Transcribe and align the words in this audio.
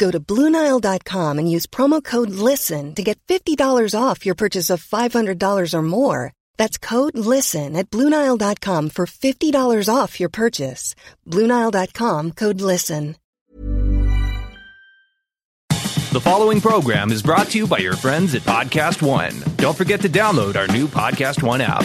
Go 0.00 0.10
to 0.10 0.18
Bluenile.com 0.18 1.38
and 1.38 1.50
use 1.50 1.66
promo 1.66 2.02
code 2.02 2.30
LISTEN 2.30 2.94
to 2.94 3.02
get 3.02 3.20
$50 3.28 3.94
off 3.94 4.24
your 4.24 4.34
purchase 4.34 4.70
of 4.70 4.82
$500 4.82 5.74
or 5.74 5.82
more. 5.82 6.32
That's 6.56 6.78
code 6.78 7.18
LISTEN 7.18 7.76
at 7.76 7.90
Bluenile.com 7.90 8.90
for 8.90 9.04
$50 9.04 9.94
off 9.94 10.18
your 10.18 10.30
purchase. 10.30 10.94
Bluenile.com 11.26 12.32
code 12.32 12.62
LISTEN. 12.62 13.16
The 16.12 16.20
following 16.20 16.60
program 16.60 17.12
is 17.12 17.22
brought 17.22 17.48
to 17.50 17.58
you 17.58 17.66
by 17.68 17.78
your 17.78 17.94
friends 17.94 18.34
at 18.34 18.42
Podcast 18.42 19.00
One. 19.00 19.32
Don't 19.56 19.76
forget 19.76 20.00
to 20.00 20.08
download 20.08 20.56
our 20.56 20.66
new 20.66 20.88
Podcast 20.88 21.40
One 21.40 21.60
app. 21.60 21.84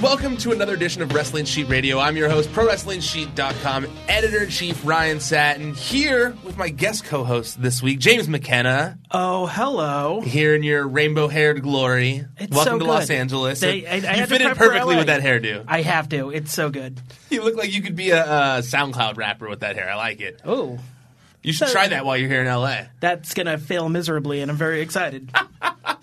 And 0.00 0.08
welcome 0.08 0.36
to 0.38 0.52
another 0.52 0.72
edition 0.74 1.02
of 1.02 1.12
Wrestling 1.12 1.44
Sheet 1.44 1.68
Radio. 1.68 1.98
I'm 1.98 2.16
your 2.16 2.28
host, 2.30 2.48
ProWrestlingSheet.com 2.52 3.86
editor 4.08 4.44
in 4.44 4.48
chief 4.50 4.80
Ryan 4.86 5.20
Satin, 5.20 5.74
here 5.74 6.34
with 6.42 6.56
my 6.56 6.68
guest 6.70 7.04
co-host 7.04 7.60
this 7.60 7.82
week, 7.82 7.98
James 7.98 8.26
McKenna. 8.28 8.98
Oh, 9.10 9.46
hello. 9.46 10.20
Here 10.22 10.54
in 10.54 10.62
your 10.62 10.86
rainbow-haired 10.88 11.62
glory. 11.62 12.24
It's 12.38 12.50
welcome 12.54 12.72
so 12.74 12.78
to 12.78 12.84
good. 12.84 12.88
Los 12.88 13.10
Angeles. 13.10 13.60
They- 13.60 13.86
I- 13.86 14.12
I 14.14 14.14
you 14.20 14.26
fit 14.26 14.40
in 14.40 14.54
perfectly 14.54 14.96
with 14.96 15.06
that 15.08 15.20
hairdo. 15.22 15.64
I 15.68 15.82
have 15.82 16.08
to. 16.10 16.30
It's 16.30 16.52
so 16.52 16.70
good. 16.70 16.98
You 17.28 17.42
look 17.42 17.56
like 17.56 17.72
you 17.72 17.82
could 17.82 17.96
be 17.96 18.10
a, 18.10 18.22
a 18.24 18.58
SoundCloud 18.60 19.16
rapper 19.16 19.48
with 19.48 19.60
that 19.60 19.76
hair. 19.76 19.90
I 19.90 19.96
like 19.96 20.20
it. 20.20 20.40
Oh, 20.44 20.78
You 21.42 21.52
should 21.52 21.68
try 21.68 21.88
that 21.88 22.04
while 22.06 22.16
you're 22.16 22.28
here 22.30 22.40
in 22.42 22.46
LA. 22.48 22.82
that's 23.00 23.34
going 23.34 23.46
to 23.46 23.58
fail 23.58 23.88
miserably, 23.88 24.40
and 24.40 24.50
I'm 24.50 24.56
very 24.56 24.80
excited. 24.80 25.30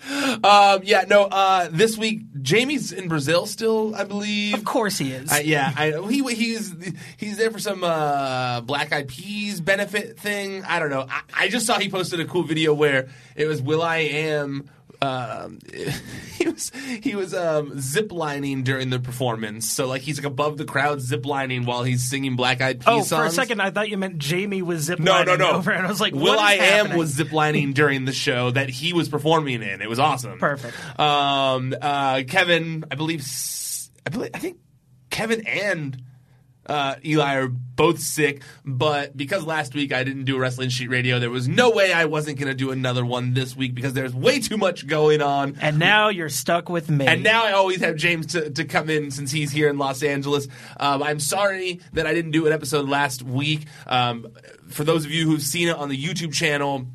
Um, 0.44 0.80
yeah, 0.84 1.04
no. 1.08 1.24
Uh, 1.24 1.68
this 1.70 1.98
week, 1.98 2.22
Jamie's 2.42 2.92
in 2.92 3.08
Brazil 3.08 3.46
still, 3.46 3.94
I 3.94 4.04
believe. 4.04 4.54
of 4.54 4.64
course 4.64 4.96
he 4.98 5.12
is. 5.12 5.30
Uh, 5.32 5.40
yeah, 5.42 5.72
I. 5.76 5.90
He 6.08 6.22
he's 6.34 6.74
he's 7.16 7.36
there 7.38 7.50
for 7.50 7.58
some 7.58 7.82
uh, 7.82 8.60
Black 8.60 8.92
Eyed 8.92 9.08
Peas 9.08 9.60
benefit 9.60 10.18
thing. 10.18 10.64
I 10.64 10.78
don't 10.78 10.90
know. 10.90 11.06
I, 11.08 11.22
I 11.34 11.48
just 11.48 11.66
saw 11.66 11.78
he 11.78 11.88
posted 11.88 12.20
a 12.20 12.24
cool 12.24 12.44
video 12.44 12.72
where 12.72 13.08
it 13.36 13.46
was 13.46 13.60
Will 13.60 13.82
I 13.82 13.98
Am. 13.98 14.70
Um, 15.00 15.60
he 16.38 16.48
was 16.48 16.72
he 17.02 17.14
was 17.14 17.32
um, 17.34 17.80
zip 17.80 18.10
lining 18.10 18.62
during 18.64 18.90
the 18.90 18.98
performance. 18.98 19.70
So 19.70 19.86
like 19.86 20.02
he's 20.02 20.18
like 20.18 20.26
above 20.26 20.56
the 20.56 20.64
crowd 20.64 21.00
zip 21.00 21.24
lining 21.24 21.64
while 21.66 21.84
he's 21.84 22.08
singing 22.08 22.34
Black 22.36 22.60
Eyed 22.60 22.80
Peas 22.80 22.88
oh, 22.88 23.02
songs. 23.02 23.08
for 23.10 23.24
a 23.26 23.30
second, 23.30 23.60
I 23.60 23.70
thought 23.70 23.88
you 23.88 23.96
meant 23.96 24.18
Jamie 24.18 24.62
was 24.62 24.82
zip 24.82 24.98
No, 24.98 25.22
no, 25.22 25.36
no. 25.36 25.52
over, 25.52 25.70
and 25.70 25.86
I 25.86 25.88
was 25.88 26.00
like, 26.00 26.14
Will 26.14 26.22
what 26.22 26.34
is 26.34 26.40
I 26.40 26.52
Am 26.54 26.60
happening? 26.86 26.98
was 26.98 27.16
ziplining 27.16 27.74
during 27.74 28.04
the 28.06 28.12
show 28.12 28.50
that 28.50 28.68
he 28.68 28.92
was 28.92 29.08
performing 29.08 29.62
in. 29.62 29.80
It 29.80 29.88
was 29.88 29.98
awesome. 29.98 30.38
Perfect. 30.38 30.76
Um, 30.98 31.74
uh, 31.80 32.22
Kevin, 32.26 32.84
I 32.90 32.94
believe, 32.96 33.24
I 34.04 34.10
believe, 34.10 34.30
I 34.34 34.38
think 34.38 34.58
Kevin 35.10 35.46
and 35.46 36.02
uh, 36.68 36.96
Eli 37.04 37.36
are 37.36 37.48
both 37.48 38.00
sick, 38.00 38.42
but 38.64 39.16
because 39.16 39.44
last 39.44 39.74
week 39.74 39.92
I 39.92 40.04
didn't 40.04 40.24
do 40.24 40.36
a 40.36 40.38
wrestling 40.38 40.68
sheet 40.68 40.90
radio, 40.90 41.18
there 41.18 41.30
was 41.30 41.48
no 41.48 41.70
way 41.70 41.92
I 41.92 42.04
wasn't 42.04 42.38
going 42.38 42.48
to 42.48 42.54
do 42.54 42.70
another 42.70 43.04
one 43.04 43.34
this 43.34 43.56
week 43.56 43.74
because 43.74 43.92
there's 43.92 44.14
way 44.14 44.40
too 44.40 44.56
much 44.56 44.86
going 44.86 45.22
on. 45.22 45.56
And 45.60 45.78
now 45.78 46.08
you're 46.08 46.28
stuck 46.28 46.68
with 46.68 46.90
me. 46.90 47.06
And 47.06 47.22
now 47.22 47.44
I 47.44 47.52
always 47.52 47.80
have 47.80 47.96
James 47.96 48.26
to, 48.28 48.50
to 48.50 48.64
come 48.64 48.90
in 48.90 49.10
since 49.10 49.30
he's 49.30 49.52
here 49.52 49.68
in 49.68 49.78
Los 49.78 50.02
Angeles. 50.02 50.48
Um, 50.78 51.02
I'm 51.02 51.20
sorry 51.20 51.80
that 51.92 52.06
I 52.06 52.14
didn't 52.14 52.32
do 52.32 52.46
an 52.46 52.52
episode 52.52 52.88
last 52.88 53.22
week. 53.22 53.66
Um, 53.86 54.26
for 54.68 54.84
those 54.84 55.04
of 55.04 55.10
you 55.10 55.26
who've 55.26 55.42
seen 55.42 55.68
it 55.68 55.76
on 55.76 55.88
the 55.88 56.02
YouTube 56.02 56.32
channel, 56.32 56.86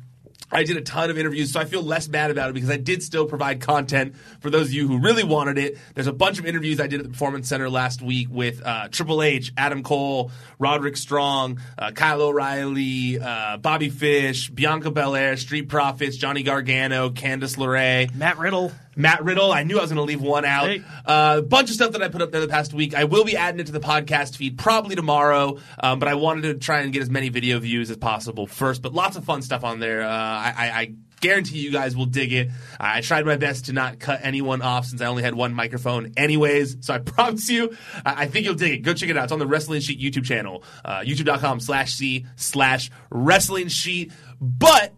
I 0.54 0.62
did 0.62 0.76
a 0.76 0.82
ton 0.82 1.10
of 1.10 1.18
interviews, 1.18 1.52
so 1.52 1.58
I 1.58 1.64
feel 1.64 1.82
less 1.82 2.06
bad 2.06 2.30
about 2.30 2.48
it 2.48 2.52
because 2.52 2.70
I 2.70 2.76
did 2.76 3.02
still 3.02 3.26
provide 3.26 3.60
content 3.60 4.14
for 4.40 4.50
those 4.50 4.68
of 4.68 4.72
you 4.72 4.86
who 4.86 4.98
really 4.98 5.24
wanted 5.24 5.58
it. 5.58 5.76
There's 5.94 6.06
a 6.06 6.12
bunch 6.12 6.38
of 6.38 6.46
interviews 6.46 6.80
I 6.80 6.86
did 6.86 7.00
at 7.00 7.06
the 7.06 7.10
Performance 7.10 7.48
Center 7.48 7.68
last 7.68 8.00
week 8.00 8.28
with 8.30 8.62
uh, 8.64 8.86
Triple 8.88 9.20
H, 9.20 9.52
Adam 9.56 9.82
Cole, 9.82 10.30
Roderick 10.60 10.96
Strong, 10.96 11.60
uh, 11.76 11.90
Kyle 11.90 12.22
O'Reilly, 12.22 13.18
uh, 13.18 13.56
Bobby 13.56 13.88
Fish, 13.90 14.48
Bianca 14.48 14.92
Belair, 14.92 15.36
Street 15.36 15.68
Profits, 15.68 16.16
Johnny 16.16 16.44
Gargano, 16.44 17.10
Candice 17.10 17.56
LeRae. 17.56 18.14
Matt 18.14 18.38
Riddle. 18.38 18.70
Matt 18.96 19.24
Riddle. 19.24 19.52
I 19.52 19.64
knew 19.64 19.78
I 19.78 19.82
was 19.82 19.90
going 19.90 20.04
to 20.04 20.10
leave 20.10 20.20
one 20.20 20.44
out. 20.44 20.68
Hey. 20.68 20.82
Uh, 21.04 21.36
a 21.38 21.42
bunch 21.42 21.70
of 21.70 21.74
stuff 21.74 21.92
that 21.92 22.02
I 22.02 22.08
put 22.08 22.22
up 22.22 22.32
there 22.32 22.40
the 22.40 22.48
past 22.48 22.72
week. 22.72 22.94
I 22.94 23.04
will 23.04 23.24
be 23.24 23.36
adding 23.36 23.60
it 23.60 23.66
to 23.66 23.72
the 23.72 23.80
podcast 23.80 24.36
feed 24.36 24.58
probably 24.58 24.96
tomorrow, 24.96 25.58
um, 25.78 25.98
but 25.98 26.08
I 26.08 26.14
wanted 26.14 26.42
to 26.42 26.54
try 26.54 26.80
and 26.80 26.92
get 26.92 27.02
as 27.02 27.10
many 27.10 27.28
video 27.28 27.58
views 27.58 27.90
as 27.90 27.96
possible 27.96 28.46
first. 28.46 28.82
But 28.82 28.92
lots 28.92 29.16
of 29.16 29.24
fun 29.24 29.42
stuff 29.42 29.64
on 29.64 29.80
there. 29.80 30.02
Uh, 30.02 30.08
I, 30.08 30.54
I, 30.56 30.80
I 30.80 30.94
guarantee 31.24 31.60
you 31.60 31.72
guys 31.72 31.96
will 31.96 32.06
dig 32.06 32.32
it. 32.32 32.50
I 32.78 33.00
tried 33.00 33.24
my 33.24 33.36
best 33.36 33.66
to 33.66 33.72
not 33.72 33.98
cut 33.98 34.20
anyone 34.22 34.60
off 34.60 34.84
since 34.84 35.00
I 35.00 35.06
only 35.06 35.22
had 35.22 35.34
one 35.34 35.54
microphone, 35.54 36.12
anyways. 36.16 36.84
So 36.86 36.92
I 36.94 36.98
promise 37.14 37.48
you, 37.48 37.74
I, 38.04 38.24
I 38.24 38.26
think 38.26 38.44
you'll 38.44 38.54
dig 38.54 38.72
it. 38.72 38.78
Go 38.82 38.92
check 38.92 39.08
it 39.08 39.16
out. 39.16 39.24
It's 39.24 39.32
on 39.32 39.38
the 39.38 39.46
Wrestling 39.46 39.80
Sheet 39.80 39.98
YouTube 39.98 40.26
channel, 40.26 40.62
uh, 40.84 41.00
youtube.com 41.00 41.60
slash 41.60 41.94
c 41.94 42.26
slash 42.36 42.90
Wrestling 43.10 43.68
Sheet. 43.68 44.12
But 44.40 44.92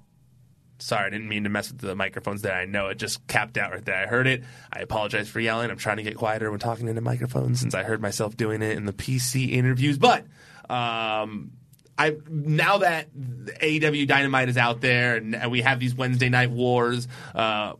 Sorry, 0.78 1.06
I 1.06 1.10
didn't 1.10 1.28
mean 1.28 1.44
to 1.44 1.50
mess 1.50 1.72
with 1.72 1.80
the 1.80 1.94
microphones 1.94 2.42
there. 2.42 2.54
I 2.54 2.66
know 2.66 2.88
it 2.88 2.98
just 2.98 3.26
capped 3.26 3.56
out 3.56 3.72
right 3.72 3.84
there. 3.84 3.96
I 3.96 4.06
heard 4.06 4.26
it. 4.26 4.44
I 4.70 4.80
apologize 4.80 5.28
for 5.28 5.40
yelling. 5.40 5.70
I'm 5.70 5.78
trying 5.78 5.96
to 5.96 6.02
get 6.02 6.16
quieter 6.16 6.50
when 6.50 6.60
talking 6.60 6.88
into 6.88 7.00
microphones 7.00 7.60
since 7.60 7.74
I 7.74 7.82
heard 7.82 8.02
myself 8.02 8.36
doing 8.36 8.60
it 8.62 8.76
in 8.76 8.84
the 8.84 8.92
PC 8.92 9.52
interviews. 9.52 9.96
But 9.96 10.26
um, 10.68 11.52
I 11.96 12.16
now 12.28 12.78
that 12.78 13.14
AEW 13.14 14.06
Dynamite 14.06 14.50
is 14.50 14.58
out 14.58 14.80
there 14.82 15.16
and, 15.16 15.34
and 15.34 15.50
we 15.50 15.62
have 15.62 15.80
these 15.80 15.94
Wednesday 15.94 16.28
night 16.28 16.50
wars, 16.50 17.08
uh, 17.34 17.72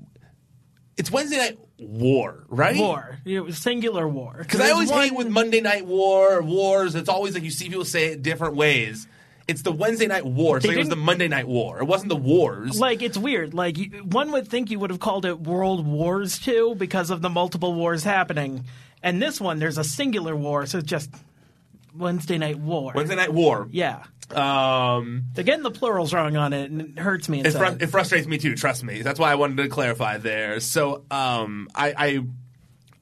it's 0.97 1.11
Wednesday 1.11 1.37
night 1.37 1.59
war, 1.79 2.45
right? 2.49 2.77
War. 2.77 3.19
It 3.27 3.41
was 3.41 3.59
singular 3.59 4.09
war. 4.09 4.37
Because 4.39 4.61
I 4.61 4.71
always 4.71 4.91
hate 4.91 5.15
with 5.15 5.29
Monday 5.29 5.61
Night 5.61 5.85
War 5.87 6.41
wars. 6.43 6.95
It's 6.95 7.11
always 7.11 7.35
like 7.35 7.43
you 7.43 7.51
see 7.51 7.69
people 7.69 7.85
say 7.85 8.13
it 8.13 8.23
different 8.23 8.57
ways. 8.57 9.07
It's 9.49 9.63
the 9.63 9.71
Wednesday 9.73 10.07
Night 10.09 10.25
War. 10.27 10.61
So 10.61 10.71
it 10.71 10.77
was 10.77 10.89
the 10.89 10.97
Monday 10.97 11.29
Night 11.29 11.47
War. 11.47 11.79
It 11.79 11.85
wasn't 11.85 12.09
the 12.09 12.17
wars. 12.17 12.79
Like 12.81 13.01
it's 13.03 13.17
weird. 13.17 13.55
Like 13.55 13.79
you- 13.79 13.91
one 14.05 14.33
would 14.33 14.49
think 14.49 14.71
you 14.71 14.79
would 14.81 14.91
have 14.91 14.99
called 15.01 15.25
it 15.25 15.41
World 15.41 15.87
Wars 15.87 16.39
Two 16.41 16.75
because 16.77 17.11
of 17.11 17.23
the 17.23 17.31
multiple 17.31 17.73
wars 17.75 18.03
happening, 18.03 18.65
and 19.03 19.23
this 19.23 19.41
one 19.41 19.59
there's 19.61 19.79
a 19.79 19.85
singular 19.85 20.35
war, 20.35 20.67
so 20.67 20.79
it's 20.79 20.89
just 20.89 21.11
Wednesday 21.97 22.39
Night 22.39 22.59
War. 22.59 22.93
Wednesday 22.95 23.15
Night 23.17 23.33
War. 23.33 23.69
Yeah, 23.71 24.03
Um, 24.35 25.27
they're 25.35 25.45
getting 25.45 25.63
the 25.63 25.71
plurals 25.71 26.13
wrong 26.13 26.37
on 26.37 26.53
it, 26.53 26.69
and 26.71 26.81
it 26.81 26.99
hurts 26.99 27.29
me 27.29 27.41
it, 27.43 27.53
fru- 27.53 27.77
it 27.81 27.87
frustrates 27.87 28.27
me 28.27 28.39
too. 28.39 28.57
Trust 28.57 28.83
me. 28.83 29.03
That's 29.03 29.21
why 29.21 29.31
I 29.31 29.37
wanted 29.37 29.59
to 29.59 29.69
clarify 29.69 30.19
there. 30.19 30.59
So, 30.61 31.05
um, 31.13 31.69
I, 31.75 31.95
I, 31.97 32.25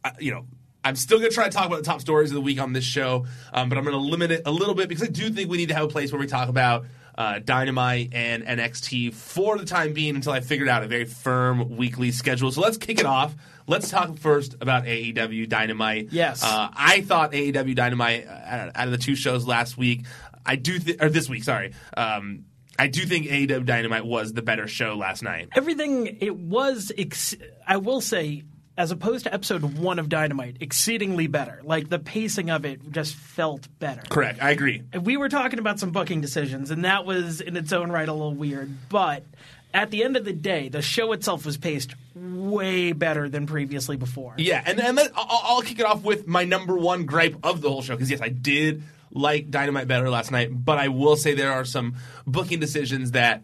I, 0.04 0.12
you 0.20 0.30
know, 0.32 0.46
I'm 0.84 0.96
still 0.96 1.18
going 1.18 1.30
to 1.30 1.34
try 1.34 1.44
to 1.44 1.50
talk 1.50 1.66
about 1.66 1.78
the 1.78 1.84
top 1.84 2.00
stories 2.00 2.30
of 2.30 2.34
the 2.34 2.40
week 2.40 2.60
on 2.60 2.72
this 2.72 2.84
show, 2.84 3.26
um, 3.52 3.68
but 3.68 3.78
I'm 3.78 3.84
going 3.84 3.96
to 3.96 4.00
limit 4.00 4.30
it 4.30 4.42
a 4.46 4.50
little 4.50 4.74
bit 4.74 4.88
because 4.88 5.02
I 5.02 5.10
do 5.10 5.30
think 5.30 5.50
we 5.50 5.56
need 5.56 5.68
to 5.70 5.74
have 5.74 5.84
a 5.84 5.88
place 5.88 6.12
where 6.12 6.20
we 6.20 6.26
talk 6.26 6.48
about 6.48 6.84
uh, 7.16 7.38
Dynamite 7.38 8.10
and 8.12 8.44
NXT 8.44 9.14
for 9.14 9.56
the 9.56 9.64
time 9.64 9.92
being 9.92 10.14
until 10.16 10.32
I 10.32 10.40
figured 10.40 10.68
out 10.68 10.82
a 10.82 10.86
very 10.88 11.04
firm 11.04 11.76
weekly 11.76 12.10
schedule. 12.10 12.50
So 12.52 12.60
let's 12.60 12.76
kick 12.76 12.98
it 13.00 13.06
off. 13.06 13.34
Let's 13.66 13.88
talk 13.88 14.18
first 14.18 14.56
about 14.60 14.84
AEW 14.84 15.48
Dynamite. 15.48 16.08
Yes. 16.10 16.42
Uh, 16.44 16.68
I 16.74 17.00
thought 17.00 17.32
AEW 17.32 17.74
Dynamite 17.74 18.26
uh, 18.26 18.70
out 18.74 18.86
of 18.86 18.90
the 18.90 18.98
two 18.98 19.14
shows 19.14 19.46
last 19.46 19.78
week, 19.78 20.04
I 20.44 20.56
do 20.56 20.78
th- 20.78 20.98
or 21.00 21.08
this 21.08 21.28
week, 21.28 21.44
sorry. 21.44 21.72
Um, 21.96 22.44
I 22.78 22.88
do 22.88 23.06
think 23.06 23.26
AEW 23.26 23.64
Dynamite 23.64 24.04
was 24.04 24.32
the 24.32 24.42
better 24.42 24.66
show 24.66 24.96
last 24.96 25.22
night. 25.22 25.48
Everything 25.54 26.18
it 26.20 26.36
was, 26.36 26.90
ex- 26.98 27.36
I 27.66 27.76
will 27.76 28.00
say, 28.00 28.42
as 28.76 28.90
opposed 28.90 29.24
to 29.24 29.32
episode 29.32 29.62
one 29.78 29.98
of 29.98 30.08
Dynamite, 30.08 30.56
exceedingly 30.60 31.26
better. 31.26 31.60
Like 31.62 31.88
the 31.88 31.98
pacing 31.98 32.50
of 32.50 32.64
it 32.64 32.90
just 32.90 33.14
felt 33.14 33.68
better. 33.78 34.02
Correct. 34.08 34.42
I 34.42 34.50
agree. 34.50 34.82
we 35.00 35.16
were 35.16 35.28
talking 35.28 35.58
about 35.58 35.78
some 35.78 35.90
booking 35.90 36.20
decisions, 36.20 36.70
and 36.70 36.84
that 36.84 37.04
was 37.04 37.40
in 37.40 37.56
its 37.56 37.72
own 37.72 37.92
right 37.92 38.08
a 38.08 38.12
little 38.12 38.34
weird. 38.34 38.70
But 38.88 39.24
at 39.72 39.90
the 39.90 40.02
end 40.02 40.16
of 40.16 40.24
the 40.24 40.32
day, 40.32 40.68
the 40.68 40.82
show 40.82 41.12
itself 41.12 41.46
was 41.46 41.56
paced 41.56 41.94
way 42.14 42.92
better 42.92 43.28
than 43.28 43.46
previously 43.46 43.96
before. 43.96 44.34
Yeah, 44.38 44.62
and 44.64 44.80
and 44.80 44.96
let, 44.96 45.12
I'll, 45.16 45.40
I'll 45.44 45.62
kick 45.62 45.78
it 45.78 45.86
off 45.86 46.02
with 46.02 46.26
my 46.26 46.44
number 46.44 46.76
one 46.76 47.06
gripe 47.06 47.36
of 47.44 47.60
the 47.60 47.70
whole 47.70 47.82
show 47.82 47.94
because 47.94 48.10
yes, 48.10 48.20
I 48.20 48.28
did 48.28 48.82
like 49.10 49.50
Dynamite 49.50 49.86
better 49.86 50.10
last 50.10 50.32
night, 50.32 50.50
but 50.52 50.78
I 50.78 50.88
will 50.88 51.16
say 51.16 51.34
there 51.34 51.52
are 51.52 51.64
some 51.64 51.94
booking 52.26 52.58
decisions 52.58 53.12
that 53.12 53.42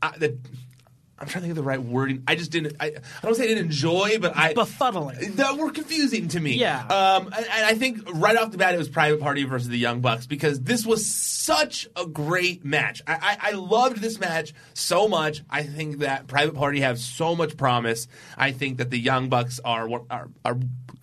I, 0.00 0.16
that 0.18 0.38
I'm 1.22 1.28
trying 1.28 1.42
to 1.42 1.46
think 1.46 1.50
of 1.52 1.56
the 1.56 1.62
right 1.62 1.80
wording. 1.80 2.24
I 2.26 2.34
just 2.34 2.50
didn't. 2.50 2.74
I, 2.80 2.86
I 2.86 2.92
don't 3.22 3.36
say 3.36 3.44
I 3.44 3.46
didn't 3.46 3.66
enjoy, 3.66 4.18
but 4.18 4.36
I 4.36 4.54
Befuddling. 4.54 5.36
that 5.36 5.56
were 5.56 5.70
confusing 5.70 6.26
to 6.28 6.40
me. 6.40 6.54
Yeah. 6.54 6.80
Um, 6.84 7.26
and, 7.26 7.46
and 7.46 7.64
I 7.64 7.74
think 7.74 8.00
right 8.12 8.36
off 8.36 8.50
the 8.50 8.58
bat 8.58 8.74
it 8.74 8.78
was 8.78 8.88
Private 8.88 9.20
Party 9.20 9.44
versus 9.44 9.68
the 9.68 9.78
Young 9.78 10.00
Bucks 10.00 10.26
because 10.26 10.60
this 10.62 10.84
was 10.84 11.08
such 11.08 11.86
a 11.94 12.06
great 12.06 12.64
match. 12.64 13.02
I, 13.06 13.38
I, 13.40 13.50
I 13.50 13.52
loved 13.52 13.98
this 13.98 14.18
match 14.18 14.52
so 14.74 15.06
much. 15.06 15.42
I 15.48 15.62
think 15.62 15.98
that 15.98 16.26
Private 16.26 16.56
Party 16.56 16.80
have 16.80 16.98
so 16.98 17.36
much 17.36 17.56
promise. 17.56 18.08
I 18.36 18.50
think 18.50 18.78
that 18.78 18.90
the 18.90 18.98
Young 18.98 19.28
Bucks 19.28 19.60
are 19.64 19.88
are, 20.10 20.28
are 20.44 20.58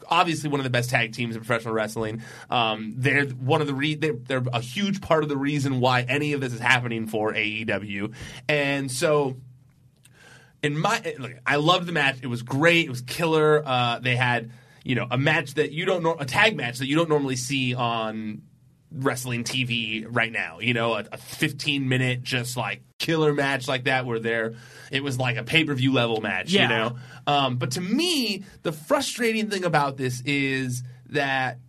obviously 0.09 0.49
one 0.49 0.59
of 0.59 0.65
the 0.65 0.69
best 0.69 0.89
tag 0.89 1.13
teams 1.13 1.35
in 1.35 1.41
professional 1.41 1.73
wrestling. 1.73 2.23
Um, 2.49 2.93
they're 2.97 3.25
one 3.25 3.61
of 3.61 3.67
the 3.67 3.73
re- 3.73 3.95
they're, 3.95 4.13
they're 4.13 4.43
a 4.51 4.59
huge 4.59 4.99
part 5.01 5.23
of 5.23 5.29
the 5.29 5.37
reason 5.37 5.79
why 5.79 6.01
any 6.01 6.33
of 6.33 6.41
this 6.41 6.51
is 6.51 6.59
happening 6.59 7.07
for 7.07 7.31
AEW, 7.33 8.13
and 8.49 8.91
so 8.91 9.37
in 10.63 10.77
my 10.77 11.15
look, 11.17 11.33
I 11.45 11.55
loved 11.57 11.85
the 11.85 11.91
match. 11.91 12.17
It 12.21 12.27
was 12.27 12.41
great. 12.41 12.85
It 12.85 12.89
was 12.89 13.01
killer. 13.01 13.63
Uh, 13.65 13.99
they 13.99 14.15
had 14.15 14.51
you 14.83 14.95
know 14.95 15.07
a 15.09 15.17
match 15.17 15.55
that 15.55 15.71
you 15.71 15.85
don't 15.85 16.03
nor- 16.03 16.17
a 16.19 16.25
tag 16.25 16.55
match 16.57 16.79
that 16.79 16.87
you 16.87 16.95
don't 16.95 17.09
normally 17.09 17.35
see 17.35 17.73
on 17.75 18.41
wrestling 18.91 19.43
TV 19.43 20.05
right 20.09 20.31
now. 20.31 20.59
You 20.59 20.73
know, 20.73 20.93
a, 20.95 21.05
a 21.11 21.17
15 21.17 21.87
minute 21.87 22.23
just 22.23 22.57
like 22.57 22.81
killer 22.97 23.33
match 23.33 23.67
like 23.67 23.83
that 23.85 24.05
where 24.05 24.19
they're 24.19 24.55
it 24.91 25.03
was 25.03 25.17
like 25.17 25.37
a 25.37 25.43
pay 25.43 25.63
per 25.63 25.73
view 25.75 25.93
level 25.93 26.21
match. 26.21 26.51
Yeah. 26.51 26.63
You 26.63 26.67
know, 26.69 26.97
um, 27.27 27.57
but 27.57 27.71
to 27.71 27.81
me, 27.81 28.43
the 28.63 28.71
frustrating 28.71 29.49
thing 29.49 29.63
about 29.63 29.95
this 29.97 30.21
is 30.25 30.83
that 31.09 31.59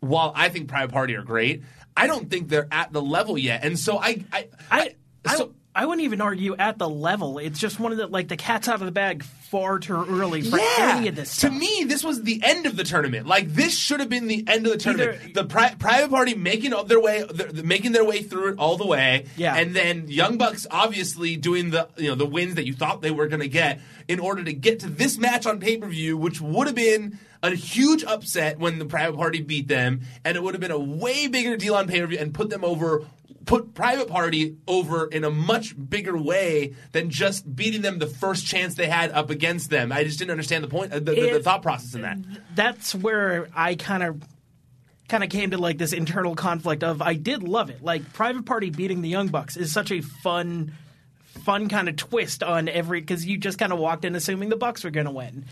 while 0.00 0.32
I 0.34 0.48
think 0.48 0.68
Private 0.68 0.92
Party 0.92 1.14
are 1.16 1.22
great, 1.22 1.62
I 1.96 2.06
don't 2.06 2.30
think 2.30 2.48
they're 2.48 2.68
at 2.70 2.92
the 2.92 3.02
level 3.02 3.36
yet. 3.38 3.64
And 3.64 3.78
so 3.78 3.98
I 3.98 4.24
I 4.32 4.48
I, 4.70 4.94
I, 5.24 5.36
so- 5.36 5.54
I 5.76 5.86
wouldn't 5.86 6.04
even 6.04 6.20
argue 6.20 6.54
at 6.56 6.78
the 6.78 6.88
level. 6.88 7.38
It's 7.38 7.58
just 7.58 7.80
one 7.80 7.90
of 7.90 7.98
the 7.98 8.06
like 8.06 8.28
the 8.28 8.36
cat's 8.36 8.68
out 8.68 8.76
of 8.80 8.86
the 8.86 8.92
bag 8.92 9.24
far 9.24 9.78
too 9.80 9.94
early 10.08 10.42
for 10.42 10.58
any 10.78 11.08
of 11.08 11.16
this. 11.16 11.38
To 11.38 11.50
me, 11.50 11.84
this 11.86 12.04
was 12.04 12.22
the 12.22 12.40
end 12.44 12.66
of 12.66 12.76
the 12.76 12.84
tournament. 12.84 13.26
Like 13.26 13.48
this 13.48 13.76
should 13.76 13.98
have 14.00 14.08
been 14.08 14.28
the 14.28 14.44
end 14.46 14.66
of 14.66 14.72
the 14.72 14.78
tournament. 14.78 15.18
Either- 15.22 15.32
the 15.32 15.44
pri- 15.44 15.74
private 15.74 16.10
party 16.10 16.34
making 16.34 16.72
their 16.86 17.00
way, 17.00 17.24
making 17.64 17.90
their 17.92 18.04
way 18.04 18.22
through 18.22 18.52
it 18.52 18.58
all 18.58 18.76
the 18.76 18.86
way. 18.86 19.26
Yeah. 19.36 19.56
and 19.56 19.74
then 19.74 20.06
Young 20.08 20.38
Bucks 20.38 20.66
obviously 20.70 21.36
doing 21.36 21.70
the 21.70 21.88
you 21.96 22.08
know 22.08 22.14
the 22.14 22.26
wins 22.26 22.54
that 22.54 22.66
you 22.66 22.74
thought 22.74 23.02
they 23.02 23.10
were 23.10 23.26
going 23.26 23.40
to 23.42 23.48
get 23.48 23.80
in 24.06 24.20
order 24.20 24.44
to 24.44 24.52
get 24.52 24.80
to 24.80 24.88
this 24.88 25.18
match 25.18 25.44
on 25.46 25.58
pay 25.58 25.76
per 25.76 25.88
view, 25.88 26.16
which 26.16 26.40
would 26.40 26.66
have 26.68 26.76
been 26.76 27.18
a 27.42 27.50
huge 27.50 28.04
upset 28.04 28.58
when 28.58 28.78
the 28.78 28.86
private 28.86 29.16
party 29.16 29.42
beat 29.42 29.68
them, 29.68 30.00
and 30.24 30.36
it 30.36 30.42
would 30.42 30.54
have 30.54 30.60
been 30.60 30.70
a 30.70 30.78
way 30.78 31.26
bigger 31.26 31.56
deal 31.56 31.74
on 31.74 31.86
pay 31.88 32.00
per 32.00 32.06
view 32.06 32.18
and 32.18 32.32
put 32.32 32.48
them 32.48 32.64
over. 32.64 33.04
Put 33.46 33.74
Private 33.74 34.08
Party 34.08 34.56
over 34.66 35.06
in 35.06 35.24
a 35.24 35.30
much 35.30 35.74
bigger 35.90 36.16
way 36.16 36.74
than 36.92 37.10
just 37.10 37.54
beating 37.54 37.82
them 37.82 37.98
the 37.98 38.06
first 38.06 38.46
chance 38.46 38.74
they 38.74 38.86
had 38.86 39.10
up 39.12 39.30
against 39.30 39.70
them. 39.70 39.92
I 39.92 40.04
just 40.04 40.18
didn't 40.18 40.30
understand 40.30 40.64
the 40.64 40.68
point, 40.68 40.92
uh, 40.92 40.98
the, 40.98 41.14
the, 41.14 41.30
the 41.34 41.42
thought 41.42 41.62
process 41.62 41.94
in 41.94 42.02
that. 42.02 42.18
that's 42.54 42.94
where 42.94 43.48
I 43.54 43.74
kind 43.74 44.02
of 44.02 44.22
kind 45.08 45.22
of 45.22 45.30
came 45.30 45.50
to 45.50 45.58
like 45.58 45.78
this 45.78 45.92
internal 45.92 46.34
conflict 46.34 46.82
of 46.82 47.02
I 47.02 47.14
did 47.14 47.42
love 47.42 47.70
it. 47.70 47.82
Like 47.82 48.12
Private 48.12 48.46
Party 48.46 48.70
beating 48.70 49.02
the 49.02 49.08
Young 49.08 49.28
Bucks 49.28 49.56
is 49.56 49.72
such 49.72 49.90
a 49.92 50.00
fun 50.00 50.72
fun 51.44 51.68
kind 51.68 51.88
of 51.88 51.96
twist 51.96 52.42
on 52.42 52.68
every 52.68 53.02
cuz 53.02 53.26
you 53.26 53.36
just 53.36 53.58
kind 53.58 53.72
of 53.72 53.78
walked 53.78 54.04
in 54.04 54.14
assuming 54.14 54.48
the 54.48 54.56
Bucks 54.56 54.84
were 54.84 54.90
going 54.90 55.06
to 55.06 55.12
win. 55.12 55.44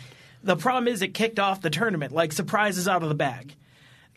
The 0.42 0.56
problem 0.56 0.88
is 0.88 1.02
it 1.02 1.14
kicked 1.14 1.38
off 1.38 1.60
the 1.60 1.70
tournament 1.70 2.12
like 2.12 2.32
surprises 2.32 2.88
out 2.88 3.02
of 3.02 3.08
the 3.08 3.14
bag. 3.14 3.54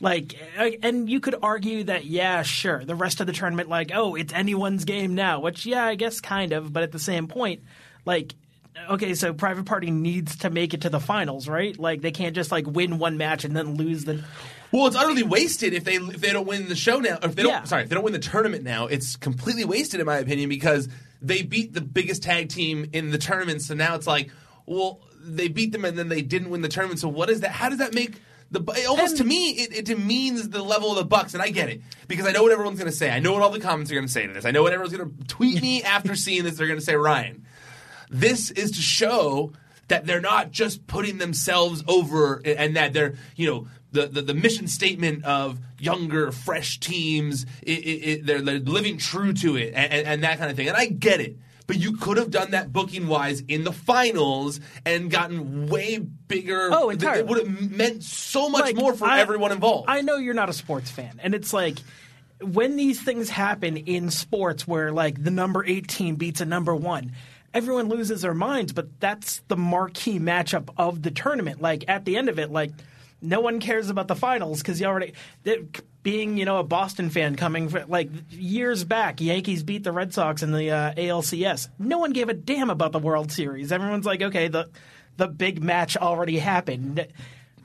Like, 0.06 0.36
uh, 0.56 0.70
and 0.84 1.10
you 1.10 1.20
could 1.20 1.34
argue 1.42 1.86
that, 1.86 2.06
yeah, 2.06 2.44
sure, 2.44 2.86
the 2.86 2.94
rest 2.94 3.22
of 3.22 3.26
the 3.26 3.34
tournament, 3.34 3.70
like, 3.70 3.90
oh, 3.92 4.14
it's 4.14 4.32
anyone's 4.34 4.86
game 4.86 5.16
now, 5.16 5.40
which, 5.40 5.66
yeah, 5.66 5.84
I 5.84 5.96
guess 5.96 6.22
kind 6.22 6.54
of, 6.54 6.72
but 6.72 6.84
at 6.84 6.92
the 6.92 7.00
same 7.00 7.28
point, 7.28 7.64
like, 8.06 8.36
okay, 8.88 9.16
so 9.16 9.34
Private 9.34 9.66
Party 9.66 9.90
needs 9.90 10.36
to 10.38 10.52
make 10.52 10.76
it 10.76 10.82
to 10.82 10.90
the 10.92 11.00
finals, 11.00 11.48
right? 11.48 11.76
Like, 11.80 12.02
they 12.02 12.12
can't 12.12 12.36
just, 12.36 12.52
like, 12.52 12.68
win 12.68 13.00
one 13.00 13.18
match 13.18 13.46
and 13.46 13.56
then 13.58 13.78
lose 13.78 14.06
the. 14.06 14.24
Well, 14.72 14.86
it's 14.86 14.96
utterly 14.96 15.24
wasted 15.24 15.74
if 15.74 15.86
they 15.86 15.96
if 15.96 16.22
they 16.22 16.32
don't 16.34 16.46
win 16.46 16.70
the 16.70 16.76
show 16.76 17.00
now. 17.00 17.16
Or 17.24 17.30
if 17.30 17.36
they 17.36 17.42
don't, 17.42 17.52
Yeah. 17.52 17.64
sorry, 17.64 17.82
if 17.82 17.90
they 17.90 17.96
don't 17.96 18.04
win 18.04 18.14
the 18.14 18.20
tournament 18.20 18.64
now, 18.64 18.86
it's 18.86 19.16
completely 19.16 19.66
wasted 19.66 20.00
in 20.02 20.06
my 20.06 20.18
opinion 20.18 20.50
because 20.50 20.88
they 21.20 21.42
beat 21.42 21.74
the 21.74 21.82
biggest 21.82 22.22
tag 22.22 22.50
team 22.50 22.88
in 22.94 23.10
the 23.10 23.18
tournament. 23.18 23.64
So 23.64 23.74
now 23.74 23.96
it's 23.96 24.06
like, 24.06 24.30
well, 24.68 25.00
they 25.20 25.48
beat 25.48 25.72
them 25.72 25.84
and 25.84 25.98
then 25.98 26.10
they 26.10 26.22
didn't 26.22 26.52
win 26.52 26.62
the 26.62 26.70
tournament. 26.70 27.00
So 27.00 27.08
what 27.08 27.32
is 27.32 27.40
that? 27.42 27.50
How 27.54 27.70
does 27.70 27.80
that 27.80 27.96
make 27.96 28.22
the 28.52 28.86
almost 28.88 29.18
to 29.18 29.24
me 29.24 29.52
it, 29.52 29.76
it 29.76 29.86
demeans 29.86 30.50
the 30.50 30.64
level 30.64 30.92
of 30.92 30.98
the 30.98 31.06
Bucks, 31.06 31.34
and 31.34 31.42
I 31.42 31.50
get 31.50 31.70
it 31.70 31.82
because 32.08 32.26
I 32.26 32.32
know 32.32 32.44
what 32.44 32.52
everyone's 32.52 32.80
going 32.80 32.92
to 32.92 32.96
say. 32.96 33.10
I 33.10 33.20
know 33.20 33.34
what 33.34 33.42
all 33.42 33.50
the 33.50 33.60
comments 33.60 33.92
are 33.92 33.96
going 33.96 34.08
to 34.08 34.12
say 34.12 34.28
to 34.28 34.34
this. 34.34 34.46
I 34.46 34.52
know 34.52 34.64
what 34.64 34.74
everyone's 34.74 34.96
going 34.96 35.10
to 35.10 35.28
tweet 35.28 35.62
me 35.62 35.84
after 35.84 36.16
seeing 36.16 36.44
this. 36.44 36.58
They're 36.58 36.68
going 36.68 36.80
to 36.80 36.86
say, 36.86 36.96
Ryan, 36.96 37.46
this 38.10 38.52
is 38.52 38.72
to 38.72 38.82
show 38.82 39.54
that 39.88 40.06
they're 40.06 40.22
not 40.22 40.52
just 40.52 40.88
putting 40.88 41.18
themselves 41.18 41.84
over 41.88 42.42
and 42.44 42.76
that 42.76 42.94
they're 42.94 43.16
you 43.36 43.50
know 43.50 43.68
the, 43.96 44.08
the, 44.08 44.22
the 44.22 44.34
mission 44.34 44.68
statement 44.68 45.24
of 45.26 45.60
younger, 45.80 46.32
fresh 46.32 46.80
teams, 46.80 47.46
it, 47.62 47.80
it, 47.80 48.10
it, 48.10 48.26
they're, 48.26 48.42
they're 48.42 48.60
living 48.60 48.98
true 48.98 49.34
to 49.34 49.56
it 49.56 49.74
and, 49.74 49.92
and, 49.92 50.08
and 50.08 50.24
that 50.24 50.38
kind 50.38 50.52
of 50.52 50.58
thing. 50.58 50.68
And 50.68 50.78
I 50.78 50.88
get 50.88 51.22
it. 51.22 51.38
But 51.68 51.78
you 51.78 51.98
could 51.98 52.18
have 52.18 52.30
done 52.30 52.52
that 52.52 52.72
booking 52.72 53.08
wise 53.08 53.42
in 53.48 53.64
the 53.64 53.72
finals 53.72 54.60
and 54.86 55.10
gotten 55.10 55.68
way 55.68 55.98
bigger. 55.98 56.70
Oh, 56.72 56.90
entirely. 56.90 57.22
It 57.22 57.28
would 57.28 57.48
have 57.48 57.72
meant 57.72 58.04
so 58.04 58.50
much 58.50 58.62
Like, 58.62 58.76
more 58.76 58.94
for 58.94 59.06
I- 59.06 59.20
everyone 59.20 59.52
involved. 59.52 59.86
I 59.90 60.02
know 60.02 60.18
you're 60.18 60.34
not 60.36 60.50
a 60.50 60.54
sports 60.54 60.92
fan, 60.92 61.20
and 61.24 61.34
it's 61.34 61.54
like 61.54 61.80
when 62.42 62.76
these 62.76 63.02
things 63.02 63.30
happen 63.30 63.78
in 63.78 64.12
sports 64.12 64.68
where 64.68 64.92
like 64.92 65.24
the 65.24 65.32
number 65.32 65.64
18 65.66 66.16
beats 66.18 66.42
a 66.42 66.46
number 66.46 66.76
1 66.76 67.14
everyone 67.54 67.88
loses 67.88 68.22
their 68.24 68.34
minds 68.34 68.74
but 68.74 69.00
that's 69.00 69.42
the 69.48 69.56
marquee 69.56 70.20
matchup 70.20 70.68
of 70.78 71.02
the 71.02 71.10
tournament 71.12 71.62
like 71.62 71.86
at 71.88 72.04
the 72.04 72.18
end 72.18 72.28
of 72.28 72.38
it 72.38 72.52
like 72.52 72.72
no 73.22 73.40
one 73.40 73.62
cares 73.62 73.90
about 73.90 74.10
the 74.10 74.16
finals 74.18 74.62
because 74.62 74.82
you 74.82 74.86
already 74.86 75.14
that- 75.44 75.82
being 76.06 76.38
you 76.38 76.46
know 76.46 76.60
a 76.60 76.64
Boston 76.64 77.10
fan 77.10 77.36
coming 77.36 77.68
for, 77.68 77.84
like 77.88 78.10
years 78.30 78.86
back 78.86 79.20
Yankees 79.20 79.64
beat 79.64 79.84
the 79.84 79.92
Red 79.92 80.14
Sox 80.14 80.42
in 80.44 80.54
the 80.54 80.72
uh, 80.72 80.94
ALCS 80.94 81.68
no 81.80 81.98
one 81.98 82.14
gave 82.14 82.30
a 82.30 82.34
damn 82.34 82.70
about 82.70 82.94
the 82.94 83.00
World 83.00 83.32
Series 83.32 83.72
everyone's 83.74 84.06
like 84.06 84.22
okay 84.22 84.48
the 84.48 84.70
the 85.18 85.28
big 85.28 85.62
match 85.64 85.98
already 85.98 86.38
happened 86.38 87.08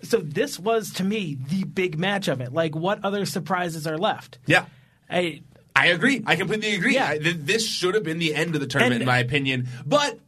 so 0.03 0.17
this 0.17 0.59
was 0.59 0.93
to 0.95 1.05
me 1.05 1.37
the 1.49 1.65
big 1.65 1.99
match 1.99 2.29
of 2.29 2.41
it. 2.41 2.55
Like, 2.55 2.75
what 2.75 3.05
other 3.05 3.27
surprises 3.27 3.87
are 3.87 3.99
left? 3.99 4.39
yeah. 4.47 4.65
I, 5.11 5.43
I 5.77 5.89
agree. 5.89 6.23
I 6.25 6.37
completely 6.37 6.75
agree. 6.75 6.95
Yeah. 6.95 7.09
I, 7.09 7.19
th- 7.19 7.37
this 7.41 7.69
should 7.69 7.95
have 7.95 8.05
been 8.05 8.19
the 8.19 8.35
end 8.35 8.55
of 8.55 8.63
the 8.63 8.67
tournament, 8.67 8.95
And- 8.95 9.03
in 9.03 9.07
my 9.07 9.19
opinion. 9.19 9.69
But 9.85 10.19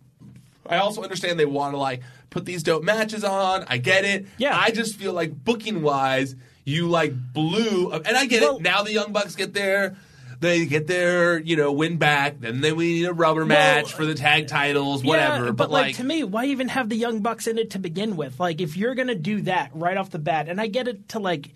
I 0.69 0.76
also 0.78 1.02
understand 1.02 1.38
they 1.40 1.47
want 1.47 1.73
to 1.73 1.78
like 1.78 2.02
put 2.31 2.45
these 2.45 2.62
dope 2.62 2.83
matches 2.83 3.25
on. 3.25 3.64
I 3.69 3.78
get 3.78 4.04
it. 4.04 4.26
Yeah. 4.37 4.54
I 4.59 4.73
just 4.73 4.97
feel 4.97 5.12
like 5.14 5.33
booking 5.45 5.81
wise, 5.81 6.35
you 6.64 6.88
like 6.88 7.12
blew. 7.33 7.90
And 7.92 8.16
I 8.16 8.26
get 8.26 8.42
Well- 8.42 8.57
it. 8.57 8.62
Now 8.62 8.83
the 8.83 8.92
Young 8.92 9.12
Bucks 9.12 9.37
get 9.37 9.54
there. 9.54 9.97
They 10.40 10.66
get 10.66 10.88
their, 10.88 11.38
you 11.38 11.54
know, 11.54 11.71
win 11.71 11.99
back. 11.99 12.40
Then 12.40 12.61
they 12.61 12.73
we 12.73 12.95
need 12.95 13.04
a 13.04 13.12
rubber 13.12 13.47
match 13.47 13.92
for 13.92 14.04
the 14.04 14.14
tag 14.14 14.49
titles, 14.49 15.04
whatever. 15.04 15.47
Yeah, 15.47 15.50
but, 15.52 15.71
like, 15.71 15.97
to 15.99 16.04
me, 16.04 16.25
why 16.25 16.47
even 16.47 16.69
have 16.69 16.88
the 16.88 16.97
Young 16.97 17.21
Bucks 17.21 17.47
in 17.47 17.59
it 17.59 17.71
to 17.71 17.78
begin 17.78 18.16
with? 18.16 18.40
Like, 18.40 18.61
if 18.61 18.76
you're 18.76 18.97
gonna 18.97 19.14
do 19.14 19.42
that 19.42 19.71
right 19.73 19.97
off 19.97 20.11
the 20.11 20.19
bat, 20.19 20.49
and 20.49 20.61
I 20.61 20.66
get 20.66 20.88
it 20.88 21.11
to 21.11 21.21
like 21.21 21.54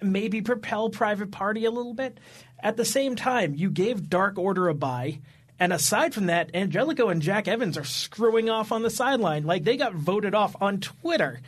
maybe 0.00 0.40
propel 0.40 0.88
Private 0.90 1.30
Party 1.32 1.64
a 1.64 1.70
little 1.70 1.94
bit. 1.94 2.18
At 2.60 2.76
the 2.76 2.84
same 2.84 3.16
time, 3.16 3.54
you 3.56 3.70
gave 3.70 4.08
Dark 4.08 4.38
Order 4.38 4.68
a 4.68 4.74
bye. 4.74 5.18
And 5.58 5.72
aside 5.72 6.14
from 6.14 6.26
that, 6.26 6.50
Angelico 6.54 7.08
and 7.08 7.22
Jack 7.22 7.46
Evans 7.48 7.76
are 7.76 7.84
screwing 7.84 8.48
off 8.48 8.70
on 8.72 8.82
the 8.82 8.90
sideline. 8.90 9.44
Like 9.44 9.64
they 9.64 9.76
got 9.76 9.94
voted 9.94 10.34
off 10.34 10.54
on 10.60 10.78
Twitter. 10.78 11.40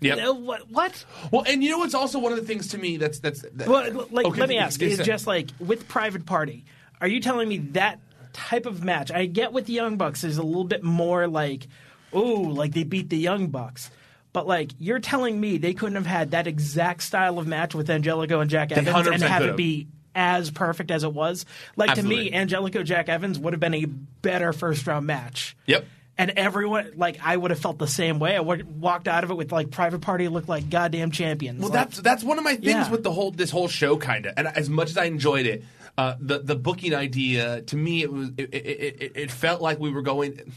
Yep. 0.00 0.18
Uh, 0.18 0.34
what? 0.34 0.70
What? 0.70 1.04
Well, 1.30 1.44
and 1.46 1.62
you 1.62 1.70
know 1.70 1.78
what's 1.78 1.94
also 1.94 2.18
one 2.18 2.32
of 2.32 2.38
the 2.38 2.44
things 2.44 2.68
to 2.68 2.78
me 2.78 2.96
that's 2.96 3.20
that's. 3.20 3.42
That, 3.42 3.68
Well, 3.68 4.06
like, 4.10 4.26
Okay, 4.26 4.40
let 4.40 4.48
me 4.48 4.58
ask: 4.58 4.80
Is 4.82 4.98
just 4.98 5.26
like 5.26 5.50
with 5.58 5.88
Private 5.88 6.26
Party, 6.26 6.64
are 7.00 7.08
you 7.08 7.20
telling 7.20 7.48
me 7.48 7.58
that 7.72 8.00
type 8.32 8.66
of 8.66 8.84
match? 8.84 9.10
I 9.10 9.26
get 9.26 9.52
with 9.52 9.66
the 9.66 9.72
Young 9.72 9.96
Bucks 9.96 10.24
is 10.24 10.38
a 10.38 10.42
little 10.42 10.64
bit 10.64 10.82
more 10.82 11.26
like, 11.26 11.68
oh, 12.12 12.22
like 12.22 12.72
they 12.72 12.84
beat 12.84 13.08
the 13.08 13.18
Young 13.18 13.48
Bucks. 13.48 13.90
But 14.32 14.46
like 14.46 14.72
you're 14.78 14.98
telling 14.98 15.40
me 15.40 15.58
they 15.58 15.74
couldn't 15.74 15.94
have 15.94 16.06
had 16.06 16.32
that 16.32 16.46
exact 16.46 17.02
style 17.02 17.38
of 17.38 17.46
match 17.46 17.74
with 17.74 17.88
Angelico 17.88 18.40
and 18.40 18.50
Jack 18.50 18.72
Evans 18.72 18.88
and 18.88 19.22
100% 19.22 19.28
have 19.28 19.42
it 19.44 19.56
be 19.56 19.86
as 20.14 20.50
perfect 20.50 20.90
as 20.90 21.04
it 21.04 21.12
was. 21.12 21.46
Like 21.76 21.90
Absolutely. 21.90 22.16
to 22.16 22.30
me, 22.30 22.36
Angelico 22.36 22.82
Jack 22.82 23.08
Evans 23.08 23.38
would 23.38 23.52
have 23.52 23.60
been 23.60 23.74
a 23.74 23.84
better 23.84 24.52
first 24.52 24.86
round 24.86 25.06
match. 25.06 25.56
Yep. 25.66 25.86
And 26.16 26.30
everyone, 26.36 26.92
like, 26.94 27.18
I 27.22 27.36
would 27.36 27.50
have 27.50 27.58
felt 27.58 27.78
the 27.78 27.88
same 27.88 28.20
way. 28.20 28.36
I 28.36 28.40
would 28.40 28.80
walked 28.80 29.08
out 29.08 29.24
of 29.24 29.30
it 29.32 29.34
with 29.36 29.50
like 29.50 29.70
Private 29.72 30.00
Party 30.00 30.28
looked 30.28 30.48
like 30.48 30.70
goddamn 30.70 31.10
champions. 31.10 31.60
Well, 31.60 31.70
Like, 31.70 31.88
that's 31.88 32.00
that's 32.00 32.22
one 32.22 32.38
of 32.38 32.44
my 32.44 32.52
things 32.54 32.66
Yeah. 32.66 32.90
with 32.90 33.02
the 33.02 33.10
whole 33.12 33.32
this 33.32 33.50
whole 33.50 33.66
show, 33.68 33.96
kind 33.96 34.26
of. 34.26 34.34
And 34.36 34.46
as 34.46 34.70
much 34.70 34.90
as 34.90 34.96
I 34.96 35.04
enjoyed 35.06 35.46
it, 35.46 35.64
uh, 35.98 36.14
the 36.20 36.38
the 36.38 36.54
booking 36.54 36.94
idea 36.94 37.62
to 37.62 37.76
me 37.76 38.02
it 38.02 38.12
was 38.12 38.28
it, 38.36 38.54
it, 38.54 39.02
it, 39.02 39.12
it 39.16 39.30
felt 39.32 39.60
like 39.60 39.80
we 39.80 39.90
were 39.90 40.02
going. 40.02 40.52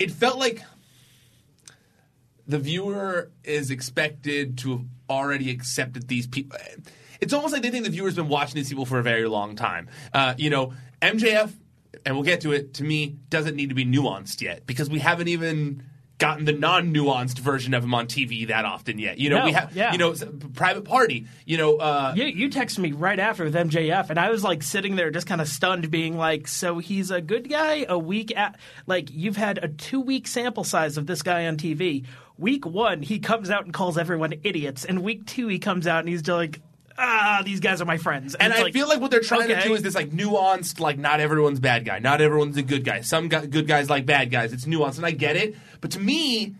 It 0.00 0.10
felt 0.10 0.38
like 0.38 0.62
the 2.46 2.58
viewer 2.58 3.30
is 3.44 3.70
expected 3.70 4.58
to 4.58 4.70
have 4.72 4.84
already 5.10 5.50
accepted 5.50 6.08
these 6.08 6.26
people. 6.26 6.58
It's 7.20 7.32
almost 7.32 7.52
like 7.52 7.62
they 7.62 7.70
think 7.70 7.84
the 7.84 7.90
viewer's 7.90 8.14
been 8.14 8.28
watching 8.28 8.54
these 8.56 8.68
people 8.68 8.86
for 8.86 8.98
a 8.98 9.02
very 9.02 9.26
long 9.26 9.56
time. 9.56 9.88
Uh, 10.12 10.34
you 10.36 10.50
know, 10.50 10.72
MJF, 11.00 11.52
and 12.06 12.14
we'll 12.14 12.24
get 12.24 12.40
to 12.42 12.52
it. 12.52 12.74
To 12.74 12.84
me, 12.84 13.16
doesn't 13.28 13.56
need 13.56 13.68
to 13.68 13.74
be 13.74 13.84
nuanced 13.84 14.40
yet 14.40 14.64
because 14.66 14.88
we 14.88 15.00
haven't 15.00 15.28
even 15.28 15.82
gotten 16.18 16.46
the 16.46 16.52
non-nuanced 16.52 17.38
version 17.38 17.74
of 17.74 17.84
him 17.84 17.92
on 17.92 18.06
TV 18.06 18.48
that 18.48 18.64
often 18.64 18.98
yet. 18.98 19.18
You 19.18 19.28
know, 19.28 19.40
No, 19.40 19.44
we 19.44 19.52
have 19.52 19.76
yeah. 19.76 19.92
you 19.92 19.98
know 19.98 20.14
private 20.54 20.84
party. 20.84 21.26
You 21.44 21.58
know, 21.58 21.76
uh, 21.76 22.14
You, 22.16 22.24
you 22.24 22.48
texted 22.48 22.78
me 22.78 22.92
right 22.92 23.18
after 23.18 23.44
with 23.44 23.54
MJF, 23.54 24.08
and 24.08 24.18
I 24.18 24.30
was 24.30 24.42
like 24.42 24.62
sitting 24.62 24.96
there 24.96 25.10
just 25.10 25.26
kind 25.26 25.40
of 25.40 25.48
stunned, 25.48 25.90
being 25.90 26.16
like, 26.16 26.48
"So 26.48 26.78
he's 26.78 27.10
a 27.10 27.20
good 27.20 27.50
guy." 27.50 27.84
A 27.88 27.98
week 27.98 28.34
at 28.36 28.58
like 28.86 29.10
you've 29.12 29.36
had 29.36 29.58
a 29.58 29.68
two 29.68 30.00
week 30.00 30.26
sample 30.26 30.64
size 30.64 30.96
of 30.96 31.06
this 31.06 31.22
guy 31.22 31.46
on 31.46 31.56
TV. 31.56 32.06
Week 32.38 32.66
one, 32.66 33.00
he 33.02 33.18
comes 33.18 33.50
out 33.50 33.64
and 33.64 33.72
calls 33.72 33.96
everyone 33.98 34.34
idiots, 34.42 34.84
and 34.84 35.02
week 35.02 35.26
two, 35.26 35.48
he 35.48 35.58
comes 35.58 35.86
out 35.86 36.00
and 36.00 36.08
he's 36.08 36.26
like, 36.28 36.60
"Ah, 36.98 37.42
these 37.44 37.60
guys 37.60 37.80
are 37.80 37.84
my 37.84 37.96
friends." 37.96 38.34
And 38.34 38.52
it's 38.52 38.60
I 38.60 38.64
like, 38.64 38.72
feel 38.72 38.88
like 38.88 39.00
what 39.00 39.10
they're 39.10 39.20
trying 39.20 39.48
to 39.48 39.62
do 39.62 39.74
is 39.74 39.82
this 39.82 39.94
like 39.94 40.10
nuanced, 40.10 40.80
like 40.80 40.98
not 40.98 41.20
everyone's 41.20 41.60
bad 41.60 41.84
guy, 41.84 41.98
not 41.98 42.20
everyone's 42.20 42.56
a 42.56 42.62
good 42.62 42.84
guy. 42.84 43.00
Some 43.02 43.28
gu 43.28 43.46
good 43.46 43.66
guys 43.66 43.90
like 43.90 44.06
bad 44.06 44.30
guys. 44.30 44.52
It's 44.52 44.64
nuanced, 44.64 44.96
and 44.96 45.06
I 45.06 45.10
get 45.10 45.36
it. 45.36 45.56
But 45.80 45.92
to 45.92 46.00
me, 46.00 46.54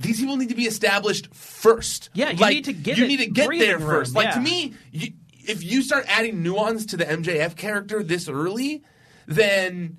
these 0.00 0.20
people 0.20 0.36
need 0.36 0.48
to 0.48 0.54
be 0.54 0.64
established 0.66 1.34
first. 1.34 2.10
Yeah, 2.14 2.30
you 2.30 2.38
like, 2.38 2.54
need 2.54 2.64
to 2.66 2.72
give 2.72 2.98
you 2.98 3.06
need 3.06 3.18
to 3.18 3.26
get 3.26 3.48
there 3.50 3.78
room, 3.78 3.88
first. 3.88 4.14
Like 4.14 4.34
to 4.34 4.40
me, 4.40 4.74
you, 4.90 5.12
if 5.32 5.62
you 5.62 5.82
start 5.82 6.04
adding 6.08 6.42
nuance 6.42 6.86
to 6.86 6.96
the 6.96 7.04
MJF 7.04 7.56
character 7.56 8.02
this 8.02 8.28
early, 8.28 8.82
then. 9.26 9.98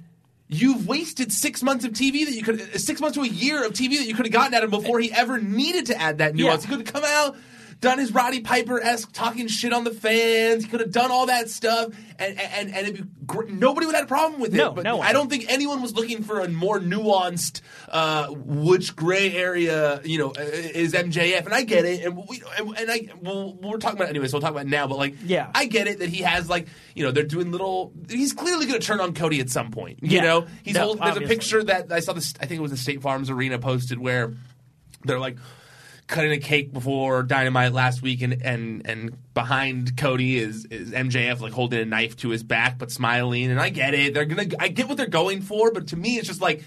You've 0.49 0.87
wasted 0.87 1.31
six 1.31 1.63
months 1.63 1.83
of 1.83 1.93
TV 1.93 2.25
that 2.25 2.33
you 2.33 2.43
could, 2.43 2.61
uh, 2.61 2.77
six 2.77 3.01
months 3.01 3.17
to 3.17 3.23
a 3.23 3.27
year 3.27 3.65
of 3.65 3.71
TV 3.71 3.97
that 3.97 4.05
you 4.05 4.13
could 4.13 4.27
have 4.27 4.33
gotten 4.33 4.53
at 4.53 4.63
him 4.63 4.69
before 4.69 4.99
he 4.99 5.11
ever 5.11 5.39
needed 5.39 5.87
to 5.87 5.99
add 5.99 6.19
that 6.19 6.35
nuance. 6.35 6.63
Yeah. 6.63 6.69
He 6.69 6.75
could 6.75 6.85
have 6.85 6.93
come 6.93 7.03
out, 7.11 7.35
done 7.83 7.99
his 7.99 8.11
Roddy 8.13 8.39
Piper 8.41 8.81
esque 8.81 9.11
talking 9.11 9.47
shit 9.47 9.71
on 9.73 9.83
the 9.83 9.91
fans. 9.91 10.63
He 10.63 10.69
could 10.69 10.79
have 10.79 10.91
done 10.91 11.11
all 11.11 11.27
that 11.27 11.49
stuff, 11.49 11.93
and 12.17 12.39
and 12.39 12.73
and 12.73 12.93
be 12.97 13.03
gr- 13.27 13.43
nobody 13.49 13.85
would 13.85 13.93
have 13.95 14.03
had 14.03 14.05
a 14.05 14.07
problem 14.07 14.41
with 14.41 14.53
it. 14.53 14.57
No, 14.57 14.71
but 14.71 14.83
no. 14.83 14.99
I 15.01 15.13
don't 15.13 15.29
think 15.29 15.45
anyone 15.49 15.81
was 15.81 15.93
looking 15.93 16.23
for 16.23 16.39
a 16.39 16.47
more 16.49 16.79
nuanced, 16.79 17.61
uh, 17.89 18.27
which 18.27 18.95
gray 18.95 19.33
area 19.35 20.01
you 20.03 20.17
know 20.17 20.31
is 20.31 20.93
MJF, 20.93 21.45
and 21.45 21.53
I 21.53 21.63
get 21.63 21.85
it, 21.85 22.03
and 22.05 22.17
we 22.27 22.41
and, 22.57 22.77
and 22.77 22.89
I 22.91 23.09
well, 23.21 23.53
we're 23.53 23.77
talking 23.77 23.97
about 23.97 24.07
it 24.07 24.11
anyway, 24.11 24.27
so 24.27 24.35
we'll 24.37 24.41
talk 24.41 24.51
about 24.51 24.65
it 24.65 24.69
now. 24.69 24.87
But 24.87 24.97
like, 24.97 25.15
Yeah. 25.23 25.51
I 25.53 25.65
get 25.65 25.87
it 25.87 25.99
that 25.99 26.09
he 26.09 26.23
has 26.23 26.49
like 26.49 26.67
you 26.95 27.03
know 27.03 27.11
they're 27.11 27.23
doing 27.23 27.51
little. 27.51 27.91
He's 28.09 28.33
clearly 28.33 28.65
going 28.65 28.79
to 28.79 28.85
turn 28.85 29.01
on 29.01 29.13
Cody 29.13 29.39
at 29.41 29.49
some 29.49 29.69
point. 29.71 29.99
You 30.01 30.09
Yeah. 30.17 30.21
know, 30.23 30.47
he's 30.63 30.75
No, 30.75 30.85
hold, 30.85 30.99
there's 30.99 31.09
obviously. 31.11 31.25
a 31.25 31.37
picture 31.37 31.63
that 31.65 31.91
I 31.91 31.99
saw 31.99 32.13
this. 32.13 32.33
I 32.39 32.45
think 32.45 32.59
it 32.59 32.61
was 32.61 32.71
the 32.71 32.77
State 32.77 33.01
Farms 33.01 33.29
Arena 33.29 33.59
posted 33.59 33.99
where 33.99 34.33
they're 35.03 35.19
like 35.19 35.37
cutting 36.07 36.31
a 36.31 36.37
cake 36.37 36.73
before 36.73 37.23
Dynamite 37.23 37.73
last 37.73 38.01
week, 38.01 38.21
and 38.21 38.41
and 38.41 38.85
and 38.85 39.17
behind 39.33 39.97
Cody 39.97 40.37
is 40.37 40.65
is 40.65 40.91
MJF 40.91 41.39
like 41.39 41.53
holding 41.53 41.79
a 41.79 41.85
knife 41.85 42.17
to 42.17 42.29
his 42.29 42.43
back 42.43 42.77
but 42.77 42.91
smiling. 42.91 43.51
And 43.51 43.59
I 43.59 43.69
get 43.69 43.93
it; 43.93 44.13
they're 44.13 44.25
gonna. 44.25 44.47
I 44.59 44.67
get 44.67 44.87
what 44.87 44.97
they're 44.97 45.07
going 45.07 45.41
for, 45.41 45.71
but 45.71 45.87
to 45.87 45.95
me, 45.95 46.17
it's 46.17 46.27
just 46.27 46.41
like. 46.41 46.63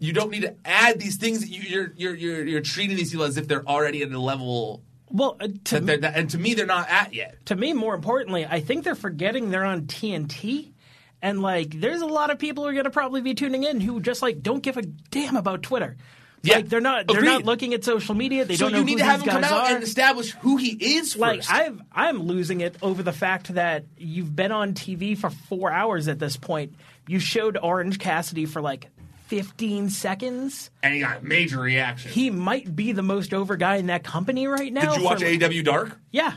You 0.00 0.12
don't 0.12 0.30
need 0.30 0.42
to 0.42 0.54
add 0.64 1.00
these 1.00 1.16
things. 1.16 1.48
You're 1.50 1.90
you're 1.96 2.14
you're 2.14 2.46
you're 2.46 2.60
treating 2.60 2.96
these 2.96 3.10
people 3.10 3.26
as 3.26 3.36
if 3.36 3.48
they're 3.48 3.66
already 3.66 4.02
at 4.02 4.12
a 4.12 4.20
level 4.20 4.84
well, 5.10 5.36
uh, 5.40 5.48
to 5.64 5.74
that 5.74 5.86
they're, 5.86 5.98
that, 5.98 6.16
and 6.16 6.30
to 6.30 6.38
me 6.38 6.54
they're 6.54 6.66
not 6.66 6.88
at 6.88 7.14
yet. 7.14 7.44
to 7.46 7.56
me, 7.56 7.72
more 7.72 7.94
importantly, 7.94 8.46
I 8.46 8.60
think 8.60 8.84
they're 8.84 8.94
forgetting 8.94 9.50
they're 9.50 9.64
on 9.64 9.82
TNT. 9.82 10.72
And 11.20 11.42
like, 11.42 11.80
there's 11.80 12.00
a 12.00 12.06
lot 12.06 12.30
of 12.30 12.38
people 12.38 12.64
who 12.64 12.70
are 12.70 12.74
going 12.74 12.84
to 12.84 12.90
probably 12.90 13.20
be 13.20 13.34
tuning 13.34 13.64
in 13.64 13.80
who 13.80 14.00
just 14.00 14.22
like 14.22 14.42
don't 14.42 14.62
give 14.62 14.76
a 14.76 14.82
damn 14.82 15.36
about 15.36 15.62
Twitter. 15.62 15.96
Yeah, 16.42 16.56
like 16.56 16.68
they're 16.68 16.80
not 16.80 17.06
they're 17.08 17.18
agreed. 17.18 17.28
not 17.30 17.44
looking 17.44 17.74
at 17.74 17.84
social 17.84 18.14
media. 18.14 18.44
They 18.44 18.56
so 18.56 18.66
don't 18.66 18.72
know 18.72 18.76
So 18.78 18.80
you 18.80 18.84
need 18.86 18.92
who 18.92 18.98
to 18.98 19.04
have 19.04 19.22
him 19.22 19.28
come 19.28 19.44
out 19.44 19.52
are. 19.70 19.74
and 19.74 19.82
establish 19.82 20.30
who 20.32 20.56
he 20.56 20.70
is 20.96 21.16
like. 21.16 21.42
I've 21.50 21.80
I'm 21.92 22.22
losing 22.22 22.60
it 22.60 22.76
over 22.82 23.02
the 23.02 23.12
fact 23.12 23.54
that 23.54 23.84
you've 23.96 24.34
been 24.36 24.52
on 24.52 24.74
TV 24.74 25.16
for 25.18 25.30
four 25.30 25.70
hours 25.72 26.06
at 26.08 26.18
this 26.18 26.36
point. 26.36 26.74
You 27.06 27.18
showed 27.18 27.56
Orange 27.56 27.98
Cassidy 27.98 28.46
for 28.46 28.60
like 28.62 28.88
15 29.26 29.90
seconds. 29.90 30.70
and 30.82 30.94
he 30.94 31.00
got 31.00 31.22
major 31.22 31.58
reaction. 31.60 32.10
He 32.12 32.30
might 32.30 32.74
be 32.74 32.92
the 32.92 33.02
most 33.02 33.34
over 33.34 33.56
guy 33.56 33.76
in 33.76 33.86
that 33.86 34.04
company 34.04 34.46
right 34.46 34.72
now. 34.72 34.92
Did 34.92 35.00
you 35.00 35.04
watch 35.04 35.20
for- 35.20 35.26
AEW 35.26 35.64
Dark? 35.64 35.98
Yeah, 36.10 36.34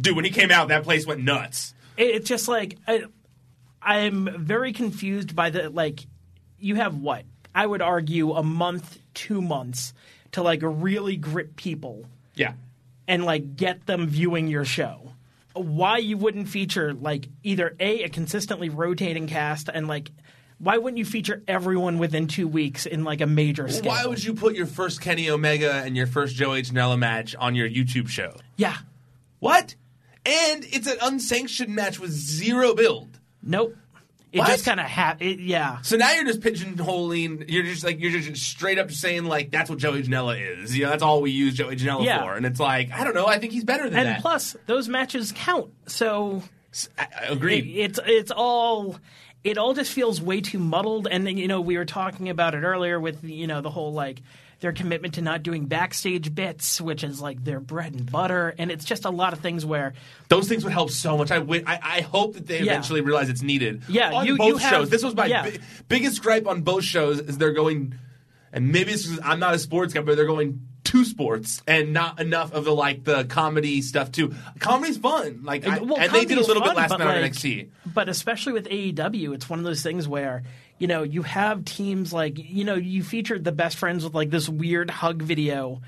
Dude, 0.00 0.14
when 0.14 0.24
he 0.24 0.30
came 0.30 0.50
out, 0.50 0.68
that 0.68 0.84
place 0.84 1.06
went 1.06 1.20
nuts. 1.22 1.74
It- 1.96 2.14
it's 2.16 2.28
just 2.28 2.48
like 2.48 2.76
I, 2.86 3.04
I'm 3.80 4.28
very 4.44 4.72
confused 4.72 5.34
by 5.36 5.50
the 5.50 5.70
like. 5.70 6.00
You 6.60 6.74
have 6.74 6.96
what 6.96 7.22
I 7.54 7.66
would 7.66 7.82
argue 7.82 8.32
a 8.32 8.42
month, 8.42 8.98
two 9.14 9.40
months 9.40 9.92
to 10.32 10.42
like 10.42 10.60
really 10.62 11.16
grip 11.16 11.56
people 11.56 12.06
Yeah. 12.34 12.52
and 13.06 13.24
like 13.24 13.56
get 13.56 13.86
them 13.86 14.06
viewing 14.06 14.48
your 14.48 14.64
show. 14.64 15.12
Why 15.54 15.98
you 15.98 16.16
wouldn't 16.16 16.48
feature 16.48 16.92
like 16.94 17.28
either 17.42 17.74
a 17.80 18.04
a 18.04 18.08
consistently 18.08 18.68
rotating 18.68 19.26
cast 19.26 19.68
and 19.72 19.88
like 19.88 20.10
why 20.60 20.76
wouldn't 20.76 20.98
you 20.98 21.04
feature 21.04 21.42
everyone 21.46 21.98
within 21.98 22.26
two 22.26 22.48
weeks 22.48 22.84
in 22.84 23.04
like 23.04 23.20
a 23.20 23.26
major 23.26 23.68
scale? 23.68 23.90
Why 23.92 24.06
would 24.06 24.22
you 24.22 24.34
put 24.34 24.54
your 24.56 24.66
first 24.66 25.00
Kenny 25.00 25.30
Omega 25.30 25.72
and 25.84 25.96
your 25.96 26.08
first 26.08 26.34
Joey 26.34 26.62
Janela 26.62 26.98
match 26.98 27.36
on 27.36 27.54
your 27.54 27.68
YouTube 27.68 28.08
show? 28.08 28.34
Yeah. 28.56 28.76
What? 29.38 29.76
And 30.26 30.64
it's 30.64 30.88
an 30.88 30.98
unsanctioned 31.00 31.74
match 31.74 32.00
with 32.00 32.10
zero 32.10 32.74
build. 32.74 33.20
Nope. 33.40 33.76
It 34.30 34.40
What? 34.40 34.48
just 34.48 34.64
kind 34.66 34.78
of 34.78 34.86
ha- 34.86 35.16
it, 35.20 35.40
yeah. 35.40 35.80
So 35.80 35.96
now 35.96 36.12
you're 36.12 36.24
just 36.24 36.40
pigeonholing. 36.40 37.48
You're 37.48 37.64
just 37.64 37.84
like 37.84 37.98
you're 38.00 38.10
just 38.20 38.36
straight 38.42 38.78
up 38.78 38.90
saying 38.90 39.24
like 39.24 39.50
that's 39.50 39.70
what 39.70 39.78
Joey 39.78 40.02
Janela 40.02 40.62
is. 40.62 40.76
You 40.76 40.84
know, 40.84 40.90
that's 40.90 41.02
all 41.02 41.22
we 41.22 41.30
use 41.30 41.54
Joey 41.54 41.76
Janela 41.76 42.04
Yeah. 42.04 42.22
for. 42.22 42.34
And 42.34 42.44
it's 42.46 42.60
like 42.60 42.90
I 42.92 43.04
don't 43.04 43.14
know. 43.14 43.26
I 43.26 43.38
think 43.38 43.52
he's 43.52 43.64
better 43.64 43.84
than 43.88 43.98
And 43.98 44.06
that. 44.08 44.14
And 44.16 44.22
plus, 44.22 44.56
those 44.66 44.88
matches 44.88 45.32
count. 45.34 45.72
So 45.86 46.42
I, 46.98 47.06
I 47.22 47.24
agree. 47.26 47.58
it, 47.58 47.90
it's 47.90 48.00
it's 48.06 48.30
all 48.30 48.96
it 49.44 49.56
all 49.56 49.72
just 49.72 49.92
feels 49.92 50.20
way 50.20 50.40
too 50.40 50.58
muddled. 50.58 51.08
And 51.10 51.26
then, 51.26 51.38
you 51.38 51.48
know, 51.48 51.60
we 51.60 51.78
were 51.78 51.84
talking 51.86 52.28
about 52.28 52.54
it 52.54 52.62
earlier 52.62 53.00
with 53.00 53.24
you 53.24 53.46
know 53.46 53.60
the 53.62 53.70
whole 53.70 53.92
like 53.92 54.20
their 54.60 54.72
commitment 54.72 55.14
to 55.14 55.22
not 55.22 55.42
doing 55.44 55.66
backstage 55.66 56.34
bits, 56.34 56.80
which 56.80 57.04
is 57.04 57.20
like 57.20 57.44
their 57.44 57.60
bread 57.60 57.94
and 57.94 58.10
butter. 58.10 58.54
And 58.58 58.70
it's 58.72 58.84
just 58.84 59.04
a 59.04 59.10
lot 59.10 59.32
of 59.32 59.38
things 59.38 59.64
where 59.64 59.92
Those 60.28 60.48
things 60.48 60.64
would 60.64 60.72
help 60.72 60.90
so 60.90 61.16
much. 61.16 61.30
I, 61.30 61.36
wi- 61.38 61.62
I, 61.66 61.78
I 61.98 62.00
hope 62.00 62.34
that 62.34 62.46
they 62.46 62.56
Yeah. 62.58 62.72
eventually 62.72 63.00
realize 63.00 63.28
it's 63.28 63.42
needed. 63.42 63.82
Yeah, 63.88 64.12
on 64.12 64.26
you- 64.26 64.36
both 64.36 64.48
you 64.48 64.56
have- 64.56 64.70
shows. 64.70 64.90
This 64.90 65.04
was 65.04 65.14
my 65.14 65.26
yeah. 65.26 65.42
bi- 65.44 65.58
biggest 65.88 66.22
gripe 66.22 66.46
on 66.48 66.62
both 66.62 66.82
shows 66.84 67.20
is 67.20 67.38
they're 67.38 67.52
going, 67.52 67.94
and 68.52 68.72
maybe 68.72 68.90
it's 68.92 69.04
just, 69.04 69.20
I'm 69.24 69.38
not 69.38 69.54
a 69.54 69.58
sports 69.60 69.94
guy, 69.94 70.00
but 70.00 70.16
they're 70.16 70.26
going 70.26 70.66
two 70.82 71.04
sports 71.04 71.62
and 71.66 71.92
not 71.92 72.18
enough 72.18 72.52
of 72.52 72.64
the 72.64 72.74
like 72.74 73.04
the 73.04 73.24
comedy 73.26 73.80
stuff 73.82 74.10
too. 74.10 74.34
Comedy's 74.58 74.96
fun, 74.96 75.40
like, 75.44 75.66
I, 75.68 75.78
Well, 75.80 75.98
and 76.00 76.10
they 76.10 76.24
did 76.24 76.38
a 76.38 76.40
little 76.40 76.62
bit 76.62 76.74
last 76.74 76.90
night 76.90 77.02
on 77.02 77.22
like, 77.22 77.32
NXT. 77.32 77.68
But 77.86 78.08
especially 78.08 78.54
with 78.54 78.66
AEW, 78.68 79.34
it's 79.34 79.48
one 79.50 79.58
of 79.60 79.64
those 79.66 79.82
things 79.82 80.08
where 80.08 80.42
you 80.78 80.86
know 80.86 81.02
you 81.02 81.22
have 81.22 81.64
teams 81.64 82.12
like 82.12 82.38
you 82.38 82.64
know 82.64 82.74
you 82.74 83.02
featured 83.02 83.44
the 83.44 83.52
best 83.52 83.76
friends 83.76 84.04
with 84.04 84.14
like 84.14 84.30
this 84.30 84.48
weird 84.48 84.90
hug 84.90 85.22
video. 85.22 85.80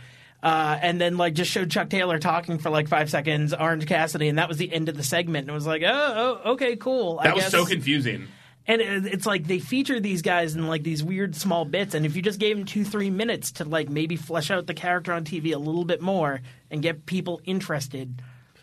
Uh, 0.43 0.79
and 0.81 0.99
then, 0.99 1.19
like, 1.19 1.35
just 1.35 1.51
showed 1.51 1.71
Chuck 1.71 1.91
Taylor 1.91 2.19
talking 2.19 2.57
for 2.59 2.71
like 2.71 2.89
five 2.89 3.11
seconds, 3.11 3.53
Orange 3.53 3.87
Cassidy, 3.87 4.27
and 4.27 4.39
that 4.39 4.49
was 4.49 4.57
the 4.57 4.73
end 4.73 4.89
of 4.89 4.97
the 4.97 5.03
segment. 5.03 5.43
And 5.43 5.51
it 5.51 5.53
was 5.53 5.67
like, 5.67 5.83
oh, 5.85 6.41
oh 6.45 6.53
okay, 6.53 6.77
cool. 6.77 7.19
I 7.21 7.25
That 7.25 7.35
was 7.35 7.45
guess. 7.45 7.53
so 7.53 7.67
confusing. 7.67 8.27
And 8.67 8.81
it, 8.81 9.05
it's 9.05 9.27
like 9.27 9.47
they 9.47 9.59
feature 9.59 10.01
these 10.01 10.23
guys 10.23 10.55
in 10.55 10.67
like 10.67 10.83
these 10.83 11.05
weird 11.05 11.37
small 11.37 11.67
bits, 11.67 11.95
and 11.95 12.07
if 12.07 12.17
you 12.17 12.23
just 12.23 12.39
gave 12.39 12.57
them 12.57 12.65
two, 12.65 12.85
three 12.85 13.11
minutes 13.11 13.53
to 13.53 13.67
like 13.67 13.91
maybe 13.91 14.17
flesh 14.17 14.51
out 14.51 14.67
the 14.67 14.73
character 14.73 15.13
on 15.13 15.25
TV 15.25 15.55
a 15.55 15.59
little 15.59 15.85
bit 15.85 16.01
more 16.01 16.41
and 16.71 16.81
get 16.81 17.05
people 17.05 17.43
interested, 17.45 18.23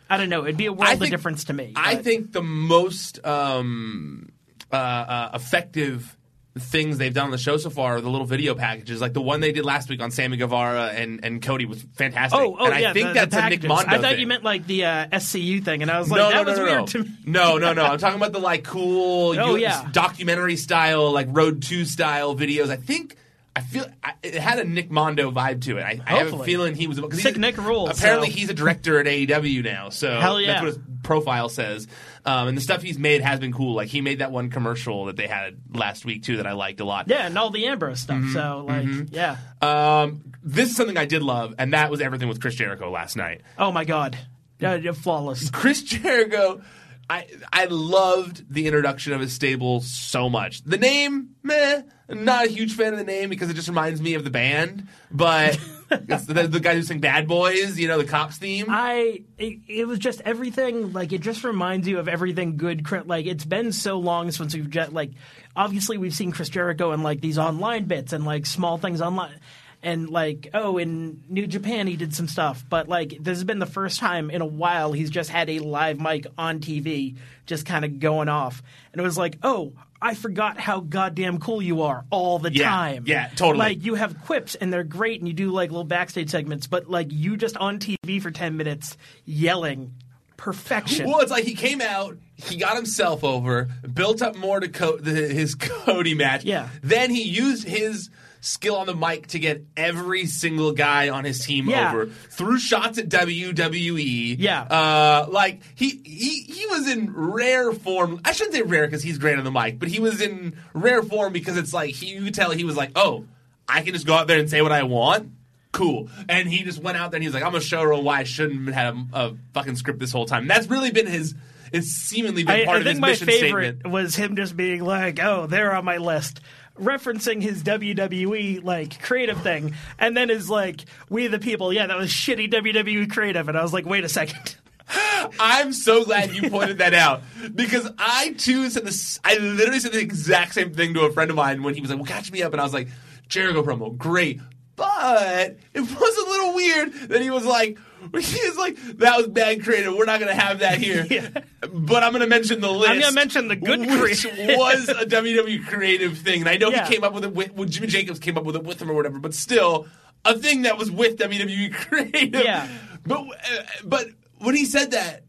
I 0.10 0.18
don't 0.18 0.30
know, 0.30 0.46
it'd 0.46 0.58
be 0.58 0.66
a 0.66 0.74
world 0.74 0.90
I 0.90 0.94
of 0.94 1.10
difference 1.12 1.44
to 1.46 1.54
me. 1.54 1.74
I 1.76 1.96
think 1.96 2.32
the 2.32 2.42
most 2.42 3.24
um, 3.24 4.32
uh, 4.72 4.76
uh, 4.76 5.30
effective 5.36 6.17
things 6.60 6.98
they've 6.98 7.14
done 7.14 7.26
on 7.26 7.32
the 7.32 7.38
show 7.38 7.58
so 7.58 7.70
far 7.70 7.98
are 7.98 8.02
the 8.02 8.10
little 8.10 8.28
video 8.28 8.56
packages, 8.56 9.02
like 9.02 9.14
the 9.14 9.22
one 9.22 9.40
they 9.40 9.52
did 9.52 9.66
last 9.66 9.90
week 9.90 10.02
on 10.02 10.12
Sammy 10.12 10.38
Guevara 10.38 10.88
and, 10.88 11.24
and 11.24 11.42
Cody 11.42 11.66
was 11.66 11.82
fantastic. 11.96 12.40
Oh, 12.40 12.58
oh 12.60 12.66
and 12.66 12.74
I 12.74 12.80
yeah, 12.80 12.94
think 12.94 13.08
the, 13.10 13.14
that's 13.14 13.36
the 13.36 13.46
a 13.46 13.50
Nick. 13.50 13.64
Mondo 13.64 13.90
I 13.90 13.98
thought 13.98 14.12
thing. 14.12 14.20
you 14.20 14.28
meant 14.28 14.44
like 14.44 14.68
the 14.68 14.86
uh, 14.86 15.08
SCU 15.08 15.64
thing, 15.64 15.82
and 15.82 15.92
I 15.92 16.00
was 16.00 16.10
like, 16.10 16.20
no, 16.20 16.30
that 16.30 16.44
no, 16.46 16.52
was 16.52 16.60
no, 16.60 16.66
no, 16.66 16.72
weird 16.72 16.80
no. 16.80 16.86
to 16.86 17.04
me. 17.04 17.10
No, 17.26 17.58
no, 17.58 17.74
no. 17.74 17.84
I'm 17.84 17.98
talking 17.98 18.18
about 18.18 18.32
the 18.34 18.40
like 18.40 18.64
cool 18.64 19.38
Oh, 19.40 19.56
US 19.56 19.62
yeah. 19.62 19.90
documentary 19.92 20.56
style, 20.56 21.12
like 21.12 21.28
Road 21.30 21.62
Two 21.62 21.86
style 21.86 22.36
videos. 22.36 22.70
I 22.70 22.78
think 22.78 23.16
I 23.58 23.62
feel 23.62 23.88
I, 24.04 24.14
it 24.22 24.36
had 24.36 24.60
a 24.60 24.64
Nick 24.66 24.92
Mondo 24.92 25.32
vibe 25.32 25.62
to 25.64 25.80
it. 25.80 25.82
I, 25.82 26.00
I 26.06 26.18
have 26.20 26.32
a 26.32 26.44
feeling 26.44 26.76
he 26.76 26.86
was 26.86 27.02
because 27.02 27.24
Sick 27.24 27.38
Nick 27.38 27.58
rules, 27.58 27.90
Apparently, 27.90 28.30
so. 28.30 28.36
he's 28.36 28.52
a 28.52 28.54
director 28.54 29.00
at 29.00 29.08
AEW 29.08 29.64
now, 29.64 29.90
so 29.90 30.20
Hell 30.20 30.40
yeah. 30.40 30.48
that's 30.48 30.62
what 30.62 30.68
his 30.76 30.80
profile 31.02 31.50
says. 31.50 31.88
Um, 32.24 32.50
and 32.50 32.56
the 32.56 32.62
stuff 32.62 32.84
he's 32.84 33.00
made 33.00 33.22
has 33.22 33.40
been 33.40 33.52
cool. 33.52 33.74
Like 33.74 33.88
he 33.88 34.02
made 34.02 34.20
that 34.20 34.32
one 34.32 34.52
commercial 34.52 35.06
that 35.06 35.16
they 35.16 35.26
had 35.26 35.58
last 35.74 36.06
week 36.06 36.22
too 36.22 36.38
that 36.38 36.46
I 36.46 36.52
liked 36.52 36.82
a 36.82 36.86
lot. 36.86 37.08
Yeah, 37.08 37.26
and 37.26 37.36
all 37.36 37.50
the 37.50 37.66
Ambrose 37.66 38.00
stuff. 38.00 38.18
Mm-hmm, 38.18 38.34
So 38.34 38.66
like, 38.68 39.10
yeah. 39.10 39.38
Um, 39.60 40.34
this 40.44 40.70
is 40.70 40.76
something 40.76 40.96
I 40.96 41.06
did 41.06 41.24
love, 41.24 41.56
and 41.58 41.74
that 41.74 41.90
was 41.90 42.00
everything 42.00 42.28
with 42.30 42.40
Chris 42.40 42.54
Jericho 42.54 42.92
last 42.92 43.18
night. 43.18 43.42
Oh 43.58 43.72
my 43.72 43.86
god, 43.86 44.20
uh, 44.62 44.78
flawless. 44.94 45.50
Chris 45.50 45.82
Jericho, 45.82 46.62
I 47.10 47.28
I 47.52 47.66
loved 47.66 48.54
the 48.54 48.66
introduction 48.66 49.14
of 49.14 49.22
his 49.22 49.34
stable 49.34 49.82
so 49.82 50.30
much. 50.30 50.64
The 50.64 50.78
name, 50.78 51.30
meh, 51.42 51.84
I'm 52.10 52.26
not 52.26 52.46
a 52.46 52.50
huge 52.50 52.76
fan 52.76 52.94
of 52.94 53.00
the 53.00 53.06
name 53.06 53.30
because 53.30 53.50
it 53.50 53.54
just 53.54 53.68
reminds 53.68 54.02
me 54.02 54.16
of 54.16 54.24
the 54.24 54.30
band, 54.30 54.88
but 55.10 55.58
the, 55.90 56.48
the 56.50 56.60
guy 56.60 56.76
who 56.76 56.82
sang 56.82 57.00
Bad 57.00 57.28
Boys, 57.28 57.80
you 57.80 57.88
know, 57.88 57.98
the 57.98 58.06
cops 58.06 58.38
theme. 58.38 58.66
I 58.68 59.24
it, 59.38 59.60
it 59.68 59.88
was 59.88 60.00
just 60.00 60.22
everything 60.26 60.92
like 60.92 61.14
it 61.14 61.22
just 61.22 61.44
reminds 61.44 61.88
you 61.88 62.00
of 62.00 62.10
everything 62.10 62.58
good 62.58 62.90
like 63.08 63.26
it's 63.26 63.46
been 63.46 63.72
so 63.72 64.00
long 64.00 64.32
since 64.32 64.54
we've 64.54 64.70
just 64.70 64.92
like 64.92 65.12
obviously 65.56 65.98
we've 65.98 66.14
seen 66.14 66.32
Chris 66.32 66.50
Jericho 66.50 66.92
and 66.92 67.04
like 67.04 67.22
these 67.22 67.38
online 67.38 67.86
bits 67.86 68.12
and 68.12 68.26
like 68.26 68.46
small 68.46 68.78
things 68.78 69.02
online 69.02 69.40
and 69.88 70.10
like 70.10 70.50
oh 70.54 70.78
in 70.78 71.24
New 71.30 71.48
Japan 71.48 71.88
he 71.88 71.96
did 71.96 72.14
some 72.14 72.28
stuff 72.28 72.64
but 72.70 72.88
like 72.88 73.18
this 73.20 73.38
has 73.38 73.44
been 73.44 73.60
the 73.60 73.66
first 73.66 74.00
time 74.00 74.30
in 74.30 74.42
a 74.42 74.46
while 74.46 74.92
he's 74.92 75.10
just 75.10 75.30
had 75.30 75.50
a 75.50 75.60
live 75.60 76.00
mic 76.00 76.28
on 76.38 76.60
TV 76.60 77.16
just 77.46 77.66
kind 77.66 77.86
of 77.86 78.00
going 78.00 78.30
off 78.30 78.62
and 78.92 79.00
it 79.00 79.04
was 79.04 79.18
like 79.18 79.38
oh 79.44 79.74
I 80.00 80.14
forgot 80.14 80.60
how 80.60 80.82
goddamn 80.82 81.40
cool 81.40 81.60
you 81.62 81.82
are 81.82 82.06
all 82.12 82.38
the 82.38 82.52
Yeah, 82.54 82.70
time 82.70 83.04
yeah, 83.08 83.30
totally. 83.36 83.58
like 83.58 83.84
you 83.86 83.96
have 83.96 84.22
quips 84.26 84.54
and 84.56 84.72
they're 84.72 84.84
great 84.84 85.20
and 85.22 85.28
you 85.28 85.34
do 85.34 85.50
like 85.52 85.72
little 85.72 85.84
backstage 85.84 86.30
segments 86.30 86.68
but 86.68 86.90
like 86.90 87.08
you 87.12 87.38
just 87.38 87.58
on 87.58 87.80
tv 87.80 88.22
for 88.22 88.30
10 88.30 88.58
minutes 88.58 88.96
yelling 89.26 89.94
perfection 90.36 91.08
Well, 91.10 91.20
it's 91.22 91.32
like 91.32 91.46
he 91.46 91.56
came 91.56 91.82
out, 91.82 92.18
he 92.36 92.58
got 92.58 92.76
himself 92.76 93.24
over, 93.24 93.70
built 93.92 94.22
up 94.22 94.36
more 94.36 94.60
to 94.60 94.68
co- 94.70 94.98
the, 94.98 95.12
his 95.12 95.56
Cody 95.60 96.14
match. 96.14 96.44
Yeah. 96.44 96.70
Then 96.84 97.10
he 97.10 97.24
used 97.24 97.68
his 97.68 98.12
skill 98.42 98.76
on 98.78 98.86
the 98.88 98.96
mic 98.96 99.28
to 99.28 99.40
get 99.40 99.64
every 99.76 100.26
single 100.26 100.72
guy 100.72 101.10
on 101.10 101.24
his 101.26 101.46
team 101.46 101.68
Yeah. 101.70 101.92
over. 101.92 102.06
Threw 102.08 102.58
shots 102.60 102.98
at 102.98 103.10
WWE. 103.10 104.36
Yeah. 104.40 104.62
Uh, 104.64 105.28
like 105.30 105.62
he 105.76 106.02
he 106.06 106.42
he 106.44 106.66
was 106.68 106.88
in 106.90 107.14
rare 107.14 107.72
form. 107.74 108.22
I 108.24 108.32
shouldn't 108.32 108.56
say 108.56 108.62
rare 108.62 108.86
because 108.88 109.04
he's 109.04 109.18
great 109.18 109.38
on 109.38 109.44
the 109.44 109.52
mic, 109.52 109.80
but 109.80 109.90
he 109.90 110.00
was 110.00 110.22
in 110.22 110.56
rare 110.74 111.04
form 111.04 111.34
because 111.34 111.58
it's 111.58 111.74
like 111.74 111.92
he, 111.96 112.08
you 112.08 112.24
could 112.24 112.34
tell 112.34 112.52
he 112.52 112.64
was 112.64 112.78
like, 112.78 112.92
oh, 112.96 113.26
I 113.68 113.82
can 113.82 113.94
just 113.94 114.06
go 114.08 114.14
out 114.14 114.28
there 114.28 114.40
and 114.40 114.50
say 114.50 114.62
what 114.62 114.72
I 114.72 114.84
want. 114.84 115.32
Cool. 115.74 116.10
And 116.30 116.48
he 116.48 116.64
just 116.64 116.82
went 116.82 116.98
out 116.98 117.12
there 117.12 117.18
and 117.18 117.24
he 117.24 117.28
was 117.28 117.34
like, 117.36 117.44
I'm 117.44 117.52
gonna 117.52 117.62
show 117.64 117.82
her 117.82 117.96
why 117.96 118.20
I 118.20 118.24
shouldn't 118.24 118.66
have 118.68 118.74
had 118.74 118.94
a, 119.14 119.26
a 119.28 119.36
fucking 119.54 119.76
script 119.76 120.00
this 120.00 120.12
whole 120.12 120.26
time. 120.26 120.44
And 120.44 120.50
that's 120.50 120.68
really 120.68 120.92
been 120.92 121.08
his. 121.08 121.36
It's 121.74 121.88
seemingly 121.90 122.44
been 122.46 122.62
I, 122.62 122.66
part 122.66 122.78
I 122.78 122.80
of 122.80 122.86
his 122.86 122.94
think 122.94 123.02
my 123.02 123.14
favorite 123.14 123.86
was 123.86 124.16
him 124.16 124.38
just 124.38 124.56
being 124.56 124.82
like 124.86 125.20
oh 125.22 125.48
they're 125.48 125.76
on 125.76 125.84
my 125.84 125.98
list 125.98 126.40
referencing 126.80 127.42
his 127.42 127.64
WWE 127.64 128.64
like 128.64 129.02
creative 129.02 129.42
thing 129.42 129.74
and 130.00 130.16
then 130.16 130.30
is 130.30 130.50
like 130.50 130.86
we 131.10 131.28
the 131.28 131.40
people 131.40 131.74
yeah 131.74 131.88
that 131.88 131.98
was 131.98 132.10
shitty 132.10 132.52
WWE 132.52 133.10
creative 133.10 133.50
and 133.50 133.58
I 133.58 133.64
was 133.64 133.74
like 133.74 133.86
wait 133.86 134.04
a 134.04 134.10
second 134.10 134.56
I'm 135.40 135.74
so 135.74 136.06
glad 136.06 136.32
you 136.32 136.50
pointed 136.50 136.78
that 136.78 136.94
out 136.94 137.22
because 137.54 137.90
I 137.98 138.34
too 138.38 138.70
said 138.70 138.86
this. 138.86 139.20
I 139.24 139.38
literally 139.38 139.80
said 139.80 139.92
the 139.92 140.00
exact 140.00 140.54
same 140.54 140.74
thing 140.74 140.94
to 140.94 141.02
a 141.02 141.12
friend 141.12 141.30
of 141.30 141.36
mine 141.36 141.64
when 141.64 141.74
he 141.74 141.82
was 141.82 141.90
like, 141.90 142.00
"Well, 142.00 142.06
catch 142.06 142.32
me 142.32 142.42
up," 142.42 142.54
and 142.54 142.62
I 142.62 142.64
was 142.64 142.74
like, 142.74 142.88
"Jericho 143.28 143.64
promo, 143.64 143.98
great," 143.98 144.40
but 144.76 145.58
it 145.74 145.82
was 145.82 146.18
a 146.18 146.30
little 146.30 146.56
weird 146.56 146.94
that 147.10 147.22
he 147.22 147.30
was 147.30 147.46
like. 147.46 147.78
He 148.20 148.48
was 148.48 148.58
like, 148.58 148.76
that 149.00 149.18
was 149.18 149.28
bad 149.28 149.64
creative. 149.64 149.94
We're 149.96 150.06
not 150.06 150.20
going 150.20 150.34
to 150.36 150.40
have 150.42 150.60
that 150.60 150.78
here. 150.78 151.06
But 151.70 152.04
I'm 152.04 152.12
going 152.12 152.22
to 152.22 152.28
mention 152.28 152.62
the 152.62 152.72
list. 152.72 152.92
I'm 152.92 153.00
gonna 153.02 153.14
mention 153.14 153.48
the 153.50 153.56
good 153.56 153.80
which 153.80 153.90
creative. 153.90 154.38
was 154.58 154.88
a 154.90 155.06
WWE 155.06 155.66
creative 155.66 156.18
thing. 156.18 156.42
And 156.42 156.50
I 156.50 156.56
know 156.58 156.70
Yeah. 156.70 156.86
he 156.88 156.94
came 156.94 157.04
up 157.04 157.14
with 157.14 157.26
it 157.26 157.34
with, 157.34 157.52
well, 157.54 157.68
Jimmy 157.68 157.88
Jacobs 157.88 158.20
came 158.20 158.38
up 158.38 158.44
with 158.46 158.56
it 158.56 158.64
with 158.64 158.82
him 158.82 158.90
or 158.90 158.94
whatever, 158.94 159.20
but 159.20 159.34
still 159.34 159.88
a 160.24 160.38
thing 160.38 160.62
that 160.62 160.78
was 160.78 160.90
with 160.92 161.18
WWE 161.18 161.74
creative. 161.74 162.44
Yeah. 162.44 162.68
But 163.06 163.22
uh, 163.22 163.64
but 163.84 164.08
when 164.38 164.56
he 164.56 164.66
said 164.66 164.92
that, 164.92 165.24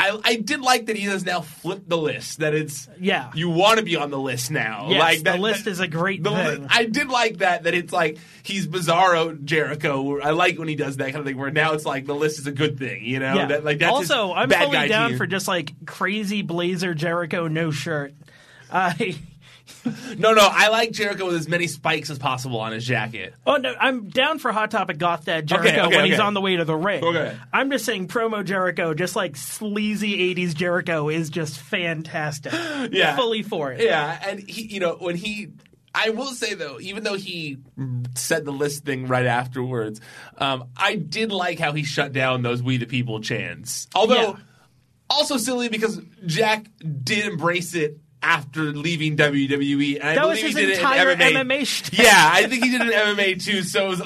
I, 0.00 0.18
I 0.24 0.36
did 0.36 0.60
like 0.62 0.86
that 0.86 0.96
he 0.96 1.02
has 1.04 1.24
now 1.26 1.42
flipped 1.42 1.88
the 1.88 1.98
list. 1.98 2.38
That 2.38 2.54
it's 2.54 2.88
Yeah. 2.98 3.30
you 3.34 3.50
want 3.50 3.78
to 3.78 3.84
be 3.84 3.96
on 3.96 4.10
the 4.10 4.18
list 4.18 4.50
now. 4.50 4.86
Yes, 4.88 4.98
like 4.98 5.22
the 5.22 5.36
list 5.36 5.64
that- 5.66 5.70
is 5.72 5.80
a 5.80 5.86
great 5.86 6.22
the 6.22 6.30
thing. 6.30 6.66
I 6.70 6.86
did 6.86 7.08
like 7.08 7.38
that. 7.38 7.64
That 7.64 7.74
it's 7.74 7.92
like 7.92 8.16
he's 8.42 8.66
Bizarro 8.66 9.44
Jericho. 9.44 10.20
I 10.20 10.30
like 10.30 10.58
when 10.58 10.68
he 10.68 10.74
does 10.74 10.96
that 10.96 11.04
kind 11.12 11.16
of 11.18 11.24
thing. 11.26 11.36
Where 11.36 11.50
now 11.50 11.74
it's 11.74 11.84
like 11.84 12.06
the 12.06 12.14
list 12.14 12.38
is 12.38 12.46
a 12.46 12.52
good 12.52 12.78
thing. 12.78 13.04
You 13.04 13.18
know. 13.18 13.34
yeah 13.34 13.46
That, 13.46 13.64
like 13.64 13.78
that's 13.78 13.92
also 13.92 14.32
I'm 14.32 14.48
fully 14.48 14.88
down 14.88 15.16
for 15.18 15.26
just 15.26 15.46
like 15.46 15.84
crazy 15.86 16.42
Blazer 16.42 16.94
Jericho 16.94 17.46
no 17.48 17.70
shirt 17.70 18.14
I 18.72 19.18
No, 20.18 20.34
no. 20.34 20.46
I 20.50 20.68
like 20.68 20.92
Jericho 20.92 21.26
with 21.26 21.36
as 21.36 21.48
many 21.48 21.66
spikes 21.66 22.10
as 22.10 22.18
possible 22.18 22.60
on 22.60 22.72
his 22.72 22.84
jacket. 22.84 23.34
Oh 23.46 23.56
no, 23.56 23.74
I'm 23.80 24.08
down 24.08 24.38
for 24.38 24.52
Hot 24.52 24.70
Topic 24.70 24.98
Goth 24.98 25.24
Dad 25.24 25.46
Jericho 25.46 25.68
Okay, 25.68 25.80
okay, 25.80 25.96
when 25.96 26.04
he's 26.06 26.20
on 26.20 26.34
the 26.34 26.40
way 26.40 26.56
to 26.56 26.64
the 26.64 26.76
ring. 26.76 27.02
Okay. 27.02 27.36
I'm 27.52 27.70
just 27.70 27.84
saying 27.84 28.08
promo 28.08 28.44
Jericho, 28.44 28.92
just 28.94 29.16
like 29.16 29.36
sleazy 29.36 30.34
'80s 30.34 30.54
Jericho, 30.54 31.08
is 31.08 31.30
just 31.30 31.58
fantastic. 31.58 32.52
Yeah. 32.92 33.16
fully 33.16 33.42
for 33.42 33.72
it. 33.72 33.80
Yeah, 33.82 34.18
and 34.28 34.40
he, 34.40 34.62
you 34.62 34.80
know, 34.80 34.96
when 34.98 35.16
he 35.16 35.48
I 35.94 36.10
will 36.10 36.26
say 36.32 36.54
though, 36.54 36.78
even 36.80 37.02
though 37.02 37.14
he 37.16 37.58
said 38.14 38.44
the 38.44 38.52
list 38.52 38.84
thing 38.84 39.06
right 39.06 39.26
afterwards, 39.26 40.00
um, 40.38 40.68
I 40.76 40.94
did 40.96 41.32
like 41.32 41.58
how 41.58 41.72
he 41.72 41.82
shut 41.84 42.12
down 42.12 42.42
those 42.42 42.62
"We 42.62 42.76
the 42.76 42.86
People" 42.86 43.20
chants. 43.20 43.86
Although, 43.94 44.14
Yeah. 44.32 44.36
also 45.08 45.36
silly 45.36 45.68
because 45.68 46.00
Jack 46.26 46.66
did 47.02 47.26
embrace 47.26 47.74
it 47.74 47.98
after 48.22 48.62
leaving 48.72 49.16
WWE. 49.16 49.94
And 50.00 50.04
I 50.10 50.14
That 50.14 50.26
was 50.28 50.40
his 50.40 50.54
he 50.56 50.66
did 50.66 50.76
entire 50.76 51.10
it 51.10 51.20
in 51.20 51.34
MMA. 51.34 51.60
MMA. 51.60 51.98
Yeah, 52.00 52.30
I 52.32 52.46
think 52.46 52.64
he 52.64 52.70
did 52.70 52.82
it 52.82 52.88
in 52.88 53.16
MMA 53.16 53.42
too. 53.44 53.62
So 53.62 53.86
it 53.86 53.88
was, 53.88 54.00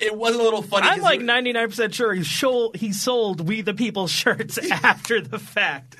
it 0.00 0.16
was 0.16 0.34
a 0.34 0.38
little 0.42 0.62
funny. 0.62 0.86
I'm 0.86 1.00
like 1.00 1.20
99% 1.20 1.92
sure 1.92 2.12
he, 2.14 2.24
sold 2.24 2.76
he 2.76 2.92
sold 2.92 3.46
We 3.46 3.60
the 3.62 3.74
People 3.74 4.06
shirts 4.06 4.58
after 4.70 5.20
the 5.20 5.38
fact. 5.38 5.96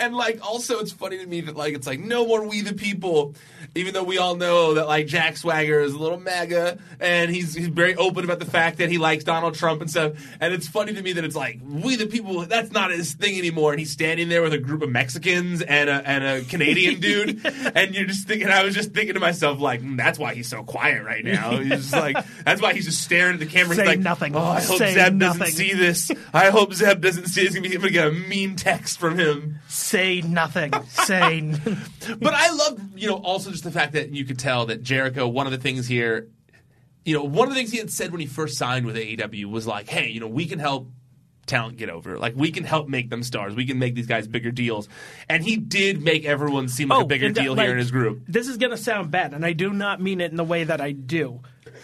and 0.00 0.14
like 0.14 0.40
also 0.46 0.78
it's 0.78 0.92
funny 0.92 1.18
to 1.18 1.26
me 1.26 1.40
that 1.42 1.56
like 1.56 1.74
it's 1.74 1.86
like 1.86 2.00
no 2.00 2.26
more 2.26 2.46
we 2.46 2.60
the 2.60 2.74
people 2.74 3.34
even 3.74 3.94
though 3.94 4.02
we 4.02 4.18
all 4.18 4.36
know 4.36 4.74
that 4.74 4.86
like 4.86 5.06
jack 5.06 5.36
swagger 5.36 5.80
is 5.80 5.94
a 5.94 5.98
little 5.98 6.18
mega 6.20 6.78
and 7.00 7.30
he's 7.30 7.54
he's 7.54 7.68
very 7.68 7.94
open 7.96 8.24
about 8.24 8.38
the 8.38 8.44
fact 8.44 8.78
that 8.78 8.90
he 8.90 8.98
likes 8.98 9.24
donald 9.24 9.54
trump 9.54 9.80
and 9.80 9.90
stuff 9.90 10.12
and 10.40 10.52
it's 10.52 10.66
funny 10.68 10.92
to 10.92 11.02
me 11.02 11.12
that 11.12 11.24
it's 11.24 11.36
like 11.36 11.60
we 11.66 11.96
the 11.96 12.06
people 12.06 12.44
that's 12.46 12.70
not 12.72 12.90
his 12.90 13.14
thing 13.14 13.38
anymore 13.38 13.72
and 13.72 13.78
he's 13.80 13.90
standing 13.90 14.28
there 14.28 14.42
with 14.42 14.52
a 14.52 14.58
group 14.58 14.82
of 14.82 14.90
mexicans 14.90 15.62
and 15.62 15.88
a, 15.88 16.06
and 16.12 16.24
a 16.24 16.42
canadian 16.48 17.00
dude 17.00 17.40
and 17.74 17.94
you're 17.94 18.04
just 18.06 18.26
thinking 18.26 18.48
i 18.48 18.62
was 18.64 18.74
just 18.74 18.92
thinking 18.92 19.14
to 19.14 19.20
myself 19.20 19.60
like 19.60 19.80
"Mm, 19.82 19.96
that's 19.96 20.18
why 20.18 20.34
he's 20.34 20.48
so 20.48 20.62
quiet 20.62 21.04
right 21.04 21.24
now 21.24 21.56
he's 21.56 21.68
just 21.70 21.92
like 22.06 22.16
that's 22.44 22.60
why 22.60 22.72
he's 22.74 22.84
just 22.84 23.02
staring 23.02 23.34
at 23.34 23.40
the 23.40 23.46
camera 23.46 23.74
Say 23.74 23.82
he's 23.82 23.88
like 23.88 23.98
nothing. 24.00 24.36
oh 24.36 24.40
i 24.40 24.60
hope 24.60 24.78
Say 24.78 24.94
zeb 24.94 25.14
nothing." 25.14 25.38
doesn't 25.40 25.54
see 25.56 25.72
this 25.72 26.10
i 26.32 26.50
hope 26.50 26.72
zeb 26.74 27.00
doesn't 27.00 27.26
see 27.26 27.44
this. 27.44 27.54
he's 27.54 27.62
gonna, 27.62 27.68
be, 27.68 27.76
gonna 27.76 27.90
get 27.90 28.06
a 28.08 28.12
mean 28.12 28.56
text 28.56 28.98
from 28.98 29.18
him 29.18 29.58
Say 29.68 30.20
nothing. 30.20 30.72
Say. 30.88 31.38
n- 31.38 31.60
but 32.20 32.34
I 32.34 32.50
love, 32.52 32.80
you 32.96 33.08
know, 33.08 33.16
also 33.16 33.50
just 33.50 33.64
the 33.64 33.70
fact 33.70 33.92
that 33.94 34.10
you 34.10 34.24
could 34.24 34.38
tell 34.38 34.66
that 34.66 34.82
Jericho, 34.82 35.26
one 35.26 35.46
of 35.46 35.52
the 35.52 35.58
things 35.58 35.86
here, 35.86 36.28
you 37.04 37.14
know, 37.16 37.24
one 37.24 37.48
of 37.48 37.54
the 37.54 37.58
things 37.60 37.72
he 37.72 37.78
had 37.78 37.90
said 37.90 38.10
when 38.12 38.20
he 38.20 38.26
first 38.26 38.56
signed 38.56 38.86
with 38.86 38.96
AEW 38.96 39.46
was 39.50 39.66
like, 39.66 39.88
hey, 39.88 40.08
you 40.08 40.20
know, 40.20 40.28
we 40.28 40.46
can 40.46 40.58
help 40.58 40.88
talent 41.46 41.76
get 41.76 41.90
over. 41.90 42.18
Like, 42.18 42.34
we 42.36 42.50
can 42.52 42.64
help 42.64 42.88
make 42.88 43.10
them 43.10 43.22
stars. 43.22 43.54
We 43.54 43.66
can 43.66 43.78
make 43.78 43.94
these 43.94 44.06
guys 44.06 44.26
bigger 44.26 44.50
deals. 44.50 44.88
And 45.28 45.42
he 45.42 45.56
did 45.56 46.02
make 46.02 46.24
everyone 46.24 46.68
seem 46.68 46.88
like 46.88 46.98
oh, 47.00 47.02
a 47.02 47.06
bigger 47.06 47.30
deal 47.30 47.54
like, 47.54 47.66
here 47.66 47.72
in 47.72 47.78
his 47.78 47.90
group. 47.90 48.22
This 48.28 48.48
is 48.48 48.56
going 48.56 48.70
to 48.70 48.76
sound 48.76 49.10
bad, 49.10 49.34
and 49.34 49.44
I 49.44 49.52
do 49.52 49.70
not 49.70 50.00
mean 50.00 50.20
it 50.20 50.30
in 50.30 50.36
the 50.36 50.44
way 50.44 50.64
that 50.64 50.80
I 50.80 50.92
do. 50.92 51.40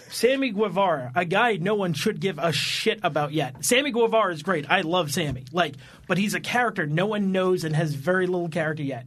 Sammy 0.09 0.51
Guevara, 0.51 1.11
a 1.15 1.25
guy 1.25 1.57
no 1.57 1.75
one 1.75 1.93
should 1.93 2.19
give 2.19 2.39
a 2.39 2.51
shit 2.51 2.99
about 3.03 3.31
yet. 3.31 3.63
Sammy 3.63 3.91
Guevara 3.91 4.33
is 4.33 4.43
great. 4.43 4.69
I 4.69 4.81
love 4.81 5.11
Sammy. 5.11 5.45
Like, 5.51 5.75
but 6.07 6.17
he's 6.17 6.33
a 6.33 6.39
character 6.39 6.85
no 6.85 7.05
one 7.05 7.31
knows 7.31 7.63
and 7.63 7.75
has 7.75 7.93
very 7.93 8.27
little 8.27 8.49
character 8.49 8.83
yet. 8.83 9.05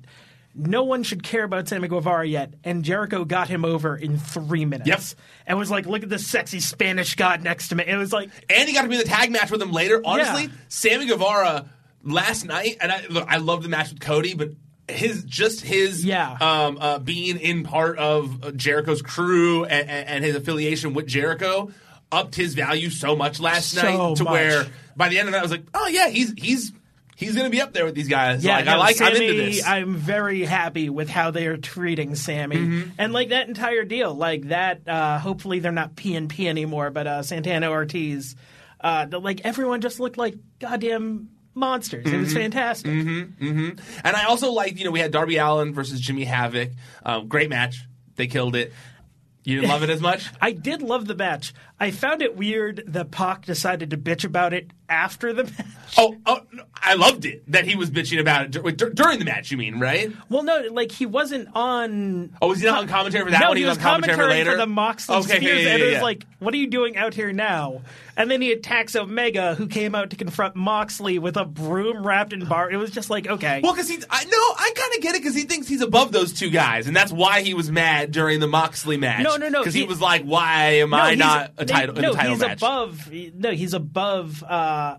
No 0.55 0.85
one 0.85 1.03
should 1.03 1.23
care 1.23 1.45
about 1.45 1.67
Sammy 1.69 1.89
Guevara 1.89 2.27
yet, 2.27 2.53
and 2.63 2.85
Jericho 2.85 3.25
got 3.25 3.49
him 3.49 3.65
over 3.65 3.97
in 3.97 4.19
three 4.19 4.65
minutes. 4.67 4.87
Yep. 4.89 5.01
And 5.47 5.59
was 5.59 5.71
like, 5.71 5.87
look 5.87 6.03
at 6.03 6.11
this 6.11 6.27
sexy 6.27 6.61
Spanish 6.61 7.15
god 7.15 7.43
next 7.43 7.69
to 7.69 7.75
me. 7.75 7.85
It 7.87 7.97
was 7.97 8.13
like, 8.13 8.29
And 8.51 8.69
he 8.69 8.75
got 8.75 8.83
to 8.83 8.89
be 8.89 8.97
in 8.97 9.01
the 9.03 9.09
tag 9.09 9.31
match 9.33 9.51
with 9.51 9.63
him 9.63 9.73
later. 9.73 10.03
Honestly, 10.05 10.43
Yeah. 10.45 10.49
Sammy 10.69 11.07
Guevara 11.07 11.71
last 12.05 12.45
night, 12.45 12.77
and 12.83 12.93
I 12.93 13.07
look, 13.09 13.27
I 13.29 13.39
love 13.39 13.63
the 13.63 13.71
match 13.71 13.91
with 13.91 14.01
Cody, 14.01 14.35
but 14.35 14.51
his 14.89 15.25
just 15.25 15.63
his 15.63 16.05
Yeah. 16.05 16.37
um, 16.41 16.77
uh, 16.79 16.99
being 16.99 17.39
in 17.39 17.63
part 17.63 17.97
of 17.99 18.55
Jericho's 18.57 19.01
crew 19.01 19.65
and, 19.65 19.89
and, 19.89 20.09
and 20.09 20.25
his 20.25 20.37
affiliation 20.37 20.93
with 20.93 21.07
Jericho 21.07 21.71
upped 22.11 22.35
his 22.35 22.53
value 22.53 22.91
so 22.91 23.17
much 23.17 23.41
last 23.41 23.71
So 23.71 23.83
night 23.83 24.17
to 24.19 24.25
much. 24.25 24.33
where 24.33 24.67
by 24.97 25.09
the 25.09 25.19
end 25.19 25.29
of 25.29 25.33
that 25.33 25.39
I 25.39 25.43
was 25.43 25.51
like, 25.51 25.65
oh 25.73 25.87
yeah, 25.87 26.09
he's 26.09 26.35
he's 26.37 26.73
he's 27.23 27.37
gonna 27.37 27.51
be 27.51 27.61
up 27.61 27.73
there 27.73 27.85
with 27.85 27.95
these 27.95 28.09
guys. 28.09 28.45
Yeah, 28.45 28.57
like, 28.57 28.65
no, 28.67 28.73
I 28.73 28.77
like 28.77 28.97
Sammy, 28.97 29.17
I'm 29.17 29.23
into 29.23 29.35
this. 29.45 29.67
I'm 29.67 29.95
very 29.97 30.45
happy 30.45 30.89
with 30.91 31.09
how 31.09 31.31
they 31.31 31.47
are 31.47 31.57
treating 31.57 32.15
Sammy, 32.15 32.57
Mm-hmm. 32.57 32.91
and 32.99 33.13
like 33.13 33.31
that 33.31 33.49
entire 33.49 33.85
deal, 33.85 34.15
like 34.15 34.49
that. 34.49 34.87
Uh, 34.89 35.19
hopefully, 35.19 35.59
they're 35.61 35.73
not 35.73 35.95
PNP 35.95 36.47
anymore, 36.47 36.91
but 36.91 37.07
uh, 37.07 37.23
Santana 37.23 37.71
Ortiz, 37.71 38.37
uh, 38.81 39.07
the, 39.07 39.19
like 39.21 39.41
everyone 39.45 39.81
just 39.81 40.01
looked 40.01 40.19
like 40.19 40.35
goddamn 40.59 41.29
monsters. 41.55 42.07
It 42.07 42.11
Mm-hmm. 42.11 42.21
was 42.25 42.33
fantastic. 42.33 42.91
And 42.91 43.81
I 44.05 44.25
also 44.25 44.53
like, 44.53 44.79
you 44.79 44.85
know, 44.85 44.91
we 44.91 45.01
had 45.01 45.11
Darby 45.13 45.37
Allin 45.37 45.75
versus 45.75 46.01
Jimmy 46.01 46.25
Havoc. 46.25 46.71
Um, 47.05 47.29
great 47.29 47.51
match. 47.51 47.85
They 48.17 48.27
killed 48.27 48.57
it. 48.57 48.73
You 49.45 49.57
didn't 49.57 49.71
love 49.71 49.83
it 49.83 49.91
as 49.91 50.01
much? 50.01 50.31
I 50.41 50.53
did 50.53 50.83
love 50.83 51.07
the 51.07 51.17
match. 51.17 51.53
I 51.81 51.91
found 51.91 52.23
it 52.23 52.37
weird 52.37 52.85
that 52.87 53.11
Pac 53.11 53.45
decided 53.45 53.91
to 53.91 53.97
bitch 53.97 54.25
about 54.25 54.53
it 54.53 54.71
after 54.89 55.33
the 55.33 55.45
match. 55.45 55.67
Oh, 55.99 56.17
oh 56.25 56.41
I 56.75 56.95
loved 56.95 57.27
it 57.27 57.43
that 57.53 57.67
he 57.67 57.77
was 57.77 57.91
bitching 57.91 58.19
about 58.19 58.57
it 58.57 58.65
wait, 58.65 58.79
during 58.79 59.19
the 59.19 59.27
match. 59.27 59.51
You 59.51 59.59
mean 59.59 59.79
right? 59.79 60.11
Well, 60.31 60.43
no, 60.43 60.69
like 60.71 60.91
he 60.91 61.05
wasn't 61.05 61.49
on. 61.55 62.35
Oh, 62.41 62.49
was 62.49 62.61
he 62.61 62.67
not 62.67 62.79
on 62.79 62.89
commentary 62.89 63.27
for 63.27 63.31
that 63.31 63.43
no, 63.43 63.49
one? 63.49 63.59
he 63.59 63.65
was 63.65 63.77
was 63.77 63.85
on 63.85 64.01
commentary 64.01 64.17
for 64.17 64.27
later? 64.27 64.53
for 64.53 64.57
the 64.57 64.67
Moxley 64.67 65.17
Okay, 65.17 65.37
Spears, 65.37 65.45
yeah, 65.45 65.67
yeah, 65.67 65.75
and 65.75 65.83
it 65.83 65.87
was 65.87 65.95
yeah. 65.97 66.03
like, 66.03 66.25
"What 66.39 66.55
are 66.55 66.57
you 66.57 66.67
doing 66.69 66.97
out 66.97 67.13
here 67.13 67.31
now?" 67.31 67.83
And 68.17 68.31
then 68.31 68.43
he 68.43 68.53
attacks 68.53 68.95
Omega, 68.95 69.55
who 69.55 69.67
came 69.67 69.95
out 69.95 70.11
to 70.11 70.17
confront 70.17 70.55
Moxley 70.55 71.19
with 71.19 71.37
a 71.39 71.47
broom 71.47 72.07
wrapped 72.07 72.33
in 72.35 72.45
bar. 72.45 72.71
It 72.71 72.77
was 72.77 72.91
just 72.91 73.09
like, 73.09 73.27
okay, 73.27 73.61
Well, 73.63 73.73
because 73.73 73.89
he's 73.89 74.05
I 74.11 74.25
no, 74.25 74.31
I 74.37 74.71
kind 74.77 74.95
of 74.97 75.01
get 75.03 75.15
it 75.15 75.23
because 75.23 75.35
he 75.35 75.45
thinks 75.45 75.67
he's 75.67 75.81
above 75.81 76.13
those 76.13 76.33
two 76.35 76.51
guys, 76.51 76.87
and 76.87 76.95
that's 76.95 77.11
why 77.11 77.41
he 77.41 77.55
was 77.55 77.71
mad 77.71 78.13
during 78.13 78.39
the 78.41 78.47
Moxley 78.47 78.99
match. 78.99 79.23
No, 79.25 79.37
no, 79.37 79.49
no, 79.49 79.61
Because 79.61 79.73
he, 79.75 79.81
he- 79.81 79.87
was 79.87 80.01
like, 80.01 80.25
"Why 80.25 80.75
am 80.81 80.91
No, 80.91 80.99
I 80.99 81.15
not 81.15 81.53
a 81.57 81.65
they- 81.65 81.73
title 81.73 81.97
in 81.97 82.03
no, 82.03 82.13
title 82.13 82.33
he's 82.33 82.41
match?" 82.41 82.59
above. 82.59 83.11
No, 83.35 83.51
he's 83.51 83.73
above 83.73 84.43
uh, 84.43 84.99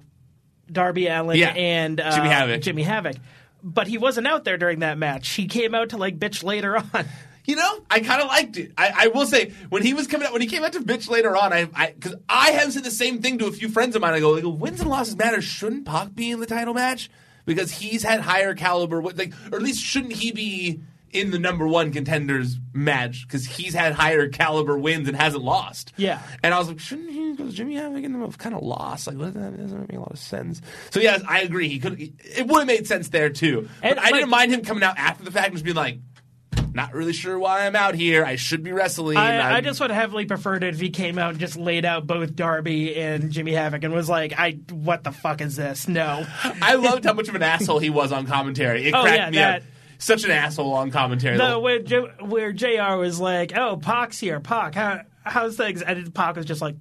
Darby 0.72 1.08
Allin 1.08 1.38
Yeah. 1.38 1.50
and 1.50 2.00
uh, 2.02 2.16
Jimmy 2.16 2.30
Havoc. 2.30 2.62
Jimmy 2.62 2.84
Havoc. 2.84 3.16
But 3.62 3.88
he 3.88 3.98
wasn't 3.98 4.28
out 4.28 4.44
there 4.44 4.58
during 4.58 4.80
that 4.80 4.98
match. 4.98 5.30
He 5.30 5.46
came 5.48 5.74
out 5.76 5.90
to 5.90 5.98
like 5.98 6.18
bitch 6.20 6.44
later 6.44 6.78
on. 6.94 7.06
You 7.46 7.58
know, 7.58 7.80
I 7.90 8.00
kind 8.00 8.22
of 8.22 8.28
liked 8.28 8.58
it. 8.58 8.72
I, 8.78 8.94
I 8.96 9.08
will 9.08 9.26
say 9.26 9.52
when 9.70 9.84
he 9.84 9.94
was 9.94 10.08
coming 10.08 10.26
out, 10.28 10.34
when 10.34 10.42
he 10.42 10.48
came 10.48 10.64
out 10.64 10.74
to 10.74 10.80
bitch 10.80 11.10
later 11.10 11.36
on, 11.36 11.52
I 11.52 11.66
because 11.66 12.16
I, 12.30 12.52
have 12.52 12.72
said 12.72 12.84
the 12.84 12.92
same 12.92 13.22
thing 13.22 13.38
to 13.40 13.48
a 13.48 13.52
few 13.52 13.70
friends 13.70 13.96
of 13.96 14.02
mine. 14.02 14.14
I 14.14 14.20
go, 14.20 14.38
I 14.38 14.42
go, 14.42 14.50
wins 14.50 14.80
and 14.80 14.90
losses 14.90 15.18
matter. 15.18 15.42
Shouldn't 15.42 15.86
Pac 15.86 16.16
be 16.16 16.32
in 16.32 16.40
the 16.40 16.46
title 16.46 16.74
match 16.74 17.10
because 17.46 17.72
he's 17.72 18.04
had 18.04 18.22
higher 18.22 18.54
caliber, 18.56 19.02
like, 19.02 19.34
or 19.52 19.58
at 19.58 19.62
least 19.62 19.82
shouldn't 19.82 20.14
he 20.14 20.32
be 20.32 20.82
in 21.14 21.30
the 21.30 21.40
number 21.40 21.68
one 21.68 21.92
contenders 21.92 22.58
match 22.74 23.28
because 23.28 23.46
he's 23.46 23.74
had 23.74 23.94
higher 23.94 24.28
caliber 24.30 24.78
wins 24.78 25.08
and 25.08 25.16
hasn't 25.16 25.44
lost. 25.44 25.94
Yeah. 25.96 26.22
and 26.42 26.54
I 26.54 26.58
was 26.58 26.68
like, 26.68 26.80
shouldn't 26.80 27.12
he? 27.12 27.34
Because 27.34 27.54
Jimmy 27.54 27.76
Havoc 27.76 28.04
and 28.04 28.16
them 28.16 28.22
have 28.22 28.38
kind 28.40 28.56
of 28.56 28.64
lost. 28.64 29.06
Like, 29.06 29.18
what, 29.18 29.34
does 29.34 29.36
that 29.36 29.58
doesn't 29.58 29.90
make 29.90 29.98
a 29.98 30.00
lot 30.00 30.12
of 30.12 30.18
sense. 30.18 30.62
So 30.90 31.00
yes, 31.00 31.22
I 31.28 31.42
agree. 31.42 31.70
He 31.70 31.80
could. 31.80 32.00
It 32.00 32.48
would 32.48 32.60
have 32.60 32.68
made 32.68 32.88
sense 32.88 33.10
there 33.10 33.30
too. 33.30 33.70
And, 33.84 33.96
but 33.96 34.00
I 34.00 34.10
like- 34.10 34.14
didn't 34.16 34.30
mind 34.30 34.52
him 34.52 34.64
coming 34.64 34.84
out 34.84 34.98
after 34.98 35.24
the 35.24 35.32
fact 35.32 35.48
and 35.48 35.56
just 35.56 35.66
being 35.66 35.78
like 35.78 36.00
not 36.74 36.94
really 36.94 37.14
sure 37.14 37.38
why 37.38 37.66
I'm 37.66 37.76
out 37.76 37.96
here. 37.96 38.26
I 38.26 38.36
should 38.36 38.64
be 38.64 38.72
wrestling. 38.72 39.18
I, 39.18 39.58
I 39.58 39.62
just 39.62 39.80
would 39.80 39.92
have 39.92 40.00
heavily 40.02 40.26
preferred 40.26 40.64
it 40.64 40.74
if 40.74 40.80
he 40.80 40.90
came 40.90 41.18
out 41.20 41.32
and 41.32 41.40
just 41.40 41.56
laid 41.56 41.86
out 41.86 42.08
both 42.08 42.36
Darby 42.36 42.96
and 43.00 43.32
Jimmy 43.32 43.52
Havoc 43.54 43.84
and 43.84 43.94
was 43.94 44.10
like, 44.10 44.34
"I 44.38 44.60
what 44.72 45.04
the 45.04 45.12
fuck 45.12 45.42
is 45.42 45.56
this? 45.56 45.88
No." 45.88 46.26
I 46.44 46.76
loved 46.76 47.06
how 47.06 47.14
much 47.14 47.30
of 47.30 47.36
an 47.36 47.44
asshole 47.44 47.80
he 47.80 47.90
was 47.90 48.12
on 48.12 48.26
commentary. 48.26 48.86
It 48.88 48.94
Oh, 48.96 49.04
cracked 49.04 49.18
yeah, 49.18 49.30
me 49.30 49.38
that- 49.38 49.62
up. 49.62 49.68
Such 50.00 50.26
an 50.26 50.32
asshole 50.32 50.74
on 50.74 50.92
commentary. 50.92 51.38
No, 51.38 51.62
where, 51.62 51.80
J- 51.80 52.12
where 52.20 52.52
Jr. 52.52 52.98
was 52.98 53.22
like, 53.22 53.56
"Oh, 53.56 53.78
Pac's 53.78 54.20
here, 54.20 54.42
Pac. 54.42 54.76
How, 54.76 55.02
how's 55.24 55.56
things?" 55.56 55.82
And 55.82 56.14
Pac 56.14 56.36
was 56.36 56.46
just 56.46 56.60
like, 56.62 56.76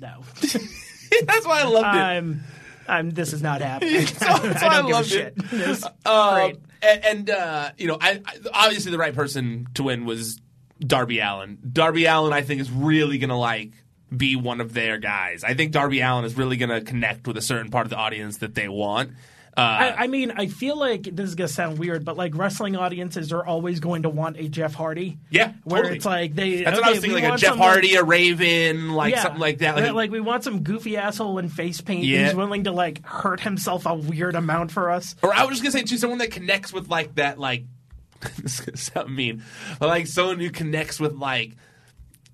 "No, 0.00 0.22
That's 0.40 1.46
why 1.46 1.60
I 1.60 1.64
loved 1.64 1.96
it. 1.96 2.00
I'm, 2.00 2.42
I'm. 2.88 3.10
This 3.10 3.32
is 3.32 3.42
not 3.42 3.60
happening. 3.60 4.06
So- 4.06 4.26
so 4.26 4.66
I 4.66 4.80
I 4.80 5.00
a 5.00 5.04
shit." 5.04 5.34
it. 5.52 5.84
Um, 6.06 6.34
great. 6.34 6.56
And, 6.82 7.04
and, 7.04 7.30
uh, 7.30 7.70
you 7.78 7.86
know, 7.88 7.96
I, 8.00 8.20
I 8.24 8.36
obviously 8.52 8.92
the 8.92 8.98
right 8.98 9.14
person 9.14 9.66
to 9.74 9.84
win 9.84 10.04
was 10.04 10.40
Darby 10.78 11.20
Allin. 11.20 11.58
Darby 11.72 12.04
Allin, 12.04 12.32
I 12.32 12.42
think, 12.42 12.60
is 12.60 12.70
really 12.70 13.18
gonna 13.18 13.38
like 13.38 13.72
be 14.14 14.36
one 14.36 14.60
of 14.60 14.72
their 14.74 14.98
guys. 14.98 15.42
I 15.42 15.54
think 15.54 15.72
Darby 15.72 16.00
Allin 16.00 16.24
is 16.24 16.36
really 16.36 16.56
gonna 16.56 16.80
connect 16.82 17.26
with 17.26 17.36
a 17.38 17.42
certain 17.42 17.70
part 17.70 17.86
of 17.86 17.90
the 17.90 17.96
audience 17.96 18.38
that 18.38 18.54
they 18.54 18.68
want. 18.68 19.12
Uh, 19.56 19.60
I, 19.60 20.04
I 20.04 20.06
mean, 20.08 20.32
I 20.32 20.48
feel 20.48 20.76
like 20.78 21.04
this 21.04 21.28
is 21.30 21.34
gonna 21.34 21.48
sound 21.48 21.78
weird, 21.78 22.04
but 22.04 22.16
like 22.16 22.36
wrestling 22.36 22.76
audiences 22.76 23.32
are 23.32 23.42
always 23.44 23.80
going 23.80 24.02
to 24.02 24.10
want 24.10 24.36
a 24.36 24.48
Jeff 24.48 24.74
Hardy. 24.74 25.16
Yeah, 25.30 25.54
where 25.64 25.80
totally. 25.80 25.96
it's 25.96 26.04
like 26.04 26.34
they. 26.34 26.62
that's 26.62 26.76
what 26.78 26.86
I 26.86 26.90
was 26.90 27.00
thinking, 27.00 27.22
like 27.24 27.32
a 27.34 27.38
Jeff 27.38 27.56
Hardy, 27.56 27.94
a 27.94 28.04
Raven, 28.04 28.92
like 28.92 29.14
yeah, 29.14 29.22
something 29.22 29.40
like 29.40 29.58
that. 29.58 29.94
Like, 29.94 30.10
a- 30.10 30.12
we 30.12 30.20
want 30.20 30.44
some 30.44 30.62
goofy 30.62 30.98
asshole 30.98 31.38
in 31.38 31.48
face 31.48 31.80
paint 31.80 32.04
Yeah. 32.04 32.26
who's 32.26 32.34
willing 32.34 32.64
to 32.64 32.72
like 32.72 33.02
hurt 33.06 33.40
himself 33.40 33.86
a 33.86 33.94
weird 33.94 34.34
amount 34.34 34.72
for 34.72 34.90
us. 34.90 35.16
Or 35.22 35.32
I 35.32 35.44
was 35.44 35.52
just 35.58 35.62
gonna 35.62 35.72
say 35.72 35.82
too, 35.84 35.96
someone 35.96 36.18
that 36.18 36.30
connects 36.32 36.70
with 36.72 36.88
like 36.90 37.14
that, 37.14 37.38
like 37.38 37.64
this 38.42 38.60
is 38.60 38.60
gonna 38.60 38.76
sound 38.76 39.16
mean, 39.16 39.42
but 39.78 39.88
like 39.88 40.06
someone 40.06 40.38
who 40.38 40.50
connects 40.50 41.00
with 41.00 41.14
like 41.14 41.52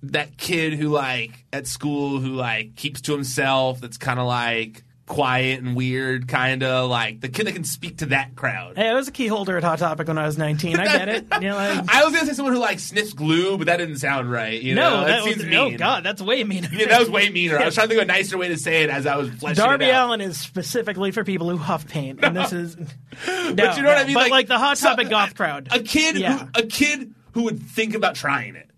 that 0.03 0.35
kid 0.35 0.73
who 0.73 0.89
like 0.89 1.45
at 1.53 1.67
school 1.67 2.19
who 2.19 2.31
like 2.33 2.75
keeps 2.75 2.99
to 3.01 3.13
himself. 3.13 3.79
That's 3.79 3.97
kind 3.97 4.19
of 4.19 4.27
like 4.27 4.83
quiet 5.05 5.61
and 5.61 5.75
weird, 5.75 6.27
kind 6.29 6.63
of 6.63 6.89
like 6.89 7.19
the 7.19 7.27
kid 7.27 7.45
that 7.47 7.53
can 7.53 7.65
speak 7.65 7.97
to 7.97 8.05
that 8.07 8.35
crowd. 8.35 8.77
Hey, 8.77 8.87
I 8.89 8.93
was 8.93 9.07
a 9.09 9.11
key 9.11 9.27
holder 9.27 9.57
at 9.57 9.63
Hot 9.63 9.77
Topic 9.79 10.07
when 10.07 10.17
I 10.17 10.25
was 10.25 10.37
19. 10.37 10.79
I 10.79 10.85
get 10.85 11.09
it. 11.09 11.25
You 11.41 11.49
know, 11.49 11.55
like, 11.55 11.85
I 11.93 12.05
was 12.05 12.13
gonna 12.13 12.25
say 12.25 12.33
someone 12.33 12.53
who 12.53 12.59
like 12.59 12.79
sniffs 12.79 13.13
glue, 13.13 13.57
but 13.57 13.67
that 13.67 13.77
didn't 13.77 13.97
sound 13.97 14.31
right. 14.31 14.61
You 14.61 14.75
no, 14.75 15.01
know, 15.01 15.05
that 15.05 15.23
seems 15.23 15.37
was 15.37 15.45
mean. 15.45 15.55
oh 15.55 15.77
god, 15.77 16.03
that's 16.03 16.21
way 16.21 16.43
meaner. 16.43 16.69
Yeah, 16.71 16.87
that 16.87 16.99
was 17.01 17.09
way 17.09 17.29
meaner. 17.29 17.59
I 17.59 17.65
was 17.65 17.75
trying 17.75 17.89
to 17.89 17.95
think 17.95 18.01
of 18.01 18.09
a 18.09 18.11
nicer 18.13 18.37
way 18.37 18.47
to 18.47 18.57
say 18.57 18.83
it 18.83 18.89
as 18.89 19.05
I 19.05 19.17
was 19.17 19.29
fleshing 19.31 19.63
Darby 19.63 19.85
it 19.85 19.91
out. 19.91 20.07
Allin 20.07 20.21
is 20.21 20.39
specifically 20.39 21.11
for 21.11 21.23
people 21.23 21.49
who 21.49 21.57
huff 21.57 21.87
paint, 21.87 22.23
and 22.23 22.35
this 22.35 22.53
is. 22.53 22.77
No, 23.27 23.53
but 23.55 23.77
you 23.77 23.83
know 23.83 23.89
what 23.89 23.97
I 23.99 24.05
mean? 24.05 24.15
But 24.15 24.31
like, 24.31 24.47
the 24.47 24.57
Hot 24.57 24.77
so- 24.77 24.89
Topic 24.89 25.09
goth 25.09 25.35
crowd, 25.35 25.67
a 25.71 25.79
kid, 25.81 26.17
Yeah. 26.17 26.39
who, 26.39 26.47
a 26.55 26.63
kid 26.63 27.13
who 27.33 27.43
would 27.43 27.61
think 27.61 27.93
about 27.93 28.15
trying 28.15 28.55
it. 28.55 28.69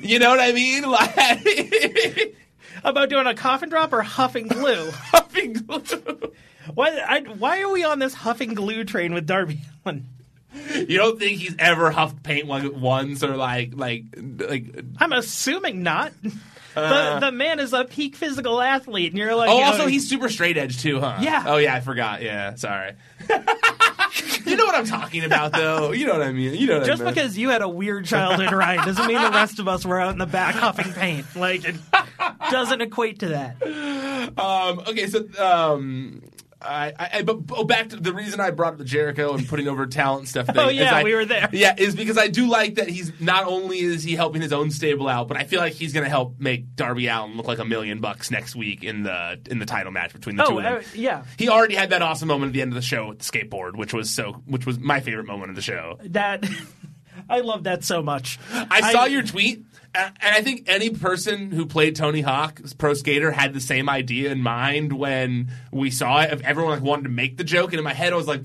You 0.00 0.18
know 0.18 0.30
what 0.30 0.40
I 0.40 0.52
mean? 0.52 0.82
Like 0.90 2.34
About 2.84 3.08
doing 3.08 3.26
a 3.26 3.34
coffin 3.34 3.68
drop 3.68 3.92
or 3.92 4.02
huffing 4.02 4.48
glue? 4.48 4.90
huffing 4.94 5.52
glue. 5.54 6.32
why, 6.74 6.98
I, 6.98 7.20
why 7.20 7.62
are 7.62 7.70
we 7.70 7.84
on 7.84 7.98
this 7.98 8.14
huffing 8.14 8.54
glue 8.54 8.84
train 8.84 9.14
with 9.14 9.26
Darby 9.26 9.60
Allin? 9.84 10.06
You 10.74 10.96
don't 10.96 11.18
think 11.18 11.38
he's 11.38 11.54
ever 11.58 11.90
huffed 11.90 12.22
paint 12.22 12.46
once 12.46 13.22
or 13.22 13.36
like 13.36 13.72
like 13.76 14.02
like 14.16 14.84
I'm 14.98 15.12
assuming 15.12 15.84
not. 15.84 16.12
the, 16.74 17.18
the 17.20 17.32
man 17.32 17.60
is 17.60 17.72
a 17.72 17.84
peak 17.84 18.16
physical 18.16 18.60
athlete, 18.60 19.12
and 19.12 19.18
you're 19.18 19.34
like, 19.34 19.48
Uh. 19.48 19.52
Oh, 19.54 19.62
uh, 19.62 19.66
also 19.66 19.86
he's 19.86 20.08
super 20.08 20.28
straight 20.28 20.56
edge 20.56 20.82
too, 20.82 20.98
huh? 21.00 21.18
Yeah. 21.20 21.44
Oh 21.46 21.58
yeah, 21.58 21.74
I 21.74 21.80
forgot. 21.80 22.22
Yeah, 22.22 22.56
sorry. 22.56 22.94
you 24.60 24.66
know 24.66 24.72
what 24.72 24.78
I'm 24.78 24.86
talking 24.86 25.24
about, 25.24 25.52
though. 25.52 25.92
You 25.92 26.06
know 26.06 26.12
what 26.12 26.22
I 26.22 26.32
mean. 26.32 26.54
You 26.54 26.66
know 26.66 26.78
what 26.78 26.86
just 26.86 27.00
I 27.00 27.06
mean. 27.06 27.14
because 27.14 27.38
you 27.38 27.48
had 27.48 27.62
a 27.62 27.68
weird 27.68 28.04
childhood, 28.04 28.52
Ryan, 28.52 28.84
doesn't 28.84 29.06
mean 29.06 29.20
the 29.20 29.30
rest 29.30 29.58
of 29.58 29.68
us 29.68 29.84
were 29.86 30.00
out 30.00 30.12
in 30.12 30.18
the 30.18 30.26
back 30.26 30.54
huffing 30.54 30.92
paint. 30.92 31.26
Like, 31.34 31.64
it 31.64 31.76
doesn't 32.50 32.80
equate 32.80 33.20
to 33.20 33.28
that. 33.28 33.62
Um, 34.38 34.80
okay, 34.80 35.06
so 35.06 35.26
um, 35.38 36.22
I, 36.62 36.92
I, 36.98 37.22
but 37.22 37.38
oh, 37.52 37.64
back 37.64 37.88
to 37.88 37.96
the 37.96 38.12
reason 38.12 38.38
I 38.38 38.50
brought 38.50 38.74
up 38.74 38.78
the 38.78 38.84
Jericho 38.84 39.32
and 39.34 39.48
putting 39.48 39.66
over 39.66 39.86
talent 39.86 40.28
stuff. 40.28 40.46
Thing 40.46 40.56
Oh, 40.58 40.68
yeah, 40.68 40.96
I- 40.96 41.02
we 41.04 41.14
were 41.14 41.24
there. 41.24 41.48
Yeah, 41.52 41.74
is 41.76 41.96
because 41.96 42.18
I 42.18 42.28
do 42.28 42.46
like 42.48 42.74
that 42.74 42.88
he's 42.88 43.18
not 43.20 43.46
only 43.46 43.78
is 43.80 44.02
he 44.02 44.14
helping 44.14 44.42
his 44.42 44.52
own 44.52 44.70
stable 44.70 45.08
out, 45.08 45.26
but 45.28 45.36
I 45.38 45.44
feel 45.44 45.60
like 45.60 45.72
he's 45.72 45.92
going 45.94 46.04
to 46.04 46.10
help 46.10 46.38
make 46.38 46.76
Darby 46.76 47.06
Allin 47.08 47.36
look 47.36 47.46
like 47.46 47.58
a 47.60 47.64
million 47.64 48.00
bucks 48.00 48.30
next 48.30 48.54
week 48.54 48.84
in 48.84 49.02
the 49.04 49.40
in 49.50 49.58
the 49.58 49.66
title 49.66 49.90
match 49.92 50.12
between 50.12 50.36
the 50.36 50.44
two 50.44 50.52
Oh, 50.54 50.58
of 50.58 50.64
them. 50.64 50.74
uh, 50.76 50.82
yeah. 50.94 51.24
He 51.38 51.48
already 51.48 51.76
had 51.76 51.90
that 51.90 52.02
awesome 52.02 52.28
moment 52.28 52.50
at 52.50 52.52
the 52.52 52.62
end 52.62 52.72
of 52.72 52.76
the 52.76 52.82
show 52.82 53.08
with 53.08 53.20
the 53.20 53.24
skateboard, 53.24 53.76
which 53.76 53.94
was 53.94 54.10
so, 54.10 54.32
which 54.46 54.66
was 54.66 54.78
my 54.78 55.00
favorite 55.00 55.26
moment 55.26 55.48
of 55.50 55.56
the 55.56 55.62
show. 55.62 55.98
That 56.04 56.44
I 57.28 57.40
love 57.40 57.64
that 57.64 57.84
so 57.84 58.02
much. 58.02 58.38
I 58.52 58.92
saw 58.92 59.04
your 59.04 59.22
tweet, 59.22 59.64
and 59.94 60.12
I 60.22 60.42
think 60.42 60.64
any 60.66 60.90
person 60.90 61.50
who 61.50 61.66
played 61.66 61.96
Tony 61.96 62.20
Hawk, 62.20 62.60
pro 62.78 62.94
skater, 62.94 63.30
had 63.30 63.54
the 63.54 63.60
same 63.60 63.88
idea 63.88 64.30
in 64.30 64.40
mind 64.42 64.92
when 64.92 65.50
we 65.72 65.90
saw 65.90 66.22
it. 66.22 66.32
If 66.32 66.42
everyone 66.42 66.72
like 66.74 66.82
wanted 66.82 67.02
to 67.04 67.08
make 67.10 67.36
the 67.36 67.44
joke, 67.44 67.72
and 67.72 67.78
in 67.78 67.84
my 67.84 67.94
head 67.94 68.12
I 68.12 68.16
was 68.16 68.26
like. 68.28 68.42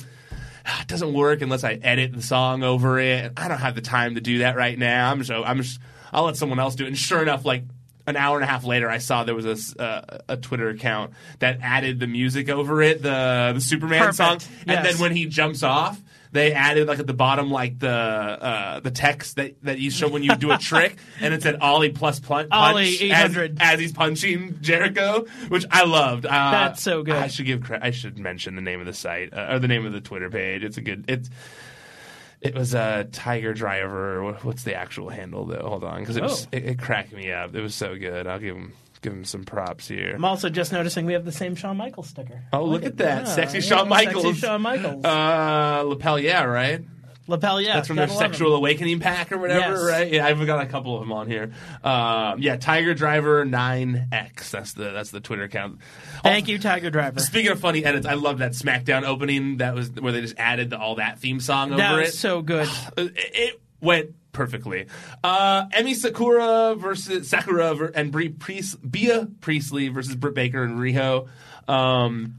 "Ah, 0.68 0.82
It 0.82 0.88
doesn't 0.88 1.14
work 1.14 1.44
unless 1.44 1.64
I 1.64 1.74
edit 1.74 2.12
the 2.14 2.24
song 2.24 2.64
over 2.64 2.98
it. 3.00 3.34
I 3.38 3.48
don't 3.48 3.60
have 3.60 3.76
the 3.76 3.82
time 3.82 4.16
to 4.16 4.22
do 4.22 4.40
that 4.40 4.56
right 4.56 4.78
now. 4.80 5.12
I'm 5.12 5.24
so 5.24 5.44
I'm 5.44 5.58
just 5.62 5.80
I'll 6.12 6.24
let 6.24 6.38
someone 6.38 6.60
else 6.60 6.74
do 6.74 6.86
it. 6.86 6.88
And 6.88 6.98
sure 6.98 7.22
enough, 7.22 7.46
like 7.46 7.66
an 8.08 8.16
hour 8.16 8.36
and 8.38 8.44
a 8.44 8.48
half 8.48 8.64
later, 8.64 8.90
I 8.90 9.00
saw 9.00 9.24
there 9.24 9.36
was 9.36 9.74
a 9.76 9.82
uh, 9.82 10.18
a 10.30 10.38
Twitter 10.38 10.70
account 10.70 11.14
that 11.40 11.60
added 11.62 12.00
the 12.00 12.08
music 12.08 12.50
over 12.50 12.82
it, 12.82 13.02
the 13.02 13.52
the 13.54 13.62
Superman 13.62 14.00
Perfect. 14.00 14.16
song, 14.18 14.52
and 14.68 14.84
Yes. 14.84 14.84
then 14.94 15.02
when 15.02 15.16
he 15.16 15.26
jumps 15.26 15.64
off, 15.64 16.02
they 16.32 16.52
added 16.54 16.88
like 16.88 17.00
at 17.00 17.08
the 17.08 17.14
bottom 17.14 17.50
like 17.50 17.80
the 17.80 17.90
uh, 17.90 18.80
the 18.82 18.92
text 18.92 19.38
that, 19.38 19.56
that 19.64 19.80
you 19.80 19.90
show 19.90 20.08
when 20.10 20.22
you 20.24 20.36
do 20.36 20.52
a 20.52 20.58
trick, 20.60 20.98
and 21.22 21.34
it 21.34 21.42
said 21.42 21.58
Ollie 21.62 21.90
plus 21.92 22.20
punch, 22.20 22.50
Ollie 22.52 22.86
punch 22.98 23.02
800. 23.02 23.58
as, 23.62 23.74
as 23.76 23.80
he's 23.80 23.92
punching 23.94 24.60
Jericho, 24.62 25.26
which 25.48 25.66
I 25.72 25.86
loved. 25.86 26.26
Uh, 26.26 26.30
That's 26.52 26.82
so 26.84 27.04
good. 27.04 27.16
I 27.16 27.28
should 27.28 27.46
give 27.46 27.72
I 27.72 27.92
should 27.92 28.20
mention 28.20 28.56
the 28.56 28.62
name 28.62 28.80
of 28.82 28.86
the 28.86 28.94
site 28.94 29.34
uh, 29.34 29.48
or 29.54 29.60
the 29.60 29.68
name 29.68 29.86
of 29.86 29.94
the 29.94 30.02
Twitter 30.02 30.30
page. 30.30 30.64
It's 30.64 30.78
a 30.78 30.82
good 30.82 31.06
it's. 31.08 31.30
It 32.46 32.56
was 32.56 32.74
a 32.74 33.08
Tiger 33.12 33.54
Driver. 33.54 34.34
What's 34.44 34.64
the 34.64 34.76
actual 34.76 35.10
handle 35.10 35.46
though? 35.46 35.68
Hold 35.68 35.84
on, 35.84 36.00
because 36.00 36.16
it 36.18 36.24
was 36.24 36.46
Oh. 36.46 36.50
it, 36.52 36.66
it 36.66 36.80
cracked 36.80 37.12
me 37.14 37.32
up. 37.32 37.56
It 37.56 37.62
was 37.62 37.76
so 37.76 37.98
good. 37.98 38.28
I'll 38.28 38.40
give 38.40 38.56
him 38.56 38.74
give 39.02 39.14
him 39.14 39.26
some 39.26 39.44
props 39.44 39.88
here. 39.88 40.14
I'm 40.16 40.26
also 40.26 40.50
just 40.50 40.72
noticing 40.72 41.06
we 41.06 41.14
have 41.14 41.26
the 41.26 41.32
same 41.32 41.56
Shawn 41.56 41.78
Michaels 41.78 42.08
sticker. 42.10 42.42
Oh, 42.54 42.64
look 42.66 42.84
at 42.86 42.98
that. 42.98 43.26
Yeah, 43.26 43.34
Sexy 43.34 43.58
yeah, 43.60 43.64
Shawn 43.64 43.90
Michaels. 43.90 44.24
Sexy 44.24 44.40
Shawn 44.40 44.62
Michaels. 44.62 45.06
Uh, 45.06 45.84
lapel, 45.86 46.20
yeah, 46.20 46.44
right. 46.44 46.84
Lapel, 47.28 47.60
yeah. 47.62 47.76
That's 47.76 47.88
from 47.88 47.96
their 47.96 48.06
gotta 48.08 48.18
love 48.18 48.26
him. 48.26 48.32
Sexual 48.34 48.56
Awakening 48.56 49.00
pack 49.00 49.32
or 49.32 49.38
whatever, 49.38 49.76
Yes. 49.76 49.84
right? 49.86 50.12
Yeah, 50.14 50.28
I've 50.28 50.46
got 50.46 50.62
a 50.62 50.68
couple 50.68 50.94
of 50.96 51.02
them 51.02 51.12
on 51.12 51.28
here. 51.28 51.52
Um, 51.84 52.40
yeah, 52.40 52.56
Tiger 52.58 52.94
Driver 52.94 53.46
Nine 53.46 54.08
X. 54.12 54.52
That's 54.52 54.74
the 54.74 54.92
that's 54.92 55.12
the 55.12 55.20
Twitter 55.22 55.44
account. 55.44 55.80
Thank 56.24 56.48
you, 56.48 56.60
Tiger 56.60 56.90
Driver. 56.92 57.20
Speaking 57.20 57.52
of 57.52 57.60
funny 57.60 57.84
edits, 57.84 58.06
I 58.06 58.14
love 58.14 58.38
that 58.40 58.52
SmackDown 58.52 59.04
opening. 59.04 59.58
That 59.58 59.74
was 59.76 59.90
where 59.92 60.12
they 60.12 60.22
just 60.22 60.36
added 60.38 60.70
the, 60.70 60.80
all 60.80 60.96
that 60.96 61.20
theme 61.20 61.40
song 61.40 61.70
over 61.72 61.78
That 61.78 61.94
it. 61.98 62.02
was 62.02 62.20
so 62.20 62.42
good. 62.42 62.70
it, 62.98 63.14
it 63.16 63.62
went 63.82 64.12
perfectly. 64.32 64.86
Uh, 65.24 65.66
Emi 65.70 65.96
Sakura 65.96 66.76
versus 66.76 67.30
Sakura 67.30 67.90
and 67.96 68.12
Brie 68.12 68.30
Priest, 68.30 68.78
Bea 68.90 69.26
Priestley 69.42 69.88
versus 69.88 70.16
Britt 70.16 70.36
Baker 70.36 70.64
and 70.64 70.78
Riho. 70.78 71.28
Um, 71.68 72.36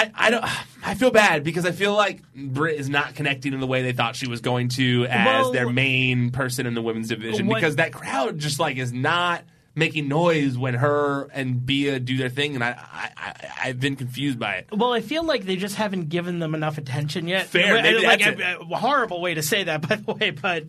I, 0.00 0.26
I 0.26 0.30
don't. 0.30 0.44
I 0.86 0.94
feel 0.94 1.10
bad 1.10 1.44
because 1.44 1.66
I 1.66 1.72
feel 1.72 1.94
like 1.94 2.22
Britt 2.34 2.78
is 2.80 2.88
not 2.88 3.14
connecting 3.14 3.52
in 3.52 3.60
the 3.60 3.66
way 3.66 3.82
they 3.82 3.92
thought 3.92 4.16
she 4.16 4.28
was 4.28 4.40
going 4.40 4.68
to 4.70 5.06
as 5.06 5.26
Well, 5.26 5.52
their 5.52 5.68
main 5.70 6.30
person 6.30 6.66
in 6.66 6.74
the 6.74 6.82
women's 6.82 7.08
division 7.08 7.46
what- 7.46 7.56
because 7.56 7.76
that 7.76 7.92
crowd 7.92 8.38
just 8.38 8.58
like 8.58 8.76
is 8.76 8.92
not 8.92 9.42
making 9.74 10.08
noise 10.08 10.58
when 10.58 10.74
her 10.74 11.28
and 11.32 11.64
Bea 11.64 11.98
do 12.00 12.16
their 12.16 12.28
thing, 12.28 12.54
and 12.54 12.64
I, 12.64 12.70
I, 12.70 13.10
I 13.16 13.50
I've 13.68 13.78
been 13.80 13.94
confused 13.94 14.38
by 14.38 14.54
it. 14.56 14.68
Well, 14.72 14.92
I 14.92 15.00
feel 15.00 15.22
like 15.24 15.44
they 15.44 15.56
just 15.56 15.76
haven't 15.76 16.08
given 16.08 16.38
them 16.40 16.54
enough 16.54 16.76
attention 16.78 17.28
yet. 17.28 17.46
Fair, 17.46 17.80
maybe 17.82 18.04
like, 18.04 18.20
that's 18.20 18.40
a, 18.40 18.58
a 18.60 18.76
horrible 18.76 19.20
way 19.20 19.34
to 19.34 19.42
say 19.42 19.64
that, 19.64 19.80
by 19.88 19.96
the 19.96 20.12
way, 20.12 20.30
but 20.30 20.64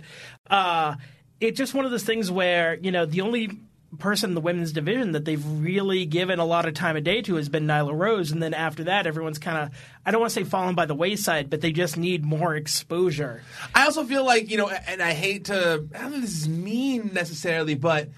uh, 0.50 0.96
it's 1.40 1.58
just 1.58 1.74
one 1.74 1.86
of 1.86 1.92
those 1.92 2.04
things 2.04 2.30
where 2.30 2.76
you 2.82 2.92
know 2.92 3.06
the 3.06 3.22
only 3.22 3.50
person 4.00 4.32
in 4.32 4.36
the 4.36 4.42
women's 4.42 4.72
division 4.72 5.12
that 5.12 5.26
they've 5.26 5.46
really 5.46 6.06
given 6.06 6.40
a 6.40 6.46
lot 6.46 6.66
of 6.68 6.74
time 6.74 6.96
a 6.96 7.02
day 7.02 7.22
to 7.24 7.36
has 7.36 7.50
been 7.50 7.68
Nyla 7.68 7.98
Rose, 7.98 8.32
and 8.32 8.42
then 8.42 8.54
after 8.54 8.86
that, 8.86 9.06
everyone's 9.06 9.40
kind 9.40 9.58
of 9.58 9.78
I 10.06 10.12
don't 10.12 10.22
want 10.22 10.32
to 10.32 10.40
say 10.40 10.44
fallen 10.44 10.76
by 10.76 10.86
the 10.86 10.96
wayside, 10.96 11.50
but 11.50 11.62
they 11.62 11.72
just 11.72 11.98
need 11.98 12.24
more 12.24 12.56
exposure. 12.56 13.44
I 13.76 13.86
also 13.86 14.04
feel 14.04 14.26
like 14.26 14.50
you 14.50 14.58
know, 14.58 14.70
and 14.70 15.02
I 15.02 15.14
hate 15.14 15.46
to. 15.46 15.86
I 15.94 16.02
don't 16.02 16.12
know 16.12 16.22
this 16.22 16.42
is 16.42 16.50
mean 16.50 17.12
necessarily, 17.14 17.76
but 17.76 18.10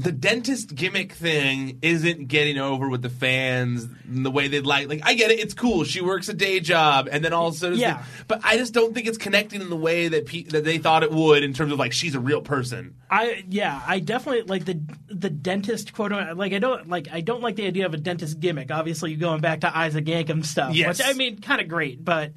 the 0.00 0.12
dentist 0.12 0.74
gimmick 0.74 1.12
thing 1.12 1.78
isn't 1.82 2.28
getting 2.28 2.58
over 2.58 2.88
with 2.88 3.02
the 3.02 3.08
fans 3.10 3.86
in 4.08 4.22
the 4.22 4.30
way 4.30 4.48
they'd 4.48 4.66
like. 4.66 4.88
Like, 4.88 5.00
I 5.04 5.14
get 5.14 5.30
it; 5.30 5.38
it's 5.40 5.54
cool. 5.54 5.84
She 5.84 6.00
works 6.00 6.28
a 6.28 6.34
day 6.34 6.60
job, 6.60 7.08
and 7.10 7.24
then 7.24 7.32
also, 7.32 7.72
Yeah. 7.72 8.02
But 8.28 8.40
I 8.44 8.56
just 8.56 8.72
don't 8.74 8.94
think 8.94 9.06
it's 9.06 9.18
connecting 9.18 9.60
in 9.60 9.70
the 9.70 9.76
way 9.76 10.08
that 10.08 10.26
pe- 10.26 10.44
that 10.44 10.64
they 10.64 10.78
thought 10.78 11.02
it 11.02 11.10
would 11.12 11.42
in 11.42 11.52
terms 11.52 11.72
of 11.72 11.78
like 11.78 11.92
she's 11.92 12.14
a 12.14 12.20
real 12.20 12.40
person. 12.40 12.94
I 13.10 13.44
yeah, 13.48 13.82
I 13.86 14.00
definitely 14.00 14.42
like 14.42 14.64
the 14.64 14.80
the 15.08 15.30
dentist 15.30 15.92
quote. 15.94 16.12
Like 16.36 16.52
I 16.52 16.58
don't 16.58 16.88
like 16.88 17.08
I 17.12 17.20
don't 17.20 17.42
like 17.42 17.56
the 17.56 17.66
idea 17.66 17.86
of 17.86 17.94
a 17.94 17.98
dentist 17.98 18.40
gimmick. 18.40 18.70
Obviously, 18.70 19.10
you 19.12 19.16
going 19.16 19.40
back 19.40 19.60
to 19.60 19.76
Isaac 19.76 20.04
Yankem 20.06 20.44
stuff, 20.44 20.74
Yes. 20.74 20.98
which 20.98 21.06
I 21.06 21.12
mean, 21.14 21.40
kind 21.40 21.60
of 21.60 21.68
great, 21.68 22.04
but. 22.04 22.32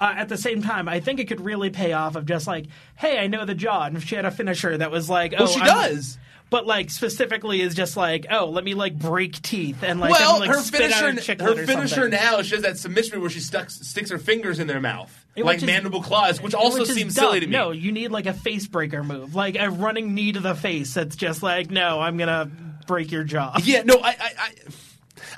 Uh, 0.00 0.14
at 0.16 0.28
the 0.28 0.36
same 0.38 0.62
time, 0.62 0.88
I 0.88 0.98
think 0.98 1.20
it 1.20 1.28
could 1.28 1.40
really 1.40 1.70
pay 1.70 1.92
off 1.92 2.16
of 2.16 2.26
just 2.26 2.48
like, 2.48 2.66
hey, 2.96 3.20
I 3.20 3.28
know 3.28 3.44
the 3.44 3.54
jaw, 3.54 3.84
and 3.84 3.96
if 3.96 4.02
she 4.04 4.16
had 4.16 4.24
a 4.24 4.32
finisher 4.32 4.76
that 4.78 4.90
was 4.90 5.08
like, 5.08 5.32
oh, 5.38 5.44
Well, 5.44 5.46
she 5.52 5.60
I'm- 5.60 5.66
does. 5.94 6.18
But 6.52 6.66
like 6.66 6.90
specifically 6.90 7.60
is 7.62 7.74
just 7.74 7.96
like, 7.96 8.26
oh, 8.30 8.44
let 8.50 8.62
me 8.62 8.74
like 8.74 8.96
break 8.96 9.40
teeth 9.42 9.82
and 9.82 9.98
like, 9.98 10.10
well, 10.12 10.40
and, 10.42 10.46
like, 10.46 10.50
her 10.56 10.62
finisher, 10.62 11.42
her 11.42 11.66
finisher 11.66 12.08
now 12.08 12.42
she 12.42 12.54
has 12.54 12.62
that 12.62 12.78
submission 12.78 13.20
where 13.22 13.30
she 13.30 13.40
stuck, 13.40 13.70
sticks 13.70 14.10
her 14.10 14.18
fingers 14.18 14.60
in 14.60 14.66
their 14.66 14.78
mouth 14.80 15.10
Which 15.34 15.44
like 15.46 15.56
is- 15.56 15.64
mandible 15.64 16.02
claws, 16.02 16.40
which 16.42 16.54
also 16.54 16.80
Which 16.80 16.90
seems 16.90 17.14
dumb. 17.14 17.24
silly 17.24 17.40
to 17.40 17.46
me. 17.46 17.52
No, 17.52 17.70
you 17.72 17.90
need 17.90 18.12
like 18.12 18.26
a 18.26 18.34
face 18.34 18.66
breaker 18.68 19.02
move, 19.02 19.34
like 19.34 19.56
a 19.58 19.70
running 19.70 20.14
knee 20.14 20.32
to 20.32 20.40
the 20.40 20.54
face. 20.54 20.94
That's 20.94 21.16
just 21.16 21.42
like, 21.42 21.70
no, 21.70 21.98
I'm 22.00 22.18
gonna 22.18 22.50
break 22.86 23.10
your 23.10 23.24
jaw. 23.24 23.56
Yeah, 23.64 23.82
no, 23.82 23.94
I, 23.96 24.08
I, 24.10 24.30
I, 24.38 24.50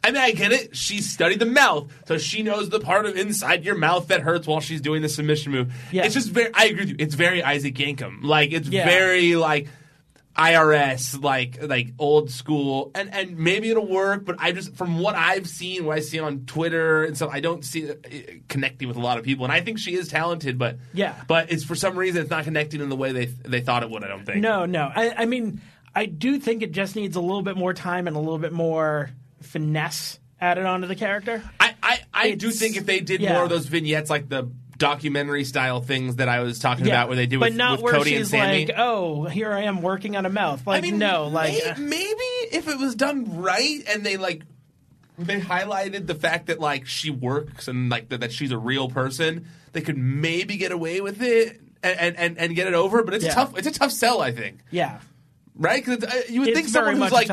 I 0.03 0.11
mean, 0.11 0.21
I 0.21 0.33
get 0.33 0.51
it. 0.51 0.77
She 0.77 1.01
studied 1.01 1.39
the 1.39 1.47
mouth, 1.47 1.93
so 2.07 2.19
she 2.19 2.43
knows 2.43 2.71
the 2.71 2.81
part 2.81 3.07
of 3.07 3.17
inside 3.17 3.65
your 3.65 3.77
mouth 3.77 4.09
that 4.09 4.21
hurts 4.23 4.47
while 4.47 4.61
she's 4.61 4.81
doing 4.81 5.01
the 5.03 5.09
submission 5.09 5.53
move. 5.53 5.73
Yeah. 5.93 6.05
It's 6.07 6.15
just 6.15 6.31
very. 6.31 6.51
I 6.55 6.65
agree 6.65 6.81
with 6.81 6.89
you. 6.91 6.97
It's 6.99 7.15
very 7.15 7.43
Isaac 7.43 7.75
Yankem. 7.77 8.25
Like 8.25 8.53
it's 8.53 8.69
Yeah. 8.69 8.85
very 8.87 9.37
like. 9.37 9.69
IRS 10.37 11.23
like 11.23 11.63
like 11.63 11.93
old 11.99 12.31
school 12.31 12.91
and 12.95 13.13
and 13.15 13.39
maybe 13.39 13.71
it'll 13.71 13.87
work 13.87 14.25
but 14.25 14.37
I 14.41 14.51
just 14.53 14.75
from 14.75 14.99
what 14.99 15.15
I've 15.15 15.49
seen 15.49 15.85
what 15.85 15.97
I 15.97 16.01
see 16.01 16.19
on 16.19 16.45
Twitter 16.47 17.05
and 17.05 17.17
so 17.17 17.29
I 17.29 17.41
don't 17.41 17.65
see 17.65 17.83
it 17.83 18.49
connecting 18.49 18.89
with 18.89 18.97
a 18.97 19.01
lot 19.01 19.17
of 19.19 19.25
people 19.25 19.45
and 19.45 19.53
I 19.53 19.61
think 19.61 19.79
she 19.79 19.95
is 19.95 20.09
talented 20.09 20.59
but 20.59 20.79
Yeah. 20.93 21.15
but 21.29 21.53
it's 21.53 21.63
for 21.63 21.77
some 21.77 21.97
reason 21.97 22.23
it's 22.23 22.31
not 22.31 22.45
connecting 22.45 22.81
in 22.81 22.89
the 22.89 22.97
way 22.97 23.13
they 23.13 23.27
they 23.27 23.61
thought 23.61 23.83
it 23.85 23.91
would 23.91 24.03
I 24.03 24.09
don't 24.09 24.27
think 24.27 24.39
No, 24.39 24.67
no. 24.67 24.91
I, 24.95 25.15
I 25.19 25.25
mean, 25.27 25.61
I 25.95 26.07
do 26.07 26.41
think 26.41 26.63
it 26.63 26.73
just 26.73 26.97
needs 26.97 27.15
a 27.15 27.21
little 27.21 27.43
bit 27.43 27.57
more 27.57 27.73
time 27.73 28.09
and 28.09 28.17
a 28.17 28.21
little 28.21 28.39
bit 28.39 28.53
more 28.53 29.11
finesse 29.41 30.19
added 30.41 30.67
onto 30.67 30.87
the 30.89 30.97
character. 30.97 31.43
I, 31.61 31.75
I, 31.83 32.01
I 32.13 32.31
do 32.33 32.51
think 32.51 32.77
if 32.77 32.85
they 32.87 33.01
did 33.01 33.21
yeah. 33.21 33.35
more 33.35 33.45
of 33.45 33.49
those 33.51 33.67
vignettes, 33.67 34.11
like 34.11 34.29
the 34.29 34.51
documentary 34.79 35.45
style 35.45 35.81
things 35.81 36.17
that 36.17 36.29
I 36.29 36.41
was 36.41 36.59
talking 36.59 36.87
about, 36.87 37.09
where 37.09 37.17
they 37.17 37.27
do 37.27 37.39
but 37.39 37.51
with, 37.51 37.57
not 37.57 37.73
with 37.79 37.83
where 37.83 37.93
Cody 37.95 38.15
and 38.17 38.21
she's 38.25 38.31
Sammy. 38.31 38.67
like, 38.67 38.75
oh, 38.79 39.25
here 39.25 39.53
I 39.53 39.63
am 39.63 39.83
working 39.83 40.17
on 40.17 40.27
a 40.27 40.31
mouth. 40.31 40.67
Like, 40.67 40.79
I 40.79 40.81
mean, 40.83 40.99
no, 40.99 41.29
like, 41.29 41.53
may- 41.53 41.71
uh, 41.71 41.75
maybe 41.79 42.57
if 42.57 42.69
it 42.69 42.79
was 42.79 42.95
done 42.95 43.41
right 43.43 43.83
and 43.89 44.05
they 44.05 44.17
like 44.17 44.43
they 45.19 45.41
highlighted 45.41 46.07
the 46.07 46.15
fact 46.15 46.47
that 46.47 46.59
like 46.61 46.87
she 46.87 47.11
works 47.11 47.69
and 47.69 47.89
like 47.89 48.09
that, 48.09 48.21
that 48.21 48.33
she's 48.33 48.51
a 48.51 48.59
real 48.59 48.89
person, 48.89 49.47
they 49.73 49.81
could 49.81 49.97
maybe 49.97 50.57
get 50.57 50.73
away 50.73 51.01
with 51.01 51.23
it. 51.23 51.61
And, 51.87 52.17
and, 52.17 52.39
and 52.39 52.57
get 52.57 52.67
it 52.67 52.73
over, 52.73 53.03
but 53.03 53.13
it's 53.13 53.27
Yeah. 53.27 53.33
a 53.33 53.35
tough. 53.35 53.59
It's 53.59 53.67
a 53.67 53.71
tough 53.71 53.93
sell, 53.93 54.23
I 54.23 54.33
think. 54.33 54.61
yeah. 54.71 55.01
Right? 55.57 55.85
Because 55.85 56.05
uh, 56.05 56.23
you 56.29 56.41
would 56.41 56.51
It's 56.51 56.59
think 56.59 56.69
someone 56.69 56.97
who's 56.97 57.13
like. 57.13 57.31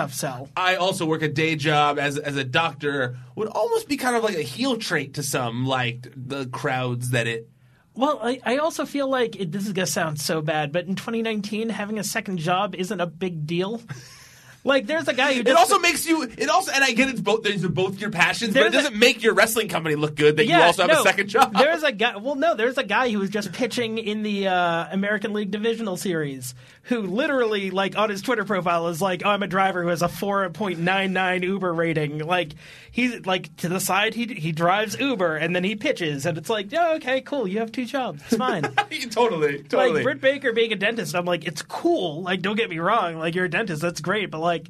I 0.55 0.75
also 0.75 1.05
work 1.05 1.21
a 1.21 1.27
day 1.27 1.55
job 1.55 1.99
as 1.99 2.17
as 2.17 2.37
a 2.37 2.43
doctor 2.43 3.17
would 3.35 3.47
almost 3.47 3.87
be 3.87 3.97
kind 3.97 4.15
of 4.15 4.23
like 4.23 4.35
a 4.35 4.41
heel 4.41 4.77
trait 4.77 5.15
to 5.15 5.23
some 5.23 5.65
like 5.65 6.07
the 6.15 6.45
crowds 6.47 7.11
that 7.11 7.27
it 7.27 7.49
Well, 7.95 8.19
I, 8.21 8.39
I 8.43 8.57
also 8.57 8.85
feel 8.85 9.09
like 9.09 9.35
it, 9.39 9.51
this 9.51 9.65
is 9.65 9.73
gonna 9.73 9.87
sound 9.87 10.19
so 10.19 10.41
bad, 10.41 10.71
but 10.71 10.85
in 10.85 10.95
2019, 10.95 11.69
having 11.69 11.99
a 11.99 12.03
second 12.03 12.37
job 12.37 12.75
isn't 12.75 12.99
a 12.99 13.07
big 13.07 13.45
deal. 13.45 13.81
like, 14.63 14.85
there's 14.85 15.07
a 15.07 15.13
guy 15.13 15.33
who 15.33 15.41
It 15.41 15.55
also 15.55 15.79
makes 15.79 16.07
you. 16.07 16.23
It 16.23 16.49
also, 16.49 16.71
and 16.71 16.83
I 16.83 16.91
get 16.91 17.09
it's 17.09 17.19
both. 17.19 17.43
These 17.43 17.65
are 17.65 17.69
both 17.69 17.99
your 17.99 18.11
passions, 18.11 18.53
but 18.53 18.67
it 18.67 18.71
doesn't 18.71 18.95
make 18.95 19.23
your 19.23 19.33
wrestling 19.33 19.67
company 19.67 19.95
look 19.95 20.15
good 20.15 20.37
that 20.37 20.45
you 20.45 20.55
also 20.55 20.87
have 20.87 20.99
a 20.99 21.01
second 21.01 21.27
job. 21.27 21.53
There's 21.53 21.83
a 21.83 21.91
guy. 21.91 22.17
Well, 22.17 22.35
no, 22.35 22.55
there's 22.55 22.77
a 22.77 22.83
guy 22.83 23.09
who 23.09 23.19
was 23.19 23.29
just 23.29 23.51
pitching 23.53 23.97
in 23.97 24.23
the 24.23 24.47
uh, 24.47 24.87
American 24.91 25.33
League 25.33 25.51
Divisional 25.51 25.97
Series, 25.97 26.53
who 26.83 27.01
literally, 27.01 27.69
like, 27.69 27.97
on 27.97 28.09
his 28.09 28.21
Twitter 28.21 28.43
profile 28.43 28.87
is 28.87 29.01
like, 29.01 29.21
"Oh, 29.23 29.29
I'm 29.29 29.43
a 29.43 29.47
driver 29.47 29.83
who 29.83 29.89
has 29.89 30.01
a 30.01 30.07
4.99 30.07 31.43
Uber 31.43 31.73
rating." 31.73 32.19
Like, 32.19 32.53
he's 32.91 33.25
like 33.25 33.55
to 33.57 33.69
the 33.69 33.79
side, 33.79 34.13
he 34.13 34.25
he 34.25 34.51
drives 34.51 34.99
Uber 34.99 35.35
and 35.37 35.55
then 35.55 35.63
he 35.63 35.75
pitches, 35.75 36.25
and 36.25 36.37
it's 36.37 36.49
like, 36.49 36.67
"Oh, 36.73 36.95
okay, 36.95 37.21
cool. 37.21 37.47
You 37.47 37.59
have 37.59 37.71
two 37.71 37.85
jobs. 37.85 38.23
It's 38.27 38.37
fine." 38.37 38.63
totally, 39.11 39.63
totally. 39.63 39.93
Like 39.93 40.03
Britt 40.03 40.21
Baker 40.21 40.53
being 40.53 40.73
a 40.73 40.75
dentist, 40.75 41.15
I'm 41.15 41.25
like, 41.25 41.45
it's 41.45 41.61
cool. 41.61 42.23
Like, 42.23 42.41
don't 42.41 42.57
get 42.57 42.69
me 42.69 42.79
wrong. 42.79 43.17
Like, 43.17 43.35
you're 43.35 43.45
a 43.45 43.49
dentist, 43.49 43.81
that's 43.81 44.01
great, 44.01 44.31
but 44.31 44.39
like, 44.39 44.67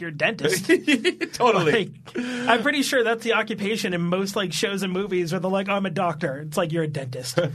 you're 0.00 0.10
a 0.10 0.12
dentist. 0.12 0.66
totally. 1.34 1.72
Like, 1.72 1.90
I'm 2.16 2.62
pretty 2.62 2.82
sure 2.82 3.04
that's 3.04 3.22
the 3.22 3.34
occupation 3.34 3.94
in 3.94 4.00
most 4.00 4.36
like 4.36 4.52
shows 4.52 4.82
and 4.82 4.92
movies 4.92 5.32
where 5.32 5.40
they're 5.40 5.50
like, 5.50 5.68
oh, 5.68 5.74
I'm 5.74 5.86
a 5.86 5.90
doctor. 5.90 6.40
It's 6.40 6.56
like 6.56 6.72
you're 6.72 6.84
a 6.84 6.88
dentist. 6.88 7.38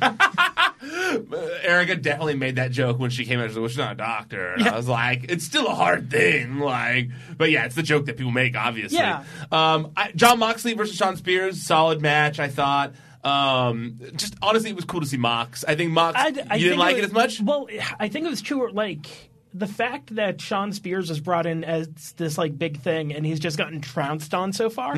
Erica 1.63 1.95
definitely 1.95 2.35
made 2.35 2.55
that 2.57 2.71
joke 2.71 2.99
when 2.99 3.09
she 3.09 3.25
came 3.25 3.39
out. 3.39 3.43
She 3.43 3.47
was 3.47 3.55
like, 3.57 3.61
well, 3.61 3.69
she's 3.69 3.77
not 3.77 3.91
a 3.93 3.95
doctor. 3.95 4.53
And 4.53 4.65
Yeah. 4.65 4.73
I 4.73 4.77
was 4.77 4.87
like, 4.87 5.25
it's 5.31 5.45
still 5.45 5.67
a 5.67 5.73
hard 5.75 6.09
thing. 6.11 6.59
Like, 6.59 7.09
but 7.37 7.51
yeah, 7.51 7.65
it's 7.65 7.75
the 7.75 7.83
joke 7.83 8.05
that 8.05 8.17
people 8.17 8.31
make, 8.31 8.55
obviously. 8.55 8.97
Yeah. 8.99 9.23
Um, 9.51 9.91
I, 9.95 10.11
Jon 10.13 10.39
Moxley 10.39 10.73
versus 10.73 10.95
Shawn 10.95 11.15
Spears, 11.17 11.65
solid 11.65 12.01
match, 12.01 12.39
I 12.39 12.47
thought. 12.49 12.93
Um, 13.23 13.99
just 14.15 14.35
honestly, 14.41 14.69
it 14.69 14.75
was 14.75 14.85
cool 14.85 15.01
to 15.01 15.07
see 15.07 15.17
Mox. 15.17 15.63
I 15.67 15.75
think 15.75 15.91
Mox, 15.91 16.15
I, 16.17 16.33
I 16.49 16.55
you 16.57 16.65
didn't 16.69 16.79
like 16.79 16.95
it, 16.97 17.01
was- 17.01 17.09
as 17.09 17.13
much? 17.13 17.41
Well, 17.41 17.67
I 17.99 18.07
think 18.07 18.25
it 18.27 18.29
was 18.29 18.41
true. 18.41 18.71
Like 18.71 19.07
the 19.53 19.65
fact 19.67 20.15
that 20.15 20.41
Shawn 20.41 20.73
Spears 20.73 21.09
was 21.09 21.19
brought 21.21 21.45
in 21.47 21.63
as 21.63 21.87
this 22.17 22.37
like 22.37 22.55
big 22.57 22.81
thing, 22.81 23.13
and 23.15 23.25
he's 23.25 23.39
just 23.39 23.57
gotten 23.57 23.81
trounced 23.81 24.33
on 24.35 24.53
so 24.53 24.69
far. 24.69 24.93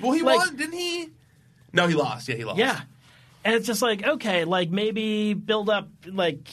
Well, 0.00 0.12
he 0.12 0.22
like- 0.22 0.38
won, 0.38 0.56
didn't 0.56 0.72
he? 0.74 1.10
No, 1.72 1.86
he 1.86 1.94
lost. 1.94 2.28
Yeah, 2.28 2.34
he 2.36 2.44
lost. 2.44 2.58
Yeah, 2.58 2.80
and 3.44 3.54
it's 3.54 3.66
just 3.66 3.82
like 3.82 4.06
okay, 4.06 4.44
like 4.44 4.70
maybe 4.70 5.34
build 5.34 5.70
up 5.70 5.88
like 6.06 6.48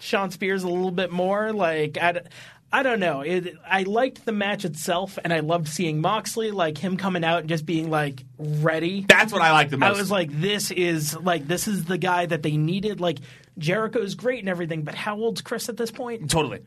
Shawn 0.00 0.30
Spears 0.30 0.62
a 0.62 0.68
little 0.68 0.90
bit 0.90 1.10
more. 1.12 1.52
Like 1.52 1.98
I, 1.98 2.22
I 2.72 2.82
don't 2.82 3.00
know. 3.00 3.20
It, 3.22 3.56
I 3.66 3.82
liked 3.82 4.24
the 4.24 4.32
match 4.32 4.64
itself, 4.64 5.18
and 5.22 5.32
I 5.32 5.40
loved 5.40 5.68
seeing 5.68 6.00
Moxley 6.00 6.50
like 6.50 6.78
him 6.78 6.96
coming 6.96 7.24
out 7.24 7.40
and 7.40 7.48
just 7.48 7.66
being 7.66 7.90
like 7.90 8.22
ready. 8.38 9.04
That's 9.08 9.32
what 9.32 9.42
I 9.42 9.52
like 9.52 9.70
the 9.70 9.78
most. 9.78 9.96
I 9.96 9.98
was 9.98 10.10
like, 10.10 10.30
this 10.32 10.70
is 10.70 11.16
like 11.16 11.46
this 11.46 11.66
is 11.66 11.84
the 11.84 11.98
guy 11.98 12.26
that 12.26 12.42
they 12.42 12.56
needed. 12.56 13.00
Like 13.00 13.18
Jericho's 13.58 14.14
great 14.14 14.40
and 14.40 14.48
everything, 14.48 14.82
but 14.82 14.94
how 14.94 15.16
old's 15.16 15.40
Chris 15.40 15.68
at 15.68 15.76
this 15.76 15.90
point? 15.90 16.30
totally. 16.30 16.60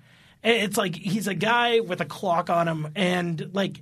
And 0.44 0.58
It's 0.58 0.78
like 0.78 0.96
he's 0.96 1.28
a 1.28 1.34
guy 1.34 1.80
with 1.80 2.02
a 2.02 2.06
clock 2.06 2.50
on 2.50 2.68
him, 2.68 2.90
and 2.96 3.52
like 3.54 3.82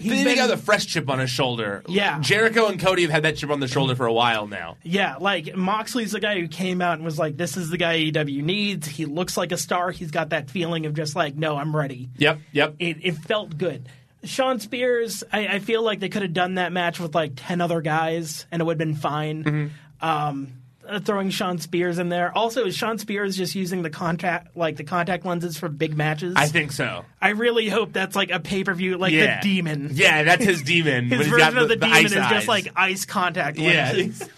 he's 0.00 0.10
Then 0.10 0.18
he 0.18 0.24
been- 0.24 0.36
got 0.36 0.46
the 0.48 0.56
fresh 0.56 0.86
chip 0.86 1.08
on 1.08 1.18
his 1.18 1.30
shoulder. 1.30 1.82
Yeah. 1.88 2.18
Jericho 2.20 2.66
and 2.66 2.80
Cody 2.80 3.02
have 3.02 3.10
had 3.10 3.22
that 3.24 3.36
chip 3.36 3.50
on 3.50 3.60
the 3.60 3.68
shoulder 3.68 3.94
for 3.94 4.06
a 4.06 4.12
while 4.12 4.46
now. 4.46 4.76
Yeah, 4.82 5.16
like 5.20 5.54
Moxley's 5.54 6.12
the 6.12 6.20
guy 6.20 6.40
who 6.40 6.48
came 6.48 6.80
out 6.82 6.94
and 6.94 7.04
was 7.04 7.18
like, 7.18 7.36
"This 7.36 7.56
is 7.56 7.70
the 7.70 7.76
guy 7.76 7.96
AEW 7.98 8.42
needs." 8.42 8.86
He 8.88 9.04
looks 9.06 9.36
like 9.36 9.52
a 9.52 9.56
star. 9.56 9.90
He's 9.90 10.10
got 10.10 10.30
that 10.30 10.50
feeling 10.50 10.86
of 10.86 10.94
just 10.94 11.14
like, 11.14 11.36
"No, 11.36 11.56
I'm 11.56 11.74
ready." 11.76 12.10
Yep, 12.18 12.40
yep. 12.52 12.74
It, 12.78 12.98
it 13.02 13.16
felt 13.16 13.56
good. 13.56 13.88
Shawn 14.24 14.60
Spears, 14.60 15.24
I, 15.32 15.46
I 15.46 15.58
feel 15.60 15.82
like 15.82 16.00
they 16.00 16.08
could 16.10 16.22
have 16.22 16.34
done 16.34 16.56
that 16.56 16.72
match 16.72 17.00
with 17.00 17.14
like 17.14 17.32
ten 17.36 17.60
other 17.60 17.80
guys, 17.80 18.46
and 18.50 18.60
it 18.60 18.64
would 18.64 18.72
have 18.72 18.78
been 18.88 18.94
fine. 18.96 19.44
Mm-hmm. 19.44 20.06
Um, 20.06 20.52
throwing 21.00 21.30
Shawn 21.30 21.58
Spears 21.58 21.98
in 21.98 22.08
there. 22.08 22.36
Also, 22.36 22.64
is 22.64 22.76
Shawn 22.76 22.98
Spears 22.98 23.36
just 23.36 23.54
using 23.54 23.82
the 23.82 23.90
contact 23.90 24.56
like 24.56 24.76
the 24.76 24.84
contact 24.84 25.24
lenses 25.24 25.56
for 25.56 25.68
big 25.68 25.96
matches? 25.96 26.34
I 26.36 26.46
think 26.46 26.72
so. 26.72 27.04
I 27.20 27.30
really 27.30 27.68
hope 27.68 27.92
that's 27.92 28.16
like 28.16 28.30
a 28.30 28.40
pay 28.40 28.64
per 28.64 28.74
view, 28.74 28.98
like 28.98 29.12
yeah. 29.12 29.40
the 29.40 29.48
demon. 29.48 29.90
Yeah, 29.92 30.22
that's 30.24 30.44
his 30.44 30.62
demon. 30.62 31.08
His 31.08 31.26
version 31.28 31.58
of 31.58 31.68
the, 31.68 31.76
demon 31.76 31.92
ice 31.92 32.06
is 32.06 32.16
eyes. 32.16 32.30
just 32.30 32.48
like 32.48 32.72
ice 32.76 33.04
contact 33.04 33.58
Yeah. 33.58 33.92
lenses. 33.92 34.22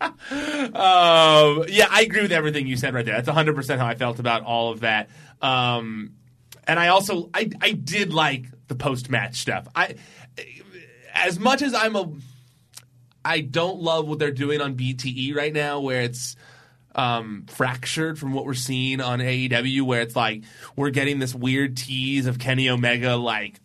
um, 0.00 1.64
yeah, 1.68 1.86
I 1.90 2.04
agree 2.06 2.22
with 2.22 2.32
everything 2.32 2.66
you 2.66 2.76
said 2.76 2.94
right 2.94 3.04
there. 3.04 3.20
That's 3.20 3.28
100% 3.28 3.78
how 3.78 3.86
I 3.86 3.94
felt 3.94 4.18
about 4.18 4.42
all 4.42 4.70
of 4.70 4.80
that. 4.80 5.08
Um, 5.40 6.12
and 6.66 6.78
I 6.78 6.88
also, 6.88 7.30
I, 7.32 7.50
I 7.60 7.72
did 7.72 8.12
like 8.12 8.46
the 8.68 8.74
post 8.74 9.10
match 9.10 9.36
stuff. 9.36 9.66
I, 9.74 9.94
as 11.14 11.38
much 11.38 11.62
as 11.62 11.74
I'm 11.74 11.96
a, 11.96 12.12
I 13.28 13.40
don't 13.42 13.80
love 13.80 14.08
what 14.08 14.18
they're 14.18 14.30
doing 14.30 14.60
on 14.60 14.74
BTE 14.74 15.34
right 15.36 15.52
now, 15.52 15.80
where 15.80 16.00
it's 16.02 16.34
um, 16.94 17.44
fractured 17.48 18.18
from 18.18 18.32
what 18.32 18.44
we're 18.46 18.54
seeing 18.54 19.00
on 19.00 19.18
AEW, 19.20 19.82
where 19.82 20.00
it's 20.00 20.16
like 20.16 20.44
we're 20.74 20.90
getting 20.90 21.18
this 21.18 21.34
weird 21.34 21.76
tease 21.76 22.26
of 22.26 22.38
Kenny 22.38 22.68
Omega 22.70 23.16
like 23.16 23.60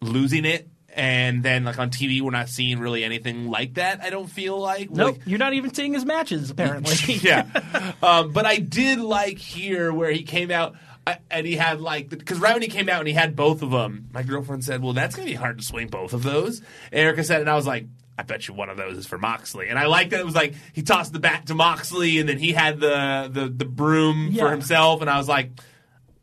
losing 0.00 0.44
it. 0.44 0.68
And 0.94 1.42
then, 1.42 1.64
like 1.64 1.78
on 1.78 1.88
TV, 1.88 2.20
we're 2.20 2.32
not 2.32 2.50
seeing 2.50 2.78
really 2.78 3.02
anything 3.02 3.48
like 3.48 3.74
that. 3.74 4.02
I 4.02 4.10
don't 4.10 4.26
feel 4.26 4.58
like. 4.58 4.90
Nope, 4.90 5.16
Like- 5.16 5.26
you're 5.26 5.38
not 5.38 5.54
even 5.54 5.72
seeing 5.72 5.94
his 5.94 6.04
matches 6.04 6.50
apparently. 6.50 7.14
yeah. 7.14 7.92
Um, 8.02 8.32
but 8.32 8.44
I 8.44 8.58
did 8.58 9.00
like 9.00 9.38
here 9.38 9.90
where 9.90 10.10
he 10.10 10.22
came 10.22 10.50
out 10.50 10.74
uh, 11.06 11.14
and 11.30 11.46
he 11.46 11.56
had 11.56 11.80
like 11.80 12.10
because 12.10 12.38
right 12.38 12.52
when 12.52 12.60
he 12.60 12.68
came 12.68 12.90
out 12.90 12.98
and 12.98 13.08
he 13.08 13.14
had 13.14 13.34
both 13.34 13.62
of 13.62 13.70
them, 13.70 14.10
my 14.12 14.22
girlfriend 14.22 14.64
said, 14.64 14.82
"Well, 14.82 14.92
that's 14.92 15.16
gonna 15.16 15.28
be 15.28 15.32
hard 15.34 15.56
to 15.58 15.64
swing 15.64 15.88
both 15.88 16.12
of 16.12 16.22
those." 16.22 16.60
Erica 16.92 17.24
said, 17.24 17.40
and 17.40 17.48
I 17.48 17.54
was 17.54 17.66
like. 17.66 17.86
I 18.18 18.22
bet 18.24 18.46
you 18.46 18.54
one 18.54 18.68
of 18.68 18.76
those 18.76 18.98
is 18.98 19.06
for 19.06 19.18
Moxley, 19.18 19.68
and 19.68 19.78
I 19.78 19.86
like 19.86 20.10
that 20.10 20.20
it 20.20 20.26
was 20.26 20.34
like 20.34 20.54
he 20.74 20.82
tossed 20.82 21.12
the 21.12 21.18
bat 21.20 21.46
to 21.46 21.54
Moxley, 21.54 22.18
and 22.18 22.28
then 22.28 22.38
he 22.38 22.52
had 22.52 22.78
the 22.80 23.30
the, 23.32 23.48
the 23.48 23.64
broom 23.64 24.28
Yeah. 24.32 24.44
for 24.44 24.50
himself, 24.50 25.00
and 25.00 25.08
I 25.10 25.16
was 25.18 25.28
like, 25.28 25.50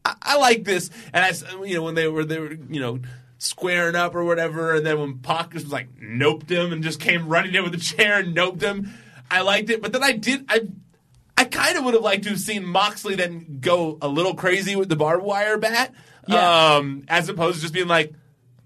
I, 0.05 0.15
I 0.21 0.37
like 0.37 0.63
this. 0.63 0.89
And 1.13 1.25
I, 1.25 1.63
you 1.65 1.75
know, 1.75 1.83
when 1.83 1.95
they 1.95 2.07
were 2.07 2.23
they 2.25 2.39
were 2.39 2.53
you 2.53 2.79
know 2.79 2.99
squaring 3.39 3.95
up 3.95 4.15
or 4.15 4.23
whatever, 4.23 4.75
and 4.75 4.85
then 4.85 4.99
when 4.99 5.17
Pac 5.19 5.53
just 5.53 5.65
was 5.65 5.73
like 5.73 5.87
noped 5.99 6.49
him 6.49 6.71
and 6.71 6.83
just 6.83 6.99
came 6.99 7.27
running 7.27 7.55
in 7.55 7.63
with 7.63 7.73
a 7.73 7.77
chair 7.77 8.19
and 8.19 8.35
noped 8.35 8.61
him, 8.61 8.91
I 9.31 9.41
liked 9.41 9.69
it. 9.69 9.81
But 9.81 9.91
then 9.91 10.03
I 10.03 10.11
did 10.13 10.45
I. 10.47 10.61
I 11.37 11.45
kind 11.45 11.77
of 11.77 11.85
would 11.85 11.93
have 11.93 12.03
liked 12.03 12.23
to 12.23 12.31
have 12.31 12.39
seen 12.41 12.65
Moxley 12.65 13.15
then 13.15 13.59
go 13.61 13.97
a 14.01 14.09
little 14.09 14.33
crazy 14.35 14.75
with 14.75 14.89
the 14.89 14.97
barbed 14.97 15.23
wire 15.23 15.57
bat, 15.57 15.93
Yeah. 16.27 16.75
um, 16.75 17.05
as 17.07 17.29
opposed 17.29 17.55
to 17.55 17.61
just 17.61 17.73
being 17.73 17.87
like, 17.87 18.13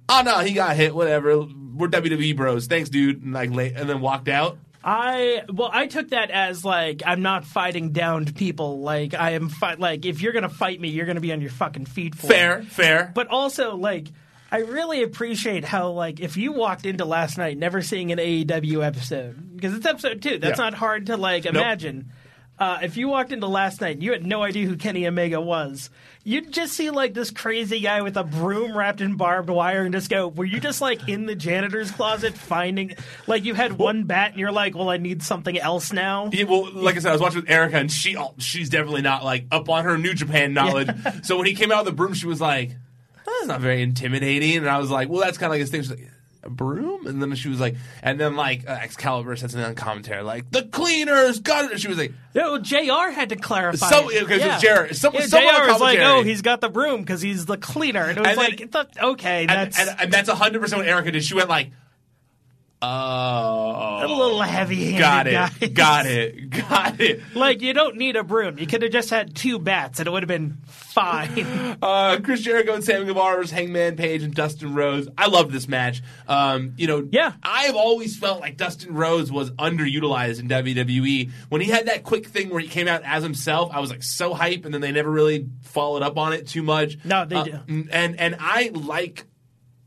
"Oh 0.09 0.23
no, 0.25 0.39
he 0.39 0.53
got 0.53 0.75
hit. 0.75 0.95
Whatever. 0.95 1.45
We're 1.75 1.88
WWE 1.89 2.36
bros. 2.36 2.67
Thanks, 2.67 2.89
dude." 2.89 3.21
And 3.23 3.33
like, 3.33 3.51
late, 3.51 3.73
and 3.75 3.89
then 3.89 4.01
walked 4.01 4.29
out. 4.29 4.57
I 4.83 5.43
well, 5.51 5.69
I 5.71 5.88
took 5.88 6.09
that 6.09 6.29
as 6.29 6.65
like 6.65 7.03
I'm 7.05 7.21
not 7.21 7.45
fighting 7.45 7.91
downed 7.91 8.36
people. 8.36 8.79
Like 8.81 9.13
I 9.13 9.31
am 9.31 9.47
fight. 9.49 9.79
Like 9.79 10.05
if 10.05 10.21
you're 10.21 10.33
gonna 10.33 10.49
fight 10.49 10.79
me, 10.81 10.89
you're 10.89 11.05
gonna 11.05 11.21
be 11.21 11.31
on 11.31 11.39
your 11.41 11.51
fucking 11.51 11.86
feet 11.86 12.15
for 12.15 12.27
Fair, 12.27 12.59
it. 12.59 12.65
fair. 12.65 13.12
But 13.13 13.27
also 13.27 13.75
like. 13.75 14.07
I 14.51 14.57
really 14.59 15.01
appreciate 15.01 15.65
how, 15.65 15.89
like, 15.93 16.19
if 16.19 16.38
you 16.38 16.51
walked 16.51 16.86
into 16.86 17.05
last 17.05 17.39
night 17.39 17.57
never 17.57 17.81
seeing 17.81 18.12
an 18.12 18.19
AEW 18.19 18.86
episode, 18.86 19.55
because 19.55 19.73
it's 19.73 19.83
episode 19.88 20.21
two, 20.21 20.38
that's 20.38 20.59
Yeah. 20.59 20.65
not 20.65 20.73
hard 20.75 21.07
to, 21.07 21.17
like, 21.17 21.47
imagine. 21.47 22.12
Uh, 22.59 22.77
if 22.83 22.97
you 22.97 23.07
walked 23.07 23.31
into 23.31 23.47
last 23.47 23.81
night 23.81 23.95
and 23.95 24.03
you 24.03 24.11
had 24.11 24.25
no 24.25 24.43
idea 24.43 24.67
who 24.67 24.77
Kenny 24.77 25.07
Omega 25.07 25.41
was, 25.41 25.89
you'd 26.23 26.53
just 26.53 26.73
see, 26.73 26.91
like, 26.91 27.13
this 27.15 27.31
crazy 27.31 27.79
guy 27.79 28.01
with 28.01 28.15
a 28.15 28.23
broom 28.23 28.77
wrapped 28.77 29.01
in 29.01 29.15
barbed 29.15 29.49
wire 29.49 29.83
and 29.83 29.93
just 29.93 30.09
go, 30.09 30.27
were 30.27 30.45
you 30.45 30.59
just, 30.59 30.79
like, 30.79 31.09
in 31.09 31.25
the 31.25 31.35
janitor's 31.35 31.89
closet 31.89 32.35
finding, 32.37 32.95
like, 33.25 33.43
you 33.43 33.55
had 33.55 33.79
one 33.79 34.03
bat 34.03 34.31
and 34.31 34.39
you're 34.39 34.51
like, 34.51 34.75
well, 34.75 34.89
I 34.89 34.97
need 34.97 35.23
something 35.23 35.57
else 35.57 35.91
now? 35.91 36.29
Yeah, 36.31 36.43
well, 36.43 36.71
like 36.71 36.95
I 36.95 36.99
said, 36.99 37.09
I 37.09 37.13
was 37.13 37.21
watching 37.21 37.41
with 37.41 37.49
Erica, 37.49 37.77
and 37.77 37.91
she 37.91 38.15
oh, 38.15 38.35
she's 38.37 38.69
definitely 38.69 39.01
not 39.01 39.23
like 39.23 39.45
up 39.51 39.67
on 39.67 39.83
her 39.83 39.97
New 39.97 40.13
Japan 40.13 40.53
knowledge. 40.53 40.89
so 41.23 41.37
when 41.37 41.47
he 41.47 41.55
came 41.55 41.71
out 41.71 41.85
with 41.85 41.93
the 41.93 41.95
broom, 41.95 42.13
she 42.13 42.27
was 42.27 42.39
like, 42.39 42.71
"That's 43.25 43.47
not 43.47 43.61
very 43.61 43.81
intimidating." 43.81 44.57
And 44.57 44.69
I 44.69 44.77
was 44.77 44.91
like, 44.91 45.09
"Well, 45.09 45.21
that's 45.21 45.37
kind 45.37 45.47
of 45.47 45.51
like 45.51 45.61
his 45.61 45.69
thing." 45.71 45.81
She's 45.81 45.89
like, 45.89 45.99
"A 45.99 46.12
broom?" 46.47 47.08
And 47.08 47.21
then 47.21 47.34
she 47.36 47.49
was 47.49 47.60
like, 47.60 47.75
and 48.01 48.19
then 48.19 48.36
like 48.36 48.67
uh, 48.69 48.73
Excalibur 48.73 49.36
said 49.36 49.51
something 49.51 49.67
on 49.69 49.75
commentary, 49.75 50.23
like, 50.23 50.49
"The 50.51 50.63
cleaners 50.63 51.39
got 51.39 51.65
it." 51.65 51.71
And 51.71 51.79
she 51.82 51.88
was 51.88 51.97
like, 51.97 52.13
No, 52.36 52.58
JR 52.60 53.12
had 53.12 53.29
to 53.29 53.36
clarify. 53.36 53.89
So- 53.89 54.10
it. 54.10 54.23
okay, 54.23 54.39
'cause 54.39 54.62
JR 54.62 54.93
some- 54.93 55.13
yeah, 55.13 55.25
someone 55.27 55.53
JR 55.56 55.71
was 55.71 55.82
like, 55.82 55.99
oh, 55.99 56.23
he's 56.23 56.41
got 56.41 56.62
the 56.62 56.69
broom 56.69 57.01
because 57.01 57.21
he's 57.21 57.45
the 57.45 57.58
cleaner. 57.58 58.03
And 58.06 58.17
it 58.17 58.21
was 58.21 58.29
And 58.29 58.38
like, 58.38 58.73
not- 58.73 58.97
okay, 59.13 59.41
and, 59.41 59.49
that's 59.49 59.79
and, 59.79 59.95
and 59.99 60.12
that's 60.12 60.29
hundred 60.29 60.62
percent 60.62 60.79
what 60.79 60.88
Erica 60.88 61.12
did. 61.12 61.23
She 61.23 61.36
went 61.36 61.49
like, 61.49 61.71
"Oh, 62.83 63.99
a 64.03 64.07
little 64.07 64.41
heavy-handed. 64.41 64.99
got 64.99 65.27
it, 65.61 65.73
guys. 65.73 65.73
got 65.73 66.05
it, 66.05 66.49
got 66.49 66.99
it." 67.01 67.21
Like, 67.35 67.61
you 67.61 67.73
don't 67.73 67.97
need 67.97 68.15
a 68.15 68.23
broom. 68.23 68.57
You 68.59 68.67
could 68.67 68.81
have 68.84 68.91
just 68.91 69.09
had 69.09 69.36
two 69.36 69.57
bats 69.59 69.99
and 69.99 70.07
it 70.07 70.11
would 70.11 70.23
have 70.23 70.27
been 70.27 70.57
fine. 70.67 71.77
Uh, 71.84 72.19
Chris 72.23 72.41
Jericho 72.41 72.73
and 72.73 72.84
Sammy 72.84 73.05
Guevara 73.05 73.38
versus 73.38 73.51
Hangman 73.51 73.95
Page 73.95 74.23
and 74.23 74.34
Dustin 74.34 74.73
Rhodes. 74.73 75.07
I 75.17 75.27
love 75.27 75.51
this 75.51 75.67
match. 75.67 76.01
Um, 76.27 76.73
you 76.77 76.88
know, 76.88 77.07
Yeah. 77.11 77.34
I've 77.43 77.75
always 77.75 78.17
felt 78.17 78.39
like 78.39 78.57
Dustin 78.57 78.93
Rhodes 78.93 79.31
was 79.31 79.51
underutilized 79.51 80.39
in 80.39 80.47
WWE. 80.47 81.31
When 81.49 81.61
he 81.61 81.69
had 81.69 81.88
that 81.88 82.03
quick 82.03 82.27
thing 82.27 82.49
where 82.49 82.59
he 82.59 82.67
came 82.67 82.88
out 82.88 83.01
as 83.03 83.23
himself, 83.23 83.69
I 83.73 83.79
was 83.79 83.89
like 83.89 84.03
so 84.03 84.34
hype, 84.34 84.65
and 84.65 84.73
then 84.73 84.81
they 84.81 84.91
never 84.91 85.09
really 85.11 85.47
followed 85.63 86.03
up 86.03 86.17
on 86.17 86.34
it 86.34 86.47
too 86.47 86.63
much. 86.63 86.97
No, 87.03 87.25
they 87.25 87.36
Uh, 87.36 87.43
do. 87.43 87.59
And 87.91 88.19
and 88.19 88.36
I 88.39 88.71
like 88.73 89.25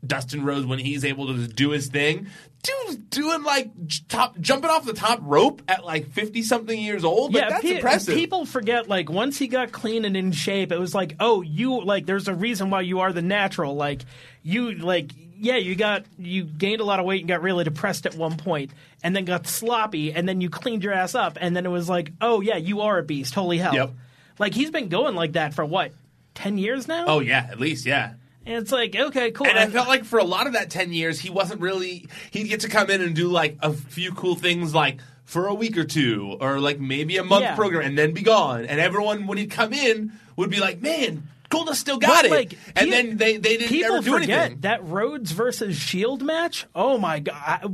Dustin 0.05 0.43
Rhodes 0.43 0.65
when 0.65 0.79
he's 0.79 1.03
able 1.03 1.27
to 1.27 1.33
just 1.35 1.55
do 1.55 1.71
his 1.71 1.87
thing. 1.87 2.27
Dude 2.63 2.75
was 2.87 2.95
doing 2.97 3.43
like 3.43 3.71
top 4.07 4.39
jumping 4.39 4.69
off 4.69 4.85
the 4.85 4.93
top 4.93 5.19
rope 5.21 5.61
at 5.67 5.85
like 5.85 6.09
fifty 6.11 6.41
something 6.41 6.79
years 6.79 7.03
old. 7.03 7.33
Like, 7.33 7.49
that's 7.49 7.61
pe- 7.61 7.75
impressive. 7.75 8.15
People 8.15 8.45
forget 8.45 8.87
like 8.87 9.09
once 9.09 9.37
he 9.37 9.47
got 9.47 9.71
clean 9.71 10.05
and 10.05 10.17
in 10.17 10.31
shape, 10.31 10.71
it 10.71 10.79
was 10.79 10.93
like, 10.93 11.15
oh, 11.19 11.41
you 11.41 11.81
like 11.81 12.05
there's 12.05 12.27
a 12.27 12.33
reason 12.33 12.69
why 12.69 12.81
you 12.81 12.99
are 12.99 13.13
the 13.13 13.21
natural. 13.21 13.75
Like 13.75 14.03
you 14.43 14.73
like 14.73 15.11
yeah, 15.39 15.57
you 15.57 15.75
got 15.75 16.05
you 16.17 16.43
gained 16.43 16.81
a 16.81 16.83
lot 16.83 16.99
of 16.99 17.05
weight 17.05 17.21
and 17.21 17.27
got 17.27 17.41
really 17.41 17.63
depressed 17.63 18.05
at 18.05 18.15
one 18.15 18.37
point, 18.37 18.71
and 19.03 19.15
then 19.15 19.25
got 19.25 19.47
sloppy, 19.47 20.13
and 20.13 20.27
then 20.27 20.41
you 20.41 20.49
cleaned 20.49 20.83
your 20.83 20.93
ass 20.93 21.15
up, 21.15 21.37
and 21.39 21.55
then 21.55 21.65
it 21.65 21.69
was 21.69 21.87
like, 21.87 22.11
oh 22.21 22.41
yeah, 22.41 22.57
you 22.57 22.81
are 22.81 22.97
a 22.97 23.03
beast. 23.03 23.35
Holy 23.35 23.57
hell! 23.57 23.73
Yep. 23.73 23.91
Like 24.39 24.53
he's 24.53 24.71
been 24.71 24.89
going 24.89 25.15
like 25.15 25.33
that 25.33 25.53
for 25.53 25.65
what 25.65 25.91
ten 26.33 26.57
years 26.57 26.87
now. 26.87 27.05
oh 27.07 27.19
yeah, 27.19 27.47
at 27.49 27.59
least 27.59 27.85
yeah. 27.85 28.13
And 28.47 28.57
it's 28.57 28.71
like 28.71 28.95
okay, 28.95 29.31
cool. 29.31 29.47
And 29.47 29.57
I 29.59 29.67
felt 29.67 29.87
like 29.87 30.05
for 30.05 30.19
a 30.19 30.23
lot 30.23 30.47
of 30.47 30.53
that 30.53 30.69
10 30.69 30.93
years, 30.93 31.19
he 31.19 31.29
wasn't 31.29 31.61
really, 31.61 32.07
he'd 32.31 32.45
get 32.47 32.61
to 32.61 32.69
come 32.69 32.89
in 32.89 33.01
and 33.01 33.15
do 33.15 33.27
like 33.27 33.57
a 33.61 33.73
few 33.73 34.13
cool 34.13 34.35
things 34.35 34.73
like 34.73 34.99
for 35.25 35.47
a 35.47 35.53
week 35.53 35.77
or 35.77 35.83
two 35.83 36.37
or 36.39 36.59
like 36.59 36.79
maybe 36.79 37.17
a 37.17 37.23
month 37.23 37.43
Yeah. 37.43 37.55
program 37.55 37.85
and 37.85 37.97
then 37.97 38.13
be 38.13 38.21
gone. 38.21 38.65
And 38.65 38.79
everyone, 38.79 39.27
when 39.27 39.37
he'd 39.37 39.51
come 39.51 39.73
in, 39.73 40.13
would 40.37 40.49
be 40.49 40.59
like, 40.59 40.81
man, 40.81 41.27
Goldust 41.49 41.75
still 41.75 41.97
got 41.97 42.23
But, 42.23 42.25
it. 42.25 42.31
like, 42.31 42.53
and 42.75 42.85
pe- 42.85 42.89
then 42.89 43.17
they, 43.17 43.37
they 43.37 43.57
didn't 43.57 43.67
people 43.69 43.95
ever 43.97 44.05
do 44.05 44.11
forget 44.19 44.29
anything. 44.39 44.61
that 44.61 44.85
Rhodes 44.87 45.31
versus 45.31 45.75
Shield 45.75 46.21
match. 46.23 46.65
Oh 46.73 46.97
my 46.97 47.19
god, 47.19 47.35
I, 47.45 47.67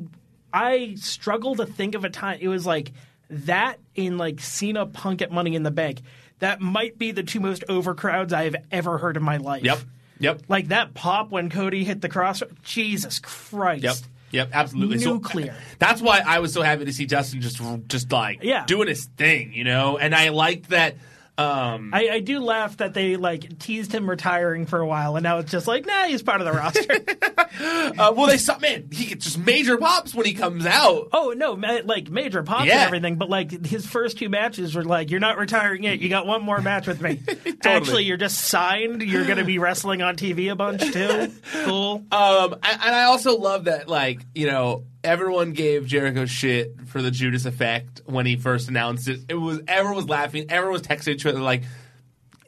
I 0.53 0.95
struggle 0.95 1.55
to 1.55 1.65
think 1.65 1.95
of 1.95 2.03
a 2.03 2.09
time. 2.09 2.39
It 2.41 2.47
was 2.47 2.65
like 2.65 2.91
that 3.29 3.79
in 3.95 4.17
like 4.17 4.39
Cena 4.39 4.85
Punk 4.85 5.21
at 5.21 5.31
Money 5.31 5.55
in 5.55 5.63
the 5.63 5.71
Bank. 5.71 6.01
That 6.39 6.59
might 6.61 6.97
be 6.97 7.11
the 7.11 7.23
two 7.23 7.39
most 7.39 7.63
over 7.69 7.95
crowds 7.95 8.33
I 8.33 8.43
have 8.43 8.55
ever 8.71 8.97
heard 8.97 9.15
in 9.17 9.23
my 9.23 9.37
life. 9.37 9.63
Yep. 9.63 9.79
Yep. 10.23 10.43
Like 10.47 10.69
that 10.69 10.93
pop 10.93 11.29
when 11.31 11.49
Cody 11.49 11.83
hit 11.83 12.01
the 12.01 12.09
cross. 12.09 12.41
Jesus 12.63 13.19
Christ. 13.19 13.83
Yep. 13.83 13.95
Yep, 14.31 14.49
absolutely. 14.51 14.97
So, 14.97 15.13
Nuclear. 15.13 15.55
that's 15.77 16.01
why 16.01 16.21
I 16.25 16.39
was 16.39 16.51
so 16.53 16.63
happy 16.63 16.85
to 16.85 16.91
see 16.93 17.05
Justin 17.05 17.39
just 17.41 17.61
just 17.87 18.11
like 18.11 18.39
Yeah. 18.41 18.65
doing 18.65 18.87
his 18.87 19.05
thing, 19.05 19.53
you 19.53 19.63
know. 19.63 19.97
And 19.99 20.15
I 20.15 20.29
liked 20.29 20.69
that. 20.69 20.95
Um, 21.35 21.89
I, 21.93 22.09
I 22.09 22.19
do 22.19 22.39
laugh 22.41 22.77
that 22.77 22.93
they 22.93 23.15
like 23.15 23.57
teased 23.57 23.91
him 23.91 24.07
retiring 24.07 24.67
for 24.67 24.79
a 24.79 24.85
while, 24.85 25.15
and 25.15 25.23
now 25.23 25.39
it's 25.39 25.51
just 25.51 25.65
like, 25.67 25.83
nah, 25.85 26.03
he's 26.05 26.21
part 26.21 26.41
of 26.41 26.45
the 26.45 26.53
roster. 26.53 26.93
uh, 27.99 28.13
well, 28.15 28.27
they 28.27 28.37
saw 28.37 28.59
man, 28.59 28.87
he 28.91 29.05
gets 29.05 29.25
just 29.25 29.39
major 29.39 29.77
pops 29.77 30.13
when 30.13 30.27
he 30.27 30.33
comes 30.33 30.65
out. 30.67 31.07
Oh 31.11 31.33
no, 31.35 31.55
ma- 31.55 31.79
like 31.85 32.11
major 32.11 32.43
pops 32.43 32.65
Yeah. 32.65 32.73
and 32.75 32.81
everything, 32.83 33.15
but 33.15 33.31
like 33.31 33.65
his 33.65 33.85
first 33.87 34.19
two 34.19 34.29
matches 34.29 34.75
were 34.75 34.83
like, 34.83 35.09
"You're 35.09 35.19
not 35.19 35.37
retiring 35.39 35.83
yet. 35.83 35.99
You 35.99 36.07
got 36.09 36.27
one 36.27 36.43
more 36.43 36.61
match 36.61 36.85
with 36.85 37.01
me. 37.01 37.19
Actually, 37.63 38.03
you're 38.03 38.17
just 38.17 38.39
signed. 38.39 39.01
You're 39.01 39.25
going 39.25 39.39
to 39.39 39.43
be 39.43 39.57
wrestling 39.57 40.03
on 40.03 40.15
TV 40.17 40.51
a 40.51 40.55
bunch 40.55 40.81
too. 40.91 41.31
Cool. 41.63 42.03
Um, 42.11 42.55
I, 42.61 42.71
and 42.73 42.95
I 42.95 43.03
also 43.05 43.37
love 43.37 43.65
that, 43.65 43.87
like, 43.87 44.19
you 44.35 44.47
know, 44.47 44.83
everyone 45.03 45.51
gave 45.53 45.85
Jericho 45.85 46.25
shit 46.25 46.87
for 46.87 47.01
the 47.01 47.11
Judas 47.11 47.45
effect 47.45 48.01
when 48.05 48.25
he 48.25 48.35
first 48.35 48.69
announced 48.69 49.07
it. 49.07 49.21
It 49.29 49.35
was 49.35 49.61
everyone 49.67 49.97
was 49.97 50.09
laughing, 50.09 50.45
everyone 50.49 50.73
was 50.73 50.81
texting 50.81 51.09
each 51.09 51.25
other 51.25 51.39
like, 51.39 51.63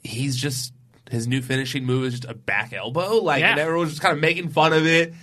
he's 0.03 0.35
just 0.35 0.73
his 1.11 1.27
new 1.27 1.41
finishing 1.41 1.85
move 1.85 2.05
is 2.05 2.19
just 2.19 2.25
a 2.25 2.33
back 2.33 2.73
elbow, 2.73 3.17
like, 3.17 3.43
and 3.43 3.59
everyone 3.59 3.81
was 3.81 3.91
just 3.91 4.01
kind 4.01 4.15
of 4.15 4.21
making 4.21 4.49
fun 4.49 4.73
of 4.73 4.85
it. 4.85 5.13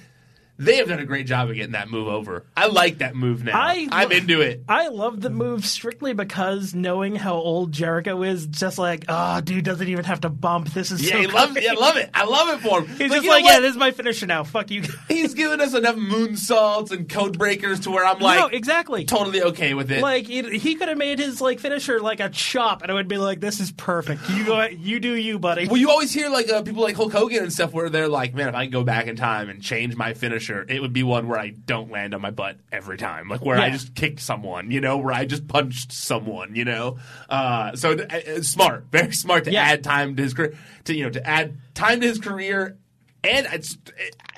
They 0.65 0.77
have 0.77 0.89
done 0.89 1.01
a 1.01 1.05
great 1.05 1.27
job 1.27 1.49
of 1.51 1.57
getting 1.57 1.73
that 1.73 1.91
move 1.91 2.09
over. 2.09 2.45
I 2.57 2.67
like 2.67 2.99
that 2.99 3.15
move 3.15 3.45
now. 3.45 3.59
I 3.61 3.89
I'm 3.91 4.11
lo- 4.11 4.17
into 4.17 4.41
it. 4.41 4.63
I 4.69 4.89
love 4.89 5.21
the 5.21 5.31
move 5.31 5.67
strictly 5.67 6.13
because 6.13 6.75
knowing 6.75 7.17
how 7.17 7.35
old 7.35 7.73
Jericho 7.73 8.23
is, 8.23 8.47
just 8.47 8.79
like, 8.79 9.05
oh, 9.09 9.41
dude 9.41 9.65
doesn't 9.65 9.89
even 9.89 10.05
have 10.05 10.21
to 10.23 10.29
bump. 10.29 10.73
This 10.73 10.91
is 10.91 11.03
Yeah, 11.05 11.13
so 11.13 11.19
he 11.21 11.27
loves, 11.27 11.59
yeah, 11.61 11.73
I 11.73 11.75
love 11.75 11.97
it. 11.97 12.11
I 12.15 12.25
love 12.25 12.49
it 12.51 12.61
for 12.61 12.81
him. 12.83 12.89
He's 12.89 13.11
Like, 13.11 13.11
just 13.11 13.27
like, 13.29 13.45
yeah, 13.45 13.61
this 13.61 13.73
is 13.73 13.77
my 13.77 13.91
finisher 13.91 14.27
now. 14.27 14.45
Fuck 14.45 14.71
you. 14.71 14.83
He's 15.09 15.35
given 15.35 15.61
us 15.61 15.75
enough 15.75 15.97
moonsaults 15.97 16.91
and 16.91 17.09
code 17.09 17.39
breakers 17.39 17.81
to 17.81 17.91
where 17.91 18.05
I'm 18.05 18.19
like, 18.19 18.39
no, 18.39 18.47
exactly. 18.47 19.05
totally 19.05 19.43
okay 19.43 19.75
with 19.75 19.91
it. 19.91 20.03
Like 20.03 20.31
it, 20.31 20.53
he 20.53 20.75
could 20.77 20.89
have 20.89 20.99
made 20.99 21.19
his 21.19 21.41
like 21.41 21.61
finisher 21.61 22.01
like 22.01 22.21
a 22.21 22.29
chop, 22.29 22.83
and 22.83 22.91
I 22.91 22.95
would 22.95 23.09
be 23.09 23.19
like, 23.19 23.41
"This 23.41 23.61
is 23.61 23.73
perfect. 23.73 24.29
You 24.31 24.45
go, 24.45 24.63
you 24.65 25.01
do 25.01 25.15
you, 25.15 25.39
buddy." 25.39 25.67
Well, 25.67 25.77
you 25.77 25.91
always 25.91 26.13
hear 26.13 26.29
like 26.29 26.49
uh, 26.49 26.63
people 26.63 26.83
like 26.83 26.97
Hulk 26.97 27.13
Hogan 27.13 27.43
and 27.43 27.53
stuff 27.53 27.73
where 27.73 27.89
they're 27.89 28.09
like, 28.09 28.35
"Man, 28.35 28.49
if 28.49 28.55
I 28.55 28.65
could 28.67 28.73
go 28.73 28.85
back 28.85 29.07
in 29.07 29.17
time 29.17 29.49
and 29.49 29.63
change 29.63 29.97
my 29.97 30.15
finisher, 30.15 30.52
it 30.61 30.81
would 30.81 30.93
be 30.93 31.03
one 31.03 31.27
where 31.29 31.39
I 31.39 31.51
don't 31.51 31.91
land 31.91 32.15
on 32.15 32.21
my 32.21 32.31
butt 32.31 32.59
every 32.71 32.99
time, 32.99 33.29
like 33.29 33.45
where 33.45 33.59
I 33.59 33.71
just 33.71 33.95
kicked 33.95 34.21
someone, 34.21 34.71
you 34.71 34.81
know, 34.81 34.99
where 34.99 35.15
I 35.15 35.25
just 35.25 35.49
punched 35.49 35.93
someone, 35.93 36.55
you 36.55 36.65
know." 36.65 36.99
Uh, 37.31 37.75
so 37.77 37.93
uh, 37.93 38.05
uh, 38.15 38.43
smart, 38.43 38.87
very 38.93 39.13
smart 39.13 39.45
to 39.45 39.53
Yeah. 39.53 39.63
add 39.63 39.83
time 39.85 40.17
to 40.17 40.23
his 40.23 40.35
career, 40.35 40.55
to 40.85 40.95
you 40.95 41.05
know, 41.05 41.11
to 41.11 41.27
add 41.27 41.57
time 41.75 42.01
to 42.01 42.07
his 42.07 42.19
career, 42.19 42.77
and 43.25 43.47
it's 43.53 43.79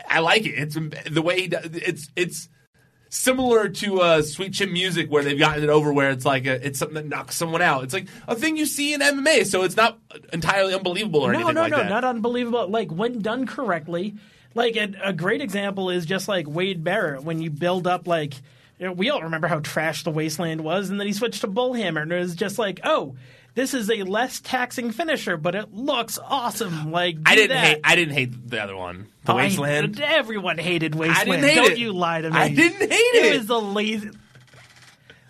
I 0.09 0.21
like 0.21 0.47
it. 0.47 0.55
It's 0.59 0.79
the 1.11 1.23
way 1.23 1.41
he 1.41 1.49
does. 1.49 1.67
It's 1.73 2.09
it's 2.15 2.49
similar 3.11 3.69
to 3.69 4.01
uh, 4.01 4.23
Sweet 4.23 4.53
Chin 4.55 4.73
Music, 4.73 5.09
where 5.11 5.23
they've 5.23 5.39
gotten 5.39 5.63
it 5.63 5.71
over, 5.71 5.93
where 5.93 6.11
it's 6.11 6.25
like 6.25 6.47
a, 6.47 6.67
it's 6.67 6.81
something 6.81 6.95
that 6.97 7.07
knocks 7.07 7.37
someone 7.37 7.63
out. 7.63 7.85
It's 7.85 7.95
like 7.95 8.09
a 8.27 8.35
thing 8.35 8.57
you 8.57 8.67
see 8.67 8.93
in 8.93 9.01
MMA, 9.01 9.47
so 9.47 9.63
it's 9.63 9.77
not 9.77 9.99
entirely 10.33 10.75
unbelievable 10.75 11.21
or 11.21 11.33
no, 11.33 11.39
anything 11.39 11.55
no, 11.55 11.61
like 11.63 11.71
no, 11.71 11.77
that. 11.79 11.89
not 11.91 12.05
unbelievable. 12.05 12.69
Like 12.69 12.91
when 12.91 13.21
done 13.21 13.47
correctly, 13.47 14.15
like 14.55 14.77
a, 14.77 14.93
a 15.03 15.13
great 15.13 15.41
example 15.41 15.91
is 15.91 16.07
just 16.07 16.29
like 16.29 16.47
Wade 16.49 16.83
Barrett 16.85 17.25
when 17.25 17.41
you 17.41 17.51
build 17.51 17.87
up 17.87 18.07
like. 18.07 18.35
You 18.77 18.87
know, 18.87 18.93
we 18.93 19.09
all 19.11 19.23
remember 19.23 19.47
how 19.47 19.61
trash 19.61 20.03
the 20.03 20.11
Wasteland 20.11 20.61
was, 20.63 20.91
and 20.91 20.99
then 20.99 21.07
he 21.07 21.13
switched 21.13 21.43
to 21.43 21.47
Bullhammer, 21.47 22.03
and 22.03 22.13
it 22.13 22.19
was 22.19 22.35
just 22.35 22.59
like, 22.59 22.81
oh, 22.83 23.15
this 23.55 23.73
is 23.73 23.89
a 23.89 24.03
less 24.03 24.41
taxing 24.41 24.91
finisher, 24.91 25.37
but 25.37 25.55
it 25.55 25.73
looks 25.73 26.19
awesome. 26.19 26.91
Like 26.91 27.17
I 27.25 27.37
didn't 27.37 27.51
that. 27.51 27.65
hate. 27.65 27.81
I 27.85 27.95
didn't 27.95 28.15
hate 28.15 28.51
the 28.51 28.61
other 28.61 28.77
one, 28.77 29.07
the 29.27 29.33
I- 29.33 29.37
Wasteland. 29.37 30.01
everyone 30.01 30.59
hated 30.59 30.97
Wasteland. 30.97 31.45
hate 31.45 31.55
Don't 31.55 31.71
it. 31.71 31.79
you 31.79 31.93
lie 31.93 32.21
to 32.21 32.29
me. 32.31 32.37
I 32.37 32.49
didn't 32.49 32.91
hate 32.91 32.99
It 32.99 33.25
it. 33.27 33.39
was 33.39 33.47
the 33.47 33.61
lazy. 33.61 34.11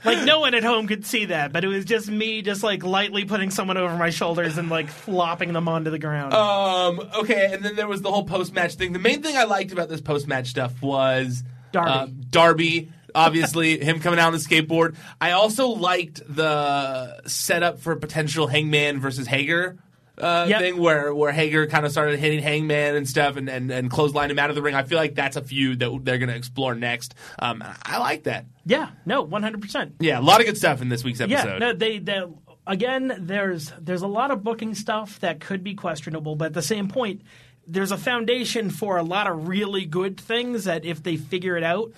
Like 0.05 0.25
no 0.25 0.41
one 0.41 0.55
at 0.55 0.63
home 0.65 0.87
could 0.87 1.07
see 1.07 1.27
that, 1.27 1.53
but 1.53 1.65
it 1.65 1.69
was 1.69 1.85
just 1.85 2.09
me, 2.09 2.43
just 2.43 2.63
like 2.63 2.85
lightly 2.85 3.25
putting 3.25 3.51
someone 3.51 3.77
over 3.77 3.97
my 3.97 4.11
shoulders 4.11 4.59
and 4.59 4.69
like 4.69 4.89
flopping 4.89 5.53
them 5.53 5.69
onto 5.69 5.91
the 5.91 5.99
ground. 5.99 6.35
Um. 6.35 7.01
Okay, 7.17 7.51
and 7.53 7.65
then 7.65 7.77
there 7.77 7.89
was 7.89 8.03
the 8.03 8.11
whole 8.11 8.25
post 8.25 8.55
match 8.55 8.75
thing. 8.75 8.93
The 8.93 8.99
main 8.99 9.23
thing 9.23 9.37
I 9.37 9.45
liked 9.45 9.73
about 9.73 9.89
this 9.89 10.01
post 10.01 10.27
match 10.27 10.49
stuff 10.49 10.83
was 10.83 11.43
Darby. 11.73 11.91
uh, 11.91 12.07
Darby. 12.31 12.93
Obviously, 13.15 13.79
him 13.85 14.01
coming 14.01 14.19
out 14.19 14.27
on 14.27 14.33
the 14.33 14.39
skateboard. 14.39 14.97
I 15.21 15.33
also 15.33 15.69
liked 15.69 16.21
the 16.29 17.23
setup 17.27 17.79
for 17.81 17.95
potential 17.97 18.47
Hangman 18.47 19.01
versus 19.01 19.27
Hager 19.27 19.79
uh, 20.19 20.47
Yep. 20.49 20.61
thing, 20.61 20.77
where 20.79 21.15
where 21.15 21.33
Hager 21.33 21.67
kind 21.67 21.85
of 21.87 21.93
started 21.93 22.19
hitting 22.19 22.41
Hangman 22.41 22.95
and 22.97 23.09
stuff, 23.09 23.37
and 23.37 23.49
and 23.49 23.71
and 23.71 23.91
clothesline 23.91 24.31
him 24.31 24.39
out 24.39 24.51
of 24.51 24.57
the 24.57 24.63
ring. 24.63 24.75
I 24.75 24.83
feel 24.85 24.99
like 24.99 25.15
that's 25.15 25.37
a 25.37 25.43
feud 25.43 25.81
that 25.81 25.91
they're 26.05 26.19
going 26.19 26.29
to 26.29 26.37
explore 26.37 26.75
next. 26.75 27.15
Um, 27.39 27.63
I 27.85 27.99
like 27.99 28.25
that. 28.25 28.47
yeah, 28.65 28.91
no, 29.07 29.23
one 29.23 29.43
hundred 29.43 29.61
percent. 29.63 29.95
Yeah, 30.01 30.19
a 30.19 30.23
lot 30.23 30.41
of 30.41 30.47
good 30.47 30.57
stuff 30.59 30.81
in 30.83 30.89
this 30.89 31.03
week's 31.05 31.21
episode. 31.21 31.49
Yeah, 31.55 31.59
no, 31.59 31.73
they, 31.73 31.99
they 31.99 32.23
again. 32.67 33.13
There's 33.21 33.73
there's 33.81 34.03
a 34.03 34.07
lot 34.09 34.31
of 34.31 34.45
booking 34.45 34.75
stuff 34.75 35.21
that 35.21 35.41
could 35.41 35.65
be 35.65 35.75
questionable, 35.75 36.37
but 36.37 36.47
at 36.47 36.55
the 36.55 36.63
same 36.63 36.89
point, 36.89 37.23
there's 37.67 37.91
a 37.93 37.99
foundation 37.99 38.71
for 38.71 38.97
a 38.99 39.03
lot 39.03 39.27
of 39.27 39.49
really 39.49 39.85
good 39.85 40.21
things 40.21 40.65
that 40.65 40.85
if 40.85 41.03
they 41.03 41.17
figure 41.17 41.57
it 41.57 41.65
out, 41.65 41.93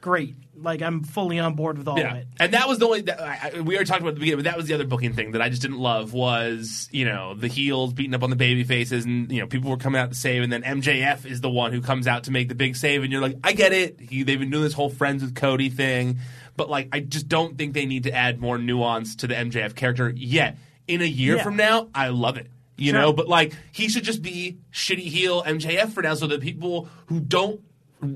great. 0.00 0.34
Like 0.58 0.80
I'm 0.82 1.02
fully 1.02 1.38
on 1.38 1.54
board 1.54 1.78
with 1.78 1.86
all 1.88 1.98
Yeah, 1.98 2.12
of 2.12 2.16
it. 2.18 2.26
and 2.40 2.52
that 2.54 2.66
was 2.68 2.78
the 2.78 2.86
only 2.86 3.02
that, 3.02 3.20
I, 3.20 3.60
we 3.60 3.74
already 3.74 3.88
talked 3.88 4.00
about 4.00 4.10
at 4.10 4.14
the 4.14 4.20
beginning, 4.20 4.38
but 4.42 4.50
that 4.50 4.56
was 4.56 4.66
the 4.66 4.74
other 4.74 4.86
booking 4.86 5.12
thing 5.12 5.32
that 5.32 5.42
I 5.42 5.48
just 5.48 5.60
didn't 5.62 5.78
love 5.78 6.12
was 6.12 6.88
you 6.90 7.04
know 7.04 7.34
the 7.34 7.48
heels 7.48 7.92
beating 7.92 8.14
up 8.14 8.22
on 8.22 8.30
the 8.30 8.36
baby 8.36 8.64
faces, 8.64 9.04
and 9.04 9.30
you 9.30 9.40
know 9.40 9.46
people 9.46 9.70
were 9.70 9.76
coming 9.76 10.00
out 10.00 10.10
to 10.10 10.16
save, 10.16 10.42
and 10.42 10.52
then 10.52 10.62
MJF 10.62 11.26
is 11.26 11.40
the 11.40 11.50
one 11.50 11.72
who 11.72 11.80
comes 11.80 12.06
out 12.06 12.24
to 12.24 12.30
make 12.30 12.48
the 12.48 12.54
big 12.54 12.74
save, 12.76 13.02
and 13.02 13.12
you're 13.12 13.20
like, 13.20 13.36
I 13.44 13.52
get 13.52 13.72
it, 13.72 14.00
he, 14.00 14.22
they've 14.22 14.38
been 14.38 14.50
doing 14.50 14.62
this 14.64 14.72
whole 14.72 14.90
friends 14.90 15.22
with 15.22 15.34
Cody 15.34 15.68
thing, 15.68 16.18
but 16.56 16.70
like 16.70 16.88
I 16.92 17.00
just 17.00 17.28
don't 17.28 17.58
think 17.58 17.74
they 17.74 17.86
need 17.86 18.04
to 18.04 18.12
add 18.12 18.40
more 18.40 18.56
nuance 18.58 19.16
to 19.16 19.26
the 19.26 19.34
MJF 19.34 19.74
character 19.74 20.12
yet. 20.16 20.56
In 20.88 21.02
a 21.02 21.04
year 21.06 21.36
Yeah. 21.36 21.42
from 21.42 21.56
now, 21.56 21.88
I 21.94 22.08
love 22.08 22.36
it. 22.38 22.46
You 22.78 22.92
Sure. 22.92 23.00
know, 23.00 23.12
but 23.12 23.26
like 23.26 23.52
he 23.72 23.88
should 23.88 24.04
just 24.04 24.22
be 24.22 24.58
shitty 24.72 24.98
heel 25.00 25.42
MJF 25.42 25.92
for 25.92 26.02
now, 26.02 26.14
so 26.14 26.26
that 26.28 26.40
people 26.40 26.88
who 27.06 27.20
don't 27.20 27.60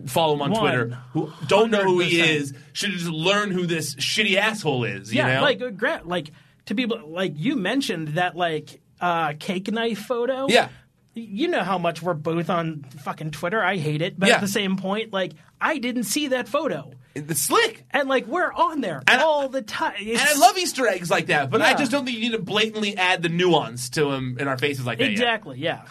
follow 0.06 0.34
him 0.34 0.42
on 0.42 0.50
One 0.52 0.60
Twitter, 0.60 0.98
who 1.12 1.32
don't 1.46 1.70
know 1.70 1.82
who 1.84 2.00
he 2.00 2.18
100%. 2.20 2.28
is, 2.28 2.54
should 2.72 2.90
just 2.92 3.06
learn 3.06 3.50
who 3.50 3.66
this 3.66 3.94
shitty 3.96 4.36
asshole 4.36 4.84
is. 4.84 5.12
You 5.12 5.18
yeah, 5.18 5.36
know? 5.36 5.42
like 5.42 5.60
uh, 5.62 5.70
Grant, 5.70 6.06
like 6.06 6.30
to 6.66 6.74
people 6.74 7.00
like 7.08 7.32
you 7.36 7.56
mentioned 7.56 8.08
that 8.08 8.36
like 8.36 8.80
uh, 9.00 9.32
cake 9.38 9.70
knife 9.72 9.98
photo. 9.98 10.46
Yeah. 10.48 10.68
You 11.14 11.48
know 11.48 11.62
how 11.64 11.76
much 11.78 12.02
we're 12.02 12.14
both 12.14 12.48
on 12.50 12.84
fucking 13.00 13.32
Twitter. 13.32 13.62
I 13.62 13.78
hate 13.78 14.00
it, 14.00 14.18
but 14.18 14.28
Yeah. 14.28 14.36
at 14.36 14.40
the 14.40 14.48
same 14.48 14.76
point, 14.76 15.12
like 15.12 15.32
I 15.60 15.78
didn't 15.78 16.04
see 16.04 16.28
that 16.28 16.48
photo, 16.48 16.92
it's 17.14 17.40
slick. 17.42 17.84
and 17.90 18.08
like 18.08 18.26
we're 18.28 18.52
on 18.52 18.80
there 18.80 19.02
And 19.08 19.20
I- 19.20 19.24
all 19.24 19.48
the 19.48 19.60
time. 19.62 19.94
And 19.98 20.16
I 20.18 20.34
love 20.38 20.56
Easter 20.56 20.86
eggs 20.86 21.10
like 21.10 21.26
that, 21.26 21.50
but 21.50 21.60
I 21.62 21.74
just 21.74 21.90
don't 21.90 22.04
think 22.04 22.16
you 22.16 22.22
need 22.30 22.36
to 22.36 22.42
blatantly 22.42 22.96
add 22.96 23.22
the 23.22 23.28
nuance 23.28 23.90
to 23.90 24.04
them 24.04 24.36
in 24.38 24.46
our 24.46 24.56
faces 24.56 24.86
like 24.86 24.98
that. 24.98 25.04
yet. 25.04 25.12
exactly. 25.12 25.58
Yeah. 25.58 25.82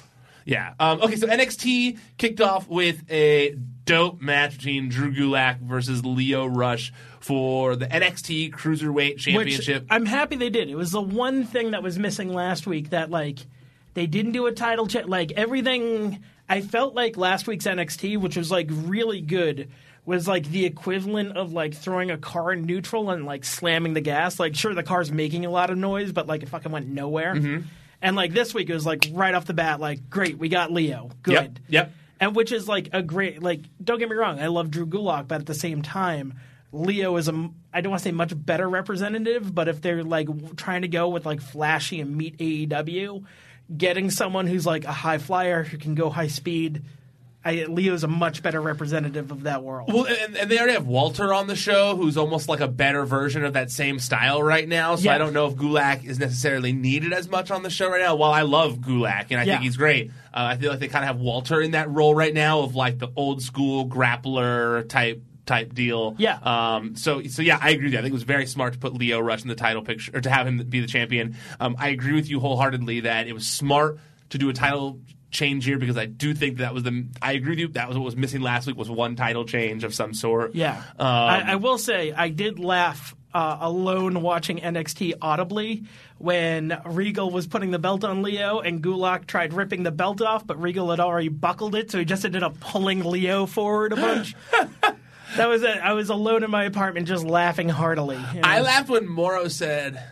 Yeah. 0.50 0.74
Um, 0.80 1.02
okay, 1.02 1.16
so 1.16 1.28
NXT 1.28 2.00
kicked 2.18 2.41
off 2.41 2.68
with 2.68 3.04
a 3.12 3.56
dope 3.86 4.20
match 4.20 4.58
between 4.58 4.89
Drew 4.89 5.14
Gulak 5.14 5.60
versus 5.60 6.04
Lio 6.04 6.47
Rush 6.47 6.91
for 7.20 7.76
the 7.76 7.86
NXT 7.86 8.52
Cruiserweight 8.52 9.18
Championship. 9.18 9.84
Which 9.84 9.91
I'm 9.91 10.08
happy 10.08 10.38
they 10.38 10.50
did. 10.50 10.68
It 10.70 10.76
was 10.76 10.91
the 10.91 11.02
one 11.02 11.43
thing 11.45 11.72
that 11.72 11.84
was 11.84 12.00
missing 12.00 12.34
last 12.34 12.66
week 12.66 12.89
that 12.89 13.12
like 13.12 13.39
they 13.93 14.08
didn't 14.08 14.32
do 14.32 14.47
a 14.47 14.52
title 14.52 14.88
check. 14.88 15.08
Like 15.08 15.32
everything 15.34 16.24
I 16.47 16.62
felt 16.62 16.95
like 16.95 17.16
last 17.16 17.45
week's 17.45 17.66
NXT, 17.66 18.20
which 18.20 18.36
was 18.36 18.50
like 18.50 18.70
really 18.72 19.22
good, 19.22 19.70
was 20.04 20.28
like 20.28 20.50
the 20.50 20.66
equivalent 20.66 21.38
of 21.38 21.54
like 21.54 21.76
throwing 21.76 22.10
a 22.10 22.18
car 22.18 22.52
in 22.54 22.64
neutral 22.64 23.12
and 23.12 23.26
like 23.26 23.45
slamming 23.45 23.93
the 23.93 24.02
gas. 24.02 24.39
Like, 24.39 24.56
sure, 24.56 24.74
the 24.74 24.82
car's 24.82 25.12
making 25.12 25.45
a 25.45 25.52
lot 25.52 25.70
of 25.70 25.78
noise, 25.78 26.12
but 26.12 26.26
like 26.26 26.41
it 26.41 26.50
fucking 26.50 26.72
went 26.72 26.88
nowhere. 26.88 27.36
Mm-hmm. 27.36 27.68
And 28.02 28.16
like 28.16 28.34
this 28.34 28.54
week, 28.54 28.70
it 28.70 28.74
was 28.74 28.86
like 28.86 29.08
right 29.12 29.36
off 29.36 29.45
the 29.45 29.54
bat, 29.54 29.80
like, 29.80 30.10
great, 30.10 30.38
we 30.38 30.50
got 30.50 30.72
Lio. 30.72 31.10
Good. 31.22 31.34
Yep. 31.34 31.60
Yep. 31.68 31.91
And 32.22 32.36
which 32.36 32.52
is 32.52 32.68
like 32.68 32.89
a 32.93 33.02
great, 33.02 33.41
like, 33.41 33.62
don't 33.84 34.00
get 34.00 34.10
me 34.10 34.16
wrong, 34.16 34.39
I 34.39 34.47
love 34.47 34.72
Drew 34.72 34.86
Gulak, 34.86 35.28
but 35.28 35.41
at 35.41 35.45
the 35.45 35.54
same 35.54 35.82
time, 35.82 36.34
Lio 36.72 37.16
is 37.18 37.28
a, 37.28 37.50
I 37.74 37.82
don't 37.82 37.91
want 37.91 38.04
to 38.04 38.10
say 38.10 38.12
much 38.12 38.34
better 38.36 38.70
representative, 38.70 39.54
but 39.54 39.68
if 39.68 39.82
they're 39.82 40.04
like 40.04 40.28
trying 40.56 40.84
to 40.84 40.88
go 40.88 41.10
with 41.10 41.26
like 41.26 41.41
flashy 41.41 42.00
and 42.00 42.16
meet 42.16 42.38
AEW, 42.38 43.24
getting 43.76 44.12
someone 44.12 44.47
who's 44.47 44.66
like 44.66 44.86
a 44.86 44.91
high 44.91 45.18
flyer 45.18 45.64
who 45.64 45.78
can 45.78 45.95
go 45.95 46.10
high 46.10 46.28
speed, 46.28 46.84
I, 47.43 47.63
Lio's 47.69 48.03
a 48.03 48.07
much 48.09 48.43
better 48.43 48.59
representative 48.61 49.31
of 49.31 49.43
that 49.43 49.63
world. 49.63 49.91
Well, 49.93 50.05
and, 50.05 50.35
and 50.35 50.51
they 50.51 50.57
already 50.57 50.73
have 50.73 50.87
Walter 50.87 51.33
on 51.33 51.47
the 51.47 51.55
show, 51.55 51.95
who's 51.95 52.17
almost 52.17 52.49
like 52.49 52.59
a 52.59 52.67
better 52.67 53.05
version 53.05 53.45
of 53.45 53.53
that 53.53 53.71
same 53.71 53.97
style 53.99 54.43
right 54.43 54.67
now. 54.67 54.97
So 54.97 55.05
Yeah. 55.05 55.15
I 55.15 55.17
don't 55.17 55.31
know 55.31 55.47
if 55.47 55.55
Gulak 55.55 56.03
is 56.03 56.19
necessarily 56.19 56.73
needed 56.73 57.13
as 57.13 57.29
much 57.29 57.49
on 57.49 57.63
the 57.63 57.69
show 57.69 57.89
right 57.89 58.01
now. 58.01 58.15
While 58.15 58.33
I 58.33 58.41
love 58.41 58.79
Gulak 58.79 59.27
and 59.29 59.39
I 59.39 59.43
Yeah. 59.45 59.53
think 59.53 59.63
he's 59.63 59.77
great, 59.77 60.09
uh, 60.33 60.51
I 60.51 60.57
feel 60.57 60.69
like 60.69 60.79
they 60.81 60.89
kind 60.89 61.05
of 61.05 61.07
have 61.07 61.19
Walter 61.21 61.61
in 61.61 61.71
that 61.71 61.89
role 61.89 62.13
right 62.13 62.33
now 62.33 62.59
of 62.59 62.75
like 62.75 62.99
the 62.99 63.07
old 63.15 63.41
school 63.41 63.87
grappler 63.87 64.87
type 64.89 65.23
type 65.45 65.73
deal. 65.73 66.15
Yeah. 66.19 66.37
Um. 66.43 66.95
So 66.97 67.23
so 67.23 67.41
yeah, 67.41 67.57
I 67.61 67.69
agree 67.71 67.85
with 67.85 67.93
you. 67.93 67.99
I 67.99 68.01
think 68.01 68.11
it 68.11 68.13
was 68.13 68.23
very 68.23 68.45
smart 68.47 68.73
to 68.73 68.79
put 68.79 68.93
Lio 68.93 69.19
Rush 69.19 69.41
in 69.43 69.47
the 69.47 69.55
title 69.55 69.81
picture 69.81 70.11
or 70.13 70.21
to 70.21 70.29
have 70.29 70.45
him 70.45 70.57
be 70.69 70.81
the 70.81 70.87
champion. 70.87 71.35
Um. 71.59 71.75
I 71.79 71.87
agree 71.89 72.13
with 72.13 72.29
you 72.29 72.39
wholeheartedly 72.41 72.99
that 73.01 73.27
it 73.27 73.33
was 73.33 73.47
smart 73.47 73.97
to 74.31 74.37
do 74.37 74.49
a 74.49 74.53
title 74.53 74.99
change 75.32 75.65
here 75.65 75.77
because 75.77 75.97
I 75.97 76.05
do 76.05 76.34
think 76.34 76.57
that 76.57 76.73
was 76.73 76.84
the 76.84 77.05
I 77.21 77.34
agree 77.34 77.51
with 77.51 77.59
you 77.59 77.67
that 77.69 77.88
was 77.88 77.97
what 77.97 78.05
was 78.05 78.15
missing 78.15 78.41
last 78.41 78.65
week 78.67 78.75
was 78.77 78.89
one 78.89 79.15
title 79.15 79.45
change 79.45 79.84
of 79.84 79.93
some 79.93 80.13
sort. 80.13 80.55
Yeah, 80.55 80.77
Um, 80.97 81.05
I, 81.07 81.51
I 81.51 81.55
will 81.55 81.77
say 81.77 82.11
I 82.11 82.30
did 82.30 82.57
laugh 82.59 83.15
uh, 83.34 83.57
alone 83.61 84.21
watching 84.23 84.57
NXT 84.57 85.13
audibly 85.21 85.84
when 86.17 86.82
Regal 86.86 87.30
was 87.30 87.45
putting 87.47 87.69
the 87.71 87.77
belt 87.80 88.03
on 88.03 88.23
Lio 88.23 88.59
and 88.59 88.82
Gulak 88.82 89.27
tried 89.27 89.53
ripping 89.53 89.84
the 89.84 89.91
belt 89.91 90.21
off, 90.21 90.45
but 90.47 90.59
Regal 90.59 90.89
had 90.89 90.99
already 90.99 91.30
buckled 91.30 91.75
it, 91.75 91.91
so 91.91 91.99
he 91.99 92.05
just 92.05 92.25
ended 92.25 92.41
up 92.41 92.59
pulling 92.59 93.03
Lio 93.03 93.45
forward 93.45 93.93
a 93.93 93.97
bunch. 93.97 94.36
that 95.36 95.47
was 95.47 95.61
it. 95.61 95.77
I 95.77 95.93
was 95.93 96.09
alone 96.09 96.43
in 96.43 96.49
my 96.49 96.63
apartment 96.63 97.07
just 97.07 97.23
laughing 97.23 97.69
heartily. 97.69 98.17
you 98.34 98.41
know? 98.41 98.47
I 98.47 98.61
laughed 98.61 98.89
when 98.89 99.07
Mauro 99.07 99.47
said, 99.47 100.03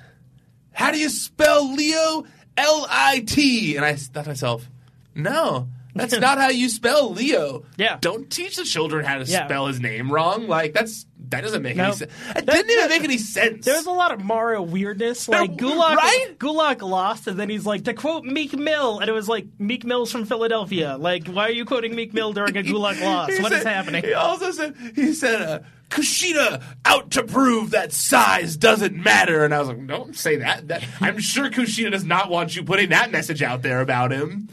"How 0.72 0.92
do 0.92 1.00
you 1.00 1.10
spell 1.10 1.74
Lio? 1.74 2.26
L 2.56 2.88
I 2.90 3.20
T." 3.22 3.76
And 3.76 3.84
I 3.86 3.96
thought 3.96 4.24
to 4.26 4.30
myself, 4.30 4.70
"No, 5.18 5.68
that's 5.96 6.18
not 6.20 6.38
how 6.38 6.50
you 6.50 6.70
spell 6.70 7.12
Lio. 7.14 7.64
Yeah. 7.78 7.98
don't 8.00 8.30
teach 8.30 8.56
the 8.56 8.64
children 8.64 9.04
how 9.06 9.18
to 9.18 9.26
Yeah. 9.26 9.46
spell 9.46 9.68
his 9.68 9.80
name 9.80 10.12
wrong. 10.12 10.48
Like 10.48 10.74
that's 10.74 11.06
that 11.30 11.42
doesn't 11.42 11.62
make 11.62 11.78
any 11.78 11.92
sense. 11.92 12.10
It 12.30 12.36
That- 12.36 12.46
didn't 12.46 12.72
even 12.72 12.88
make 12.90 13.04
any 13.04 13.18
sense. 13.18 13.66
There 13.66 13.76
was 13.76 13.86
a 13.86 13.92
lot 13.92 14.14
of 14.14 14.24
Mauro 14.24 14.62
weirdness. 14.62 15.28
Like 15.28 15.58
Gulak, 15.58 15.96
right? 15.98 16.36
Gulak 16.40 16.82
lost, 16.82 17.28
and 17.28 17.38
then 17.38 17.50
he's 17.50 17.66
like, 17.66 17.84
to 17.84 17.94
quote 17.94 18.24
Meek 18.24 18.54
Mill, 18.58 19.00
and 19.00 19.10
it 19.10 19.12
was 19.12 19.28
like 19.28 19.46
Meek 19.60 19.84
Mill's 19.84 20.10
from 20.10 20.24
Philadelphia. 20.24 20.96
Like, 20.98 21.28
why 21.28 21.48
are 21.48 21.52
you 21.52 21.66
quoting 21.66 21.96
Meek 21.96 22.14
Mill 22.14 22.32
during 22.32 22.56
a 22.56 22.64
Gulak 22.64 23.02
loss? 23.04 23.30
What 23.42 23.52
is 23.52 23.64
said- 23.64 23.68
happening? 23.68 24.04
He 24.06 24.14
also 24.14 24.52
said 24.52 24.74
he 24.96 25.12
said 25.14 25.42
uh, 25.42 25.60
Kushida 25.90 26.64
out 26.86 27.12
to 27.12 27.24
prove 27.24 27.72
that 27.72 27.92
size 27.92 28.56
doesn't 28.56 28.96
matter, 28.96 29.44
and 29.44 29.54
I 29.54 29.60
was 29.60 29.68
like, 29.68 29.86
don't 29.86 30.16
say 30.16 30.38
that. 30.38 30.70
that 30.70 30.86
I'm 31.02 31.20
sure 31.20 31.50
Kushida 31.50 31.92
does 31.92 32.06
not 32.06 32.30
want 32.30 32.56
you 32.56 32.64
putting 32.64 32.90
that 32.92 33.12
message 33.12 33.42
out 33.44 33.64
there 33.64 33.82
about 33.82 34.12
him. 34.14 34.48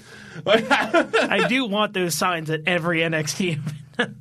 I 0.46 1.46
do 1.48 1.66
want 1.66 1.92
those 1.92 2.14
signs 2.14 2.50
at 2.50 2.62
every 2.66 3.00
NXT 3.00 3.58
event. 3.98 4.16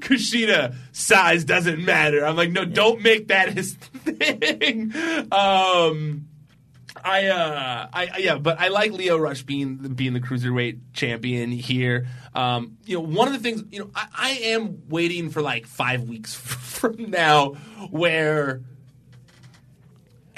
Kushida 0.00 0.74
size 0.92 1.44
doesn't 1.44 1.84
matter. 1.84 2.24
I'm 2.24 2.36
like, 2.36 2.50
no, 2.50 2.64
don't 2.64 3.02
make 3.02 3.28
that 3.28 3.52
his 3.52 3.74
thing. 3.74 4.92
Um, 5.30 6.26
I, 7.04 7.26
uh, 7.26 7.88
I, 7.92 8.06
I- 8.14 8.18
yeah, 8.18 8.38
but 8.38 8.58
I 8.58 8.68
like 8.68 8.92
Lio 8.92 9.16
Rush 9.18 9.42
being 9.42 9.76
being 9.76 10.14
the 10.14 10.20
cruiserweight 10.20 10.80
champion 10.94 11.50
here. 11.52 12.06
Um, 12.34 12.78
you 12.86 12.96
know, 12.96 13.02
one 13.04 13.28
of 13.28 13.34
the 13.34 13.40
things, 13.40 13.62
you 13.70 13.80
know, 13.80 13.90
I, 13.94 14.06
I 14.16 14.30
am 14.30 14.82
waiting 14.88 15.30
for 15.30 15.42
like 15.42 15.66
five 15.66 16.04
weeks 16.04 16.34
from 16.34 17.10
now 17.10 17.50
where 17.90 18.62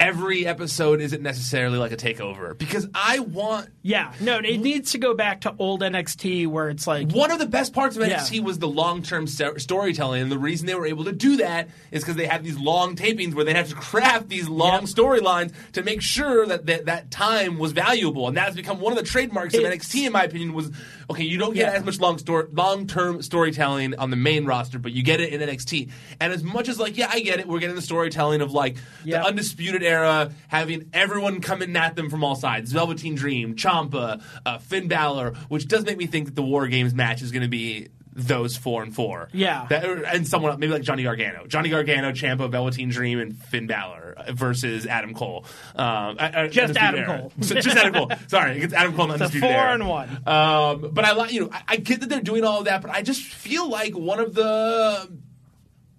every 0.01 0.47
episode 0.47 0.99
isn't 0.99 1.21
necessarily 1.21 1.77
like 1.77 1.91
a 1.91 1.95
takeover 1.97 2.57
because 2.57 2.87
I 2.95 3.19
want 3.19 3.69
Yeah, 3.83 4.13
no, 4.19 4.39
it 4.39 4.57
needs 4.57 4.91
to 4.93 4.97
go 4.97 5.13
back 5.13 5.41
to 5.41 5.53
old 5.59 5.81
NXT 5.81 6.47
where 6.47 6.69
it's 6.69 6.87
like, 6.87 7.11
one 7.11 7.29
of 7.31 7.37
the 7.37 7.45
best 7.45 7.71
parts 7.71 7.95
of 7.97 8.07
Yeah. 8.07 8.17
NXT 8.19 8.43
was 8.43 8.57
the 8.59 8.67
long 8.67 9.03
term 9.03 9.27
storytelling, 9.27 10.23
and 10.23 10.31
the 10.31 10.39
reason 10.39 10.65
they 10.65 10.73
were 10.75 10.87
able 10.87 11.03
to 11.05 11.11
do 11.11 11.37
that 11.37 11.69
is 11.91 12.01
because 12.03 12.15
they 12.15 12.25
had 12.25 12.43
these 12.43 12.57
long 12.57 12.95
tapings 12.95 13.35
where 13.35 13.45
they 13.45 13.53
had 13.53 13.67
to 13.67 13.75
craft 13.75 14.27
these 14.27 14.49
long 14.49 14.81
Yep. 14.81 14.89
storylines 14.89 15.51
to 15.73 15.83
make 15.83 16.01
sure 16.01 16.45
that, 16.47 16.65
that 16.65 16.85
that 16.85 17.11
time 17.11 17.59
was 17.59 17.71
valuable, 17.71 18.27
and 18.27 18.35
that's 18.35 18.55
become 18.55 18.79
one 18.79 18.91
of 18.93 18.97
the 18.97 19.05
trademarks 19.05 19.53
of 19.53 19.61
NXT, 19.63 20.07
in 20.07 20.11
my 20.13 20.23
opinion. 20.23 20.53
Was 20.53 20.71
okay, 21.11 21.23
you 21.23 21.37
don't 21.37 21.53
get 21.53 21.71
Yeah. 21.71 21.79
as 21.79 21.85
much 21.85 21.99
long 21.99 22.17
story, 22.17 22.47
long 22.51 22.87
term 22.87 23.21
storytelling 23.21 23.95
on 23.95 24.09
the 24.09 24.15
main 24.17 24.45
roster, 24.45 24.79
but 24.79 24.91
you 24.91 25.03
get 25.03 25.21
it 25.21 25.31
in 25.31 25.41
NXT. 25.41 25.89
And 26.19 26.33
as 26.33 26.43
much 26.43 26.67
as 26.67 26.79
like, 26.79 26.97
yeah, 26.97 27.09
I 27.11 27.19
get 27.21 27.39
it, 27.39 27.47
we're 27.47 27.59
getting 27.59 27.75
the 27.75 27.81
storytelling 27.81 28.41
of 28.41 28.51
like 28.51 28.77
Yep. 29.05 29.21
the 29.21 29.27
undisputed 29.27 29.83
era, 29.83 30.31
having 30.47 30.89
everyone 30.93 31.39
coming 31.41 31.75
at 31.75 31.95
them 31.95 32.09
from 32.09 32.23
all 32.23 32.35
sides, 32.35 32.71
Velveteen 32.71 33.15
Dream, 33.15 33.55
Ciampa, 33.55 34.21
uh, 34.45 34.57
Finn 34.57 34.87
Balor, 34.87 35.33
which 35.49 35.67
does 35.67 35.85
make 35.85 35.97
me 35.97 36.05
think 36.07 36.25
that 36.25 36.35
the 36.35 36.41
War 36.43 36.67
Games 36.67 36.93
match 36.93 37.21
is 37.21 37.31
going 37.31 37.43
to 37.43 37.47
be 37.49 37.87
those 38.13 38.57
four 38.57 38.83
and 38.83 38.93
four. 38.93 39.29
Yeah. 39.33 39.65
That, 39.69 39.85
and 39.85 40.27
someone 40.27 40.59
maybe 40.59 40.73
like 40.73 40.81
Johnny 40.81 41.03
Gargano, 41.03 41.47
Johnny 41.47 41.69
Gargano, 41.69 42.11
Ciampa, 42.11 42.49
Velveteen 42.51 42.89
Dream, 42.89 43.19
and 43.19 43.37
Finn 43.37 43.67
Balor 43.67 44.15
versus 44.31 44.85
Adam 44.85 45.13
Cole. 45.13 45.45
Um, 45.75 46.17
uh, 46.19 46.31
uh, 46.33 46.47
Just 46.47 46.75
Adam. 46.77 47.05
Cole. 47.05 47.31
So 47.41 47.55
just 47.61 47.77
Adam 47.77 47.93
Cole. 47.93 48.11
Sorry, 48.27 48.61
it's 48.61 48.73
Adam 48.73 48.95
Cole. 48.95 49.11
and 49.11 49.21
It's 49.21 49.21
a 49.21 49.25
Undisputed 49.37 49.49
four 49.49 49.61
Era. 49.63 49.73
and 49.75 49.87
one. 49.87 50.09
Um, 50.27 50.89
but 50.93 51.05
I 51.05 51.13
like 51.13 51.31
you 51.31 51.41
know 51.41 51.49
I, 51.51 51.61
I 51.69 51.77
get 51.77 52.01
that 52.01 52.09
they're 52.09 52.21
doing 52.21 52.43
all 52.43 52.59
of 52.59 52.65
that, 52.65 52.81
but 52.81 52.91
I 52.91 53.01
just 53.01 53.21
feel 53.23 53.69
like 53.69 53.95
one 53.97 54.19
of 54.19 54.33
the 54.33 55.09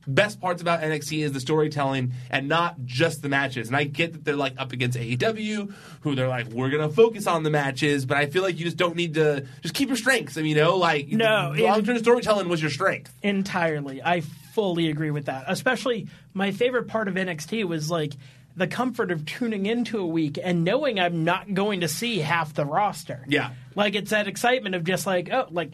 best 0.07 0.41
parts 0.41 0.61
about 0.63 0.81
NXT 0.81 1.25
is 1.25 1.33
the 1.33 1.41
storytelling 1.41 2.13
and 2.31 2.49
not 2.49 2.85
just 2.85 3.23
the 3.23 3.29
matches. 3.29 3.69
And 3.69 3.77
I 3.77 3.85
get 3.85 4.13
that 4.13 4.25
they're 4.25 4.37
like 4.37 4.55
up 4.59 4.73
against 4.73 4.99
AEW, 4.99 5.73
who 6.01 6.15
they're 6.15 6.29
like, 6.29 6.49
we're 6.49 6.71
gonna 6.71 6.89
focus 6.89 7.27
on 7.27 7.43
the 7.43 7.51
matches, 7.51 8.05
but 8.07 8.17
I 8.17 8.27
feel 8.27 8.43
like 8.43 8.59
you 8.59 8.65
just 8.65 8.77
don't 8.77 8.97
need 8.97 9.15
to 9.15 9.47
just 9.63 9.75
keep 9.75 9.89
your 9.89 9.97
strengths. 9.97 10.37
I 10.37 10.43
mean, 10.43 10.57
you 10.57 10.63
know, 10.63 10.77
like 10.77 11.09
No, 11.09 11.55
long 11.57 11.85
term 11.85 11.99
storytelling 11.99 12.49
was 12.49 12.61
your 12.61 12.71
strength. 12.71 13.13
entirely. 13.23 14.03
I 14.03 14.21
fully 14.21 14.89
agree 14.91 15.11
with 15.11 15.27
that. 15.27 15.45
Especially 15.49 16.09
my 16.35 16.51
favorite 16.51 16.89
part 16.89 17.09
of 17.09 17.15
NXT 17.15 17.65
was 17.65 17.91
like 17.91 18.13
the 18.55 18.67
comfort 18.67 19.11
of 19.11 19.25
tuning 19.25 19.65
into 19.65 19.99
a 19.99 20.07
week 20.07 20.39
and 20.43 20.63
knowing 20.63 21.01
I'm 21.01 21.25
not 21.25 21.55
going 21.55 21.81
to 21.81 21.89
see 21.89 22.19
half 22.19 22.53
the 22.53 22.67
roster. 22.67 23.25
Yeah. 23.27 23.53
Like 23.75 23.95
it's 23.95 24.11
that 24.11 24.29
excitement 24.29 24.75
of 24.75 24.85
just 24.85 25.07
like, 25.07 25.31
oh, 25.33 25.47
like 25.51 25.71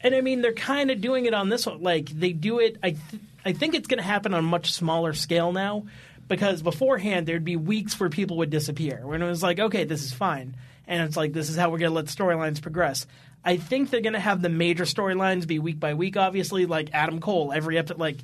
and 0.00 0.14
I 0.14 0.20
mean 0.20 0.40
they're 0.42 0.52
kind 0.52 0.90
of 0.92 1.00
doing 1.00 1.26
it 1.26 1.34
on 1.34 1.48
this 1.48 1.66
one. 1.66 1.82
Like 1.82 2.08
they 2.10 2.32
do 2.32 2.60
it 2.60 2.76
I 2.82 2.90
th- 2.90 3.22
I 3.46 3.52
think 3.52 3.74
it's 3.74 3.86
going 3.88 3.98
to 3.98 4.04
happen 4.04 4.34
on 4.34 4.40
a 4.40 4.42
much 4.46 4.72
smaller 4.72 5.12
scale 5.12 5.52
now 5.52 5.86
because 6.28 6.62
beforehand 6.62 7.26
there'd 7.26 7.44
be 7.44 7.56
weeks 7.56 7.98
where 8.00 8.08
people 8.10 8.38
would 8.38 8.50
disappear 8.50 9.00
when 9.06 9.22
it 9.22 9.26
was 9.28 9.42
like, 9.42 9.58
okay, 9.58 9.84
this 9.84 10.02
is 10.04 10.12
fine. 10.12 10.56
And 10.86 11.02
it's 11.02 11.16
like 11.16 11.32
this 11.32 11.50
is 11.50 11.56
how 11.56 11.70
we're 11.70 11.78
going 11.78 11.90
to 11.90 11.94
let 11.94 12.06
storylines 12.06 12.60
progress. 12.62 13.06
I 13.44 13.56
think 13.56 13.90
they're 13.90 14.00
going 14.00 14.12
to 14.14 14.20
have 14.20 14.42
the 14.42 14.48
major 14.48 14.84
storylines 14.84 15.46
be 15.46 15.58
week 15.58 15.78
by 15.78 15.94
week 15.94 16.16
obviously 16.16 16.66
like 16.66 16.90
Adam 16.92 17.20
Cole 17.20 17.52
every 17.52 17.78
episode 17.78 17.98
like 17.98 18.16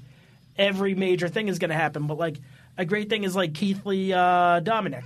every 0.58 0.94
major 0.94 1.28
thing 1.28 1.48
is 1.48 1.58
going 1.58 1.70
to 1.70 1.76
happen, 1.76 2.06
but 2.06 2.18
like 2.18 2.36
a 2.76 2.84
great 2.84 3.08
thing 3.08 3.24
is 3.24 3.36
like 3.36 3.54
Keith 3.54 3.84
Lee 3.86 4.12
uh, 4.12 4.60
Dominic 4.60 5.04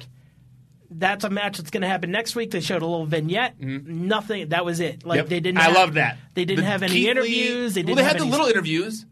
that's 0.90 1.24
a 1.24 1.30
match 1.30 1.58
that's 1.58 1.70
going 1.70 1.80
to 1.82 1.88
happen 1.88 2.12
next 2.12 2.36
week. 2.36 2.52
They 2.52 2.60
showed 2.60 2.80
a 2.80 2.86
little 2.86 3.06
vignette. 3.06 3.60
Nothing. 3.60 4.50
That 4.50 4.64
was 4.64 4.78
it. 4.78 5.04
Like 5.04 5.16
Yep. 5.16 5.28
they 5.28 5.40
didn't. 5.40 5.58
I 5.58 5.62
have- 5.64 5.74
love 5.74 5.94
that. 5.94 6.16
They 6.34 6.44
didn't 6.44 6.64
The 6.64 6.70
have 6.70 6.82
any 6.84 6.92
Keith 6.92 7.04
Lee- 7.04 7.10
interviews. 7.10 7.74
They 7.74 7.82
didn't 7.82 7.96
well, 7.96 8.04
they 8.04 8.08
had 8.08 8.20
the 8.20 8.24
little 8.24 8.46
interviews. 8.46 9.04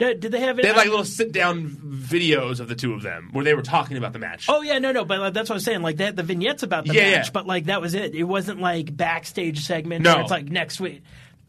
Did, 0.00 0.20
did 0.20 0.32
they 0.32 0.40
have? 0.40 0.56
They 0.56 0.66
had 0.66 0.76
like 0.76 0.88
little 0.88 1.04
sit 1.04 1.30
down 1.30 1.68
videos 1.68 2.58
of 2.58 2.68
the 2.68 2.74
two 2.74 2.94
of 2.94 3.02
them 3.02 3.28
where 3.32 3.44
they 3.44 3.52
were 3.52 3.60
talking 3.60 3.98
about 3.98 4.14
the 4.14 4.18
match. 4.18 4.46
Oh 4.48 4.62
yeah, 4.62 4.78
no, 4.78 4.92
no, 4.92 5.04
but 5.04 5.20
like, 5.20 5.34
that's 5.34 5.50
what 5.50 5.54
I 5.54 5.58
was 5.58 5.64
saying. 5.64 5.82
Like 5.82 5.98
they 5.98 6.06
had 6.06 6.16
the 6.16 6.22
vignettes 6.22 6.62
about 6.62 6.86
the 6.86 6.94
Yeah, 6.94 7.10
match, 7.18 7.26
yeah. 7.26 7.30
but 7.34 7.46
like 7.46 7.66
that 7.66 7.82
was 7.82 7.92
it. 7.92 8.14
It 8.14 8.24
wasn't 8.24 8.60
like 8.62 8.96
backstage 8.96 9.66
segment. 9.66 10.02
No. 10.02 10.20
it's 10.20 10.30
like 10.30 10.46
next 10.46 10.80
week. 10.80 11.02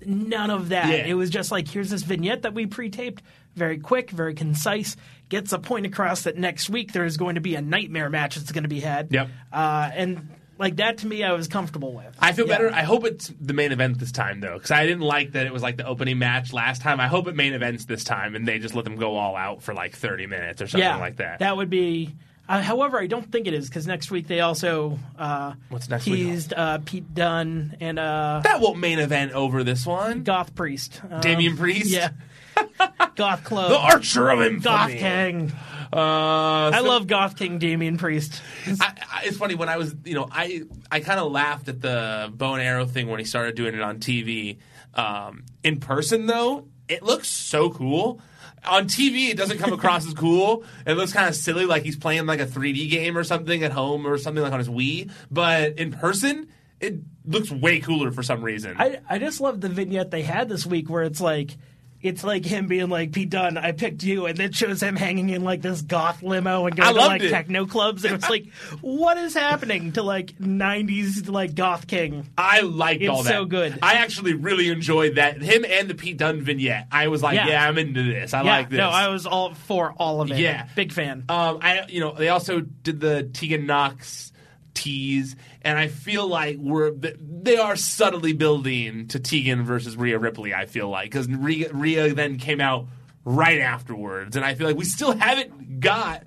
None 0.05 0.49
of 0.49 0.69
that. 0.69 0.89
Yeah. 0.89 1.05
It 1.05 1.13
was 1.13 1.29
just 1.29 1.49
like 1.49 1.67
here's 1.69 1.89
this 1.89 2.03
vignette 2.03 2.41
that 2.41 2.53
we 2.53 2.65
pre-taped, 2.65 3.23
very 3.55 3.77
quick, 3.79 4.11
very 4.11 4.33
concise, 4.33 4.97
gets 5.29 5.53
a 5.53 5.59
point 5.59 5.85
across 5.85 6.23
that 6.23 6.37
next 6.37 6.69
week 6.69 6.91
there 6.91 7.05
is 7.05 7.15
going 7.15 7.35
to 7.35 7.41
be 7.41 7.55
a 7.55 7.61
nightmare 7.61 8.09
match 8.09 8.35
that's 8.35 8.51
going 8.51 8.63
to 8.63 8.69
be 8.69 8.81
had. 8.81 9.13
Yep. 9.13 9.29
Uh, 9.53 9.89
and 9.93 10.29
like 10.61 10.77
that 10.77 10.99
to 10.99 11.07
me, 11.07 11.23
I 11.23 11.33
was 11.33 11.47
comfortable 11.47 11.93
with. 11.93 12.15
I 12.19 12.31
feel 12.31 12.47
Yeah. 12.47 12.57
better. 12.57 12.71
I 12.73 12.83
hope 12.83 13.03
it's 13.05 13.33
the 13.41 13.53
main 13.53 13.71
event 13.71 13.99
this 13.99 14.11
time, 14.11 14.39
though, 14.39 14.53
because 14.53 14.71
I 14.71 14.85
didn't 14.85 15.01
like 15.01 15.31
that 15.31 15.45
it 15.47 15.51
was 15.51 15.63
like 15.63 15.75
the 15.77 15.85
opening 15.85 16.19
match 16.19 16.53
last 16.53 16.81
time. 16.81 16.99
I 16.99 17.07
hope 17.07 17.27
it 17.27 17.35
main 17.35 17.53
events 17.53 17.85
this 17.85 18.03
time, 18.03 18.35
and 18.35 18.47
they 18.47 18.59
just 18.59 18.75
let 18.75 18.85
them 18.85 18.95
go 18.95 19.15
all 19.17 19.35
out 19.35 19.63
for 19.63 19.73
like 19.73 19.95
thirty 19.95 20.27
minutes 20.27 20.61
or 20.61 20.67
something 20.67 20.87
yeah, 20.87 20.97
like 20.97 21.17
that. 21.17 21.39
That 21.39 21.57
would 21.57 21.69
be. 21.69 22.15
Uh, 22.47 22.61
however, 22.61 22.99
I 22.99 23.07
don't 23.07 23.31
think 23.31 23.47
it 23.47 23.53
is 23.53 23.69
because 23.69 23.87
next 23.87 24.11
week 24.11 24.27
they 24.27 24.41
also 24.41 24.99
uh, 25.17 25.53
What's 25.69 25.89
next 25.89 26.05
week? 26.05 26.15
teased 26.15 26.53
uh, 26.53 26.79
Pete 26.83 27.13
Dunne 27.13 27.77
and 27.79 27.97
uh, 27.97 28.41
That 28.43 28.59
won't 28.59 28.77
main 28.77 28.99
event 28.99 29.31
over 29.31 29.63
this 29.63 29.85
one. 29.85 30.23
Goth 30.23 30.53
Priest. 30.53 31.01
Um, 31.09 31.21
Damian 31.21 31.55
Priest? 31.55 31.85
Yeah. 31.87 32.09
Goth 33.15 33.43
Club. 33.45 33.69
The 33.69 33.77
Archer 33.77 34.29
of 34.29 34.41
Infamy. 34.41 34.59
Goth 34.61 34.91
King. 34.91 35.53
Uh, 35.93 36.71
I 36.73 36.79
so- 36.81 36.87
love 36.87 37.07
Goth 37.07 37.35
King 37.37 37.59
Damian 37.59 37.97
Priest. 37.97 38.41
I, 38.79 38.93
I, 39.11 39.21
it's 39.25 39.37
funny 39.37 39.55
when 39.55 39.69
I 39.69 39.77
was, 39.77 39.95
you 40.05 40.13
know, 40.13 40.27
I 40.31 40.63
I 40.91 40.99
kind 41.01 41.19
of 41.19 41.31
laughed 41.31 41.67
at 41.67 41.81
the 41.81 42.31
bow 42.33 42.53
and 42.53 42.63
arrow 42.63 42.85
thing 42.85 43.07
when 43.07 43.19
he 43.19 43.25
started 43.25 43.55
doing 43.55 43.73
it 43.73 43.81
on 43.81 43.99
TV. 43.99 44.57
Um, 44.93 45.45
in 45.63 45.79
person, 45.79 46.25
though, 46.27 46.67
it 46.87 47.03
looks 47.03 47.27
so 47.27 47.69
cool. 47.69 48.21
On 48.65 48.85
TV, 48.85 49.29
it 49.29 49.37
doesn't 49.37 49.57
come 49.57 49.73
across 49.73 50.05
as 50.05 50.13
cool. 50.13 50.63
It 50.85 50.93
looks 50.93 51.13
kind 51.13 51.27
of 51.27 51.35
silly, 51.35 51.65
like 51.65 51.83
he's 51.83 51.97
playing 51.97 52.25
like 52.25 52.39
a 52.39 52.45
3D 52.45 52.89
game 52.91 53.17
or 53.17 53.23
something 53.23 53.63
at 53.63 53.71
home 53.71 54.05
or 54.05 54.17
something 54.17 54.43
like 54.43 54.53
on 54.53 54.59
his 54.59 54.69
Wii. 54.69 55.09
But 55.31 55.79
in 55.79 55.91
person, 55.91 56.47
it 56.79 56.95
looks 57.25 57.49
way 57.51 57.79
cooler 57.79 58.11
for 58.11 58.21
some 58.23 58.43
reason. 58.43 58.75
I, 58.77 58.99
I 59.09 59.19
just 59.19 59.41
love 59.41 59.61
the 59.61 59.69
vignette 59.69 60.11
they 60.11 60.21
had 60.21 60.47
this 60.47 60.65
week 60.65 60.89
where 60.89 61.03
it's 61.03 61.21
like 61.21 61.57
it's 62.03 62.23
like 62.23 62.45
him 62.45 62.67
being 62.67 62.89
like 62.89 63.11
Pete 63.11 63.29
Dunne, 63.29 63.57
I 63.57 63.71
picked 63.73 64.03
you, 64.03 64.25
and 64.25 64.37
then 64.37 64.51
shows 64.51 64.81
him 64.81 64.95
hanging 64.95 65.29
in 65.29 65.43
like 65.43 65.61
this 65.61 65.81
goth 65.81 66.23
limo 66.23 66.65
and 66.65 66.75
going 66.75 66.93
to 66.93 66.99
like 66.99 67.21
it. 67.21 67.29
techno 67.29 67.65
clubs, 67.65 68.03
and 68.05 68.15
it's 68.15 68.29
like, 68.29 68.47
what 68.81 69.17
is 69.17 69.33
happening 69.33 69.91
to 69.93 70.03
like 70.03 70.37
'90s 70.37 71.29
like 71.29 71.55
goth 71.55 71.87
king? 71.87 72.27
I 72.37 72.61
liked 72.61 73.01
It's 73.01 73.09
all 73.09 73.23
that. 73.23 73.29
so 73.29 73.45
good. 73.45 73.79
I 73.81 73.95
actually 73.95 74.33
really 74.33 74.69
enjoyed 74.69 75.15
that. 75.15 75.41
Him 75.41 75.65
and 75.65 75.89
the 75.89 75.95
Pete 75.95 76.17
Dunne 76.17 76.41
vignette. 76.41 76.87
I 76.91 77.07
was 77.07 77.21
like, 77.23 77.35
Yeah. 77.35 77.47
yeah, 77.47 77.67
I'm 77.67 77.77
into 77.77 78.03
this. 78.03 78.33
I 78.33 78.43
yeah, 78.43 78.51
like 78.57 78.69
this. 78.69 78.77
no, 78.77 78.89
I 78.89 79.07
was 79.09 79.25
all 79.25 79.53
for 79.53 79.93
all 79.97 80.21
of 80.21 80.31
it. 80.31 80.37
Yeah. 80.39 80.67
big 80.75 80.91
fan. 80.91 81.25
Um, 81.29 81.59
I 81.61 81.85
you 81.89 81.99
know 81.99 82.13
they 82.13 82.29
also 82.29 82.61
did 82.61 82.99
the 82.99 83.23
Tegan 83.23 83.65
Nox 83.65 84.31
tease, 84.73 85.35
and 85.63 85.77
I 85.77 85.87
feel 85.87 86.27
like 86.27 86.57
we're 86.57 86.91
they 86.91 87.57
are 87.57 87.75
subtly 87.75 88.33
building 88.33 89.07
to 89.09 89.19
Tegan 89.19 89.63
versus 89.63 89.95
Rhea 89.95 90.17
Ripley. 90.19 90.53
I 90.53 90.65
feel 90.65 90.89
like 90.89 91.11
because 91.11 91.27
Rhea, 91.27 91.71
Rhea 91.73 92.13
then 92.13 92.37
came 92.37 92.61
out 92.61 92.87
right 93.25 93.59
afterwards, 93.59 94.35
and 94.35 94.45
I 94.45 94.55
feel 94.55 94.67
like 94.67 94.77
we 94.77 94.85
still 94.85 95.11
haven't 95.13 95.79
got 95.79 96.23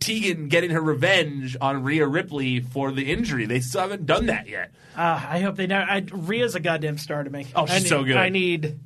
Tegan 0.00 0.48
getting 0.48 0.70
her 0.70 0.80
revenge 0.80 1.56
on 1.60 1.84
Rhea 1.84 2.06
Ripley 2.06 2.60
for 2.60 2.90
the 2.90 3.12
injury. 3.12 3.46
They 3.46 3.60
still 3.60 3.82
haven't 3.82 4.06
done 4.06 4.26
that 4.26 4.48
yet. 4.48 4.72
Uh, 4.96 5.24
I 5.28 5.40
hope 5.40 5.56
they 5.56 5.66
know. 5.66 5.78
I, 5.78 6.04
Rhea's 6.10 6.54
a 6.54 6.60
goddamn 6.60 6.98
star 6.98 7.22
to 7.22 7.30
me. 7.30 7.46
Oh, 7.54 7.66
she's 7.66 7.76
I 7.76 7.78
need, 7.78 7.88
so 7.88 8.04
good. 8.04 8.16
I 8.16 8.28
need. 8.28 8.80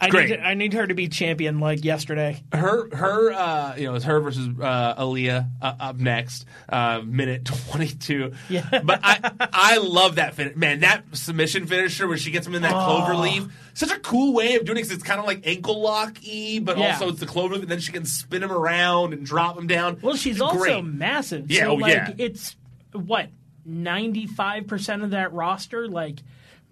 I 0.00 0.08
Great. 0.08 0.30
need, 0.30 0.40
I 0.40 0.54
need 0.54 0.72
her 0.72 0.84
to 0.86 0.94
be 0.94 1.08
champion 1.08 1.60
like 1.60 1.84
yesterday. 1.84 2.42
her 2.52 2.88
her 2.94 3.32
uh 3.32 3.76
you 3.76 3.84
know 3.86 3.94
it's 3.94 4.04
her 4.04 4.18
versus 4.20 4.48
uh 4.60 4.94
Aaliyah 5.00 5.48
uh, 5.62 5.74
up 5.78 5.96
next 5.96 6.44
uh 6.68 7.00
minute 7.04 7.44
22 7.44 8.32
Yeah. 8.48 8.80
but 8.84 8.98
I 9.04 9.30
I 9.52 9.76
love 9.78 10.16
that 10.16 10.34
finish 10.34 10.56
man 10.56 10.80
that 10.80 11.04
submission 11.12 11.66
finisher 11.66 12.08
where 12.08 12.18
she 12.18 12.32
gets 12.32 12.46
him 12.46 12.54
in 12.56 12.62
that 12.62 12.72
clover 12.72 13.14
leaf 13.14 13.44
such 13.74 13.92
a 13.92 13.98
cool 14.00 14.32
way 14.34 14.56
of 14.56 14.64
doing 14.64 14.78
it 14.78 14.82
because 14.82 14.90
it's 14.90 15.04
kind 15.04 15.20
of 15.20 15.26
like 15.26 15.46
ankle 15.46 15.80
lock 15.80 16.16
y 16.26 16.58
but 16.62 16.78
Yeah. 16.78 16.92
also 16.92 17.08
it's 17.08 17.20
the 17.20 17.26
clover 17.26 17.54
leaf 17.54 17.62
and 17.62 17.70
then 17.70 17.78
she 17.80 17.92
can 17.92 18.04
spin 18.04 18.42
him 18.42 18.50
around 18.52 19.12
and 19.12 19.24
drop 19.24 19.56
him 19.56 19.68
down 19.68 19.98
Well, 20.02 20.16
she's 20.16 20.40
also 20.40 20.82
massive. 20.82 21.48
Yeah, 21.50 21.64
so 21.64 21.70
oh, 21.70 21.74
like 21.76 21.92
yeah. 21.92 22.14
it's 22.18 22.56
what 22.92 23.28
ninety 23.64 24.26
five 24.26 24.66
percent 24.66 25.02
of 25.04 25.10
that 25.10 25.32
roster. 25.32 25.86
Like 25.88 26.18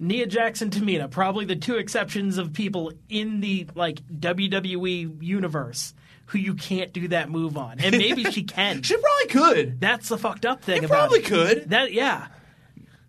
Nia 0.00 0.26
Jackson, 0.26 0.70
Tamina, 0.70 1.10
probably 1.10 1.44
the 1.44 1.56
two 1.56 1.76
exceptions 1.76 2.38
of 2.38 2.52
people 2.54 2.92
in 3.08 3.40
the 3.40 3.68
like 3.74 4.00
WWE 4.08 5.22
universe 5.22 5.94
who 6.26 6.38
you 6.38 6.54
can't 6.54 6.92
do 6.92 7.08
that 7.08 7.28
move 7.28 7.56
on, 7.58 7.78
and 7.80 7.96
maybe 7.96 8.24
she 8.30 8.42
can. 8.56 8.82
she 8.82 8.96
probably 8.96 9.26
could 9.28 9.80
That's 9.80 10.08
the 10.08 10.16
fucked 10.16 10.46
up 10.46 10.62
thing 10.62 10.78
She 10.80 10.84
about 10.86 10.96
probably 11.10 11.18
it. 11.20 11.24
could. 11.26 11.70
That 11.70 11.92
yeah, 11.92 12.28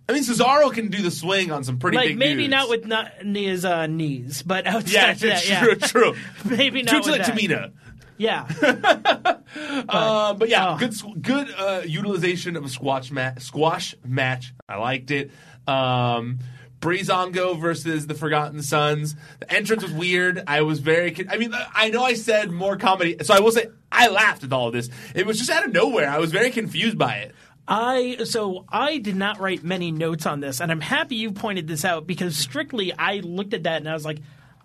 I 0.09 0.13
mean 0.13 0.23
Cesaro 0.23 0.73
can 0.73 0.89
do 0.89 1.01
the 1.01 1.11
swing 1.11 1.51
on 1.51 1.63
some 1.63 1.77
pretty 1.79 1.97
like 1.97 2.07
big 2.09 2.17
maybe 2.17 2.41
dudes. 2.43 2.51
not 2.51 2.69
with 2.69 2.85
not 2.85 3.23
Nia's 3.25 3.63
uh, 3.63 3.87
knees, 3.87 4.43
but 4.43 4.67
outside 4.67 4.91
yeah, 4.91 5.11
of 5.11 5.19
that, 5.21 5.47
yeah, 5.47 5.59
true 5.63 5.75
true 5.75 6.15
maybe 6.57 6.81
not 6.83 7.03
true 7.03 7.13
with 7.13 7.23
to 7.25 7.31
like 7.31 7.47
that. 7.47 7.71
Tamina 7.71 7.71
Yeah, 8.17 8.45
Um, 9.89 10.37
but 10.37 10.49
yeah, 10.49 10.73
Oh. 10.73 10.77
good 10.77 10.93
good 11.21 11.47
uh, 11.57 11.81
utilization 11.85 12.55
of 12.55 12.65
a 12.65 12.69
squash 12.69 13.11
match. 13.11 13.41
Squash 13.41 13.95
match, 14.05 14.53
I 14.67 14.77
liked 14.77 15.11
it. 15.11 15.31
Um, 15.67 16.39
Breezango 16.81 17.57
versus 17.59 18.07
the 18.07 18.15
Forgotten 18.15 18.61
Sons. 18.63 19.15
The 19.39 19.51
entrance 19.51 19.83
was 19.83 19.91
weird. 19.91 20.43
I 20.47 20.61
was 20.61 20.79
very. 20.79 21.15
I 21.29 21.37
mean, 21.37 21.53
I 21.73 21.89
know 21.89 22.03
I 22.03 22.15
said 22.15 22.51
more 22.51 22.75
comedy, 22.75 23.17
so 23.21 23.33
I 23.33 23.39
will 23.39 23.51
say 23.51 23.67
I 23.91 24.07
laughed 24.09 24.43
at 24.43 24.51
all 24.51 24.67
of 24.67 24.73
this. 24.73 24.89
It 25.15 25.25
was 25.25 25.37
just 25.37 25.49
out 25.49 25.63
of 25.65 25.71
nowhere. 25.71 26.09
I 26.09 26.17
was 26.17 26.31
very 26.31 26.49
confused 26.49 26.97
by 26.97 27.15
it. 27.17 27.35
I 27.67 28.17
so 28.25 28.65
I 28.67 28.97
did 28.97 29.15
not 29.15 29.39
write 29.39 29.63
many 29.63 29.91
notes 29.91 30.25
on 30.25 30.39
this, 30.39 30.59
and 30.59 30.71
I'm 30.71 30.81
happy 30.81 31.15
you 31.15 31.31
pointed 31.31 31.67
this 31.67 31.85
out 31.85 32.07
because 32.07 32.35
strictly 32.35 32.91
I 32.91 33.17
looked 33.17 33.53
at 33.53 33.63
that 33.63 33.77
and 33.77 33.87
I 33.87 33.93
was 33.93 34.03
like, 34.03 34.17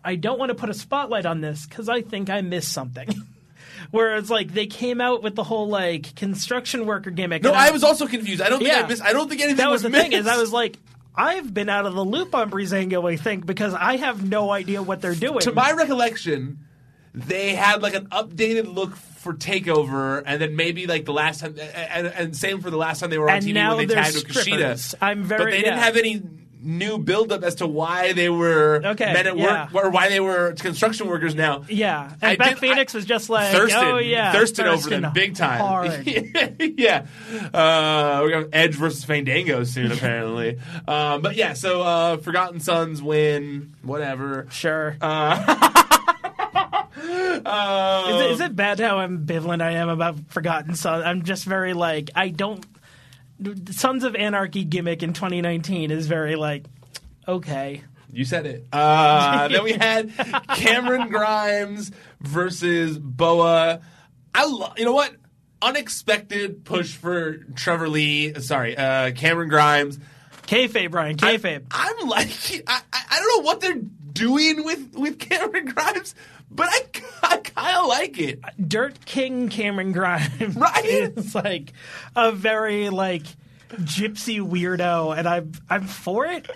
I 0.03 0.17
don't 0.17 0.39
want 0.39 0.49
to 0.49 0.55
put 0.55 0.71
a 0.71 0.75
spotlight 0.75 1.27
on 1.27 1.41
this 1.43 1.67
because 1.67 1.89
I 1.89 2.01
think 2.01 2.31
I 2.31 2.41
missed 2.41 2.73
something. 2.73 3.09
Whereas 3.91 4.31
like 4.31 4.53
they 4.55 4.67
came 4.67 5.01
out 5.01 5.23
with 5.23 5.35
the 5.35 5.45
whole 5.45 5.69
like 5.69 6.15
construction 6.17 6.87
worker 6.87 7.11
gimmick. 7.11 7.43
No, 7.43 7.51
and 7.51 7.59
I 7.59 7.71
was 7.71 7.85
also 7.85 8.07
confused. 8.07 8.41
I 8.41 8.49
don't 8.49 8.61
think 8.61 8.75
I 8.75 8.87
missed. 8.87 9.03
I 9.03 9.13
don't 9.13 9.29
think 9.29 9.43
anything 9.43 9.59
that 9.59 9.71
was 9.71 9.83
the 9.83 9.91
missed. 9.91 10.03
thing 10.03 10.13
is 10.13 10.27
I 10.27 10.39
was 10.39 10.53
like. 10.53 10.79
I've 11.17 11.53
been 11.55 11.69
out 11.69 11.87
of 11.87 11.95
the 11.95 12.05
loop 12.05 12.35
on 12.35 12.51
Breezango, 12.51 13.11
I 13.11 13.17
think, 13.17 13.47
because 13.47 13.73
I 13.75 13.97
have 13.97 14.29
no 14.29 14.51
idea 14.51 14.83
what 14.83 15.01
they're 15.01 15.15
doing. 15.15 15.41
to 15.41 15.53
my 15.53 15.73
recollection, 15.73 16.59
they 17.15 17.55
had 17.55 17.83
like 17.83 17.95
an 17.95 18.07
updated 18.09 18.73
look 18.73 18.95
for 18.97 19.33
Takeover, 19.35 20.23
and 20.25 20.41
then 20.41 20.55
maybe 20.57 20.87
like 20.87 21.05
the 21.05 21.13
last 21.13 21.41
time, 21.41 21.57
and, 21.59 22.07
and 22.07 22.37
same 22.37 22.61
for 22.61 22.71
the 22.71 22.77
last 22.77 23.01
time 23.01 23.11
they 23.11 23.19
were 23.19 23.29
on 23.31 23.37
And 23.39 23.45
TV 23.47 23.55
now 23.55 23.77
when 23.77 23.89
they 23.89 23.95
tagged 23.95 24.15
with. 24.15 24.27
Kushida. 24.29 24.95
I'm 25.01 25.25
very- 25.25 25.45
but 25.45 25.51
they 25.51 25.63
didn't 25.63 25.79
have 25.79 25.97
any 25.97 26.23
new 26.63 26.99
buildup 26.99 27.43
as 27.43 27.57
to 27.57 27.67
why 27.67 28.13
they 28.13 28.29
were 28.29 28.81
Okay, 28.85 29.13
men 29.13 29.27
at 29.27 29.37
yeah. 29.37 29.69
work 29.73 29.85
or 29.85 29.91
why 29.91 30.09
they 30.09 30.21
were 30.21 30.53
construction 30.55 31.07
workers 31.09 31.35
now. 31.35 31.65
yeah, 31.69 32.13
and 32.23 32.33
I 32.33 32.37
Beth 32.37 32.49
did- 32.51 32.59
Phoenix 32.59 32.95
I- 32.95 32.99
was 32.99 33.05
just 33.05 33.29
like, 33.31 33.53
Thurston, 33.53 33.83
oh 33.85 33.99
yeah, 33.99 34.33
Thurston, 34.33 34.67
over 34.67 34.89
them 34.91 35.13
big 35.13 35.35
time. 35.35 36.03
yeah, 36.77 37.07
uh, 37.53 38.21
we're 38.23 38.31
going 38.31 38.49
Edge 38.53 38.75
versus 38.75 39.05
Fandango 39.05 39.65
soon, 39.65 39.93
apparently. 39.93 40.59
um, 40.89 41.23
but 41.23 41.37
yeah, 41.37 41.53
so 41.53 41.83
uh, 41.83 42.17
Forgotten 42.19 42.61
Sons 42.61 43.03
win, 43.03 43.75
whatever. 43.83 44.47
Sure. 44.51 44.97
Uh, 45.01 45.73
Is 46.99 48.21
it, 48.21 48.31
is 48.33 48.41
it 48.41 48.57
bad 48.57 48.81
how 48.81 48.97
ambivalent 48.97 49.63
I 49.63 49.73
am 49.73 49.89
about 49.89 50.17
Forgotten 50.29 50.75
Sons? 50.75 51.05
I'm 51.05 51.23
just 51.23 51.45
very 51.45 51.75
like 51.75 52.11
I 52.15 52.29
don't. 52.29 52.65
Sons 53.71 54.05
of 54.05 54.15
Anarchy 54.15 54.65
gimmick 54.65 55.03
in 55.03 55.13
2019 55.13 55.91
is 55.91 56.07
very 56.07 56.37
like 56.37 56.65
okay. 57.29 57.83
You 58.13 58.25
said 58.25 58.47
it. 58.47 58.67
Uh, 58.73 59.49
then 59.49 59.63
we 59.65 59.73
had 59.73 60.11
Cameron 60.55 61.09
Grimes 61.09 61.91
versus 62.21 62.99
Boa. 62.99 63.81
I 64.35 64.45
lo- 64.47 64.73
you 64.77 64.85
know 64.85 64.95
what? 64.95 65.15
Unexpected 65.61 66.65
push 66.65 66.95
for 66.95 67.39
Trevor 67.55 67.89
Lee. 67.89 68.35
Sorry, 68.41 68.77
uh, 68.77 69.11
Cameron 69.13 69.49
Grimes. 69.49 69.99
Kayfabe, 70.47 70.91
Brian. 70.91 71.17
Kayfabe. 71.17 71.65
I'm 71.71 72.09
like, 72.09 72.29
I, 72.67 72.81
I 72.93 73.03
I 73.11 73.19
don't 73.19 73.43
know 73.43 73.47
what 73.47 73.61
they're 73.61 73.81
doing 74.13 74.65
with 74.65 74.95
with 74.95 75.19
Cameron 75.19 75.67
Grimes, 75.67 76.15
but 76.57 76.69
I, 76.71 76.81
I 77.23 77.37
kind 77.39 77.77
of 77.79 77.87
like 77.87 78.19
it. 78.19 78.41
Dirt 78.69 79.05
King 79.05 79.49
Cameron 79.49 79.93
Grimes. 79.93 80.57
Right? 80.57 80.85
Is 81.17 81.35
like 81.35 81.73
a 82.17 82.33
very 82.33 82.89
like 82.91 83.23
gypsy 83.73 84.41
weirdo, 84.41 85.17
and 85.17 85.29
I'm 85.29 85.53
I'm 85.71 85.87
for 85.87 86.27
it. 86.27 86.51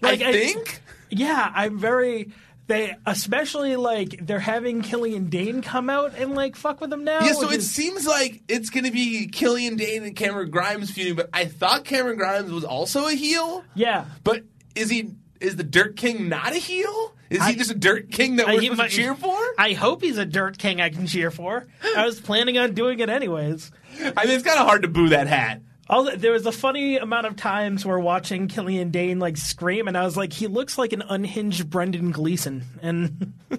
Like 0.00 0.20
I 0.22 0.32
think. 0.32 0.80
Yeah, 1.10 1.50
I'm 1.54 1.78
very. 1.78 2.30
They 2.66 2.94
especially 3.06 3.76
like 3.76 4.26
they're 4.26 4.38
having 4.38 4.82
Killian 4.82 5.30
Dain 5.30 5.62
come 5.62 5.88
out 5.88 6.14
and 6.18 6.34
like 6.34 6.54
fuck 6.54 6.82
with 6.82 6.90
them 6.90 7.02
now. 7.02 7.20
Yeah, 7.20 7.32
so 7.32 7.50
it 7.50 7.58
is- 7.60 7.70
seems 7.70 8.06
like 8.06 8.42
it's 8.46 8.68
going 8.68 8.84
to 8.84 8.90
be 8.90 9.26
Killian 9.28 9.76
Dain 9.76 10.02
and 10.04 10.14
Cameron 10.14 10.50
Grimes 10.50 10.90
feuding, 10.90 11.14
but 11.16 11.30
I 11.32 11.46
thought 11.46 11.84
Cameron 11.86 12.18
Grimes 12.18 12.52
was 12.52 12.64
also 12.64 13.06
a 13.06 13.14
heel. 13.14 13.64
yeah. 13.74 14.04
But 14.22 14.42
is 14.74 14.90
he? 14.90 15.12
Is 15.40 15.56
the 15.56 15.64
Dirt 15.64 15.96
King 15.96 16.28
not 16.28 16.52
a 16.52 16.58
heel? 16.58 17.14
Is 17.30 17.40
I- 17.40 17.50
he 17.52 17.56
just 17.56 17.70
a 17.70 17.74
Dirt 17.74 18.10
King 18.10 18.36
that 18.36 18.46
Uh, 18.48 18.52
we're 18.54 18.62
supposed 18.62 18.78
might- 18.78 18.90
to 18.90 18.96
cheer 18.96 19.14
for? 19.14 19.36
I 19.58 19.72
hope 19.72 20.02
he's 20.02 20.18
a 20.18 20.24
dirt 20.24 20.56
king 20.58 20.80
I 20.80 20.88
can 20.90 21.06
cheer 21.06 21.30
for. 21.30 21.66
I 21.96 22.04
was 22.06 22.20
planning 22.20 22.56
on 22.58 22.74
doing 22.74 23.00
it 23.00 23.08
anyways. 23.10 23.70
I 24.00 24.24
mean, 24.26 24.34
it's 24.34 24.44
kind 24.44 24.58
of 24.58 24.66
hard 24.66 24.82
to 24.82 24.88
boo 24.88 25.08
that 25.10 25.26
hat. 25.26 25.60
The, 25.90 26.14
there 26.16 26.32
was 26.32 26.44
a 26.46 26.52
funny 26.52 26.96
amount 26.98 27.26
of 27.26 27.36
times 27.36 27.84
where 27.84 27.98
watching 27.98 28.46
Killian 28.46 28.90
Dain 28.90 29.18
like 29.18 29.36
scream, 29.36 29.88
and 29.88 29.96
I 29.96 30.04
was 30.04 30.16
like, 30.16 30.32
he 30.32 30.46
looks 30.46 30.76
like 30.78 30.92
an 30.92 31.02
unhinged 31.08 31.68
Brendan 31.70 32.10
Gleeson, 32.12 32.64
and 32.82 33.32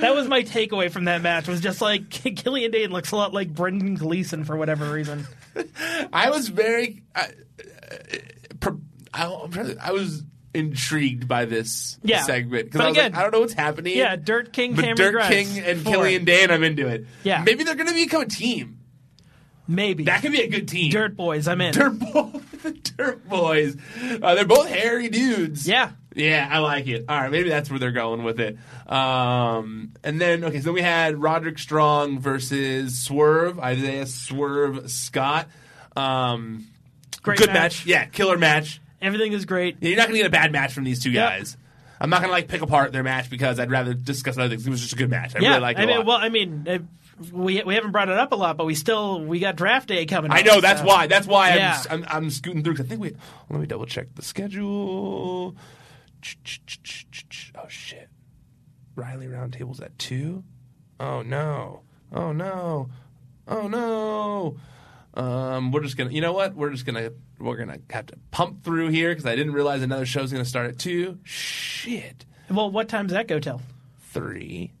that 0.00 0.14
was 0.14 0.28
my 0.28 0.42
takeaway 0.42 0.90
from 0.90 1.04
that 1.04 1.22
match. 1.22 1.48
Was 1.48 1.60
just 1.60 1.80
like 1.80 2.10
Killian 2.10 2.70
Dain 2.70 2.90
looks 2.90 3.10
a 3.12 3.16
lot 3.16 3.32
like 3.32 3.54
Brendan 3.54 3.94
Gleeson 3.94 4.44
for 4.44 4.56
whatever 4.56 4.90
reason. 4.92 5.26
I 6.12 6.30
was 6.30 6.48
very. 6.48 7.02
I, 7.14 7.28
uh, 8.62 8.70
I, 9.14 9.46
trying 9.50 9.66
to- 9.74 9.78
I 9.84 9.90
was 9.92 10.22
intrigued 10.54 11.26
by 11.28 11.44
this 11.46 11.98
Yeah. 12.02 12.22
segment 12.22 12.66
because 12.66 12.80
I 12.80 12.88
was 12.88 12.96
again- 12.96 13.12
like, 13.12 13.18
I 13.18 13.22
don't 13.22 13.32
know 13.32 13.40
what's 13.40 13.54
happening. 13.54 13.96
Yeah, 13.96 14.16
Dirt 14.16 14.52
King, 14.52 14.74
but 14.74 14.82
Cameron 14.84 14.96
Dirt 14.96 15.12
Grimes, 15.12 15.28
King 15.34 15.64
and 15.64 15.80
four. 15.82 15.92
Killian 15.94 16.24
Dain, 16.24 16.50
I'm 16.50 16.62
into 16.64 16.86
it. 16.88 17.06
Yeah. 17.24 17.42
maybe 17.44 17.64
they're 17.64 17.74
going 17.74 17.88
to 17.88 17.94
become 17.94 18.22
a 18.22 18.26
team. 18.26 18.78
Maybe 19.68 20.04
That 20.04 20.22
could 20.22 20.32
be 20.32 20.42
a 20.42 20.48
good 20.48 20.66
team. 20.68 20.90
Dirt 20.90 21.16
Boys. 21.16 21.46
I'm 21.48 21.60
in. 21.60 21.72
Dirt 21.72 21.98
Boys. 21.98 22.42
the 22.62 22.72
Dirt 22.72 23.26
Boys. 23.28 23.76
Uh, 24.20 24.34
they're 24.34 24.44
both 24.44 24.68
hairy 24.68 25.08
dudes. 25.08 25.66
Yeah. 25.66 25.92
Yeah, 26.14 26.46
I 26.50 26.58
like 26.58 26.88
it. 26.88 27.06
All 27.08 27.18
right, 27.18 27.30
maybe 27.30 27.48
that's 27.48 27.70
where 27.70 27.78
they're 27.78 27.90
going 27.92 28.22
with 28.22 28.38
it. 28.38 28.58
Um, 28.86 29.92
and 30.04 30.20
then, 30.20 30.44
okay, 30.44 30.60
so 30.60 30.70
we 30.72 30.82
had 30.82 31.16
Roderick 31.22 31.58
Strong 31.58 32.18
versus 32.18 32.98
Swerve, 32.98 33.58
Isaiah 33.58 34.04
Swerve 34.04 34.90
Scott. 34.90 35.48
Um, 35.96 36.66
Great 37.22 37.38
good 37.38 37.46
match. 37.48 37.56
match. 37.56 37.86
Yeah, 37.86 38.04
killer 38.06 38.36
match. 38.36 38.80
Everything 39.02 39.32
is 39.32 39.44
great. 39.44 39.76
Yeah, 39.80 39.88
You're 39.90 39.98
not 39.98 40.04
going 40.08 40.14
to 40.16 40.22
get 40.22 40.26
a 40.26 40.30
bad 40.30 40.52
match 40.52 40.72
from 40.72 40.84
these 40.84 41.02
two 41.02 41.10
Yep. 41.10 41.28
guys. 41.28 41.56
I'm 42.00 42.10
not 42.10 42.18
going 42.20 42.28
to 42.30 42.32
like 42.32 42.48
pick 42.48 42.62
apart 42.62 42.92
their 42.92 43.02
match 43.02 43.30
because 43.30 43.60
I'd 43.60 43.70
rather 43.70 43.94
discuss 43.94 44.36
other 44.38 44.48
things. 44.48 44.66
It 44.66 44.70
was 44.70 44.80
just 44.80 44.92
a 44.92 44.96
good 44.96 45.10
match. 45.10 45.36
I 45.36 45.40
yeah, 45.40 45.48
really 45.50 45.60
liked 45.60 45.78
it 45.78 45.82
I 45.82 45.84
a 45.84 45.86
mean, 45.88 45.96
lot. 45.98 46.06
well, 46.06 46.16
I 46.18 46.28
mean, 46.30 46.66
uh, 46.68 46.78
we 47.30 47.62
we 47.62 47.74
haven't 47.76 47.92
brought 47.92 48.08
it 48.08 48.18
up 48.18 48.32
a 48.32 48.34
lot, 48.34 48.56
but 48.56 48.64
we 48.66 48.74
still 48.74 49.20
we 49.24 49.38
got 49.38 49.54
draft 49.54 49.86
day 49.88 50.04
coming. 50.06 50.32
I 50.32 50.40
up, 50.40 50.46
know 50.46 50.60
that's 50.60 50.80
so- 50.80 50.86
why. 50.86 51.06
That's 51.06 51.26
why 51.28 51.54
Yeah. 51.54 51.80
I'm, 51.90 52.02
I'm 52.04 52.08
I'm 52.24 52.30
scooting 52.30 52.64
through. 52.64 52.74
'cause 52.76 52.86
I 52.86 52.88
think 52.88 53.00
we. 53.00 53.12
Let 53.50 53.60
me 53.60 53.66
double 53.66 53.86
check 53.86 54.08
the 54.16 54.22
schedule. 54.22 55.54
Oh 57.54 57.68
shit! 57.68 58.08
Riley 58.96 59.26
Roundtable's 59.26 59.80
at 59.80 59.96
two. 59.98 60.42
Oh 60.98 61.22
no! 61.22 61.82
Oh 62.12 62.32
no! 62.32 62.88
Oh 63.46 63.68
no! 63.68 64.56
Um, 65.14 65.72
we're 65.72 65.82
just 65.82 65.96
gonna. 65.96 66.10
You 66.10 66.20
know 66.20 66.32
what? 66.32 66.54
We're 66.54 66.70
just 66.70 66.86
gonna. 66.86 67.10
We're 67.38 67.56
gonna 67.56 67.78
have 67.90 68.06
to 68.06 68.16
pump 68.30 68.64
through 68.64 68.88
here 68.88 69.10
because 69.10 69.26
I 69.26 69.36
didn't 69.36 69.52
realize 69.52 69.82
another 69.82 70.06
show's 70.06 70.32
gonna 70.32 70.44
start 70.44 70.68
at 70.68 70.78
two. 70.78 71.18
Shit! 71.22 72.24
Well, 72.50 72.70
what 72.70 72.88
time 72.88 73.06
does 73.06 73.14
that 73.14 73.28
go 73.28 73.38
till? 73.38 73.60
Three. 74.10 74.72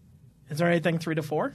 Is 0.48 0.58
there 0.58 0.68
anything 0.68 0.98
three 0.98 1.14
to 1.14 1.22
four? 1.22 1.54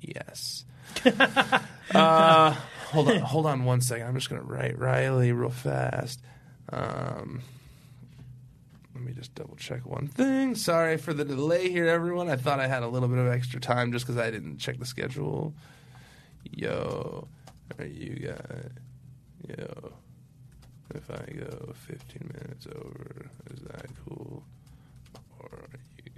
Yes. 0.00 0.64
uh, 1.94 2.50
hold 2.90 3.10
on, 3.10 3.18
hold 3.18 3.46
on 3.46 3.64
one 3.64 3.80
second. 3.80 4.06
I'm 4.06 4.14
just 4.14 4.28
gonna 4.28 4.42
write 4.42 4.78
Riley 4.78 5.32
real 5.32 5.50
fast. 5.50 6.20
Um, 6.72 7.42
let 8.94 9.04
me 9.04 9.12
just 9.12 9.34
double 9.34 9.56
check 9.56 9.86
one 9.86 10.08
thing. 10.08 10.54
Sorry 10.54 10.96
for 10.96 11.12
the 11.12 11.24
delay 11.24 11.70
here, 11.70 11.86
everyone. 11.86 12.28
I 12.28 12.36
thought 12.36 12.58
I 12.58 12.66
had 12.66 12.82
a 12.82 12.88
little 12.88 13.08
bit 13.08 13.18
of 13.18 13.28
extra 13.28 13.60
time 13.60 13.92
just 13.92 14.06
because 14.06 14.20
I 14.20 14.30
didn't 14.30 14.58
check 14.58 14.78
the 14.78 14.86
schedule. 14.86 15.54
Yo, 16.50 17.28
are 17.78 17.84
you 17.86 18.14
guys? 18.16 18.70
Yo, 19.48 19.92
if 20.94 21.10
I 21.10 21.24
go 21.32 21.72
15 21.86 22.30
minutes 22.34 22.66
over, 22.74 23.26
is 23.52 23.60
that 23.60 23.86
cool? 24.06 24.42
Or 25.40 25.48
are 25.52 25.68
you? 26.04 26.12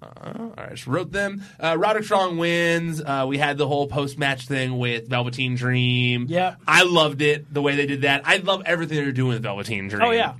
Uh, 0.00 0.32
all 0.38 0.54
right, 0.56 0.70
just 0.70 0.86
wrote 0.86 1.10
them. 1.10 1.42
Uh, 1.58 1.76
Roderick 1.76 2.04
Strong 2.04 2.38
wins. 2.38 3.00
Uh, 3.04 3.24
we 3.26 3.36
had 3.38 3.58
the 3.58 3.66
whole 3.66 3.88
post 3.88 4.16
match 4.18 4.46
thing 4.46 4.78
with 4.78 5.08
Velveteen 5.08 5.56
Dream. 5.56 6.26
Yeah. 6.28 6.54
I 6.68 6.84
loved 6.84 7.20
it 7.20 7.52
the 7.52 7.60
way 7.62 7.74
they 7.74 7.86
did 7.86 8.02
that. 8.02 8.22
I 8.24 8.36
love 8.36 8.62
everything 8.64 8.98
they're 8.98 9.10
doing 9.10 9.30
with 9.30 9.42
Velveteen 9.42 9.88
Dream. 9.88 10.02
Oh 10.02 10.10
yeah, 10.12 10.34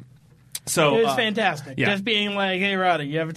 so 0.69 0.97
it 0.97 1.03
was 1.03 1.12
uh, 1.12 1.16
fantastic. 1.16 1.79
yeah. 1.79 1.91
Just 1.91 2.05
being 2.05 2.35
like, 2.35 2.61
"Hey, 2.61 2.77
Roddy, 2.77 3.07
you 3.07 3.19
have 3.19 3.31
a, 3.31 3.35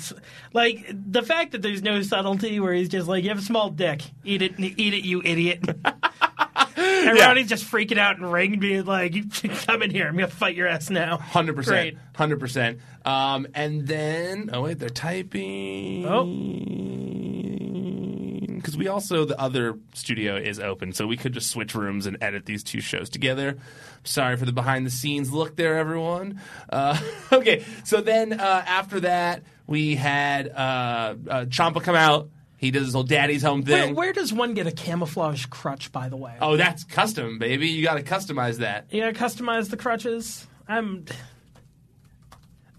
like 0.54 0.86
the 0.92 1.22
fact 1.24 1.52
that 1.54 1.62
there's 1.62 1.82
no 1.82 2.02
subtlety 2.02 2.60
where 2.60 2.74
he's 2.74 2.90
just 2.90 3.08
like, 3.08 3.24
you 3.24 3.30
have 3.30 3.40
a 3.40 3.44
small 3.44 3.70
dick, 3.70 4.02
eat 4.24 4.42
it, 4.42 4.54
eat 4.60 4.94
it, 4.94 5.04
you 5.04 5.22
idiot." 5.24 5.60
and 6.76 7.18
Yeah. 7.18 7.26
Roddy's 7.28 7.50
just 7.50 7.66
freaking 7.66 7.98
out 7.98 8.18
and 8.18 8.32
ring, 8.32 8.60
being 8.60 8.86
like, 8.86 9.16
"You 9.16 9.26
come 9.66 9.82
in 9.82 9.90
here, 9.92 10.08
I'm 10.08 10.16
gonna 10.16 10.28
fight 10.28 10.56
your 10.56 10.68
ass 10.68 10.90
now." 10.90 11.18
Hundred 11.18 11.56
percent, 11.56 11.98
hundred 12.16 12.40
percent. 12.40 12.80
Um, 13.06 13.48
and 13.56 13.88
then, 13.88 14.50
oh 14.54 14.62
wait, 14.62 14.78
they're 14.80 14.90
typing. 14.90 16.06
Oh. 16.06 17.31
Because 18.62 18.78
we 18.78 18.88
also 18.88 19.26
the 19.26 19.40
other 19.40 19.78
studio 19.94 20.36
is 20.38 20.60
open, 20.60 20.94
so 20.94 21.08
we 21.08 21.18
could 21.18 21.34
just 21.34 21.50
switch 21.52 21.76
rooms 21.76 22.06
and 22.06 22.18
edit 22.22 22.46
these 22.46 22.64
two 22.64 22.80
shows 22.82 23.10
together. 23.10 23.58
Sorry 24.04 24.36
for 24.38 24.46
the 24.46 24.52
behind 24.52 24.86
the 24.86 24.92
scenes 24.92 25.32
look 25.32 25.56
there, 25.56 25.78
everyone. 25.78 26.40
Uh, 26.70 27.00
okay, 27.32 27.64
so 27.84 28.02
then 28.02 28.34
uh, 28.34 28.64
after 28.66 29.02
that, 29.02 29.44
we 29.68 29.96
had 29.96 30.48
uh, 30.50 30.52
uh, 31.30 31.46
Ciampa 31.46 31.84
come 31.84 31.96
out. 31.96 32.30
He 32.58 32.70
does 32.70 32.86
his 32.86 32.94
whole 32.94 33.04
daddy's 33.04 33.42
home 33.42 33.64
Where, 33.64 33.86
thing. 33.86 33.96
where 33.96 34.14
does 34.14 34.32
one 34.32 34.54
get 34.54 34.68
a 34.68 34.72
camouflage 34.72 35.48
crutch? 35.48 35.92
By 35.92 36.10
the 36.10 36.18
way, 36.18 36.36
Oh, 36.40 36.58
that's 36.58 36.84
custom, 36.84 37.40
baby. 37.40 37.70
You 37.70 37.84
got 37.84 37.96
to 37.96 38.04
customize 38.04 38.58
that. 38.58 38.86
You 38.92 39.02
gotta 39.02 39.14
customize 39.18 39.70
the 39.72 39.78
crutches. 39.78 40.46
I'm. 40.68 41.06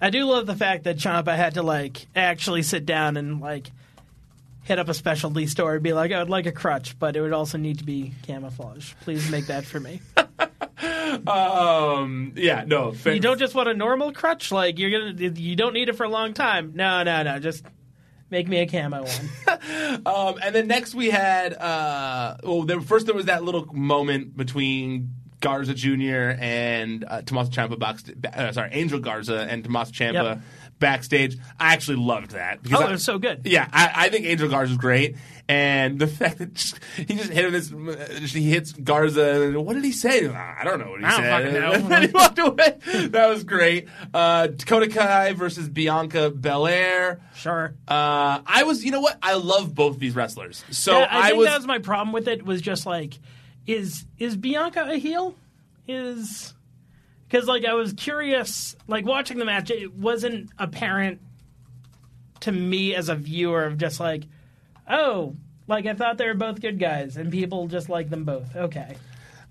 I 0.01 0.11
do 0.11 0.25
love 0.25 0.47
the 0.47 0.57
fact 0.57 0.85
that 0.85 0.97
Ciampa 0.97 1.35
had 1.37 1.55
to 1.55 1.63
like 1.63 2.07
actually 2.15 2.63
sit 2.63 2.87
down 2.87 3.17
and 3.17 3.41
like 3.41 3.71
hit 4.63 4.79
up 4.79 4.89
a 4.89 4.95
specialty 4.95 5.47
store 5.47 5.75
and 5.75 5.83
be 5.83 5.93
like, 5.93 6.13
"I 6.13 6.19
would 6.19 6.31
like 6.31 6.47
a 6.47 6.53
crutch, 6.53 6.99
but 6.99 7.17
it 7.17 7.21
would 7.21 7.33
also 7.33 7.59
need 7.59 7.79
to 7.79 7.85
be 7.85 8.13
camouflage. 8.23 8.95
Please 9.03 9.31
make 9.31 9.47
that 9.47 9.65
for 9.65 9.81
me." 9.81 10.01
Um, 11.27 12.33
yeah, 12.37 12.65
no. 12.67 12.93
Fair, 12.93 13.15
you 13.15 13.21
don't 13.21 13.39
just 13.39 13.55
want 13.55 13.69
a 13.69 13.75
normal 13.75 14.13
crutch, 14.13 14.51
like 14.51 14.79
you're 14.79 14.91
gonna. 14.91 15.31
You 15.39 15.57
don't 15.57 15.75
need 15.75 15.89
it 15.89 15.93
for 15.97 16.05
a 16.05 16.09
long 16.09 16.33
time. 16.33 16.73
No, 16.75 17.03
no, 17.03 17.23
no. 17.23 17.39
Just 17.39 17.65
make 18.31 18.49
me 18.49 18.59
a 18.61 18.67
camo 18.67 19.05
one. 19.05 19.59
Um, 20.07 20.37
and 20.43 20.55
then 20.55 20.67
next 20.67 20.95
we 20.95 21.11
had, 21.11 21.53
uh, 21.55 22.37
well, 22.43 22.63
there, 22.63 22.81
first 22.81 23.07
there 23.07 23.15
was 23.15 23.27
that 23.27 23.45
little 23.45 23.67
moment 23.73 24.37
between 24.37 25.11
Garza 25.41 25.75
Jr. 25.75 26.35
and 26.41 27.05
uh, 27.07 27.23
Tommaso 27.23 27.51
Ciampa, 27.51 27.79
box, 27.79 28.05
uh, 28.35 28.51
sorry, 28.53 28.71
Angel 28.73 28.99
Garza 28.99 29.47
and 29.49 29.63
Tommaso 29.63 29.93
Ciampa 29.93 30.13
Yep. 30.15 30.41
Backstage. 30.83 31.39
I 31.59 31.73
actually 31.73 31.97
loved 31.97 32.33
that. 32.33 32.63
Because 32.63 32.81
Oh, 32.81 32.85
I- 32.85 32.89
it 32.89 32.93
was 32.93 33.05
so 33.05 33.19
good. 33.19 33.41
Yeah, 33.47 33.67
I, 33.73 33.93
I 33.95 34.09
think 34.11 34.27
Angel 34.27 34.49
Garza 34.51 34.73
is 34.73 34.79
great. 34.79 35.17
And 35.49 35.99
the 35.99 36.07
fact 36.07 36.39
that 36.39 36.55
just, 36.55 36.79
he 36.97 37.05
just 37.17 37.31
hit 37.31 37.45
him 37.45 37.53
this, 37.53 38.33
he 38.33 38.49
hits 38.51 38.73
Garza. 38.73 39.43
And 39.43 39.67
what 39.67 39.75
did 39.75 39.85
he 39.85 39.93
say? 39.93 40.27
I 40.29 40.63
don't 40.65 40.79
know 40.79 40.91
what 40.91 41.01
he 41.01 41.07
I 41.07 41.11
don't 41.11 41.21
said. 41.21 41.31
fucking 41.31 41.53
know. 41.61 41.73
And 41.73 41.87
then 41.91 42.03
he 42.03 42.09
walked 42.15 42.39
away. 42.39 43.09
That 43.09 43.29
was 43.29 43.45
great. 43.45 43.89
Uh, 44.15 44.47
Dakota 44.47 44.89
Kai 44.89 45.33
versus 45.33 45.69
Bianca 45.69 46.31
Belair. 46.31 47.21
Sure. 47.35 47.75
Uh, 47.89 48.41
I 48.47 48.63
was, 48.65 48.85
you 48.85 48.93
know 48.93 49.01
what? 49.01 49.19
I 49.23 49.35
love 49.35 49.75
both 49.75 49.99
these 49.99 50.15
wrestlers. 50.15 50.65
So 50.71 50.93
Yeah, 50.99 51.09
I, 51.11 51.19
I, 51.19 51.27
think 51.29 51.39
was, 51.39 51.49
that 51.49 51.57
was 51.59 51.67
my 51.67 51.79
problem 51.79 52.13
with 52.13 52.29
it. 52.29 52.45
Was 52.45 52.61
just 52.63 52.87
like, 52.87 53.19
is 53.67 54.05
is 54.19 54.37
Bianca 54.37 54.87
a 54.89 54.97
heel? 54.97 55.35
Is 55.89 56.55
because 57.33 57.49
like 57.49 57.65
I 57.65 57.73
was 57.73 57.95
curious, 57.95 58.77
like 58.87 59.07
watching 59.07 59.39
the 59.39 59.47
match, 59.47 59.71
it 59.71 59.95
wasn't 59.95 60.51
apparent 60.59 61.23
to 62.41 62.53
me 62.53 62.95
as 62.95 63.09
a 63.09 63.15
viewer 63.15 63.65
of 63.65 63.79
just 63.79 63.99
like, 63.99 64.25
oh, 64.87 65.35
like 65.67 65.87
I 65.87 65.95
thought 65.95 66.19
they 66.19 66.27
were 66.27 66.35
both 66.35 66.61
good 66.61 66.79
guys, 66.79 67.17
and 67.17 67.33
people 67.33 67.69
just 67.69 67.89
like 67.89 68.11
them 68.11 68.25
both. 68.25 68.55
Okay, 68.55 68.97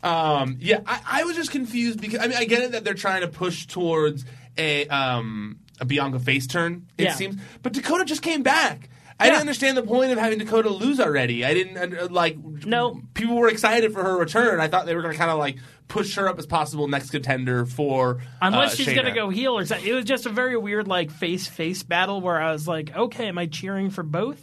um, 0.04 0.58
yeah, 0.60 0.82
I, 0.86 1.00
I 1.06 1.24
was 1.24 1.36
just 1.36 1.50
confused 1.50 2.00
because 2.00 2.20
I 2.20 2.28
mean 2.28 2.38
I 2.38 2.46
get 2.46 2.62
it 2.62 2.74
that 2.74 2.84
they're 2.84 2.94
trying 2.94 3.22
to 3.22 3.28
push 3.28 3.66
towards 3.66 4.26
a 4.60 4.88
um 4.88 5.58
a 5.80 5.86
Bianca 5.86 6.20
face 6.20 6.46
turn. 6.46 6.86
It 7.00 7.06
Yeah. 7.06 7.14
seems, 7.16 7.38
but 7.64 7.74
Dakota 7.74 8.06
just 8.06 8.22
came 8.22 8.44
back. 8.44 8.90
I 9.22 9.26
didn't 9.26 9.42
understand 9.42 9.78
the 9.78 9.84
point 9.84 10.12
of 10.12 10.18
having 10.18 10.40
Dakota 10.40 10.70
lose 10.70 11.00
already. 11.00 11.46
I 11.46 11.54
didn't 11.54 11.78
uh, 11.96 12.08
like. 12.10 12.38
No. 12.66 13.02
people 13.14 13.36
were 13.36 13.50
excited 13.50 13.94
for 13.94 14.04
her 14.04 14.18
return. 14.18 14.60
I 14.60 14.68
thought 14.68 14.86
they 14.86 14.96
were 14.96 15.02
going 15.02 15.14
to 15.14 15.18
kind 15.18 15.32
of 15.32 15.38
like 15.38 15.58
push 15.88 16.16
her 16.16 16.28
up 16.28 16.40
as 16.40 16.46
possible 16.46 16.88
next 16.88 17.10
contender 17.10 17.66
for 17.66 18.22
unless 18.42 18.74
uh, 18.74 18.76
she's 18.78 18.94
gonna 18.94 19.14
go 19.14 19.30
heel 19.30 19.58
or 19.58 19.66
something. 19.66 19.86
It 19.86 19.94
was 19.94 20.06
just 20.06 20.26
a 20.26 20.30
very 20.30 20.58
weird 20.58 20.88
like 20.88 21.12
face 21.12 21.48
face 21.48 21.84
battle 21.84 22.22
where 22.22 22.42
I 22.42 22.54
was 22.54 22.68
like, 22.68 22.96
okay, 22.96 23.28
am 23.28 23.38
I 23.38 23.46
cheering 23.46 23.90
for 23.90 24.04
both? 24.04 24.42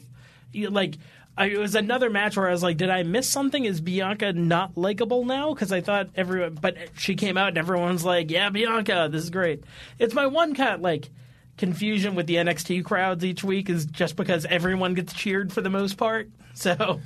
You- 0.53 0.71
Like. 0.71 0.97
I, 1.37 1.51
it 1.51 1.59
was 1.59 1.77
another 1.77 2.11
match 2.11 2.37
where 2.37 2.49
I 2.49 2.51
was 2.51 2.65
like, 2.65 2.79
"Did 2.79 2.91
I 2.91 3.05
miss 3.05 3.29
something? 3.29 3.65
Is 3.65 3.81
Bianca 3.81 4.33
not 4.33 4.77
likable 4.77 5.25
now?" 5.25 5.55
Because 5.55 5.71
I 5.71 5.81
thought 5.81 6.09
everyone, 6.17 6.59
but 6.61 6.77
she 6.97 7.15
came 7.15 7.37
out 7.37 7.51
and 7.51 7.59
everyone's 7.59 8.05
like, 8.05 8.29
"Yeah, 8.29 8.51
Bianca, 8.51 9.09
this 9.09 9.23
is 9.23 9.31
great." 9.31 9.63
It's 10.01 10.15
my 10.15 10.27
one 10.27 10.61
of 10.61 10.81
like 10.81 11.11
confusion 11.59 12.15
with 12.15 12.27
the 12.27 12.37
NXT 12.37 12.85
crowds 12.85 13.25
each 13.25 13.45
week 13.45 13.69
is 13.69 13.85
just 13.85 14.17
because 14.17 14.47
everyone 14.47 14.95
gets 14.95 15.13
cheered 15.13 15.53
for 15.53 15.61
the 15.61 15.71
most 15.71 15.97
part. 15.99 16.31
So 16.55 16.99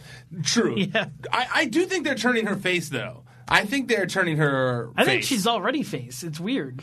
True. 0.44 0.76
Yeah. 0.78 1.06
I, 1.30 1.46
I 1.54 1.64
do 1.66 1.84
think 1.84 2.04
they're 2.06 2.14
turning 2.14 2.46
her 2.46 2.56
face 2.56 2.88
though. 2.88 3.24
I 3.46 3.66
think 3.66 3.86
they're 3.86 4.06
turning 4.06 4.38
her. 4.38 4.88
I 4.96 5.04
think 5.04 5.24
she's 5.24 5.46
already 5.46 5.82
face. 5.82 6.22
It's 6.22 6.40
weird. 6.40 6.82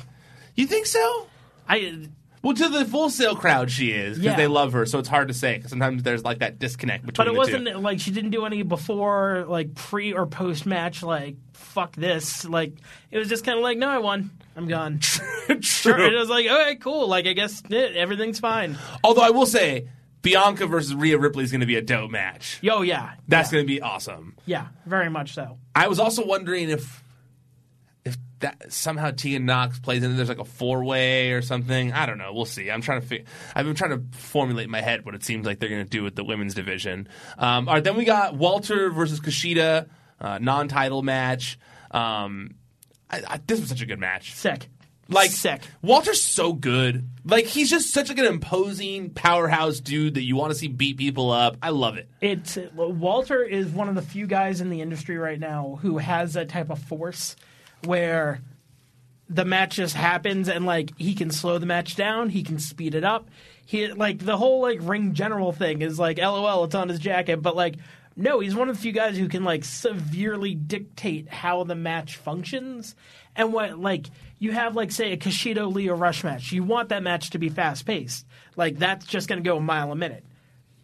You 0.54 0.68
think 0.68 0.86
so? 0.86 1.26
I 1.68 2.10
Well, 2.44 2.54
to 2.54 2.70
the 2.70 2.86
Full 2.86 3.10
Sail 3.10 3.36
crowd, 3.36 3.72
she 3.72 3.90
is 3.92 4.20
because 4.20 4.34
Yeah. 4.34 4.36
they 4.38 4.46
love 4.46 4.74
her. 4.74 4.86
So 4.86 5.00
it's 5.00 5.08
hard 5.10 5.30
to 5.30 5.34
say 5.34 5.56
because 5.56 5.72
sometimes 5.72 6.04
there's 6.04 6.24
like 6.24 6.40
that 6.40 6.60
disconnect 6.60 7.08
between. 7.08 7.26
But 7.26 7.34
it 7.34 7.36
wasn't 7.36 7.68
two. 7.70 7.78
like 7.80 8.00
she 8.00 8.12
didn't 8.12 8.32
do 8.32 8.46
any 8.46 8.62
before, 8.62 9.46
like 9.48 9.74
pre 9.74 10.14
or 10.14 10.28
post 10.28 10.68
match. 10.68 11.02
Like 11.02 11.38
fuck 11.54 11.96
this. 11.96 12.46
Like 12.46 12.74
it 13.10 13.18
was 13.18 13.30
just 13.30 13.46
kind 13.46 13.58
of 13.58 13.64
like, 13.64 13.80
no, 13.80 13.88
I 13.90 13.98
won. 13.98 14.30
I'm 14.60 14.68
gone. 14.68 14.99
True. 15.62 15.93
And 15.93 16.14
it 16.14 16.18
was 16.20 16.30
like, 16.30 16.45
okay, 16.45 16.76
cool. 16.76 17.07
Like 17.07 17.26
I 17.28 17.34
guess 17.34 17.64
eh, 17.72 17.93
everything's 17.95 18.39
fine. 18.41 18.78
Although 19.05 19.22
I 19.22 19.30
will 19.30 19.45
say, 19.45 19.88
Bianca 20.22 20.68
versus 20.68 20.93
Rhea 20.93 21.18
Ripley 21.18 21.45
is 21.45 21.51
going 21.51 21.62
to 21.62 21.66
be 21.68 21.78
a 21.78 21.82
dope 21.82 22.12
match. 22.12 22.60
Yo, 22.62 22.82
yeah, 22.82 23.14
That's 23.30 23.49
yeah. 23.49 23.55
going 23.57 23.64
to 23.66 23.74
be 23.74 23.82
awesome. 23.82 24.36
yeah, 24.45 24.68
very 24.86 25.10
much 25.10 25.34
so. 25.34 25.57
I 25.74 25.88
was 25.88 25.97
also 25.97 26.26
wondering 26.26 26.70
if 26.70 27.01
if 28.03 28.18
that 28.39 28.72
somehow 28.74 29.12
Tegan 29.12 29.45
Nox 29.45 29.80
plays 29.80 30.03
in, 30.03 30.18
there's 30.18 30.28
like 30.28 30.39
a 30.39 30.45
four 30.45 30.84
way 30.84 31.32
or 31.32 31.41
something. 31.41 31.93
I 31.93 32.05
don't 32.05 32.18
know. 32.18 32.34
We'll 32.34 32.43
see. 32.43 32.70
I'm 32.70 32.82
trying 32.82 32.99
to. 32.99 33.07
Fi- 33.07 33.24
I've 33.55 33.66
been 33.66 33.76
trying 33.76 33.91
to 33.91 34.18
formulate 34.18 34.66
in 34.66 34.72
my 34.72 34.82
head 34.82 35.05
what 35.05 35.16
it 35.16 35.24
seems 35.24 35.45
like 35.45 35.60
they're 35.60 35.70
going 35.70 35.86
to 35.86 35.89
do 35.89 36.03
with 36.03 36.16
the 36.16 36.26
women's 36.26 36.53
division. 36.53 37.07
Um, 37.38 37.70
all 37.70 37.76
right, 37.76 37.84
then 37.84 37.95
we 37.95 38.03
got 38.03 38.36
Walter 38.36 38.89
versus 38.89 39.22
Kushida, 39.22 39.88
uh, 40.20 40.38
non-title 40.39 41.01
match. 41.01 41.57
Um, 41.91 42.55
I, 43.10 43.24
I, 43.28 43.39
this 43.45 43.60
was 43.60 43.70
such 43.70 43.82
a 43.82 43.86
good 43.86 43.99
match. 43.99 44.34
Sick. 44.34 44.68
Like 45.07 45.32
Sick. 45.32 45.64
Walter's 45.82 46.22
so 46.22 46.53
good. 46.53 47.10
Like 47.26 47.45
he's 47.45 47.70
just 47.70 47.91
such 47.91 48.10
like 48.10 48.20
an 48.20 48.26
imposing 48.26 49.10
powerhouse 49.10 49.80
dude 49.80 50.14
that 50.14 50.24
you 50.24 50.36
want 50.36 50.53
to 50.53 50.57
see 50.57 50.68
beat 50.68 50.97
people 50.97 51.32
up. 51.32 51.57
I 51.64 51.70
love 51.70 51.97
it. 51.97 52.07
It's 52.22 52.57
Walter 52.76 53.43
is 53.43 53.68
one 53.70 53.89
of 53.89 53.95
the 53.95 54.03
few 54.03 54.28
guys 54.28 54.62
in 54.62 54.70
the 54.70 54.82
industry 54.82 55.18
right 55.18 55.39
now 55.39 55.80
who 55.82 55.97
has 55.97 56.34
that 56.34 56.49
type 56.49 56.70
of 56.70 56.78
force 56.80 57.36
where 57.86 58.41
the 59.30 59.45
match 59.45 59.76
just 59.76 59.95
happens 59.95 60.47
and 60.47 60.66
like 60.66 60.95
he 60.97 61.16
can 61.16 61.32
slow 61.32 61.57
the 61.57 61.66
match 61.66 61.95
down, 61.95 62.30
he 62.30 62.43
can 62.43 62.60
speed 62.60 62.93
it 62.93 63.03
up. 63.03 63.30
He 63.66 63.88
like 63.88 64.20
the 64.20 64.38
whole 64.38 64.62
like 64.62 64.80
ring 64.82 65.14
general 65.14 65.51
thing 65.51 65.82
is 65.82 65.97
like 65.97 66.20
LOL, 66.20 66.66
it's 66.66 66.76
on 66.76 66.89
his 66.89 66.99
jacket, 66.99 67.41
but 67.41 67.55
like 67.55 67.76
no, 68.20 68.40
he's 68.42 68.54
one 68.56 68.70
of 68.70 68.76
the 68.76 68.82
few 68.82 68.92
guys 68.92 69.18
who 69.18 69.28
can 69.28 69.44
like 69.44 69.64
severely 69.66 70.54
dictate 70.54 71.30
how 71.30 71.64
the 71.64 71.76
match 71.76 72.18
functions 72.18 72.96
and 73.36 73.54
what 73.54 73.80
like 73.80 74.08
you 74.38 74.52
have 74.52 74.76
like 74.76 74.92
say 74.92 75.14
a 75.14 75.18
Kushida 75.18 75.72
Lio 75.74 75.96
Rush 75.96 76.24
match. 76.24 76.52
You 76.52 76.64
want 76.64 76.90
that 76.90 77.02
match 77.02 77.30
to 77.32 77.40
be 77.40 77.50
fast 77.50 77.86
paced. 77.86 78.26
Like 78.56 78.78
that's 78.78 79.06
just 79.06 79.28
going 79.30 79.42
to 79.42 79.48
go 79.50 79.58
a 79.58 79.62
mile 79.62 79.92
a 79.92 79.96
minute. 79.96 80.24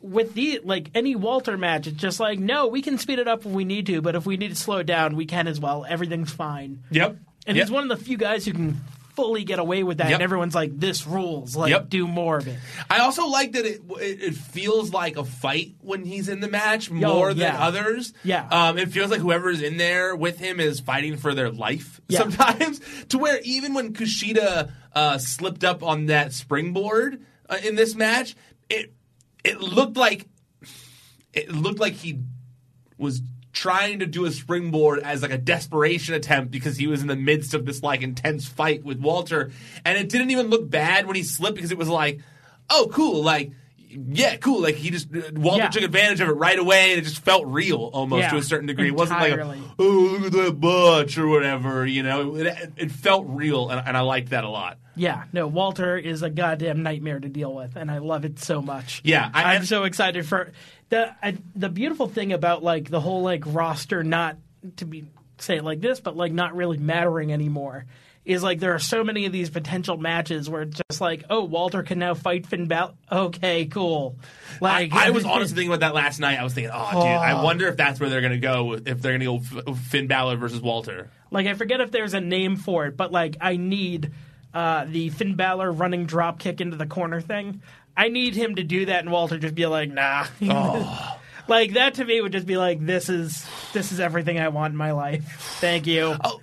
With 0.02 0.34
the 0.34 0.62
like 0.64 0.92
any 0.96 1.16
Walter 1.16 1.58
match, 1.58 1.88
it's 1.88 1.98
just 1.98 2.20
like 2.20 2.40
no, 2.40 2.68
we 2.68 2.82
can 2.82 2.98
speed 2.98 3.20
it 3.20 3.28
up 3.28 3.46
if 3.46 3.52
we 3.52 3.66
need 3.66 3.86
to, 3.88 4.02
but 4.02 4.16
if 4.16 4.26
we 4.26 4.38
need 4.38 4.50
to 4.50 4.56
slow 4.56 4.78
it 4.78 4.86
down, 4.86 5.16
we 5.16 5.26
can 5.26 5.48
as 5.48 5.60
well. 5.60 5.86
Everything's 5.88 6.32
fine. 6.32 6.84
Yep. 6.92 7.18
And 7.48 7.58
Yep. 7.58 7.66
he's 7.66 7.72
one 7.72 7.90
of 7.90 7.98
the 7.98 8.04
few 8.04 8.18
guys 8.18 8.46
who 8.46 8.54
can 8.54 8.82
fully 9.16 9.44
get 9.44 9.60
away 9.60 9.84
with 9.84 9.98
that, 10.00 10.10
Yep. 10.10 10.16
and 10.16 10.24
everyone's 10.24 10.56
like, 10.56 10.78
"This 10.80 11.08
rules. 11.08 11.56
Like, 11.56 11.72
Yep. 11.72 11.90
do 11.90 12.08
more 12.08 12.38
of 12.38 12.48
it." 12.48 12.58
I 12.90 13.00
also 13.00 13.28
like 13.28 13.54
that 13.54 13.66
it, 13.66 13.82
it 14.00 14.22
it 14.24 14.36
feels 14.36 14.92
like 14.92 15.18
a 15.18 15.24
fight 15.24 15.76
when 15.82 16.04
he's 16.06 16.30
in 16.30 16.40
the 16.40 16.48
match 16.48 16.90
more 16.92 17.34
than 17.34 17.54
yeah. 17.54 17.66
others. 17.66 18.14
Yeah. 18.24 18.48
um, 18.50 18.78
it 18.78 18.90
feels 18.90 19.12
like 19.12 19.20
whoever's 19.22 19.62
in 19.62 19.78
there 19.78 20.16
with 20.16 20.38
him 20.38 20.60
is 20.60 20.80
fighting 20.80 21.18
for 21.18 21.34
their 21.34 21.50
life 21.50 22.00
Yeah. 22.08 22.20
sometimes. 22.24 22.82
To 23.10 23.18
where 23.18 23.40
even 23.44 23.74
when 23.74 23.94
Kushida 23.94 24.72
uh, 24.94 25.18
slipped 25.18 25.64
up 25.64 25.84
on 25.84 26.08
that 26.08 26.34
springboard 26.34 27.24
uh, 27.50 27.58
in 27.64 27.76
this 27.76 27.96
match, 27.96 28.36
it 28.70 28.94
it 29.44 29.60
looked 29.62 29.98
like 29.98 30.28
it 31.34 31.52
looked 31.52 31.80
like 31.80 31.94
he 31.94 32.20
was 32.98 33.22
trying 33.56 34.00
to 34.00 34.06
do 34.06 34.26
a 34.26 34.32
springboard 34.32 35.00
as 35.00 35.22
like 35.22 35.32
a 35.32 35.38
desperation 35.38 36.14
attempt 36.14 36.52
because 36.52 36.76
he 36.78 36.88
was 36.88 37.02
in 37.02 37.08
the 37.08 37.16
midst 37.16 37.54
of 37.54 37.66
this 37.66 37.82
like 37.82 38.02
intense 38.02 38.46
fight 38.46 38.84
with 38.84 39.00
Walter. 39.00 39.50
And 39.86 39.98
it 39.98 40.10
didn't 40.10 40.30
even 40.32 40.48
look 40.50 40.70
bad 40.70 41.08
when 41.08 41.16
he 41.16 41.24
slipped 41.24 41.56
because 41.56 41.72
it 41.72 41.78
was 41.78 41.88
like 41.90 42.20
oh 42.70 42.90
cool 42.92 43.24
like 43.24 43.52
yeah 43.88 44.36
cool 44.36 44.62
like 44.62 44.76
he 44.76 44.90
just 44.90 45.08
uh, 45.16 45.22
Walter 45.36 45.64
Yeah. 45.64 45.70
took 45.70 45.84
advantage 45.84 46.20
of 46.20 46.28
it 46.28 46.34
right 46.34 46.60
away 46.60 46.92
and 46.92 47.00
it 47.00 47.04
just 47.04 47.24
felt 47.24 47.46
real 47.48 47.90
almost 47.94 48.24
Yeah, 48.24 48.32
to 48.32 48.38
a 48.38 48.44
certain 48.44 48.68
degree. 48.68 48.88
It 48.90 48.96
wasn't 48.96 49.22
like 49.22 49.34
a, 49.34 49.58
oh 49.80 50.18
look 50.20 50.26
at 50.26 50.32
that 50.34 50.60
butch 50.60 51.18
or 51.18 51.28
whatever 51.28 51.86
you 51.86 52.04
know? 52.04 52.36
It, 52.36 52.74
it 52.76 52.92
felt 52.92 53.26
real 53.30 53.70
and, 53.70 53.88
and 53.88 53.96
I 53.96 54.02
liked 54.02 54.32
that 54.32 54.44
a 54.44 54.50
lot 54.50 54.80
Yeah, 54.96 55.24
no, 55.34 55.48
Walter 55.48 55.98
is 55.98 56.22
a 56.24 56.30
goddamn 56.30 56.84
nightmare 56.84 57.20
to 57.20 57.30
deal 57.30 57.54
with, 57.54 57.76
and 57.76 57.92
I 57.92 57.98
love 57.98 58.26
it 58.26 58.40
so 58.40 58.62
much. 58.62 59.02
Yeah, 59.04 59.30
I- 59.34 59.56
am 59.56 59.66
so 59.66 59.84
excited 59.84 60.26
for 60.26 60.52
the 60.90 61.14
I, 61.22 61.38
the 61.56 61.70
beautiful 61.70 62.08
thing 62.08 62.34
about 62.34 62.64
like 62.64 62.90
the 62.90 63.02
whole 63.02 63.22
like 63.22 63.44
roster 63.46 64.04
not 64.04 64.38
to 64.78 64.86
be 64.86 65.06
say 65.38 65.58
it 65.58 65.64
like 65.64 65.82
this, 65.82 66.00
but 66.00 66.16
like 66.16 66.32
not 66.32 66.56
really 66.56 66.78
mattering 66.78 67.32
anymore. 67.34 67.86
Is 68.24 68.42
like 68.42 68.60
there 68.60 68.74
are 68.74 68.80
so 68.80 69.04
many 69.04 69.28
of 69.28 69.32
these 69.32 69.52
potential 69.52 69.98
matches 69.98 70.50
where 70.50 70.64
it's 70.64 70.82
just 70.90 71.00
like, 71.00 71.26
oh, 71.30 71.44
Walter 71.44 71.84
can 71.84 72.00
now 72.00 72.16
fight 72.16 72.48
Finn 72.48 72.66
Balor. 72.66 72.94
Okay, 73.12 73.66
cool. 73.68 74.16
Like 74.60 74.92
I, 74.94 75.08
I 75.08 75.10
was 75.12 75.26
honestly 75.26 75.56
thinking 75.56 75.70
about 75.72 75.82
that 75.82 75.94
last 75.94 76.20
night 76.20 76.40
I 76.40 76.44
was 76.44 76.54
thinking 76.54 76.72
oh, 76.74 76.90
dude 76.92 77.04
I 77.04 77.44
wonder 77.44 77.68
if 77.68 77.78
that's 77.78 78.00
where 78.00 78.10
they're 78.10 78.22
gonna 78.22 78.40
go 78.40 78.74
if 78.74 79.00
they're 79.02 79.12
gonna 79.20 79.26
go 79.26 79.42
F- 79.68 79.78
Finn 79.78 80.08
Balor 80.08 80.38
versus 80.38 80.60
Walter 80.60 81.12
Like 81.30 81.46
I 81.46 81.54
forget 81.54 81.82
if 81.82 81.92
there's 81.92 82.16
a 82.16 82.22
name 82.22 82.56
for 82.56 82.88
it, 82.88 82.98
but 82.98 83.12
like 83.12 83.38
I 83.42 83.58
need 83.58 84.12
uh, 84.56 84.86
the 84.88 85.10
Finn 85.10 85.36
Balor 85.36 85.72
running 85.72 86.06
drop 86.06 86.40
kick 86.40 86.62
into 86.62 86.78
the 86.78 86.88
corner 86.88 87.22
thing. 87.22 87.62
I 87.96 88.10
need 88.10 88.36
him 88.36 88.56
to 88.56 88.64
do 88.64 88.86
that, 88.88 89.02
and 89.02 89.12
Walter 89.12 89.38
just 89.38 89.54
be 89.54 89.66
like, 89.68 89.90
"Nah." 89.92 90.26
Oh. 90.42 91.20
like 91.48 91.74
that 91.74 91.96
to 91.96 92.06
me 92.06 92.20
would 92.22 92.32
just 92.32 92.48
be 92.48 92.58
like, 92.58 92.84
"This 92.84 93.10
is 93.10 93.46
this 93.74 93.92
is 93.92 94.00
everything 94.00 94.40
I 94.40 94.48
want 94.48 94.72
in 94.72 94.78
my 94.78 94.92
life." 94.94 95.58
Thank 95.60 95.86
you. 95.86 96.16
Oh, 96.24 96.42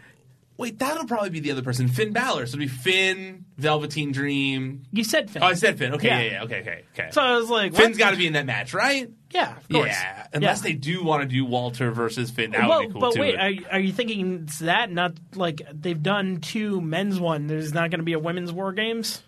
wait, 0.57 0.78
that'll 0.78 1.07
probably 1.07 1.30
be 1.30 1.40
the 1.40 1.50
other 1.50 1.62
person. 1.62 1.88
Finn 1.88 2.12
Balor. 2.12 2.46
So 2.46 2.50
it'll 2.57 2.59
be 2.61 2.68
Finn, 2.68 3.44
Velveteen 3.57 4.12
Dream. 4.12 4.84
You 4.92 5.05
said 5.05 5.30
Finn. 5.30 5.42
Oh, 5.42 5.46
I 5.46 5.55
said 5.55 5.78
Finn. 5.78 5.94
Okay, 5.94 6.09
Yeah. 6.09 6.20
yeah, 6.20 6.30
yeah. 6.32 6.42
Okay, 6.44 6.61
okay, 6.61 6.84
okay. 6.92 7.09
so 7.11 7.20
I 7.20 7.36
was 7.36 7.50
like, 7.50 7.74
Finn's 7.74 7.96
got 7.98 8.12
to 8.12 8.16
be 8.16 8.26
in 8.26 8.34
that 8.34 8.46
match, 8.46 8.74
right? 8.74 9.11
Yeah, 9.30 9.57
of 9.57 9.68
course. 9.68 9.88
Yeah, 9.88 10.26
unless 10.32 10.61
they 10.61 10.74
do 10.74 11.03
want 11.03 11.22
to 11.22 11.28
do 11.28 11.44
Walter 11.44 11.90
versus 11.90 12.30
Finn, 12.30 12.50
that 12.50 12.68
well, 12.68 12.80
would 12.80 12.88
be 12.88 12.92
cool 12.92 13.00
but 13.00 13.14
too. 13.14 13.20
wait, 13.20 13.34
are, 13.36 13.72
are 13.72 13.80
you 13.80 13.92
thinking 13.92 14.42
it's 14.44 14.59
that? 14.61 14.90
Not 14.90 15.14
like 15.34 15.62
they've 15.72 16.03
done 16.03 16.40
two 16.40 16.80
men's 16.80 17.18
one. 17.18 17.46
There's 17.46 17.72
not 17.72 17.90
going 17.90 18.00
to 18.00 18.05
be 18.05 18.12
a 18.12 18.18
women's 18.18 18.53
War 18.53 18.72
Games. 18.72 19.22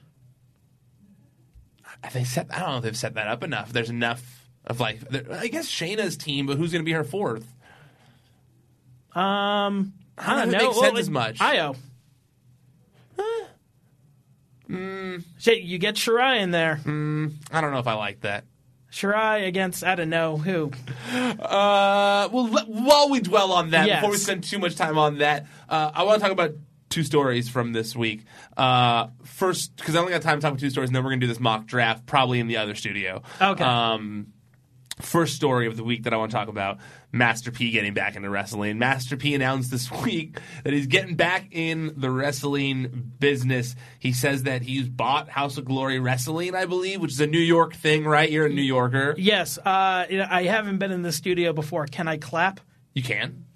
Have 2.03 2.13
they 2.13 2.25
set? 2.25 2.49
I 2.51 2.61
don't 2.61 2.71
know 2.71 2.77
if 2.79 2.83
they've 2.83 2.97
set 2.97 3.15
that 3.15 3.29
up 3.29 3.43
enough. 3.43 3.73
There's 3.73 3.89
enough 3.89 4.47
of 4.67 4.79
like, 4.79 5.01
I 5.31 5.49
guess 5.49 5.67
Shayna's 5.71 6.19
team, 6.19 6.47
but 6.47 6.59
who's 6.59 6.71
going 6.71 6.83
to 6.83 6.87
be 6.87 6.93
her 6.93 7.05
fourth? 7.05 7.47
Um, 9.15 9.95
I 10.19 10.37
don't 10.37 10.39
don't 10.39 10.53
know 10.53 10.53
if 10.53 10.53
know. 10.53 10.59
it 10.59 10.63
makes 10.63 10.75
Well, 10.77 10.85
sense 10.85 10.99
as 11.01 11.11
much. 11.11 11.41
Io. 11.41 11.77
Shit, 15.39 15.63
you 15.63 15.79
get 15.79 15.95
Shirai 15.97 16.41
in 16.41 16.51
there. 16.51 16.81
I 17.53 17.61
don't 17.61 17.73
know 17.73 17.79
if 17.79 17.87
I 17.87 17.95
like 17.95 18.21
that. 18.23 18.45
Shirai 18.91 19.47
against 19.47 19.85
I 19.85 19.95
don't 19.97 20.09
know 20.11 20.37
who. 20.37 20.71
Uh, 21.13 22.29
well, 22.33 22.49
let, 22.49 22.69
while 22.69 23.11
we 23.11 23.21
dwell 23.21 23.53
on 23.53 23.71
that, 23.71 23.87
Yes. 23.87 23.99
before 24.01 24.11
we 24.13 24.17
spend 24.17 24.45
too 24.45 24.59
much 24.59 24.77
time 24.77 24.97
on 24.99 25.19
that, 25.19 25.47
uh, 25.69 25.91
I 25.93 26.05
want 26.05 26.19
to 26.19 26.23
talk 26.23 26.33
about 26.33 26.53
two 26.91 27.03
stories 27.03 27.49
from 27.49 27.73
this 27.73 27.95
week. 27.97 28.25
Uh, 28.57 29.09
first, 29.25 29.75
because 29.77 29.97
I 29.97 29.99
only 29.99 30.13
got 30.13 30.23
time 30.23 30.39
to 30.39 30.43
talk 30.43 30.51
about 30.53 30.61
two 30.61 30.71
stories, 30.71 30.89
and 30.91 30.97
then 30.97 31.03
we're 31.05 31.11
going 31.11 31.21
to 31.21 31.27
do 31.27 31.33
this 31.33 31.41
mock 31.41 31.67
draft, 31.67 32.07
probably 32.07 32.39
in 32.41 32.47
the 32.47 32.57
other 32.59 32.75
studio. 32.77 33.23
Okay. 33.41 33.65
Um, 33.65 34.29
first 35.01 35.35
story 35.35 35.67
of 35.67 35.77
the 35.77 35.85
week 35.85 36.05
that 36.05 36.15
I 36.15 36.17
want 36.17 36.31
to 36.31 36.37
talk 36.37 36.49
about 36.49 36.79
Master 37.13 37.51
P 37.51 37.71
getting 37.71 37.95
back 37.95 38.17
into 38.17 38.31
wrestling. 38.31 38.79
Master 38.79 39.17
P 39.17 39.35
announced 39.35 39.71
this 39.71 39.91
week 40.05 40.39
that 40.63 40.73
he's 40.73 40.87
getting 40.87 41.17
back 41.17 41.49
in 41.53 41.95
the 41.97 42.11
wrestling 42.11 43.13
business. 43.19 43.75
He 43.99 44.13
says 44.13 44.45
that 44.45 44.63
he's 44.63 44.89
bought 44.89 45.29
House 45.29 45.59
of 45.59 45.65
Glory 45.65 45.99
Wrestling, 45.99 46.55
I 46.55 46.67
believe, 46.67 47.01
which 47.01 47.13
is 47.13 47.21
a 47.21 47.27
New 47.27 47.39
York 47.39 47.75
thing, 47.75 48.05
right? 48.05 48.31
You're 48.31 48.47
a 48.47 48.51
New 48.51 48.63
Yorker. 48.63 49.15
Yes, 49.19 49.59
uh, 49.59 49.63
I 49.65 50.45
haven't 50.49 50.79
been 50.79 50.93
in 50.93 51.03
the 51.03 51.13
studio 51.13 51.53
before. 51.53 51.87
Can 51.87 52.09
I 52.09 52.17
clap? 52.17 52.61
You 52.95 53.03
can. 53.03 53.47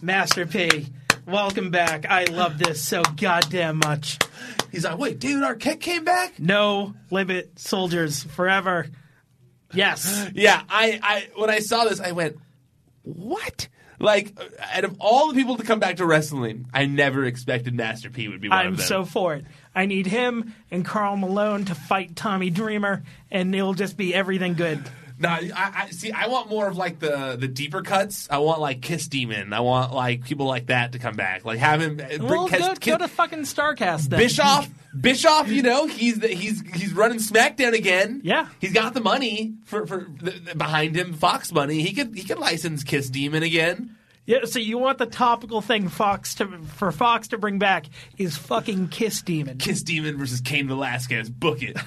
Master 0.00 0.46
P, 0.46 0.88
welcome 1.26 1.70
back. 1.70 2.06
I 2.10 2.24
love 2.24 2.58
this 2.58 2.82
so 2.82 3.02
goddamn 3.16 3.78
much. 3.78 4.18
He's 4.72 4.84
like, 4.84 4.98
wait, 4.98 5.18
David 5.18 5.42
Arquette 5.42 5.80
came 5.80 6.04
back? 6.04 6.40
No 6.40 6.94
limit 7.10 7.58
soldiers 7.58 8.24
forever. 8.24 8.86
Yes. 9.74 10.28
Yeah, 10.34 10.62
I, 10.68 11.00
I 11.02 11.28
when 11.36 11.50
I 11.50 11.58
saw 11.60 11.84
this, 11.84 12.00
I 12.00 12.12
went, 12.12 12.38
"What?" 13.02 13.68
Like, 13.98 14.32
uh, 14.36 14.44
out 14.74 14.84
of 14.84 14.96
all 14.98 15.28
the 15.28 15.34
people 15.34 15.56
to 15.58 15.62
come 15.62 15.78
back 15.78 15.96
to 15.98 16.06
wrestling, 16.06 16.66
I 16.74 16.86
never 16.86 17.24
expected 17.24 17.72
Master 17.74 18.10
P 18.10 18.26
would 18.28 18.40
be 18.40 18.48
one 18.48 18.58
I'm 18.58 18.66
of 18.72 18.76
them. 18.78 18.86
so 18.86 19.04
for 19.04 19.34
it. 19.34 19.44
I 19.74 19.86
need 19.86 20.06
him 20.06 20.54
and 20.72 20.84
Karl 20.84 21.16
Malone 21.16 21.66
to 21.66 21.74
fight 21.76 22.16
Tommy 22.16 22.50
Dreamer, 22.50 23.04
and 23.30 23.54
it'll 23.54 23.74
just 23.74 23.96
be 23.96 24.12
everything 24.14 24.54
good. 24.54 24.82
no, 25.20 25.28
I, 25.28 25.46
I 25.54 25.90
see. 25.90 26.10
I 26.10 26.26
want 26.26 26.50
more 26.50 26.66
of 26.66 26.76
like 26.76 26.98
the 26.98 27.36
the 27.38 27.46
deeper 27.48 27.82
cuts. 27.82 28.26
I 28.30 28.38
want 28.38 28.60
like 28.60 28.80
Kiss 28.82 29.06
Demon. 29.06 29.52
I 29.52 29.60
want 29.60 29.92
like 29.94 30.24
people 30.24 30.46
like 30.46 30.66
that 30.66 30.92
to 30.92 30.98
come 30.98 31.14
back. 31.14 31.44
Like 31.44 31.58
have 31.60 31.80
him 31.80 32.00
uh, 32.02 32.08
bring 32.18 32.22
Well, 32.28 32.48
Kiss, 32.48 32.60
go, 32.60 32.74
Kiss- 32.74 32.92
go 32.94 32.98
to 32.98 33.08
fucking 33.08 33.42
Starcast 33.42 34.08
then. 34.08 34.18
Bischoff. 34.18 34.68
Bischoff, 34.98 35.48
you 35.48 35.62
know, 35.62 35.86
he's 35.86 36.18
the, 36.18 36.28
he's 36.28 36.60
he's 36.74 36.92
running 36.92 37.18
SmackDown 37.18 37.72
again. 37.72 38.20
Yeah. 38.24 38.48
he's 38.60 38.72
got 38.72 38.94
the 38.94 39.00
money 39.00 39.54
for 39.64 39.86
for 39.86 40.06
the, 40.20 40.54
behind 40.54 40.96
him, 40.96 41.14
Fox 41.14 41.50
money. 41.52 41.80
He 41.80 41.92
could 41.92 42.14
he 42.14 42.24
could 42.24 42.38
license 42.38 42.84
Kiss 42.84 43.08
Demon 43.08 43.42
again. 43.42 43.96
Yeah, 44.24 44.44
so 44.44 44.60
you 44.60 44.78
want 44.78 44.98
the 44.98 45.06
topical 45.06 45.60
thing 45.60 45.88
Fox 45.88 46.34
to 46.36 46.58
for 46.62 46.92
Fox 46.92 47.28
to 47.28 47.38
bring 47.38 47.58
back 47.58 47.86
is 48.18 48.36
fucking 48.36 48.88
Kiss 48.88 49.22
Demon. 49.22 49.58
Kiss 49.58 49.82
Demon 49.82 50.16
versus 50.18 50.40
Cain 50.40 50.68
Velasquez. 50.68 51.30
Book 51.30 51.62
it. 51.62 51.76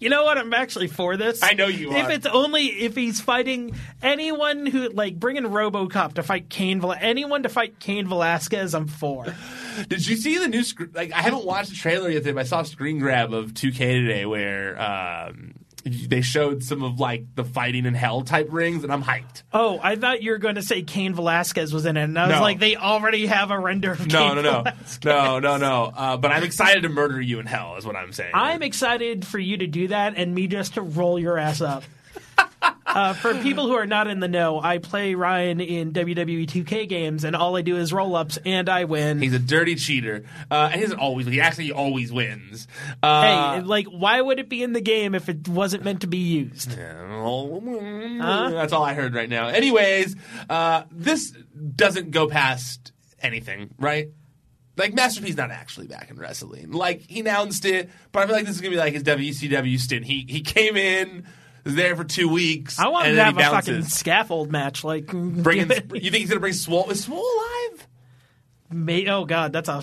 You 0.00 0.10
know 0.10 0.24
what? 0.24 0.38
I'm 0.38 0.54
actually 0.54 0.86
for 0.86 1.16
this. 1.16 1.42
I 1.42 1.54
know 1.54 1.66
you 1.66 1.92
If 1.96 2.06
are. 2.06 2.10
it's 2.12 2.26
only 2.26 2.66
if 2.66 2.94
he's 2.94 3.20
fighting 3.20 3.74
anyone 4.02 4.64
who 4.66 4.88
like 4.90 5.18
bringing 5.18 5.42
RoboCop 5.44 6.14
to 6.14 6.22
fight 6.22 6.48
Kane, 6.48 6.82
anyone 7.00 7.42
to 7.42 7.48
fight 7.48 7.80
Cain 7.80 8.06
Velasquez, 8.06 8.74
I'm 8.74 8.86
for. 8.86 9.26
Did 9.88 10.06
you 10.06 10.16
see 10.16 10.38
the 10.38 10.48
new 10.48 10.62
sc- 10.62 10.94
like 10.94 11.12
I 11.12 11.20
haven't 11.22 11.44
watched 11.44 11.70
the 11.70 11.76
trailer 11.76 12.10
yet, 12.10 12.24
but 12.24 12.38
I 12.38 12.42
saw 12.44 12.60
a 12.60 12.64
screen 12.64 12.98
grab 13.00 13.32
of 13.32 13.54
2K 13.54 13.76
today 13.76 14.24
where 14.26 14.80
um, 14.80 15.54
they 15.84 16.20
showed 16.20 16.62
some 16.62 16.82
of 16.82 17.00
like 17.00 17.34
the 17.34 17.44
fighting 17.44 17.86
in 17.86 17.94
hell 17.94 18.22
type 18.22 18.48
rings, 18.50 18.84
and 18.84 18.92
I'm 18.92 19.02
hyped. 19.02 19.42
Oh, 19.52 19.78
I 19.82 19.96
thought 19.96 20.22
you 20.22 20.32
were 20.32 20.38
going 20.38 20.56
to 20.56 20.62
say 20.62 20.82
Cain 20.82 21.14
Velasquez 21.14 21.72
was 21.72 21.86
in 21.86 21.96
it, 21.96 22.02
and 22.04 22.18
I 22.18 22.26
was 22.26 22.36
No. 22.36 22.42
like, 22.42 22.58
they 22.58 22.76
already 22.76 23.26
have 23.26 23.50
a 23.50 23.58
render 23.58 23.92
of 23.92 24.06
No, 24.06 24.26
Cain 24.28 24.34
no, 24.36 24.42
no, 24.42 24.62
Velasquez. 24.62 25.04
no, 25.04 25.38
no, 25.38 25.56
no. 25.56 25.92
Uh, 25.96 26.16
but 26.16 26.30
I'm 26.32 26.42
excited 26.42 26.82
to 26.82 26.88
murder 26.88 27.20
you 27.20 27.38
in 27.40 27.46
hell, 27.46 27.76
is 27.76 27.86
what 27.86 27.96
I'm 27.96 28.12
saying. 28.12 28.32
I'm 28.34 28.62
excited 28.62 29.26
for 29.26 29.38
you 29.38 29.56
to 29.58 29.66
do 29.66 29.88
that 29.88 30.14
and 30.16 30.34
me 30.34 30.46
just 30.48 30.74
to 30.74 30.82
roll 30.82 31.18
your 31.18 31.38
ass 31.38 31.60
up. 31.60 31.84
uh, 33.10 33.12
for 33.14 33.34
people 33.34 33.66
who 33.66 33.74
are 33.74 33.86
not 33.86 34.08
in 34.08 34.20
the 34.20 34.28
know, 34.28 34.60
I 34.60 34.78
play 34.78 35.14
Ryan 35.14 35.60
in 35.60 35.92
WWE 35.92 36.46
2K 36.46 36.88
games, 36.88 37.24
and 37.24 37.36
all 37.36 37.56
I 37.56 37.62
do 37.62 37.76
is 37.76 37.92
roll 37.92 38.16
ups, 38.16 38.38
and 38.44 38.68
I 38.68 38.84
win. 38.84 39.20
He's 39.20 39.34
a 39.34 39.38
dirty 39.38 39.76
cheater, 39.76 40.24
uh, 40.50 40.70
and 40.72 40.74
he 40.74 40.80
doesn't 40.80 40.98
always. 40.98 41.26
He 41.26 41.40
actually 41.40 41.72
always 41.72 42.12
wins. 42.12 42.66
Uh, 43.02 43.56
hey, 43.56 43.62
like, 43.62 43.86
why 43.86 44.20
would 44.20 44.38
it 44.38 44.48
be 44.48 44.62
in 44.62 44.72
the 44.72 44.80
game 44.80 45.14
if 45.14 45.28
it 45.28 45.48
wasn't 45.48 45.84
meant 45.84 46.00
to 46.00 46.06
be 46.06 46.18
used? 46.18 46.76
That's 48.50 48.72
all 48.72 48.82
I 48.82 48.94
heard 48.94 49.14
right 49.14 49.28
now. 49.28 49.48
Anyways, 49.48 50.16
uh, 50.50 50.82
this 50.90 51.30
doesn't 51.76 52.10
go 52.10 52.28
past 52.28 52.92
anything, 53.20 53.74
right? 53.78 54.08
Like 54.76 54.94
Master 54.94 55.20
P's 55.20 55.36
not 55.36 55.50
actually 55.50 55.88
back 55.88 56.10
in 56.10 56.16
wrestling. 56.16 56.70
Like 56.70 57.02
he 57.02 57.20
announced 57.20 57.64
it, 57.64 57.90
but 58.12 58.22
I 58.22 58.26
feel 58.26 58.36
like 58.36 58.46
this 58.46 58.54
is 58.54 58.60
gonna 58.60 58.70
be 58.70 58.76
like 58.76 58.94
his 58.94 59.02
WCW 59.02 59.78
stint. 59.78 60.04
He 60.04 60.24
he 60.28 60.40
came 60.40 60.76
in, 60.76 61.26
was 61.68 61.76
there 61.76 61.94
for 61.96 62.04
two 62.04 62.28
weeks. 62.28 62.78
I 62.78 62.88
want 62.88 63.06
to 63.06 63.22
have 63.24 63.36
a 63.36 63.40
fucking 63.42 63.82
scaffold 63.84 64.50
match. 64.50 64.84
Like, 64.84 65.06
Bringing, 65.12 65.68
give 65.68 65.92
it- 65.94 66.02
you 66.02 66.10
think 66.10 66.22
he's 66.22 66.28
gonna 66.30 66.40
bring 66.40 66.52
Swole? 66.54 66.90
Is 66.90 67.04
Swole 67.04 67.20
alive? 67.24 67.86
May- 68.70 69.06
oh 69.08 69.24
god, 69.24 69.52
that's 69.52 69.68
a 69.68 69.82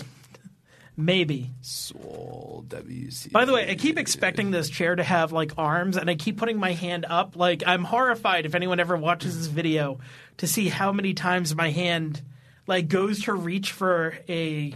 maybe. 0.96 1.50
Swole 1.60 2.64
WC. 2.68 3.30
By 3.32 3.44
the 3.44 3.52
way, 3.52 3.70
I 3.70 3.74
keep 3.74 3.98
expecting 3.98 4.50
this 4.50 4.68
chair 4.68 4.94
to 4.96 5.02
have 5.04 5.32
like 5.32 5.52
arms, 5.58 5.96
and 5.96 6.08
I 6.10 6.14
keep 6.14 6.36
putting 6.38 6.58
my 6.58 6.72
hand 6.72 7.06
up. 7.08 7.36
Like 7.36 7.62
I'm 7.66 7.84
horrified 7.84 8.46
if 8.46 8.54
anyone 8.54 8.80
ever 8.80 8.96
watches 8.96 9.36
this 9.38 9.46
video 9.46 9.98
to 10.38 10.46
see 10.46 10.68
how 10.68 10.92
many 10.92 11.14
times 11.14 11.54
my 11.54 11.70
hand 11.70 12.22
like 12.66 12.88
goes 12.88 13.22
to 13.24 13.32
reach 13.34 13.72
for 13.72 14.14
a 14.28 14.74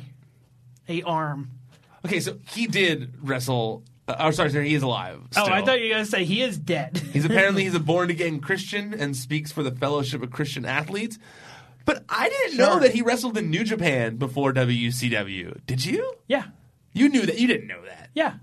a 0.89 1.03
arm. 1.03 1.51
Okay, 2.05 2.21
so 2.21 2.39
he 2.49 2.67
did 2.67 3.15
wrestle. 3.23 3.85
Oh, 4.19 4.31
sorry, 4.31 4.51
sorry, 4.51 4.69
he 4.69 4.75
is 4.75 4.83
alive. 4.83 5.21
Oh, 5.37 5.45
I 5.47 5.63
thought 5.65 5.79
you 5.81 5.87
were 5.89 5.95
gonna 5.95 6.05
say 6.07 6.25
he 6.25 6.43
is 6.43 6.59
dead. 6.59 6.97
He's 7.13 7.25
apparently 7.25 7.65
he's 7.65 7.75
a 7.75 7.81
born 7.93 8.11
again 8.11 8.41
Christian 8.41 8.95
and 8.95 9.17
speaks 9.17 9.53
for 9.53 9.63
the 9.63 9.71
Fellowship 9.71 10.23
of 10.23 10.31
Christian 10.31 10.65
Athletes. 10.65 11.19
But 11.85 12.05
I 12.09 12.29
didn't 12.29 12.59
know 12.59 12.73
Sure. 12.73 12.81
that 12.81 12.93
he 12.95 13.03
wrestled 13.03 13.37
in 13.39 13.51
New 13.51 13.65
Japan 13.65 14.17
before 14.17 14.53
WCW. 14.53 15.61
Did 15.67 15.85
you? 15.85 16.15
yeah, 16.29 16.45
You 16.93 17.09
knew 17.09 17.25
that. 17.27 17.39
You 17.39 17.47
didn't 17.49 17.67
know 17.69 17.83
that. 17.85 18.11
yeah, 18.15 18.35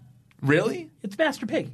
Really? 0.42 0.90
it's 1.04 1.18
Master 1.18 1.46
Pig. 1.46 1.72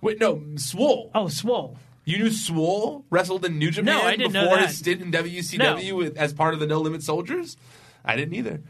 Wait, 0.00 0.20
no, 0.20 0.42
Swole. 0.56 1.10
Oh, 1.14 1.28
Swole. 1.28 1.76
You 2.04 2.18
knew 2.18 2.30
Swole 2.30 3.04
wrestled 3.10 3.44
in 3.44 3.58
New 3.58 3.70
Japan 3.70 3.84
No, 3.98 4.02
I 4.02 4.16
didn't 4.16 4.32
know 4.32 4.42
before 4.44 4.56
that. 4.58 4.68
his 4.68 4.78
stint 4.78 5.00
in 5.02 5.10
WCW 5.12 5.88
No. 5.90 5.94
with, 5.96 6.16
as 6.16 6.32
part 6.32 6.54
of 6.54 6.60
the 6.60 6.66
No 6.66 6.80
Limit 6.80 7.02
Soldiers? 7.02 7.56
I 8.04 8.16
didn't 8.16 8.34
either. 8.34 8.62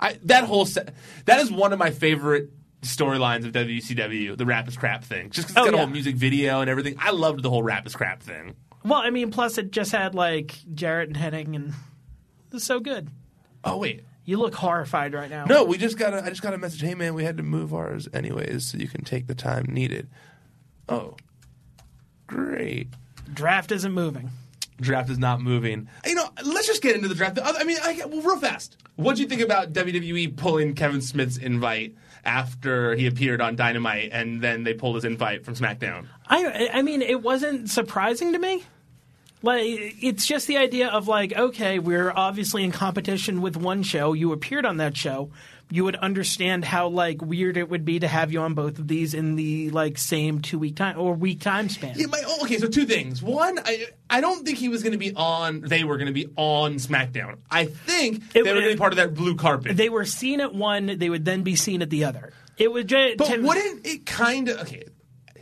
I, 0.00 0.18
that 0.24 0.44
whole 0.44 0.64
se- 0.64 0.86
that 1.26 1.40
is 1.40 1.50
one 1.50 1.72
of 1.72 1.78
my 1.78 1.90
favorite 1.90 2.50
storylines 2.82 3.44
of 3.44 3.52
WCW, 3.52 4.36
the 4.36 4.46
Rap 4.46 4.68
is 4.68 4.76
Crap 4.76 5.04
thing. 5.04 5.30
Just 5.30 5.48
because 5.48 5.56
it's 5.62 5.68
Oh, 5.68 5.70
got 5.70 5.74
a 5.74 5.78
whole 5.78 5.86
music 5.86 6.16
video 6.16 6.60
and 6.60 6.70
everything. 6.70 6.96
I 6.98 7.10
loved 7.10 7.42
the 7.42 7.50
whole 7.50 7.62
Rap 7.62 7.86
is 7.86 7.94
Crap 7.96 8.22
thing. 8.22 8.54
Well, 8.84 9.00
I 9.00 9.10
mean, 9.10 9.30
plus 9.30 9.58
it 9.58 9.70
just 9.72 9.92
had 9.92 10.14
like 10.14 10.56
Jarrett 10.74 11.08
and 11.08 11.16
Hennig, 11.16 11.54
and 11.54 11.74
it's 12.52 12.64
so 12.64 12.78
good. 12.80 13.08
Oh 13.64 13.76
wait, 13.76 14.04
You 14.24 14.38
look 14.38 14.54
horrified 14.54 15.12
right 15.14 15.28
now. 15.28 15.44
No, 15.44 15.64
we 15.64 15.76
just 15.78 15.98
got. 15.98 16.14
A, 16.14 16.24
I 16.24 16.28
just 16.28 16.42
got 16.42 16.54
a 16.54 16.58
message. 16.58 16.80
Hey, 16.80 16.94
man, 16.94 17.14
we 17.14 17.24
had 17.24 17.36
to 17.38 17.42
move 17.42 17.74
ours 17.74 18.08
anyways, 18.14 18.66
so 18.70 18.78
you 18.78 18.86
can 18.88 19.02
take 19.04 19.26
the 19.26 19.34
time 19.34 19.64
needed. 19.68 20.08
Oh, 20.88 21.16
great. 22.26 22.88
draft 23.34 23.72
isn't 23.72 23.92
moving. 23.92 24.30
Draft 24.80 25.10
is 25.10 25.18
not 25.18 25.40
moving. 25.40 25.88
You 26.06 26.14
know, 26.14 26.28
let's 26.44 26.68
just 26.68 26.82
get 26.82 26.94
into 26.94 27.08
the 27.08 27.14
draft. 27.16 27.38
I 27.42 27.64
mean, 27.64 27.78
I, 27.82 28.00
well, 28.06 28.22
real 28.22 28.38
fast. 28.38 28.76
What 28.94 29.16
do 29.16 29.22
you 29.22 29.28
think 29.28 29.40
about 29.40 29.72
WWE 29.72 30.36
pulling 30.36 30.74
Kevin 30.74 31.00
Smith's 31.00 31.36
invite 31.36 31.96
after 32.28 32.94
he 32.94 33.06
appeared 33.06 33.40
on 33.40 33.56
Dynamite, 33.56 34.10
and 34.12 34.42
then 34.42 34.62
they 34.62 34.74
pulled 34.74 34.96
his 34.96 35.04
invite 35.04 35.44
from 35.44 35.54
SmackDown? 35.54 36.06
I 36.26 36.68
I 36.74 36.82
mean, 36.82 37.00
it 37.00 37.22
wasn't 37.22 37.70
surprising 37.70 38.34
to 38.34 38.38
me. 38.38 38.62
Like 39.40 39.62
it's 39.64 40.26
just 40.26 40.46
the 40.46 40.58
idea 40.58 40.88
of 40.88 41.08
like, 41.08 41.32
okay, 41.32 41.78
we're 41.78 42.10
obviously 42.10 42.64
in 42.64 42.72
competition 42.72 43.40
with 43.40 43.56
one 43.56 43.82
show. 43.82 44.12
You 44.12 44.32
appeared 44.32 44.66
on 44.66 44.76
that 44.76 44.96
show. 44.96 45.30
You 45.70 45.84
would 45.84 45.96
understand 45.96 46.64
how 46.64 46.88
like 46.88 47.20
weird 47.20 47.58
it 47.58 47.68
would 47.68 47.84
be 47.84 48.00
to 48.00 48.08
have 48.08 48.32
you 48.32 48.40
on 48.40 48.54
both 48.54 48.78
of 48.78 48.88
these 48.88 49.12
in 49.12 49.36
the 49.36 49.68
like 49.70 49.98
same 49.98 50.40
two 50.40 50.58
week 50.58 50.76
time 50.76 50.98
or 50.98 51.12
week 51.12 51.40
time 51.42 51.68
span. 51.68 51.92
Yeah, 51.98 52.06
my, 52.06 52.22
oh, 52.26 52.44
okay, 52.44 52.56
so 52.56 52.68
two 52.68 52.86
things. 52.86 53.22
One, 53.22 53.58
I 53.62 53.86
I 54.08 54.22
don't 54.22 54.46
think 54.46 54.56
he 54.56 54.70
was 54.70 54.82
going 54.82 54.92
to 54.92 54.98
be 54.98 55.12
on. 55.14 55.60
They 55.60 55.84
were 55.84 55.96
going 55.98 56.06
to 56.06 56.12
be 56.14 56.26
on 56.36 56.76
SmackDown. 56.76 57.36
I 57.50 57.66
think 57.66 58.22
It- 58.34 58.44
they 58.44 58.52
were 58.52 58.60
going 58.60 58.68
to 58.70 58.74
be 58.74 58.78
part 58.78 58.92
of 58.94 58.96
that 58.96 59.12
blue 59.14 59.34
carpet. 59.36 59.76
They 59.76 59.90
were 59.90 60.06
seen 60.06 60.40
at 60.40 60.54
one, 60.54 60.98
they 60.98 61.10
would 61.10 61.26
then 61.26 61.42
be 61.42 61.54
seen 61.54 61.82
at 61.82 61.90
the 61.90 62.04
other. 62.04 62.32
It 62.56 62.72
was 62.72 62.86
just 62.86 63.18
But 63.18 63.40
wouldn't 63.42 63.86
it 63.86 64.06
kind 64.06 64.48
of 64.48 64.60
okay? 64.62 64.84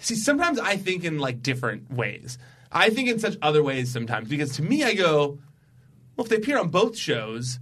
See, 0.00 0.16
sometimes 0.16 0.58
I 0.58 0.76
think 0.76 1.04
in 1.04 1.18
like 1.20 1.40
different 1.42 1.90
ways. 1.90 2.36
I 2.72 2.90
think 2.90 3.08
in 3.08 3.20
such 3.20 3.36
other 3.40 3.62
ways 3.62 3.92
sometimes 3.92 4.28
because 4.28 4.56
to 4.56 4.62
me, 4.62 4.82
I 4.82 4.94
go, 4.94 5.38
well, 6.16 6.24
if 6.24 6.28
they 6.28 6.36
appear 6.36 6.58
on 6.58 6.68
both 6.68 6.96
shows, 6.96 7.58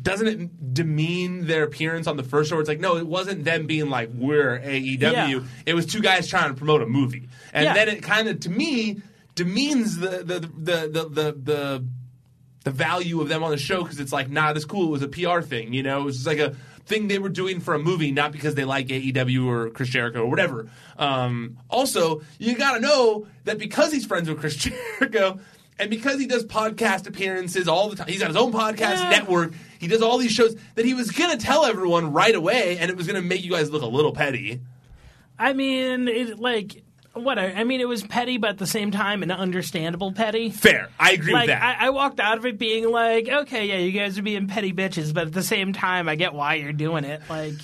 doesn't 0.00 0.26
it 0.26 0.74
demean 0.74 1.46
their 1.46 1.62
appearance 1.64 2.06
on 2.06 2.16
the 2.16 2.22
first 2.22 2.50
show? 2.50 2.58
It's 2.58 2.68
like, 2.68 2.80
no, 2.80 2.96
it 2.96 3.06
wasn't 3.06 3.44
them 3.44 3.66
being 3.66 3.88
like 3.90 4.10
we're 4.14 4.58
AEW. 4.60 5.00
Yeah. 5.00 5.40
It 5.66 5.74
was 5.74 5.86
two 5.86 6.00
guys 6.00 6.28
trying 6.28 6.48
to 6.50 6.54
promote 6.54 6.82
a 6.82 6.86
movie, 6.86 7.28
and 7.52 7.64
Yeah. 7.64 7.74
then 7.74 7.88
it 7.88 8.02
kind 8.02 8.28
of 8.28 8.40
to 8.40 8.50
me 8.50 9.00
demeans 9.34 9.96
the 9.98 10.18
the 10.24 10.40
the 10.40 10.88
the 10.88 11.08
the. 11.08 11.32
the 11.42 11.84
the 12.62 12.70
value 12.70 13.22
of 13.22 13.30
them 13.30 13.42
on 13.42 13.50
the 13.50 13.56
show 13.56 13.82
because 13.82 13.98
it's 14.00 14.12
like 14.12 14.28
not 14.28 14.54
as 14.54 14.66
cool. 14.66 14.88
It 14.88 14.90
was 14.90 15.02
a 15.02 15.08
PR 15.08 15.40
thing, 15.40 15.72
you 15.72 15.82
know. 15.82 16.02
It 16.02 16.04
was 16.04 16.16
just 16.16 16.26
like 16.26 16.38
a 16.40 16.54
thing 16.84 17.08
they 17.08 17.18
were 17.18 17.30
doing 17.30 17.58
for 17.58 17.72
a 17.72 17.78
movie, 17.78 18.12
not 18.12 18.32
because 18.32 18.54
they 18.54 18.64
like 18.66 18.88
AEW 18.88 19.46
or 19.46 19.70
Chris 19.70 19.88
Jericho 19.88 20.24
or 20.24 20.28
whatever. 20.28 20.68
Um, 20.98 21.56
also, 21.70 22.20
you 22.38 22.54
got 22.58 22.74
to 22.74 22.80
know 22.80 23.26
that 23.44 23.56
because 23.56 23.90
he's 23.94 24.04
friends 24.04 24.28
with 24.28 24.40
Chris 24.40 24.56
Jericho 25.00 25.38
and 25.78 25.88
because 25.88 26.20
he 26.20 26.26
does 26.26 26.44
podcast 26.44 27.06
appearances 27.06 27.66
all 27.66 27.88
the 27.88 27.96
time, 27.96 28.08
he's 28.08 28.20
got 28.20 28.26
his 28.28 28.36
own 28.36 28.52
podcast 28.52 28.78
Yeah. 28.96 29.08
network. 29.08 29.54
He 29.80 29.88
does 29.88 30.02
all 30.02 30.18
these 30.18 30.30
shows 30.30 30.54
that 30.74 30.84
he 30.84 30.92
was 30.92 31.10
gonna 31.10 31.38
tell 31.38 31.64
everyone 31.64 32.12
right 32.12 32.34
away, 32.34 32.76
and 32.78 32.90
it 32.90 32.96
was 32.98 33.06
gonna 33.06 33.22
make 33.22 33.42
you 33.42 33.50
guys 33.50 33.70
look 33.70 33.82
a 33.82 33.86
little 33.86 34.12
petty. 34.12 34.60
I 35.38 35.54
mean, 35.54 36.06
it 36.06 36.38
like 36.38 36.84
what 37.14 37.38
I, 37.38 37.46
I 37.52 37.64
mean, 37.64 37.80
it 37.80 37.88
was 37.88 38.02
petty, 38.02 38.36
but 38.36 38.50
at 38.50 38.58
the 38.58 38.66
same 38.66 38.90
time, 38.90 39.22
an 39.22 39.30
understandable 39.30 40.12
petty. 40.12 40.50
Fair, 40.50 40.90
I 41.00 41.12
agree 41.12 41.32
like 41.32 41.48
with 41.48 41.58
that. 41.58 41.80
I, 41.80 41.86
I 41.86 41.90
walked 41.90 42.20
out 42.20 42.36
of 42.36 42.44
it 42.44 42.58
being 42.58 42.90
like, 42.90 43.26
okay, 43.26 43.66
yeah, 43.66 43.78
you 43.78 43.90
guys 43.90 44.18
are 44.18 44.22
being 44.22 44.48
petty 44.48 44.74
bitches, 44.74 45.14
but 45.14 45.28
at 45.28 45.32
the 45.32 45.42
same 45.42 45.72
time, 45.72 46.10
I 46.10 46.14
get 46.14 46.34
why 46.34 46.56
you're 46.56 46.74
doing 46.74 47.04
it. 47.04 47.22
Like, 47.30 47.54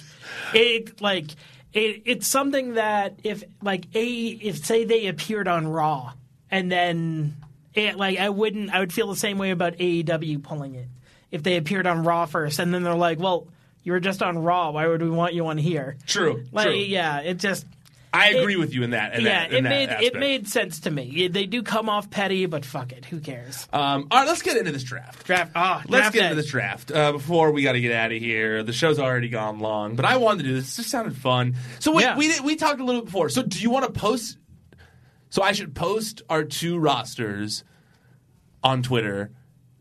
it 0.55 1.01
like 1.03 1.27
it, 1.75 2.03
it's 2.07 2.27
something 2.27 2.75
that 2.75 3.21
if 3.25 3.45
like 3.61 3.85
a 3.95 4.07
if 4.07 4.64
say 4.64 4.85
they 4.85 5.07
appeared 5.07 5.49
on 5.49 5.69
Raw 5.69 6.14
and 6.51 6.73
then 6.73 7.37
it 7.75 7.97
like 7.97 8.19
I 8.19 8.31
wouldn't 8.31 8.71
I 8.75 8.81
would 8.81 8.93
feel 8.93 9.09
the 9.09 9.17
same 9.17 9.37
way 9.39 9.51
about 9.51 9.75
AEW 9.75 10.43
pulling 10.43 10.75
it 10.75 10.89
if 11.37 11.43
they 11.45 11.57
appeared 11.57 11.87
on 11.87 12.03
Raw 12.03 12.26
first 12.26 12.59
and 12.59 12.74
then 12.74 12.82
they're 12.82 12.95
like, 12.95 13.18
well, 13.20 13.47
you 13.84 13.93
were 13.93 14.01
just 14.01 14.22
on 14.22 14.39
Raw, 14.39 14.72
why 14.72 14.89
would 14.89 15.01
we 15.03 15.09
want 15.11 15.34
you 15.34 15.47
on 15.47 15.59
here? 15.59 15.97
true, 16.07 16.45
Like, 16.51 16.66
true. 16.66 16.74
yeah, 16.74 17.20
it 17.20 17.34
just 17.39 17.64
I 18.12 18.30
it- 18.30 18.41
agree 18.41 18.57
with 18.57 18.72
you 18.74 18.82
in 18.82 18.91
that. 18.91 19.14
In 19.14 19.20
yeah, 19.24 19.49
that, 19.49 19.53
in 19.53 19.66
it 19.66 19.68
made 19.68 19.91
it 19.91 20.14
made 20.14 20.49
sense 20.49 20.80
to 20.80 20.91
me. 20.91 21.28
They 21.28 21.47
do 21.47 21.62
come 21.62 21.89
off 21.89 22.09
petty, 22.11 22.47
but 22.47 22.64
fuck 22.64 22.91
it, 22.93 23.05
who 23.05 23.20
cares? 23.20 23.68
Um, 23.72 24.09
all 24.11 24.20
right, 24.20 24.26
let's 24.26 24.41
get 24.43 24.57
into 24.57 24.72
this 24.72 24.82
draft. 24.84 25.26
Draft. 25.26 25.53
Ah, 25.55 25.82
Let's 25.87 25.91
draft 25.91 26.14
get 26.14 26.20
day. 26.20 26.24
into 26.26 26.37
this 26.37 26.51
draft 26.51 26.91
uh, 26.91 27.12
before 27.12 27.51
we 27.53 27.62
got 27.62 27.72
to 27.72 27.80
get 27.80 27.93
out 27.93 28.11
of 28.12 28.18
here. 28.18 28.62
The 28.62 28.72
show's 28.72 28.99
already 28.99 29.28
gone 29.28 29.59
long, 29.61 29.95
but 29.97 30.05
I 30.07 30.16
wanted 30.16 30.45
to 30.45 30.49
do 30.49 30.55
this. 30.55 30.72
It 30.72 30.76
just 30.82 30.91
sounded 30.91 31.16
fun. 31.16 31.57
So 31.78 31.93
wait, 31.93 32.03
Yeah. 32.05 32.16
we 32.16 32.28
did, 32.28 32.41
we 32.43 32.57
talked 32.57 32.80
a 32.80 32.84
little 32.84 33.03
bit 33.03 33.07
before. 33.07 33.28
So 33.28 33.43
do 33.43 33.61
you 33.61 33.68
want 33.70 33.84
to 33.84 33.93
post? 34.01 34.39
So 35.28 35.43
I 35.43 35.53
should 35.53 35.74
post 35.74 36.22
our 36.30 36.43
two 36.45 36.78
rosters 36.78 37.64
on 38.64 38.82
Twitter 38.82 39.30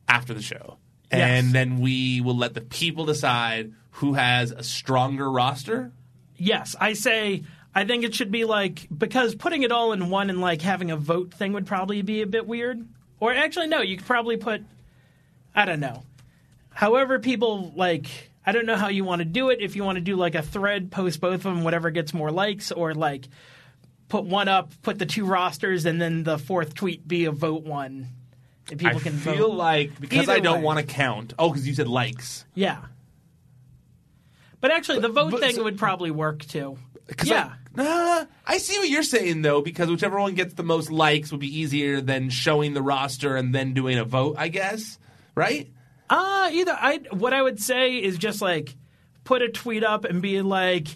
after 0.10 0.34
the 0.34 0.42
show, 0.42 0.78
and 1.16 1.48
Yes. 1.48 1.54
then 1.54 1.80
we 1.80 2.22
will 2.22 2.38
let 2.38 2.54
the 2.54 2.62
people 2.62 3.06
decide 3.06 3.74
who 3.92 4.14
has 4.14 4.52
a 4.52 4.64
stronger 4.64 5.30
roster. 5.32 5.92
Yes, 6.38 6.76
I 6.80 6.94
say 6.94 7.44
I 7.74 7.86
think 7.86 8.04
it 8.04 8.14
should 8.16 8.32
be 8.32 8.46
like 8.46 8.88
because 8.96 9.36
putting 9.36 9.64
it 9.64 9.72
all 9.72 9.92
in 9.94 10.10
one 10.10 10.30
and 10.30 10.42
like 10.42 10.62
having 10.62 10.92
a 10.92 10.98
vote 10.98 11.34
thing 11.34 11.54
would 11.54 11.66
probably 11.66 12.02
be 12.02 12.22
a 12.22 12.28
bit 12.28 12.46
weird. 12.48 12.86
Or 13.20 13.34
actually 13.34 13.68
no, 13.68 13.82
you 13.82 13.98
could 13.98 14.06
probably 14.06 14.38
put 14.38 14.64
I 15.56 15.66
don't 15.66 15.80
know. 15.80 16.04
However 16.70 17.20
people 17.20 17.72
like 17.76 18.08
I 18.46 18.52
don't 18.52 18.66
know 18.66 18.76
how 18.76 18.90
you 18.90 19.04
want 19.04 19.20
to 19.20 19.26
do 19.26 19.50
it. 19.50 19.60
If 19.62 19.76
you 19.76 19.84
want 19.84 19.96
to 19.96 20.02
do 20.02 20.16
like 20.16 20.36
a 20.36 20.42
thread, 20.44 20.92
post 20.92 21.20
both 21.20 21.34
of 21.36 21.44
them, 21.44 21.64
whatever 21.64 21.90
gets 21.90 22.14
more 22.14 22.32
likes, 22.32 22.72
or 22.72 22.94
like 22.94 23.28
put 24.08 24.24
one 24.26 24.48
up, 24.48 24.72
put 24.84 25.00
the 25.00 25.06
two 25.08 25.26
rosters, 25.26 25.86
and 25.86 26.00
then 26.00 26.24
the 26.24 26.38
fourth 26.38 26.76
tweet 26.76 27.08
be 27.08 27.26
a 27.26 27.32
vote 27.32 27.64
one. 27.64 28.10
And 28.72 28.80
people 28.80 28.98
I 28.98 29.00
can 29.00 29.14
feel 29.18 29.50
vote. 29.50 29.56
like 29.58 30.00
because 30.00 30.20
Either 30.24 30.34
I 30.34 30.40
don't 30.40 30.58
way. 30.60 30.64
want 30.64 30.80
to 30.80 30.86
count. 30.86 31.34
Oh, 31.38 31.50
because 31.50 31.68
you 31.68 31.74
said 31.76 31.88
likes. 31.88 32.46
Yeah. 32.56 32.78
But 34.62 34.72
actually, 34.72 35.00
the 35.00 35.10
vote 35.10 35.32
but 35.32 35.40
thing 35.42 35.56
so- 35.56 35.64
would 35.64 35.78
probably 35.78 36.12
work 36.12 36.44
too. 36.46 36.78
'Cause 37.16 37.30
Yeah. 37.30 37.52
I, 37.78 37.84
nah, 37.84 38.26
I 38.48 38.58
see 38.58 38.80
what 38.80 38.90
you're 38.90 39.04
saying 39.04 39.44
though, 39.44 39.62
because 39.62 39.90
whichever 39.92 40.20
one 40.20 40.34
gets 40.34 40.56
the 40.56 40.64
most 40.64 40.90
likes 40.90 41.32
would 41.32 41.40
be 41.42 41.60
easier 41.60 42.02
than 42.02 42.30
showing 42.32 42.74
the 42.74 42.82
roster 42.82 43.36
and 43.36 43.54
then 43.54 43.74
doing 43.74 44.00
a 44.00 44.04
vote. 44.06 44.36
I 44.40 44.48
guess, 44.48 44.98
right? 45.36 45.70
Uh 46.10 46.50
either 46.52 46.72
I 46.80 47.02
what 47.12 47.34
I 47.34 47.42
would 47.44 47.60
say 47.60 47.98
is 47.98 48.18
just 48.18 48.42
like 48.42 48.76
put 49.24 49.44
a 49.44 49.50
tweet 49.50 49.84
up 49.84 50.04
and 50.06 50.20
be 50.22 50.42
like 50.42 50.88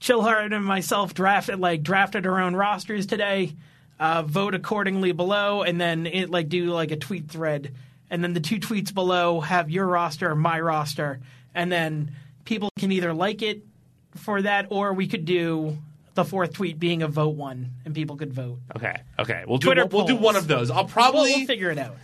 Chillheart 0.00 0.54
and 0.54 0.64
myself 0.64 1.14
drafted 1.14 1.58
like 1.58 1.82
drafted 1.82 2.24
our 2.26 2.40
own 2.40 2.54
rosters 2.54 3.06
today. 3.06 3.56
Uh, 4.00 4.22
vote 4.22 4.54
accordingly 4.54 5.10
below, 5.10 5.62
and 5.62 5.80
then 5.80 6.06
it 6.06 6.30
like 6.30 6.48
do 6.48 6.66
like 6.66 6.92
a 6.92 6.96
tweet 6.96 7.28
thread, 7.28 7.74
and 8.10 8.22
then 8.22 8.32
the 8.32 8.40
two 8.40 8.60
tweets 8.60 8.94
below 8.94 9.40
have 9.40 9.70
your 9.70 9.86
roster, 9.86 10.30
or 10.30 10.36
my 10.36 10.60
roster, 10.60 11.18
and 11.52 11.72
then 11.72 12.12
people 12.44 12.70
can 12.78 12.92
either 12.92 13.12
like 13.12 13.42
it 13.42 13.64
for 14.14 14.40
that, 14.42 14.66
or 14.70 14.92
we 14.92 15.08
could 15.08 15.24
do 15.24 15.78
the 16.14 16.24
fourth 16.24 16.52
tweet 16.52 16.78
being 16.78 17.02
a 17.02 17.08
vote 17.08 17.34
one, 17.34 17.70
and 17.84 17.94
people 17.94 18.16
could 18.16 18.32
vote. 18.32 18.58
Okay, 18.76 18.94
okay. 19.18 19.42
We'll 19.48 19.58
do 19.58 19.66
Twitter 19.66 19.86
we'll, 19.86 19.98
we'll 20.00 20.06
do 20.06 20.14
polls. 20.14 20.24
one 20.24 20.36
of 20.36 20.46
those. 20.46 20.70
I'll 20.70 20.84
We'll, 20.84 20.88
probably. 20.88 21.32
we'll 21.34 21.46
figure 21.46 21.70
it 21.70 21.78
out. 21.78 21.96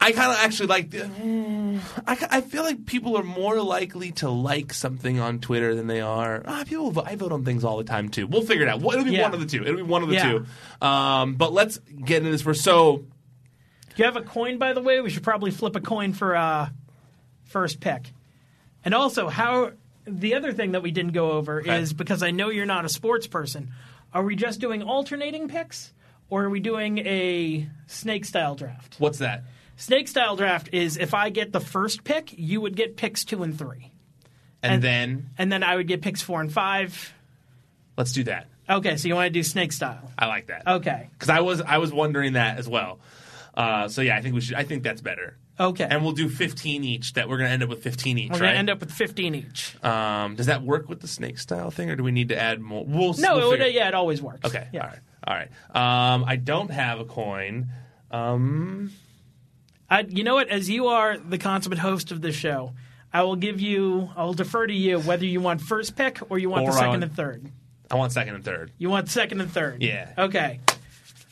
I 0.00 0.12
kind 0.12 0.32
of 0.32 0.38
actually 0.38 0.68
like. 0.68 0.90
The, 0.90 1.80
I, 2.06 2.26
I 2.30 2.40
feel 2.40 2.62
like 2.62 2.86
people 2.86 3.16
are 3.18 3.22
more 3.22 3.60
likely 3.60 4.12
to 4.12 4.30
like 4.30 4.72
something 4.72 5.20
on 5.20 5.40
Twitter 5.40 5.74
than 5.74 5.86
they 5.88 6.00
are. 6.00 6.42
Ah, 6.46 6.64
people. 6.66 7.02
I 7.04 7.16
vote 7.16 7.32
on 7.32 7.44
things 7.44 7.64
all 7.64 7.76
the 7.76 7.84
time 7.84 8.08
too. 8.08 8.26
We'll 8.26 8.42
figure 8.42 8.66
it 8.66 8.68
out. 8.70 8.82
It'll 8.82 9.04
be 9.04 9.10
Yeah. 9.12 9.22
one 9.24 9.34
of 9.34 9.40
the 9.40 9.46
two. 9.46 9.62
It'll 9.62 9.76
be 9.76 9.82
one 9.82 10.02
of 10.02 10.08
the 10.08 10.14
Yeah. 10.14 10.30
two. 10.32 10.46
Um, 10.86 11.34
but 11.34 11.52
let's 11.52 11.78
get 11.78 12.18
into 12.18 12.30
this 12.30 12.42
first. 12.42 12.62
So 12.64 12.96
Do 12.96 13.94
you 13.96 14.04
have 14.04 14.16
a 14.16 14.22
coin, 14.22 14.56
by 14.58 14.72
the 14.72 14.80
way? 14.80 15.00
We 15.00 15.10
should 15.10 15.22
probably 15.22 15.50
flip 15.50 15.76
a 15.76 15.80
coin 15.80 16.12
for 16.14 16.34
uh, 16.34 16.70
first 17.44 17.80
pick. 17.80 18.12
And 18.84 18.94
also, 18.94 19.28
how 19.28 19.72
the 20.06 20.34
other 20.34 20.52
thing 20.54 20.72
that 20.72 20.82
we 20.82 20.90
didn't 20.92 21.12
go 21.12 21.32
over 21.32 21.60
Okay. 21.60 21.78
is 21.80 21.92
because 21.92 22.22
I 22.22 22.30
know 22.30 22.48
you're 22.48 22.64
not 22.66 22.84
a 22.86 22.88
sports 22.88 23.26
person. 23.26 23.72
Are 24.14 24.22
we 24.24 24.34
just 24.34 24.60
doing 24.60 24.82
alternating 24.82 25.48
picks, 25.48 25.92
or 26.30 26.44
are 26.44 26.50
we 26.50 26.60
doing 26.60 26.98
a 26.98 27.68
snake 27.86 28.24
style 28.24 28.54
draft? 28.54 28.96
what's 28.98 29.18
that? 29.18 29.44
Snake 29.80 30.08
style 30.08 30.36
draft 30.36 30.68
is 30.72 30.96
if 30.98 31.14
I 31.14 31.30
get 31.30 31.52
the 31.52 31.60
first 31.60 32.04
pick, 32.04 32.34
you 32.36 32.60
would 32.60 32.76
get 32.76 32.96
picks 32.96 33.24
two 33.24 33.42
and 33.42 33.56
three, 33.58 33.90
And, 34.62 34.74
And- 34.74 34.82
then 34.82 35.30
and 35.38 35.50
then 35.50 35.62
I 35.62 35.74
would 35.76 35.88
get 35.88 36.02
picks 36.02 36.20
four 36.22 36.40
and 36.40 36.52
five. 36.52 37.12
let's 37.96 38.12
do 38.12 38.24
that. 38.24 38.46
Okay, 38.68 38.96
so 38.96 39.08
you 39.08 39.14
want 39.14 39.26
to 39.26 39.30
do 39.30 39.42
snake 39.42 39.72
style? 39.72 40.12
I 40.18 40.26
like 40.26 40.46
that. 40.48 40.66
Okay, 40.66 41.08
because 41.12 41.28
I 41.30 41.40
was 41.40 41.60
I 41.60 41.78
was 41.78 41.92
wondering 41.92 42.34
that 42.34 42.58
as 42.58 42.68
well. 42.68 43.00
Uh, 43.54 43.88
so 43.88 44.00
yeah, 44.02 44.16
I 44.16 44.22
think 44.22 44.34
we 44.34 44.40
should. 44.42 44.54
I 44.56 44.62
think 44.64 44.82
that's 44.84 45.00
better. 45.00 45.36
okay. 45.58 45.86
And 45.90 46.02
we'll 46.04 46.12
do 46.12 46.28
fifteen 46.28 46.84
each. 46.84 47.14
That 47.14 47.28
we're 47.28 47.38
going 47.38 47.48
to 47.48 47.52
end 47.52 47.62
up 47.64 47.68
with 47.68 47.82
fifteen 47.82 48.16
each, 48.18 48.30
We're 48.30 48.34
right? 48.38 48.46
gonna 48.48 48.58
end 48.58 48.70
up 48.70 48.78
with 48.80 48.92
fifteen 48.92 49.34
each. 49.34 49.82
um, 49.84 50.36
does 50.36 50.46
that 50.46 50.62
work 50.62 50.88
with 50.88 51.00
the 51.00 51.08
snake 51.08 51.38
style 51.38 51.70
thing, 51.72 51.90
or 51.90 51.96
do 51.96 52.04
we 52.04 52.12
need 52.12 52.28
to 52.28 52.38
add 52.38 52.60
more? 52.60 52.84
We'll 52.84 53.14
No, 53.14 53.36
we'll 53.38 53.52
it 53.54 53.58
would, 53.60 53.74
yeah, 53.74 53.88
it 53.88 53.94
always 53.94 54.22
works. 54.22 54.44
Okay. 54.44 54.68
yeah. 54.72 54.82
All 54.82 54.88
right. 54.88 55.00
All 55.26 55.34
right. 55.34 56.14
Um, 56.14 56.24
I 56.26 56.36
don't 56.36 56.70
have 56.70 57.00
a 57.00 57.04
coin. 57.04 57.66
Um, 58.12 58.92
I, 59.90 60.00
you 60.08 60.22
know 60.24 60.36
what? 60.36 60.48
As 60.48 60.70
you 60.70 60.86
are 60.86 61.18
the 61.18 61.38
consummate 61.38 61.80
host 61.80 62.12
of 62.12 62.20
this 62.22 62.36
show, 62.36 62.72
I 63.12 63.22
will 63.24 63.36
give 63.36 63.60
you. 63.60 64.08
I 64.16 64.24
will 64.24 64.34
defer 64.34 64.66
to 64.66 64.72
you 64.72 65.00
whether 65.00 65.24
you 65.24 65.40
want 65.40 65.60
first 65.60 65.96
pick 65.96 66.20
or 66.30 66.38
you 66.38 66.48
want 66.48 66.62
Or 66.64 66.70
the 66.70 66.72
second 66.76 66.88
want- 66.90 67.02
and 67.04 67.16
third. 67.16 67.50
I 67.90 67.96
want 67.96 68.12
second 68.12 68.36
and 68.36 68.44
third. 68.44 68.70
You 68.78 68.88
want 68.88 69.08
second 69.08 69.40
and 69.40 69.50
third. 69.50 69.82
Yeah. 69.82 70.12
Okay. 70.16 70.60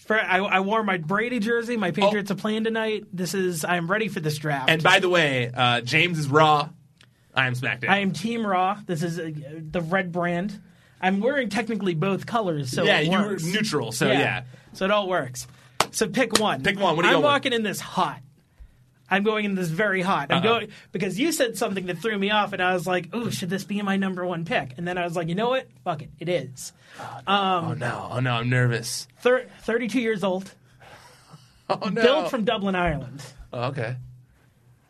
For, 0.06 0.18
I, 0.18 0.38
I 0.38 0.60
wore 0.60 0.82
my 0.82 0.96
Brady 0.96 1.38
jersey. 1.38 1.76
My 1.76 1.92
Patriots 1.92 2.32
are 2.32 2.34
playing 2.34 2.64
tonight. 2.64 3.04
This 3.12 3.32
is. 3.34 3.64
I 3.64 3.76
am 3.76 3.88
ready 3.88 4.08
for 4.08 4.18
this 4.18 4.38
draft. 4.38 4.68
Oh. 4.68 4.72
And 4.72 4.82
by 4.82 4.98
the 4.98 5.08
way, 5.08 5.52
uh, 5.54 5.82
James 5.82 6.18
is 6.18 6.26
raw. 6.28 6.68
I 7.34 7.46
am 7.46 7.52
SmackDown. 7.52 7.90
I 7.90 7.98
am 7.98 8.12
Team 8.12 8.44
Raw. 8.44 8.78
This 8.84 9.04
is 9.04 9.20
uh, 9.20 9.30
the 9.70 9.80
red 9.80 10.10
brand. 10.10 10.60
I'm 11.00 11.20
wearing 11.20 11.48
technically 11.48 11.94
both 11.94 12.26
colors, 12.26 12.72
so 12.72 12.82
yeah, 12.82 12.98
it 12.98 13.06
you 13.06 13.12
were 13.12 13.36
neutral, 13.36 13.92
so 13.92 14.08
yeah. 14.08 14.42
So 14.72 14.84
it 14.84 14.90
all 14.90 15.08
works. 15.08 15.46
So 15.92 16.08
pick 16.08 16.40
one. 16.40 16.64
Pick 16.64 16.80
one. 16.80 16.96
What 16.96 17.04
are 17.04 17.08
you 17.10 17.16
I'm 17.16 17.22
going 17.22 17.22
with? 17.22 17.32
walking 17.32 17.52
in 17.52 17.62
this 17.62 17.78
hot. 17.78 18.20
I'm 19.10 19.22
going 19.22 19.44
in 19.44 19.54
this 19.54 19.68
very 19.68 20.02
hot. 20.02 20.30
I'm 20.30 20.38
Uh-oh. 20.38 20.42
going 20.42 20.68
because 20.92 21.18
you 21.18 21.32
said 21.32 21.56
something 21.56 21.86
that 21.86 21.98
threw 21.98 22.18
me 22.18 22.30
off, 22.30 22.52
and 22.52 22.62
I 22.62 22.74
was 22.74 22.86
like, 22.86 23.08
"Oh, 23.12 23.30
should 23.30 23.48
this 23.50 23.64
be 23.64 23.80
my 23.82 23.96
number 23.96 24.24
one 24.26 24.44
pick?" 24.44 24.74
And 24.76 24.86
then 24.86 24.98
I 24.98 25.04
was 25.04 25.16
like, 25.16 25.28
"You 25.28 25.34
know 25.34 25.48
what? 25.50 25.66
Fuck 25.84 26.02
it, 26.02 26.10
it 26.18 26.28
is." 26.28 26.72
oh 27.26 27.74
no! 27.78 28.08
Oh 28.12 28.20
no! 28.20 28.34
I'm 28.34 28.48
nervous. 28.50 29.06
Thir- 29.20 29.46
32 29.62 30.00
years 30.00 30.22
old, 30.24 30.52
Oh 31.70 31.88
no! 31.88 32.02
built 32.02 32.30
from 32.30 32.44
Dublin, 32.44 32.74
Ireland. 32.74 33.22
Oh, 33.52 33.68
okay. 33.68 33.96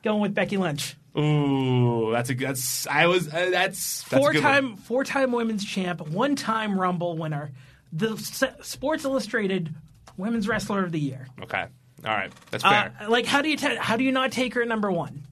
Going 0.03 0.21
with 0.21 0.35
Becky 0.35 0.57
Lynch, 0.57 0.97
Ooh, 1.19 2.11
that's 2.12 2.31
a 2.31 2.35
good. 2.35 2.49
That's 2.49 2.87
I 2.87 3.07
was. 3.07 3.29
Uh, 3.29 3.51
that's, 3.51 4.03
that's 4.05 4.12
a 4.12 4.16
good 4.16 4.23
one. 4.23 4.33
four-time 4.43 4.77
four-time 4.77 5.33
women's 5.33 5.64
champ, 5.64 6.01
one-time 6.09 6.79
Rumble 6.79 7.16
winner, 7.19 7.51
the 7.93 8.12
S- 8.14 8.45
Sports 8.62 9.05
Illustrated 9.05 9.75
Women's 10.16 10.47
Wrestler 10.49 10.85
of 10.85 10.93
the 10.93 11.01
Year. 11.01 11.27
Okay. 11.43 11.66
All 12.05 12.12
right. 12.14 12.32
That's 12.51 12.64
Uh, 12.64 12.70
fair. 12.99 13.09
like, 13.09 13.26
how 13.26 13.42
do 13.42 13.49
you 13.49 13.57
ta- 13.57 13.76
how 13.80 13.96
do 13.96 14.05
you 14.05 14.12
not 14.12 14.32
take 14.32 14.55
her 14.55 14.62
at 14.62 14.68
number 14.68 14.90
one? 14.90 15.24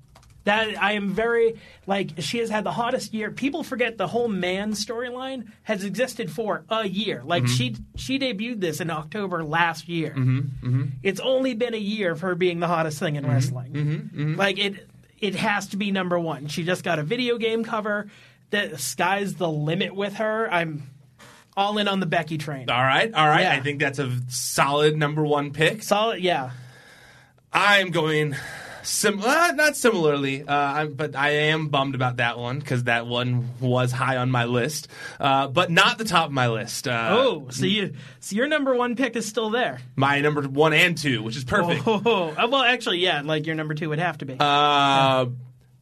That 0.45 0.81
I 0.81 0.93
am 0.93 1.11
very 1.13 1.57
like 1.89 2.11
she 2.21 2.39
has 2.39 2.51
had 2.51 2.63
the 2.63 2.71
hottest 2.71 3.13
year. 3.13 3.33
People 3.33 3.65
forget 3.65 3.99
the 3.99 4.07
whole 4.07 4.29
man 4.29 4.73
storyline 4.75 5.51
has 5.65 5.83
existed 5.83 6.31
for 6.31 6.65
a 6.69 6.87
year. 6.87 7.23
Like 7.25 7.43
Mm-hmm. 7.45 7.53
she 7.55 7.77
she 7.97 8.19
debuted 8.21 8.61
this 8.61 8.81
in 8.81 8.89
October 8.91 9.43
last 9.43 9.89
year. 9.89 10.11
Mm-hmm. 10.17 10.83
It's 11.03 11.19
only 11.19 11.55
been 11.55 11.75
a 11.75 11.79
year 11.79 12.13
of 12.13 12.21
her 12.21 12.37
being 12.37 12.61
the 12.61 12.69
hottest 12.69 13.01
thing 13.01 13.17
in 13.17 13.27
wrestling. 13.27 13.73
Mm-hmm. 13.73 14.35
Like 14.37 14.59
it 14.59 14.89
it 15.19 15.35
has 15.35 15.67
to 15.69 15.77
be 15.77 15.91
number 15.91 16.17
one. 16.19 16.47
She 16.47 16.63
just 16.63 16.85
got 16.85 17.01
a 17.01 17.03
video 17.03 17.39
game 17.39 17.65
cover. 17.65 18.07
The 18.51 18.79
sky's 18.79 19.35
the 19.35 19.49
limit 19.51 19.97
with 19.97 20.15
her. 20.15 20.49
I'm 20.53 20.85
all 21.57 21.79
in 21.79 21.89
on 21.89 22.01
the 22.01 22.07
Becky 22.07 22.39
train. 22.39 22.69
all 22.71 22.83
right. 22.83 23.13
All 23.15 23.27
right. 23.29 23.43
Yeah. 23.43 23.53
I 23.55 23.61
think 23.61 23.81
that's 23.81 23.99
a 23.99 24.13
solid 24.29 24.97
number 24.97 25.25
one 25.25 25.53
pick. 25.53 25.83
Solid, 25.83 26.23
yeah. 26.23 26.51
I'm 27.53 27.91
going. 27.91 28.37
Sim- 28.83 29.21
uh, 29.21 29.51
not 29.57 29.75
similarly, 29.77 30.45
uh, 30.47 30.87
but 30.87 31.17
I 31.17 31.31
am 31.31 31.67
bummed 31.67 31.97
about 31.97 32.19
that 32.19 32.39
one 32.39 32.61
because 32.61 32.85
that 32.85 33.05
one 33.09 33.49
was 33.59 33.91
high 33.91 34.17
on 34.17 34.31
my 34.31 34.45
list, 34.45 34.87
uh, 35.19 35.49
but 35.49 35.73
not 35.73 35.99
the 35.99 36.05
top 36.05 36.27
of 36.27 36.33
my 36.33 36.47
list. 36.49 36.87
Uh, 36.87 37.09
Oh, 37.19 37.49
so 37.51 37.67
you 37.67 37.95
so 38.21 38.37
your 38.37 38.47
number 38.47 38.77
one 38.77 38.95
pick 38.95 39.17
is 39.17 39.27
still 39.27 39.51
there. 39.51 39.81
my 39.97 40.21
number 40.21 40.43
one 40.43 40.73
and 40.73 40.97
two, 40.97 41.21
which 41.25 41.37
is 41.37 41.43
perfect. 41.43 41.83
Oh, 41.85 42.33
well, 42.49 42.63
actually, 42.63 42.99
yeah, 42.99 43.23
like 43.25 43.45
your 43.47 43.57
number 43.57 43.75
two 43.75 43.89
would 43.89 43.99
have 43.99 44.19
to 44.19 44.25
be. 44.25 44.37
Uh, 44.39 45.27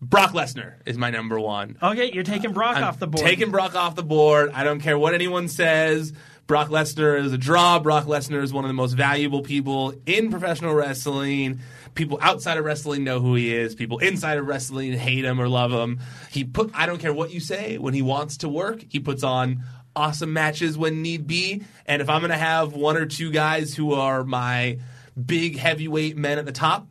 Brock 0.04 0.32
Lesnar 0.32 0.74
is 0.84 0.98
my 0.98 1.10
number 1.10 1.40
one. 1.40 1.78
okay, 1.82 2.10
you're 2.12 2.24
taking 2.24 2.52
Brock 2.52 2.76
I'm 2.76 2.84
off 2.84 2.98
the 2.98 3.06
board. 3.06 3.24
Taking 3.24 3.50
Brock 3.50 3.74
off 3.74 3.94
the 3.94 4.02
board. 4.02 4.50
I 4.52 4.62
don't 4.62 4.80
care 4.80 4.98
what 4.98 5.14
anyone 5.14 5.48
says. 5.48 6.12
Brock 6.46 6.68
Lesnar 6.68 7.18
is 7.18 7.32
a 7.32 7.38
draw. 7.38 7.78
Brock 7.78 8.04
Lesnar 8.04 8.42
is 8.42 8.52
one 8.52 8.64
of 8.64 8.68
the 8.68 8.74
most 8.74 8.92
valuable 8.92 9.40
people 9.40 9.94
in 10.04 10.30
professional 10.30 10.74
wrestling. 10.74 11.60
People 11.94 12.18
outside 12.20 12.58
of 12.58 12.66
wrestling 12.66 13.02
know 13.02 13.18
who 13.20 13.34
he 13.34 13.54
is. 13.54 13.74
People 13.74 13.98
inside 13.98 14.36
of 14.36 14.46
wrestling 14.46 14.92
hate 14.92 15.24
him 15.24 15.40
or 15.40 15.48
love 15.48 15.72
him. 15.72 16.00
He 16.30 16.44
put 16.44 16.70
I 16.74 16.84
don't 16.84 16.98
care 16.98 17.14
what 17.14 17.32
you 17.32 17.40
say 17.40 17.78
when 17.78 17.94
he 17.94 18.02
wants 18.02 18.38
to 18.38 18.48
work. 18.48 18.84
He 18.90 19.00
puts 19.00 19.22
on 19.22 19.62
awesome 19.96 20.32
matches 20.34 20.76
when 20.76 21.00
need 21.00 21.26
be. 21.26 21.62
And 21.86 22.02
if 22.02 22.10
I'm 22.10 22.20
going 22.20 22.30
to 22.30 22.36
have 22.36 22.74
one 22.74 22.96
or 22.98 23.06
two 23.06 23.30
guys 23.30 23.74
who 23.74 23.94
are 23.94 24.22
my 24.22 24.78
big 25.24 25.56
heavyweight 25.56 26.16
men 26.16 26.38
at 26.38 26.44
the 26.44 26.52
top, 26.52 26.88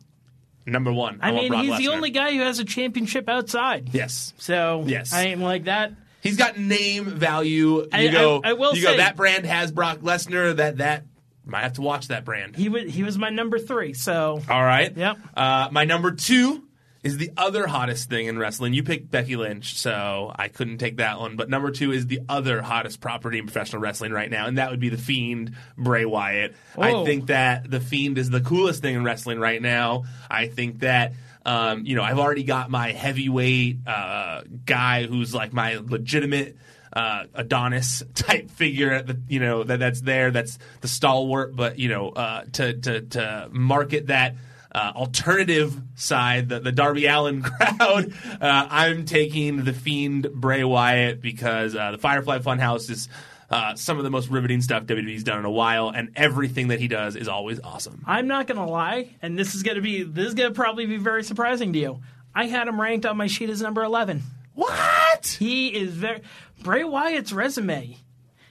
number 0.66 0.92
1. 0.92 1.18
I, 1.22 1.28
I 1.28 1.32
mean, 1.32 1.52
he's 1.52 1.78
the 1.78 1.88
only 1.88 2.10
guy 2.10 2.32
who 2.32 2.40
has 2.40 2.58
a 2.58 2.64
championship 2.64 3.28
outside. 3.28 3.90
Yes. 3.92 4.32
So 4.38 4.84
Yes. 4.86 5.12
I 5.12 5.24
ain't 5.26 5.40
like 5.40 5.64
that. 5.64 5.92
He's 6.22 6.36
got 6.38 6.56
name 6.58 7.04
value. 7.04 7.80
You 7.82 7.88
I- 7.92 8.08
go. 8.08 8.40
I- 8.42 8.50
I 8.50 8.52
will 8.54 8.74
you 8.74 8.82
say- 8.82 8.92
go. 8.92 8.96
That 8.96 9.14
brand 9.16 9.44
has 9.46 9.70
Brock 9.72 9.98
Lesnar. 9.98 10.56
That 10.56 10.78
that 10.78 11.04
might 11.44 11.60
have 11.62 11.74
to 11.74 11.82
watch 11.82 12.08
that 12.08 12.24
brand. 12.24 12.56
He 12.56 12.70
was 12.70 12.90
he 12.92 13.02
was 13.02 13.18
my 13.18 13.28
number 13.28 13.58
three. 13.58 13.92
So 13.92 14.40
All 14.48 14.62
right. 14.64 14.96
Yep. 14.96 15.18
Uh, 15.36 15.68
my 15.70 15.84
number 15.84 16.12
two 16.12 16.63
is 17.04 17.18
the 17.18 17.30
other 17.36 17.66
hottest 17.66 18.08
thing 18.08 18.26
in 18.26 18.38
wrestling. 18.38 18.72
You 18.74 18.82
picked 18.82 19.10
Becky 19.10 19.36
Lynch, 19.36 19.78
so 19.78 20.32
I 20.34 20.48
couldn't 20.48 20.78
take 20.78 20.96
that 20.96 21.20
one. 21.20 21.36
But 21.36 21.48
number 21.50 21.70
two 21.70 21.92
is 21.92 22.06
the 22.06 22.20
other 22.28 22.62
hottest 22.62 23.00
property 23.00 23.38
in 23.38 23.44
professional 23.46 23.80
wrestling 23.82 24.10
right 24.10 24.30
now, 24.30 24.46
and 24.46 24.58
that 24.58 24.70
would 24.70 24.80
be 24.80 24.88
the 24.88 24.96
Fiend 24.98 25.54
Bray 25.78 26.04
Wyatt. 26.06 26.56
I 26.76 26.92
Oh. 26.92 27.04
think 27.04 27.26
that 27.26 27.70
the 27.70 27.78
Fiend 27.80 28.18
is 28.18 28.30
the 28.30 28.40
coolest 28.40 28.82
thing 28.82 28.96
in 28.96 29.04
wrestling 29.04 29.38
right 29.38 29.62
now. 29.62 30.04
I 30.30 30.48
think 30.48 30.80
that. 30.80 31.12
Um, 31.46 31.84
you 31.84 31.94
know, 31.94 32.02
I've 32.02 32.18
already 32.18 32.42
got 32.44 32.70
my 32.70 32.92
heavyweight 32.92 33.80
uh, 33.86 34.44
guy 34.64 35.04
who's 35.04 35.34
like 35.34 35.52
my 35.52 35.74
legitimate 35.76 36.56
uh, 36.90 37.24
Adonis 37.34 38.02
type 38.14 38.50
figure 38.50 38.90
at 38.92 39.06
the 39.06 39.20
you 39.28 39.40
know 39.40 39.62
that 39.62 39.78
that's 39.78 40.00
there 40.00 40.30
that's 40.30 40.58
the 40.80 40.88
stalwart 40.88 41.54
but 41.54 41.78
you 41.78 41.90
know 41.90 42.08
uh, 42.08 42.44
to 42.52 42.72
to 42.72 43.00
to 43.02 43.48
market 43.52 44.06
that 44.06 44.36
uh, 44.74 44.92
alternative 44.96 45.80
side 45.94 46.48
the, 46.48 46.58
the 46.60 46.72
Darby 46.72 47.06
Allin 47.06 47.42
crowd 47.42 48.12
uh, 48.40 48.66
I'm 48.70 49.04
taking 49.04 49.64
the 49.64 49.72
fiend 49.72 50.28
Bray 50.32 50.64
Wyatt 50.64 51.20
because 51.20 51.76
uh, 51.76 51.92
the 51.92 51.98
Firefly 51.98 52.38
Funhouse 52.38 52.90
is 52.90 53.08
uh, 53.50 53.74
some 53.76 53.98
of 53.98 54.04
the 54.04 54.10
most 54.10 54.28
riveting 54.30 54.60
stuff 54.62 54.84
WWE's 54.84 55.22
done 55.22 55.38
in 55.38 55.44
a 55.44 55.50
while 55.50 55.90
and 55.90 56.10
everything 56.16 56.68
that 56.68 56.80
he 56.80 56.88
does 56.88 57.14
is 57.14 57.28
always 57.28 57.60
awesome 57.62 58.02
I'm 58.06 58.26
not 58.26 58.46
gonna 58.46 58.66
lie, 58.66 59.14
and 59.22 59.38
this 59.38 59.54
is 59.54 59.62
gonna 59.62 59.80
be 59.80 60.02
this 60.02 60.28
is 60.28 60.34
gonna 60.34 60.52
probably 60.54 60.86
be 60.86 60.96
very 60.96 61.22
surprising 61.22 61.72
to 61.74 61.78
you. 61.78 62.00
I 62.34 62.46
had 62.46 62.66
him 62.66 62.80
ranked 62.80 63.06
on 63.06 63.16
my 63.16 63.28
sheet 63.28 63.50
as 63.50 63.62
number 63.62 63.82
eleven. 63.84 64.22
What? 64.54 65.36
He 65.38 65.68
is 65.68 65.94
very 65.94 66.22
Bray 66.62 66.84
Wyatt's 66.84 67.32
resume. 67.32 67.96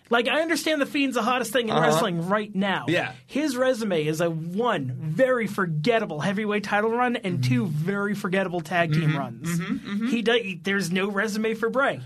Like 0.09 0.27
I 0.27 0.41
understand 0.41 0.81
the 0.81 0.85
Fiend's 0.85 1.15
the 1.15 1.21
hottest 1.23 1.51
thing 1.53 1.69
in 1.69 1.75
wrestling 1.75 2.27
right 2.27 2.53
now. 2.53 2.83
Uh-huh. 2.83 2.85
Yeah. 2.91 3.11
his 3.25 3.55
resume 3.57 4.05
is 4.05 4.21
a 4.21 4.29
one 4.29 4.95
very 4.99 5.47
forgettable 5.47 6.19
heavyweight 6.19 6.63
title 6.63 6.91
run 6.91 7.15
and 7.15 7.39
Mm-hmm. 7.39 7.49
two 7.53 7.65
very 7.67 8.13
forgettable 8.13 8.61
tag 8.61 8.93
team 8.93 9.17
runs. 9.17 9.59
He 10.11 10.21
does. 10.21 10.39
There's 10.61 10.91
no 10.91 11.09
resume 11.09 11.53
for 11.55 11.69
Bray. 11.69 11.99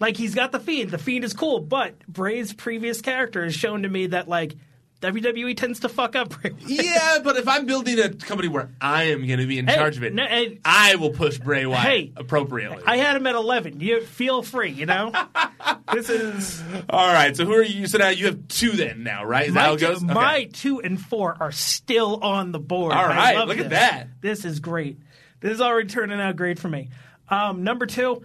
Like 0.00 0.16
he's 0.16 0.34
got 0.34 0.52
the 0.52 0.60
Fiend. 0.60 0.90
The 0.92 0.98
Fiend 0.98 1.24
is 1.24 1.32
cool, 1.32 1.58
but 1.58 1.98
Bray's 2.06 2.52
previous 2.52 3.00
character 3.00 3.42
has 3.42 3.54
shown 3.54 3.82
to 3.82 3.88
me 3.88 4.06
that 4.08 4.28
like 4.28 4.54
WWE 5.00 5.56
tends 5.56 5.80
to 5.80 5.88
fuck 5.88 6.16
up 6.16 6.30
Bray. 6.42 6.50
Wyatt. 6.50 6.62
Yeah, 6.68 7.18
but 7.22 7.36
if 7.36 7.46
I'm 7.46 7.66
building 7.66 8.00
a 8.00 8.08
company 8.08 8.48
where 8.48 8.70
I 8.80 9.04
am 9.04 9.24
going 9.26 9.38
to 9.38 9.46
be 9.46 9.58
in 9.58 9.66
Hey, 9.68 9.76
charge 9.76 9.96
of 9.96 10.02
it, 10.02 10.12
no. 10.12 10.26
I 10.64 10.96
will 10.96 11.10
push 11.10 11.38
Bray 11.38 11.66
Wyatt 11.66 11.80
Hey, 11.86 12.12
appropriately. 12.16 12.82
I 12.84 12.96
had 12.96 13.14
him 13.14 13.26
at 13.28 13.36
11. 13.36 13.78
You 13.80 14.02
feel 14.02 14.42
free, 14.42 14.70
you 14.72 14.86
know. 14.86 15.12
this 15.92 16.10
is 16.10 16.60
All 16.90 17.12
right, 17.12 17.36
so 17.36 17.44
who 17.44 17.54
are 17.54 17.62
you? 17.62 17.86
So 17.86 17.98
now 17.98 18.08
you 18.08 18.26
have 18.26 18.48
two 18.48 18.72
then 18.72 19.04
now, 19.04 19.24
right? 19.24 19.48
Is 19.48 19.54
that 19.54 19.60
how 19.60 19.66
my 19.68 19.74
it 19.74 19.80
goes? 19.80 19.98
two, 20.00 20.04
Okay. 20.06 20.14
my 20.14 20.44
two 20.52 20.80
and 20.80 21.00
four 21.00 21.36
are 21.38 21.52
still 21.52 22.16
on 22.22 22.50
the 22.50 22.58
board. 22.58 22.92
All 22.92 23.06
right, 23.06 23.46
look 23.46 23.58
at 23.58 23.70
that. 23.70 24.08
This 24.20 24.44
is 24.44 24.58
great. 24.58 24.98
This 25.40 25.52
is 25.52 25.60
already 25.60 25.88
turning 25.88 26.18
out 26.20 26.34
great 26.34 26.58
for 26.58 26.68
me. 26.68 26.88
Um, 27.28 27.62
number 27.62 27.86
two, 27.86 28.24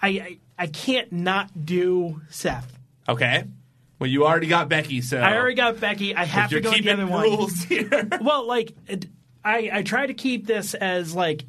I, 0.00 0.08
I 0.08 0.38
I 0.58 0.66
can't 0.68 1.10
not 1.12 1.64
do 1.66 2.20
Seth. 2.30 2.78
Okay. 3.08 3.44
Well, 3.98 4.10
you 4.10 4.26
already 4.26 4.46
got 4.46 4.68
Becky, 4.68 5.00
so 5.00 5.18
I 5.18 5.36
already 5.36 5.54
got 5.54 5.80
Becky. 5.80 6.14
I 6.14 6.24
have 6.24 6.46
if 6.46 6.52
you're 6.52 6.60
to 6.60 6.64
go 6.64 6.70
with 6.70 6.78
the 6.78 6.82
keeping 6.90 7.02
other 7.04 7.10
one. 7.10 7.22
rules 7.22 7.62
here. 7.64 8.08
Well, 8.20 8.46
like 8.46 8.74
I, 9.44 9.70
I 9.72 9.82
try 9.82 10.06
to 10.06 10.14
keep 10.14 10.46
this 10.46 10.74
as 10.74 11.14
like 11.14 11.44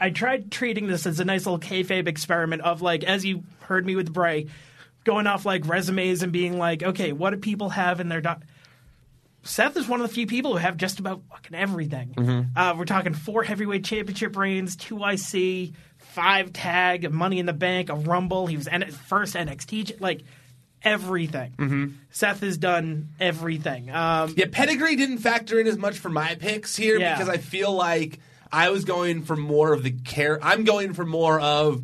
I 0.00 0.10
tried 0.10 0.50
treating 0.50 0.86
this 0.86 1.06
as 1.06 1.20
a 1.20 1.24
nice 1.24 1.46
little 1.46 1.60
kayfabe 1.60 2.08
experiment 2.08 2.62
of 2.62 2.82
like 2.82 3.04
as 3.04 3.24
you 3.24 3.44
heard 3.60 3.86
me 3.86 3.94
with 3.96 4.12
Bray, 4.12 4.46
going 5.04 5.26
off 5.26 5.46
like 5.46 5.68
resumes 5.68 6.22
and 6.22 6.32
being 6.32 6.58
like, 6.58 6.82
okay, 6.82 7.12
what 7.12 7.30
do 7.30 7.36
people 7.36 7.68
have 7.70 8.00
in 8.00 8.08
their 8.08 8.20
doc? 8.20 8.42
Seth 9.44 9.76
is 9.76 9.86
one 9.88 10.00
of 10.00 10.06
the 10.08 10.12
few 10.12 10.26
people 10.26 10.52
who 10.52 10.58
have 10.58 10.76
just 10.76 10.98
about 10.98 11.22
fucking 11.30 11.56
everything. 11.56 12.12
Mm-hmm. 12.16 12.58
Uh, 12.58 12.74
we're 12.76 12.84
talking 12.84 13.14
four 13.14 13.44
heavyweight 13.44 13.84
championship 13.84 14.36
reigns, 14.36 14.74
two 14.76 14.98
IC, 15.02 15.72
five 15.96 16.52
tag, 16.52 17.10
Money 17.12 17.38
in 17.38 17.46
the 17.46 17.52
Bank, 17.52 17.88
a 17.88 17.94
Rumble. 17.94 18.46
He 18.46 18.56
was 18.56 18.66
N- 18.66 18.90
first 18.90 19.36
NXT, 19.36 20.00
like 20.00 20.22
everything. 20.82 21.52
Mm-hmm. 21.58 21.86
Seth 22.10 22.40
has 22.40 22.58
done 22.58 23.08
everything. 23.20 23.90
Um, 23.90 24.34
Yeah, 24.36 24.46
pedigree 24.50 24.96
didn't 24.96 25.18
factor 25.18 25.58
in 25.60 25.66
as 25.66 25.78
much 25.78 25.98
for 25.98 26.08
my 26.08 26.34
picks 26.36 26.76
here 26.76 26.98
Yeah. 26.98 27.14
because 27.16 27.28
I 27.28 27.38
feel 27.38 27.72
like 27.72 28.20
I 28.52 28.70
was 28.70 28.84
going 28.84 29.22
for 29.22 29.36
more 29.36 29.72
of 29.72 29.82
the 29.82 29.90
care. 29.92 30.38
I'm 30.42 30.64
going 30.64 30.94
for 30.94 31.04
more 31.04 31.38
of 31.40 31.82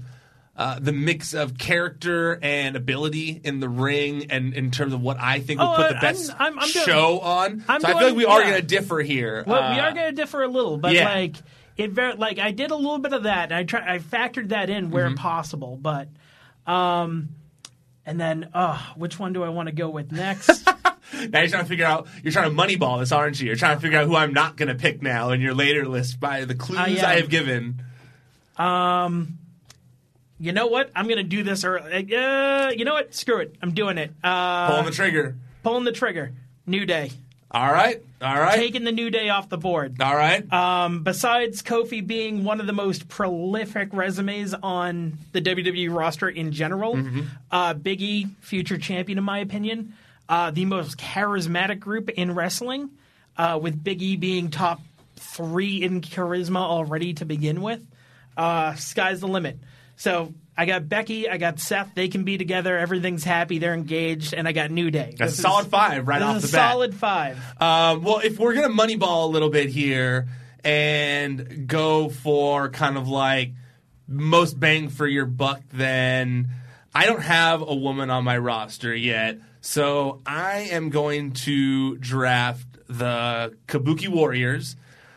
uh, 0.56 0.78
the 0.78 0.92
mix 0.92 1.34
of 1.34 1.58
character 1.58 2.38
and 2.40 2.76
ability 2.76 3.40
in 3.42 3.58
the 3.58 3.68
ring, 3.68 4.26
and 4.30 4.54
in 4.54 4.70
terms 4.70 4.92
of 4.94 5.02
what 5.02 5.18
I 5.18 5.40
think 5.40 5.58
would 5.58 5.66
Oh, 5.66 5.74
put 5.74 5.88
the 5.88 5.94
I'm- 5.96 6.00
best 6.00 6.30
I'm- 6.38 6.58
I'm 6.60 6.68
doing- 6.70 6.86
show 6.86 7.18
on. 7.18 7.64
I'm 7.68 7.80
so 7.80 7.88
I 7.88 7.92
feel 7.98 8.06
like 8.08 8.16
we 8.16 8.24
are 8.24 8.40
yeah. 8.40 8.50
going 8.50 8.60
to 8.60 8.66
differ 8.66 9.00
here. 9.00 9.42
Well, 9.46 9.72
we 9.74 9.80
Uh, 9.80 9.84
are 9.86 9.92
going 9.92 10.06
to 10.06 10.12
differ 10.12 10.42
a 10.44 10.48
little, 10.48 10.78
but 10.78 10.92
yeah. 10.94 11.12
like 11.12 11.34
it 11.76 11.90
very 11.90 12.14
like 12.14 12.38
I 12.38 12.52
did 12.52 12.70
a 12.70 12.76
little 12.76 12.98
bit 13.00 13.12
of 13.12 13.24
that, 13.24 13.50
and 13.50 13.54
I 13.54 13.64
try 13.64 13.94
I 13.94 13.98
factored 13.98 14.50
that 14.50 14.70
in 14.70 14.90
where 14.92 15.06
Mm-hmm. 15.08 15.16
possible, 15.16 15.76
but 15.82 16.06
um, 16.68 17.30
and 18.06 18.20
then 18.20 18.48
uh, 18.54 18.78
which 18.96 19.18
one 19.18 19.32
do 19.32 19.42
I 19.42 19.48
want 19.48 19.68
to 19.68 19.74
go 19.74 19.88
with 19.88 20.12
next? 20.12 20.68
Now 21.28 21.40
you're 21.40 21.48
trying 21.48 21.62
to 21.62 21.68
figure 21.68 21.84
out. 21.86 22.08
You're 22.22 22.32
trying 22.32 22.50
to 22.50 22.56
moneyball 22.56 22.98
this, 22.98 23.12
aren't 23.12 23.40
you? 23.40 23.46
You're 23.46 23.56
trying 23.56 23.76
to 23.76 23.80
figure 23.80 23.98
out 23.98 24.06
who 24.06 24.16
I'm 24.16 24.32
not 24.32 24.56
going 24.56 24.68
to 24.68 24.74
pick 24.74 25.00
now 25.00 25.30
in 25.30 25.40
your 25.40 25.54
later 25.54 25.86
list 25.86 26.18
by 26.18 26.44
the 26.44 26.54
clues 26.56 26.78
I 26.78 26.88
am. 26.88 27.04
I 27.04 27.14
have 27.16 27.30
given. 27.30 27.82
Um 28.56 29.38
you 30.40 30.52
know 30.52 30.66
what? 30.66 30.90
I'm 30.96 31.06
going 31.06 31.18
to 31.18 31.22
do 31.22 31.42
this, 31.44 31.64
or 31.64 31.78
uh, 31.78 32.70
you 32.70 32.84
know 32.84 32.94
what? 32.94 33.14
Screw 33.14 33.38
it, 33.38 33.54
I'm 33.62 33.72
doing 33.72 33.96
it. 33.98 34.12
Uh, 34.22 34.68
Pulling 34.68 34.84
the 34.86 34.90
trigger. 34.90 35.36
pulling 35.62 35.84
the 35.84 35.92
trigger. 35.92 36.32
New 36.66 36.84
Day, 36.86 37.12
All 37.50 37.72
right. 37.72 38.02
All 38.24 38.40
right. 38.40 38.54
taking 38.56 38.84
the 38.84 38.92
New 38.92 39.10
Day 39.10 39.28
off 39.28 39.48
the 39.48 39.58
board. 39.58 40.00
All 40.00 40.16
right. 40.16 40.50
Um, 40.52 41.02
besides 41.02 41.62
Kofi 41.62 42.04
being 42.06 42.42
one 42.44 42.60
of 42.60 42.66
the 42.66 42.72
most 42.72 43.08
prolific 43.08 43.90
resumes 43.92 44.54
on 44.54 45.18
the 45.32 45.40
WWE 45.42 45.94
roster 45.94 46.28
in 46.28 46.52
general, 46.52 46.94
Mm-hmm. 46.94 47.20
uh, 47.50 47.74
Big 47.74 48.00
E, 48.02 48.26
future 48.40 48.78
champion 48.78 49.18
in 49.18 49.24
my 49.24 49.38
opinion, 49.38 49.94
uh, 50.28 50.50
the 50.50 50.64
most 50.64 50.96
charismatic 50.98 51.80
group 51.80 52.08
in 52.08 52.34
wrestling, 52.34 52.90
uh, 53.36 53.58
with 53.60 53.82
Big 53.84 54.00
E 54.02 54.16
being 54.16 54.50
top 54.50 54.80
three 55.16 55.82
in 55.82 56.00
charisma 56.00 56.58
already 56.60 57.14
to 57.14 57.24
begin 57.24 57.60
with. 57.62 57.80
Uh, 58.36 58.74
sky's 58.74 59.20
the 59.20 59.28
limit. 59.28 59.58
So 59.96 60.32
I 60.56 60.66
got 60.66 60.88
Becky, 60.88 61.28
I 61.28 61.36
got 61.36 61.58
Seth. 61.58 61.90
They 61.94 62.08
can 62.08 62.22
be 62.24 62.38
together. 62.38 62.78
Everything's 62.78 63.24
happy. 63.24 63.58
They're 63.58 63.74
engaged, 63.74 64.32
and 64.34 64.46
I 64.46 64.52
got 64.52 64.70
New 64.70 64.90
Day. 64.90 65.14
That's 65.18 65.32
This 65.32 65.38
a 65.40 65.42
solid 65.42 65.64
is- 65.66 65.70
five 65.70 66.06
right 66.08 66.22
off 66.22 66.42
the 66.42 66.48
a 66.48 66.50
bat. 66.52 66.70
solid 66.72 66.94
five. 66.94 67.38
Um, 67.60 68.02
well, 68.02 68.20
if 68.22 68.38
we're 68.38 68.54
gonna 68.54 68.68
moneyball 68.68 69.24
a 69.24 69.28
little 69.28 69.50
bit 69.50 69.68
here 69.70 70.28
and 70.62 71.66
go 71.66 72.08
for 72.08 72.68
kind 72.70 72.96
of 72.96 73.08
like 73.08 73.52
most 74.06 74.58
bang 74.58 74.88
for 74.88 75.06
your 75.06 75.26
buck, 75.26 75.60
then 75.72 76.48
I 76.94 77.06
don't 77.06 77.22
have 77.22 77.62
a 77.62 77.74
woman 77.74 78.10
on 78.10 78.22
my 78.24 78.38
roster 78.38 78.94
yet, 78.94 79.38
so 79.60 80.20
I 80.24 80.68
am 80.70 80.90
going 80.90 81.32
to 81.32 81.96
draft 81.96 82.66
the 82.88 83.54
Kabuki 83.66 84.08
Warriors. 84.08 84.76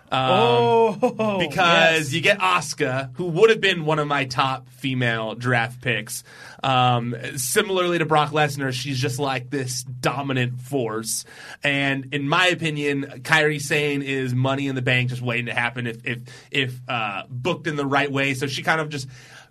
Um, 0.09 0.29
oh, 0.31 1.37
because 1.39 1.99
yes. 1.99 2.13
you 2.13 2.21
get 2.21 2.39
Asuka, 2.39 3.13
who 3.15 3.25
would 3.25 3.49
have 3.49 3.59
been 3.59 3.85
one 3.85 3.99
of 3.99 4.07
my 4.07 4.25
top 4.25 4.69
female 4.69 5.35
draft 5.35 5.81
picks. 5.81 6.23
Um, 6.63 7.15
similarly 7.35 7.97
to 7.99 8.05
Brock 8.05 8.31
Lesnar, 8.31 8.71
she's 8.71 8.99
just 8.99 9.19
like 9.19 9.49
this 9.49 9.83
dominant 9.83 10.61
force. 10.61 11.25
And 11.63 12.13
in 12.13 12.27
my 12.27 12.47
opinion, 12.47 13.21
Kairi 13.23 13.59
Sane 13.61 14.01
is 14.01 14.33
money 14.33 14.67
in 14.67 14.75
the 14.75 14.81
bank, 14.81 15.09
just 15.09 15.21
waiting 15.21 15.47
to 15.47 15.53
happen 15.53 15.87
if 15.87 16.05
if 16.05 16.19
if 16.51 16.79
uh, 16.87 17.23
booked 17.29 17.67
in 17.67 17.75
the 17.75 17.85
right 17.85 18.11
way. 18.11 18.33
So 18.33 18.47
she 18.47 18.63
kind 18.63 18.81
of 18.81 18.89
just. 18.89 19.07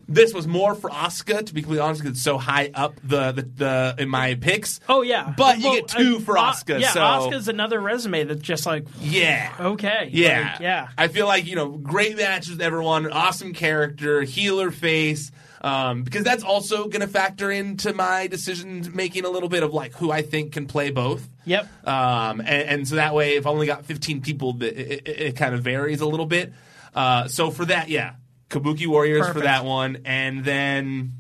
This 0.09 0.33
was 0.33 0.47
more 0.47 0.75
for 0.75 0.91
Oscar, 0.91 1.43
to 1.43 1.55
be 1.55 1.63
completely 1.63 1.83
honest, 1.83 2.01
because 2.01 2.17
it's 2.17 2.23
so 2.23 2.39
high 2.39 2.71
up 2.75 2.95
the, 3.03 3.33
the, 3.33 3.43
the 3.43 3.95
in 3.99 4.09
my 4.09 4.35
picks. 4.37 4.79
Oh 4.89 5.03
yeah, 5.03 5.35
but 5.37 5.59
you 5.59 5.81
get 5.81 5.89
two 5.89 6.19
uh, 6.19 6.21
for 6.21 6.39
uh, 6.39 6.55
Yeah, 6.69 6.93
so 6.93 7.01
Asuka's 7.01 7.49
another 7.49 7.81
resume 7.81 8.25
that's 8.25 8.41
just 8.41 8.67
like 8.67 8.87
yeah, 9.01 9.53
okay. 9.59 10.09
yeah, 10.13 10.53
like, 10.53 10.61
yeah. 10.61 10.89
I 10.97 11.09
feel 11.09 11.27
like 11.27 11.47
you 11.47 11.57
know, 11.57 11.71
great 11.71 12.17
matches 12.17 12.51
with 12.51 12.63
everyone, 12.63 13.11
awesome 13.11 13.53
character, 13.53 14.23
healer 14.23 14.71
face. 14.71 15.33
Um, 15.61 16.05
because 16.05 16.23
that's 16.23 16.45
also 16.45 16.85
going 16.85 17.01
to 17.01 17.09
factor 17.09 17.51
into 17.51 17.93
my 17.93 18.29
decision 18.29 18.89
making 18.95 19.25
a 19.25 19.31
little 19.31 19.49
bit 19.49 19.65
of 19.65 19.75
like 19.75 19.95
who 19.95 20.13
I 20.13 20.23
think 20.23 20.53
can 20.53 20.67
play 20.67 20.91
both. 20.91 21.29
Yep. 21.45 21.89
Um, 21.89 22.41
and, 22.41 22.49
and 22.49 22.89
so 22.89 22.97
that 22.97 23.15
way, 23.15 23.35
if 23.35 23.47
I 23.47 23.51
only 23.51 23.67
got 23.67 23.85
15 23.85 24.21
people, 24.21 24.63
it, 24.63 24.65
it, 24.65 25.09
it 25.09 25.37
kind 25.37 25.55
of 25.55 25.63
varies 25.63 26.03
a 26.03 26.07
little 26.07 26.27
bit. 26.27 26.53
Uh, 26.95 27.27
so 27.27 27.51
for 27.51 27.65
that, 27.65 27.89
yeah, 27.89 28.15
Kabuki 28.51 28.87
Warriors 28.87 29.29
for 29.29 29.41
that 29.41 29.65
one, 29.65 30.03
and 30.05 30.45
then 30.45 31.13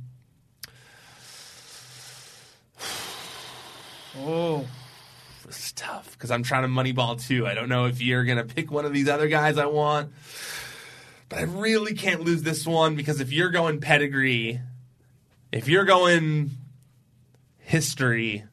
Oh, 4.18 4.66
This 5.44 5.66
is 5.66 5.72
tough 5.72 6.12
because 6.12 6.30
I'm 6.30 6.42
trying 6.42 6.62
to 6.62 6.68
moneyball 6.68 7.20
too. 7.22 7.46
I 7.46 7.54
don't 7.54 7.68
know 7.68 7.86
if 7.86 8.00
you're 8.00 8.24
gonna 8.24 8.44
pick 8.44 8.70
one 8.70 8.84
of 8.84 8.92
these 8.92 9.08
other 9.08 9.28
guys 9.28 9.58
I 9.58 9.66
want, 9.66 10.12
but 11.28 11.38
I 11.38 11.42
really 11.42 11.94
can't 11.94 12.22
lose 12.22 12.42
this 12.42 12.66
one 12.66 12.96
because 12.96 13.20
if 13.20 13.32
you're 13.32 13.50
going 13.50 13.80
pedigree, 13.80 14.60
if 15.52 15.68
you're 15.68 15.84
going 15.84 16.50
history, 17.58 18.44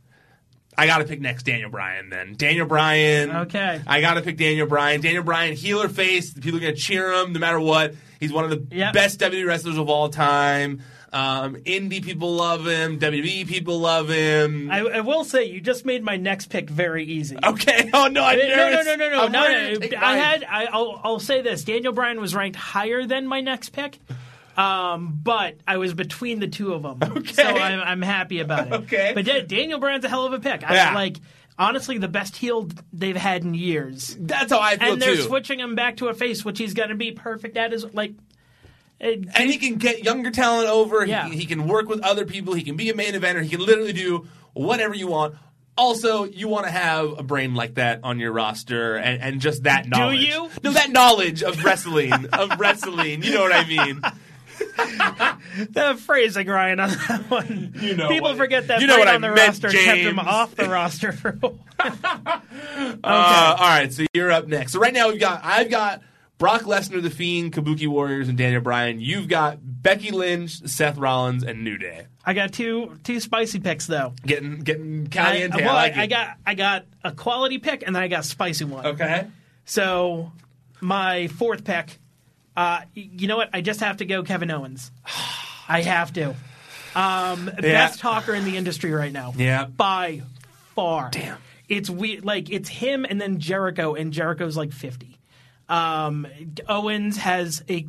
I 0.78 0.88
got 0.88 1.00
to 1.00 1.06
pick 1.06 1.22
next 1.22 1.44
Daniel 1.44 1.70
Bryan. 1.70 2.10
Then 2.10 2.34
Daniel 2.36 2.66
Bryan. 2.66 3.30
Okay. 3.32 3.82
I 3.86 4.02
got 4.02 4.16
to 4.16 4.22
pick 4.22 4.38
Daniel 4.38 4.68
Bryan. 4.68 5.02
Daniel 5.02 5.24
Bryan, 5.24 5.56
healer 5.56 5.88
face. 5.90 6.34
People 6.34 6.58
are 6.58 6.62
gonna 6.62 6.74
cheer 6.76 7.12
him 7.14 7.34
no 7.34 7.40
matter 7.40 7.60
what. 7.60 7.96
He's 8.20 8.32
one 8.34 8.44
of 8.46 8.50
the 8.50 8.76
Yep. 8.76 8.94
best 8.94 9.20
WWE 9.20 9.46
wrestlers 9.48 9.78
of 9.78 9.90
all 9.90 10.10
time. 10.10 10.82
Um, 11.12 11.58
indie 11.58 12.04
people 12.04 12.34
love 12.34 12.66
him. 12.66 12.98
WWE 12.98 13.48
people 13.48 13.78
love 13.80 14.10
him. 14.10 14.72
I, 14.72 14.80
I 14.80 15.00
will 15.02 15.24
say 15.24 15.44
you 15.44 15.62
just 15.62 15.86
made 15.86 16.02
my 16.04 16.18
next 16.18 16.48
pick 16.48 16.68
very 16.72 17.04
easy. 17.06 17.38
Okay. 17.44 17.90
Oh 17.94 18.08
no, 18.08 18.24
I'm 18.24 18.40
No, 18.40 18.48
no, 18.48 18.56
nervous. 18.56 18.86
no, 18.88 18.96
no, 18.96 19.10
no, 19.10 19.28
no. 19.28 19.42
ready 19.48 19.74
to 19.76 19.80
take 19.80 19.94
I 20.02 20.18
had. 20.18 20.44
I, 20.44 20.66
I'll, 20.66 21.00
I'll 21.04 21.20
say 21.20 21.42
this: 21.44 21.64
Daniel 21.64 21.94
Bryan 21.94 22.20
was 22.20 22.34
ranked 22.34 22.56
higher 22.56 23.06
than 23.06 23.28
my 23.28 23.42
next 23.42 23.70
pick, 23.70 24.00
um, 24.58 25.20
but 25.24 25.56
I 25.68 25.78
was 25.78 25.94
between 25.94 26.40
the 26.40 26.48
two 26.48 26.74
of 26.74 26.84
them. 26.84 27.00
Okay. 27.18 27.34
So 27.34 27.44
I'm, 27.44 27.80
I'm 27.80 28.02
happy 28.02 28.40
about 28.40 28.68
it. 28.68 28.74
Okay. 28.74 29.12
But 29.16 29.26
Da- 29.26 29.42
Daniel 29.46 29.80
Bryan's 29.80 30.06
a 30.06 30.10
hell 30.10 30.26
of 30.26 30.34
a 30.34 30.40
pick. 30.40 30.64
I 30.70 30.76
Yeah. 30.76 30.94
like 30.96 31.18
honestly 31.58 31.98
the 32.00 32.08
best 32.08 32.36
heel 32.36 32.68
they've 32.92 33.16
had 33.16 33.44
in 33.44 33.54
years, 33.54 34.16
That's 34.20 34.52
how 34.52 34.60
I 34.60 34.78
feel 34.78 34.94
and 34.94 35.02
they're 35.02 35.16
too. 35.16 35.22
switching 35.24 35.60
him 35.60 35.76
back 35.76 35.98
to 35.98 36.08
a 36.08 36.14
face, 36.14 36.44
which 36.44 36.58
he's 36.58 36.74
going 36.74 36.90
to 36.90 36.96
be 36.96 37.12
perfect 37.12 37.58
at. 37.58 37.74
Is 37.74 37.86
like. 37.94 38.14
it- 39.00 39.28
and 39.36 39.50
he 39.50 39.58
can 39.58 39.76
get 39.76 40.04
younger 40.04 40.32
talent 40.32 40.70
over. 40.70 41.06
Yeah. 41.06 41.28
He, 41.30 41.38
he 41.38 41.46
can 41.46 41.68
work 41.68 41.88
with 41.90 42.02
other 42.02 42.26
people. 42.26 42.54
He 42.54 42.64
can 42.64 42.76
be 42.76 42.90
a 42.90 42.96
main 42.96 43.14
eventer. 43.14 43.42
He 43.44 43.50
can 43.50 43.60
literally 43.62 43.94
do 43.94 44.28
whatever 44.54 44.94
you 44.94 45.08
want. 45.08 45.36
Also, 45.76 46.26
you 46.26 46.48
want 46.48 46.66
to 46.68 46.72
have 46.72 47.18
a 47.18 47.24
brain 47.24 47.56
like 47.56 47.76
that 47.76 48.02
on 48.04 48.20
your 48.20 48.32
roster, 48.32 48.96
and, 48.96 49.20
and 49.24 49.42
just 49.42 49.64
that 49.64 49.88
knowledge. 49.90 50.20
Do 50.20 50.26
you? 50.28 50.50
No, 50.64 50.72
that 50.72 50.92
knowledge 50.92 51.42
of 51.42 51.64
wrestling, 51.66 52.14
of 52.32 52.60
wrestling. 52.60 53.24
You 53.24 53.34
know 53.34 53.42
what 53.42 53.54
I 53.56 53.68
mean? 53.68 54.00
the 55.70 56.00
phrasing, 56.06 56.48
Ryan, 56.48 56.80
on 56.80 56.90
that 56.90 57.26
one. 57.30 57.74
You 57.80 57.96
know 57.96 58.08
People 58.10 58.30
what- 58.30 58.38
forget 58.38 58.68
that 58.68 58.82
you 58.82 58.88
know 58.88 58.98
what 58.98 59.08
I 59.08 59.16
on 59.16 59.22
the 59.22 59.28
meant, 59.30 59.40
roster 59.62 59.70
kept 59.70 59.98
him 60.00 60.16
James. 60.16 60.28
off 60.28 60.56
the 60.56 60.70
roster 60.70 61.12
for 61.12 61.30
a 61.30 61.48
while. 61.48 61.60
Uh, 63.04 63.56
all 63.60 63.68
right, 63.68 63.92
so 63.92 64.06
you're 64.14 64.32
up 64.32 64.48
next. 64.48 64.72
So 64.74 64.80
right 64.80 64.94
now 64.94 65.10
we've 65.10 65.20
got 65.20 65.42
I've 65.44 65.70
got 65.70 66.02
Brock 66.38 66.62
Lesnar, 66.62 67.02
The 67.02 67.10
Fiend, 67.10 67.54
Kabuki 67.54 67.88
Warriors, 67.88 68.30
and 68.30 68.38
Daniel 68.38 68.62
Bryan. 68.62 69.00
You've 69.00 69.28
got 69.28 69.60
Becky 69.62 70.12
Lynch, 70.12 70.60
Seth 70.68 70.98
Rollins, 70.98 71.44
and 71.44 71.64
New 71.64 71.78
Day. 71.78 72.08
I 72.26 72.34
got 72.34 72.54
two 72.54 72.98
two 73.04 73.20
spicy 73.20 73.60
picks 73.60 73.86
though. 73.86 74.14
Getting 74.26 74.60
getting 74.60 75.06
I, 75.06 75.10
caliente. 75.10 75.62
I, 75.62 75.66
well, 75.66 75.74
like 75.76 75.98
I 75.98 76.08
got 76.08 76.38
I 76.46 76.54
got 76.56 76.86
a 77.04 77.12
quality 77.12 77.58
pick 77.60 77.84
and 77.86 77.96
then 77.96 78.02
I 78.04 78.08
got 78.08 78.22
a 78.22 78.24
spicy 78.24 78.66
one. 78.66 78.86
okay. 78.86 79.28
So 79.66 80.32
my 80.82 81.28
fourth 81.28 81.64
pick, 81.64 82.00
uh, 82.56 82.82
you 82.94 83.28
know 83.28 83.38
what? 83.38 83.50
I 83.54 83.62
just 83.62 83.80
have 83.80 83.98
to 83.98 84.06
go 84.06 84.24
Kevin 84.24 84.52
Owens. 84.52 84.92
I 85.68 85.82
have 85.82 86.14
to. 86.14 86.36
Um, 86.96 87.46
Best 87.60 88.00
talker 88.00 88.34
in 88.36 88.46
the 88.46 88.56
industry 88.58 88.92
right 88.92 89.12
now. 89.12 89.34
Yeah. 89.36 89.66
By 89.66 90.22
far. 90.76 91.10
Damn. 91.12 91.38
It's 91.70 91.90
weird. 91.90 92.24
Like 92.26 92.52
it's 92.52 92.70
him 92.70 93.06
and 93.10 93.20
then 93.20 93.40
Jericho, 93.40 93.96
and 93.96 94.14
Jericho's 94.14 94.56
like 94.58 94.72
fifty. 94.74 95.18
Um, 95.70 96.28
Owens 96.68 97.18
has 97.18 97.64
a 97.70 97.88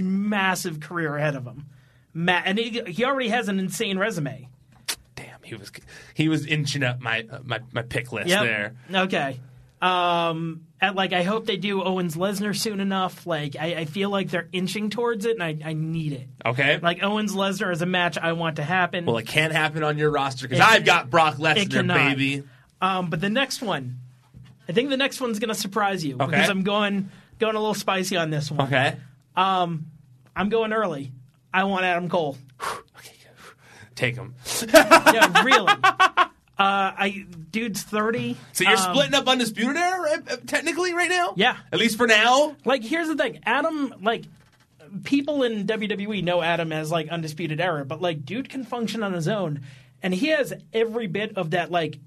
massive 0.00 0.80
career 0.80 1.16
ahead 1.16 1.34
of 1.34 1.44
him. 1.44 1.66
Ma- 2.14 2.40
and 2.44 2.56
he, 2.58 2.80
he 2.86 3.04
already 3.04 3.28
has 3.28 3.48
an 3.48 3.58
insane 3.58 3.98
resume. 3.98 4.48
Damn, 5.16 5.42
he 5.42 5.54
was 5.56 5.70
he 6.14 6.28
was 6.28 6.46
inching 6.46 6.82
up 6.84 7.00
my 7.00 7.26
uh, 7.30 7.40
my 7.44 7.60
my 7.72 7.82
pick 7.82 8.12
list 8.12 8.28
Yep. 8.28 8.42
there. 8.42 8.76
Okay. 8.94 9.40
Um, 9.80 10.66
and 10.80 10.96
like 10.96 11.12
I 11.12 11.22
hope 11.22 11.46
they 11.46 11.56
do 11.56 11.82
Owens 11.82 12.16
Lesnar 12.16 12.56
soon 12.56 12.80
enough. 12.80 13.26
Like 13.26 13.56
I, 13.58 13.74
I 13.76 13.84
feel 13.84 14.10
like 14.10 14.30
they're 14.30 14.48
inching 14.52 14.90
towards 14.90 15.24
it, 15.24 15.38
and 15.38 15.42
I, 15.42 15.56
I 15.70 15.72
need 15.72 16.12
it. 16.12 16.28
Okay. 16.44 16.78
Like 16.80 17.02
Owens 17.02 17.34
Lesnar 17.34 17.72
is 17.72 17.82
a 17.82 17.86
match 17.86 18.18
I 18.18 18.32
want 18.32 18.56
to 18.56 18.62
happen. 18.64 19.04
well, 19.06 19.18
it 19.18 19.26
can't 19.26 19.52
happen 19.52 19.82
on 19.82 19.98
your 19.98 20.10
roster 20.10 20.48
because 20.48 20.64
I've 20.64 20.84
got 20.84 21.10
Brock 21.10 21.36
Lesnar, 21.36 21.70
cannot. 21.70 21.96
baby. 21.96 22.42
Um, 22.80 23.10
but 23.10 23.20
the 23.20 23.30
next 23.30 23.60
one, 23.62 23.98
I 24.68 24.72
think 24.72 24.90
the 24.90 24.96
next 24.96 25.20
one's 25.20 25.38
going 25.38 25.48
to 25.48 25.54
surprise 25.54 26.04
you 26.04 26.14
Okay. 26.16 26.26
because 26.26 26.48
I'm 26.48 26.62
going 26.62 27.10
going 27.38 27.54
a 27.56 27.58
little 27.58 27.74
spicy 27.74 28.16
on 28.16 28.30
this 28.30 28.50
one. 28.50 28.66
Okay. 28.66 28.96
Um, 29.36 29.86
I'm 30.34 30.48
going 30.48 30.72
early. 30.72 31.12
I 31.54 31.64
want 31.64 31.84
Adam 31.84 32.08
Cole. 32.08 32.36
Okay. 32.98 33.14
Take 33.94 34.14
him. 34.16 34.34
Yeah, 34.72 35.42
really. 35.42 35.72
uh, 36.58 36.92
I 36.96 37.24
dude's 37.50 37.82
thirty. 37.82 38.36
So 38.52 38.64
you're 38.64 38.72
Um, 38.76 38.78
splitting 38.94 39.14
up 39.14 39.28
undisputed 39.28 39.76
era, 39.76 40.00
right, 40.00 40.30
uh, 40.32 40.36
technically, 40.46 40.92
right 40.94 41.08
now. 41.08 41.34
Yeah. 41.36 41.56
At 41.72 41.78
least 41.78 41.96
for 41.96 42.06
now. 42.06 42.56
Like, 42.64 42.82
here's 42.82 43.08
the 43.08 43.16
thing, 43.16 43.40
Adam. 43.44 43.94
Like, 44.02 44.24
people 45.04 45.42
in 45.44 45.66
WWE 45.66 46.22
know 46.24 46.42
Adam 46.42 46.72
as 46.72 46.90
like 46.90 47.08
undisputed 47.08 47.60
era, 47.60 47.84
but 47.84 48.00
like, 48.02 48.24
dude 48.24 48.48
can 48.48 48.64
function 48.64 49.02
on 49.02 49.12
his 49.12 49.28
own, 49.28 49.60
and 50.02 50.12
he 50.12 50.28
has 50.28 50.52
every 50.72 51.06
bit 51.06 51.36
of 51.38 51.50
that. 51.50 51.70
Like, 51.70 51.98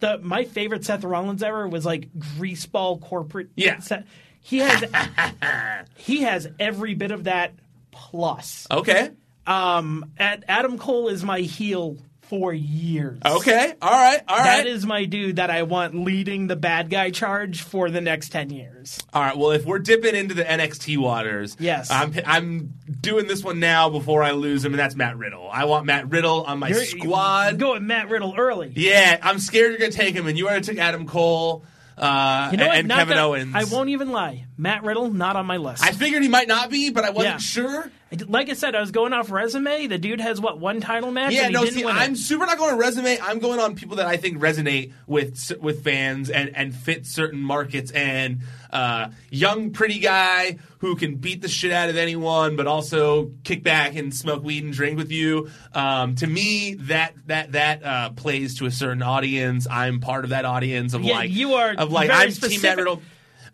the 0.00 0.18
my 0.18 0.44
favorite 0.44 0.84
Seth 0.84 1.02
Rollins 1.04 1.42
era 1.42 1.66
was 1.68 1.86
like 1.86 2.12
greaseball 2.12 3.00
corporate. 3.00 3.48
Yeah. 3.56 3.78
Seth- 3.80 4.04
he 4.42 4.58
has 4.58 4.84
he 5.96 6.22
has 6.22 6.46
every 6.60 6.94
bit 6.94 7.10
of 7.12 7.24
that 7.24 7.54
plus. 7.92 8.66
Okay. 8.70 9.10
Um, 9.46 10.10
Ad- 10.18 10.44
Adam 10.48 10.76
Cole 10.76 11.08
is 11.08 11.24
my 11.24 11.40
heel 11.40 11.96
for 12.28 12.52
years. 12.52 13.20
Okay. 13.24 13.72
All 13.80 13.90
right. 13.90 14.20
All 14.28 14.36
right. 14.36 14.44
That 14.44 14.66
is 14.66 14.84
my 14.84 15.04
dude 15.04 15.36
that 15.36 15.50
I 15.50 15.62
want 15.62 15.94
leading 15.94 16.46
the 16.46 16.56
bad 16.56 16.90
guy 16.90 17.10
charge 17.10 17.62
for 17.62 17.90
the 17.90 18.00
next 18.00 18.30
10 18.30 18.50
years. 18.50 18.98
All 19.12 19.22
right. 19.22 19.36
Well, 19.36 19.50
if 19.52 19.64
we're 19.64 19.78
dipping 19.78 20.14
into 20.14 20.34
the 20.34 20.44
NXT 20.44 20.98
waters, 20.98 21.56
Yes. 21.58 21.90
I'm 21.90 22.12
I'm 22.24 22.74
doing 23.00 23.26
this 23.26 23.42
one 23.44 23.60
now 23.60 23.90
before 23.90 24.22
I 24.22 24.32
lose 24.32 24.64
him, 24.64 24.72
and 24.72 24.78
that's 24.80 24.94
Matt 24.96 25.16
Riddle. 25.16 25.48
I 25.52 25.64
want 25.66 25.86
Matt 25.86 26.10
Riddle 26.10 26.42
on 26.44 26.58
my 26.58 26.68
You're- 26.68 26.84
squad. 26.84 27.58
Go 27.58 27.74
with 27.74 27.82
Matt 27.82 28.08
Riddle 28.08 28.34
early. 28.36 28.72
Yeah, 28.74 29.18
I'm 29.22 29.38
scared 29.38 29.70
you're 29.70 29.78
gonna 29.78 29.92
take 29.92 30.14
him, 30.14 30.26
and 30.26 30.36
you 30.38 30.46
already 30.48 30.64
took 30.64 30.78
Adam 30.78 31.06
Cole 31.06 31.64
uh, 31.96 32.48
You 32.52 32.58
know 32.58 32.70
and, 32.70 32.88
Kevin 32.90 33.16
gonna- 33.16 33.28
Owens. 33.28 33.54
I 33.54 33.64
won't 33.64 33.88
even 33.90 34.10
lie. 34.12 34.44
Matt 34.58 34.82
Riddle, 34.84 35.10
not 35.10 35.36
on 35.36 35.46
my 35.46 35.56
list. 35.56 35.82
I 35.84 35.92
figured 35.92 36.22
he 36.22 36.28
might 36.28 36.48
not 36.48 36.70
be, 36.70 36.90
but 36.90 37.04
I 37.04 37.10
wasn't 37.10 37.34
Yeah. 37.34 37.38
sure. 37.38 37.90
like 38.28 38.48
I 38.48 38.52
said, 38.52 38.74
I 38.76 38.80
was 38.80 38.92
going 38.92 39.12
off 39.12 39.30
resume. 39.30 39.88
The 39.88 39.98
dude 39.98 40.20
has, 40.20 40.40
what, 40.40 40.60
one 40.60 40.80
title 40.80 41.10
match? 41.10 41.32
Yeah, 41.32 41.46
and 41.46 41.56
he 41.56 41.62
no. 41.64 41.68
See. 41.68 41.84
I'm 41.84 42.14
super 42.16 42.46
not 42.46 42.56
going 42.56 42.74
on 42.74 42.78
resume. 42.78 43.18
I'm 43.20 43.38
going 43.40 43.58
on 43.60 43.74
people 43.74 43.96
that 43.96 44.06
I 44.06 44.16
think 44.16 44.38
resonate 44.38 44.92
with 45.06 45.52
with 45.60 45.82
fans 45.82 46.30
and 46.30 46.54
and 46.56 46.74
fit 46.74 47.04
certain 47.06 47.40
markets. 47.40 47.90
And 47.90 48.40
uh, 48.76 49.10
young, 49.30 49.70
pretty 49.70 49.98
guy 49.98 50.58
who 50.78 50.96
can 50.96 51.16
beat 51.16 51.40
the 51.40 51.48
shit 51.48 51.72
out 51.72 51.88
of 51.88 51.96
anyone, 51.96 52.56
but 52.56 52.66
also 52.66 53.32
kick 53.42 53.62
back 53.62 53.96
and 53.96 54.14
smoke 54.14 54.44
weed 54.44 54.64
and 54.64 54.72
drink 54.72 54.98
with 54.98 55.10
you. 55.10 55.48
Um, 55.72 56.14
to 56.16 56.26
me, 56.26 56.74
that 56.74 57.14
that 57.26 57.52
that 57.52 57.82
uh, 57.82 58.10
plays 58.10 58.58
to 58.58 58.66
a 58.66 58.70
certain 58.70 59.02
audience. 59.02 59.66
I'm 59.70 60.00
part 60.00 60.24
of 60.24 60.30
that 60.30 60.44
audience 60.44 60.92
of 60.92 61.02
Yeah, 61.02 61.14
like 61.14 61.30
you 61.30 61.54
are 61.54 61.74
of 61.76 61.90
like 61.90 62.10
I'm 62.10 62.26
Team 62.28 62.30
specific. 62.32 62.62
Matt 62.62 62.76
Riddle. 62.78 63.02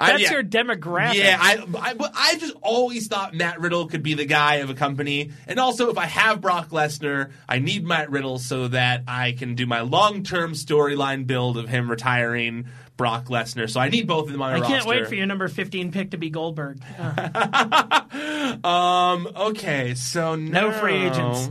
I- 0.00 0.10
That's 0.12 0.22
yeah. 0.22 0.32
your 0.32 0.42
demographic. 0.42 1.14
Yeah, 1.14 1.38
I, 1.40 1.64
I, 1.80 1.94
but 1.94 2.10
I 2.16 2.36
just 2.36 2.54
always 2.60 3.06
thought 3.06 3.34
Matt 3.34 3.60
Riddle 3.60 3.86
could 3.86 4.02
be 4.02 4.14
the 4.14 4.24
guy 4.24 4.56
of 4.56 4.70
a 4.70 4.74
company. 4.74 5.30
And 5.46 5.60
also, 5.60 5.90
if 5.90 5.98
I 5.98 6.06
have 6.06 6.40
Brock 6.40 6.70
Lesnar, 6.70 7.30
I 7.48 7.60
need 7.60 7.84
Matt 7.86 8.10
Riddle 8.10 8.40
so 8.40 8.66
that 8.68 9.04
I 9.06 9.30
can 9.30 9.54
do 9.54 9.64
my 9.64 9.82
long 9.82 10.24
term 10.24 10.54
storyline 10.54 11.28
build 11.28 11.56
of 11.56 11.68
him 11.68 11.88
retiring 11.88 12.66
Brock 12.96 13.26
Lesnar. 13.26 13.68
So 13.70 13.80
I 13.80 13.88
need 13.88 14.06
both 14.06 14.26
of 14.26 14.32
them 14.32 14.42
on 14.42 14.52
I 14.52 14.60
can't 14.60 14.84
roster. 14.84 14.88
wait 14.88 15.08
for 15.08 15.14
your 15.14 15.26
number 15.26 15.48
15 15.48 15.92
pick 15.92 16.10
to 16.12 16.16
be 16.18 16.30
Goldberg. 16.30 16.80
Uh, 16.98 18.00
Um. 18.64 19.28
Okay. 19.34 19.94
So 19.94 20.34
No 20.36 20.72
free 20.72 21.06
agents. 21.06 21.50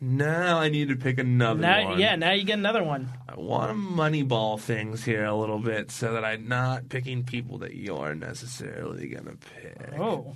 Now 0.00 0.58
I 0.58 0.68
need 0.68 0.88
to 0.88 0.96
pick 0.96 1.18
another 1.18 1.60
now, 1.60 1.90
one. 1.90 2.00
yeah, 2.00 2.16
now 2.16 2.32
you 2.32 2.42
get 2.42 2.58
another 2.58 2.82
one. 2.82 3.08
I 3.28 3.36
want 3.36 3.70
to 3.70 3.74
moneyball 3.76 4.58
things 4.58 5.04
here 5.04 5.24
a 5.24 5.34
little 5.34 5.60
bit 5.60 5.92
so 5.92 6.14
that 6.14 6.24
I'm 6.24 6.48
not 6.48 6.88
picking 6.88 7.22
people 7.22 7.58
that 7.58 7.74
you're 7.74 8.14
necessarily 8.14 9.06
gonna 9.08 9.36
pick. 9.36 9.92
Oh. 10.00 10.34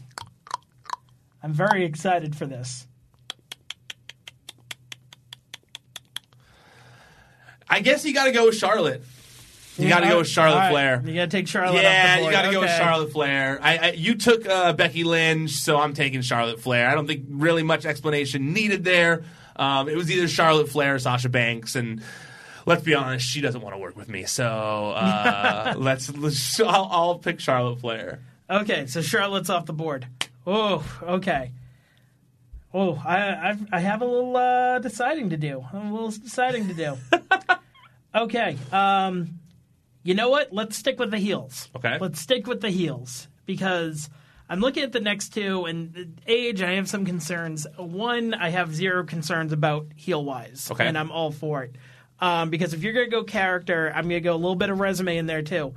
I'm 1.43 1.53
very 1.53 1.85
excited 1.85 2.37
for 2.37 2.47
this. 2.47 2.87
I 7.69 7.81
guess 7.81 8.05
you 8.05 8.15
got 8.15 8.25
to 8.27 8.33
go 8.33 8.47
with 8.47 8.57
Charlotte. 8.57 9.03
You 9.79 9.89
got 9.89 10.01
to 10.01 10.09
go 10.09 10.19
with 10.19 10.29
Charlotte 10.29 10.57
right, 10.57 10.71
Flair. 10.71 11.03
You 11.05 11.15
got 11.15 11.31
to 11.31 11.37
take 11.37 11.49
Charlotte 11.49 11.83
yeah, 11.83 12.15
off 12.15 12.19
the 12.19 12.25
you 12.27 12.31
got 12.31 12.43
to 12.43 12.53
go 12.53 12.61
with 12.61 12.71
Charlotte 12.71 13.13
Flair. 13.13 13.59
I, 13.61 13.79
I, 13.79 13.91
you 13.93 14.15
took 14.15 14.47
uh, 14.47 14.73
Becky 14.73 15.05
Lynch, 15.05 15.51
so 15.51 15.79
I'm 15.79 15.93
taking 15.93 16.23
Charlotte 16.23 16.61
Flair. 16.61 16.89
I 16.89 16.95
don't 16.95 17.07
think 17.07 17.27
really 17.29 17.63
much 17.63 17.85
explanation 17.85 18.53
needed 18.53 18.85
there. 18.85 19.25
Um, 19.57 19.89
it 19.89 19.97
was 19.97 20.11
either 20.11 20.29
Charlotte 20.29 20.69
Flair 20.69 20.95
or 20.95 20.99
Sasha 20.99 21.29
Banks, 21.29 21.77
and 21.77 22.03
let's 22.65 22.83
be 22.83 22.95
honest, 22.95 23.27
she 23.27 23.41
doesn't 23.41 23.61
want 23.61 23.75
to 23.75 23.79
work 23.79 23.97
with 23.97 24.09
me. 24.09 24.25
So 24.25 24.47
uh, 24.47 25.75
let's, 25.79 26.15
let's 26.17 26.61
I'll, 26.61 26.89
I'll 26.91 27.19
pick 27.19 27.41
Charlotte 27.41 27.81
Flair. 27.81 28.21
Okay, 28.49 28.87
so 28.87 29.03
Charlotte's 29.03 29.51
off 29.51 29.67
the 29.67 29.73
board. 29.73 30.07
Oh, 30.47 30.85
okay. 31.03 31.51
Oh, 32.73 33.03
I 33.05 33.51
I've, 33.51 33.73
I 33.73 33.81
have 33.81 34.03
a 34.03 34.05
little 34.05 34.37
uh, 34.37 34.79
deciding 34.79 35.31
to 35.31 35.37
do. 35.37 35.65
A 35.73 35.79
little 35.79 36.11
deciding 36.11 36.69
to 36.69 36.75
do. 36.75 36.97
okay. 38.15 38.57
Um, 38.71 39.41
you 40.07 40.15
know 40.15 40.31
what? 40.31 40.53
Let's 40.53 40.77
stick 40.77 40.99
with 40.99 41.11
the 41.11 41.19
heels. 41.19 41.69
Okay. 41.77 41.99
Let's 42.01 42.21
stick 42.21 42.47
with 42.47 42.61
the 42.61 42.71
heels 42.71 43.27
because 43.45 44.09
I'm 44.49 44.61
looking 44.61 44.85
at 44.85 44.93
the 44.93 45.01
next 45.01 45.35
two, 45.35 45.65
and 45.65 46.21
age. 46.27 46.63
I 46.63 46.75
have 46.75 46.89
some 46.89 47.05
concerns. 47.05 47.67
One, 47.77 48.33
I 48.33 48.51
have 48.51 48.75
zero 48.75 49.05
concerns 49.05 49.53
about 49.53 49.87
heel 49.97 50.25
wise. 50.25 50.71
Okay. 50.71 50.87
And 50.87 50.97
I'm 50.97 51.11
all 51.11 51.33
for 51.33 51.65
it. 51.65 51.75
Um, 52.21 52.51
because 52.51 52.73
if 52.73 52.83
you're 52.83 52.93
gonna 52.93 53.09
go 53.09 53.25
character, 53.25 53.93
I'm 53.95 54.05
gonna 54.05 54.21
go 54.21 54.35
a 54.35 54.37
little 54.37 54.55
bit 54.55 54.71
of 54.71 54.79
resume 54.79 55.17
in 55.17 55.27
there 55.27 55.43
too. 55.43 55.75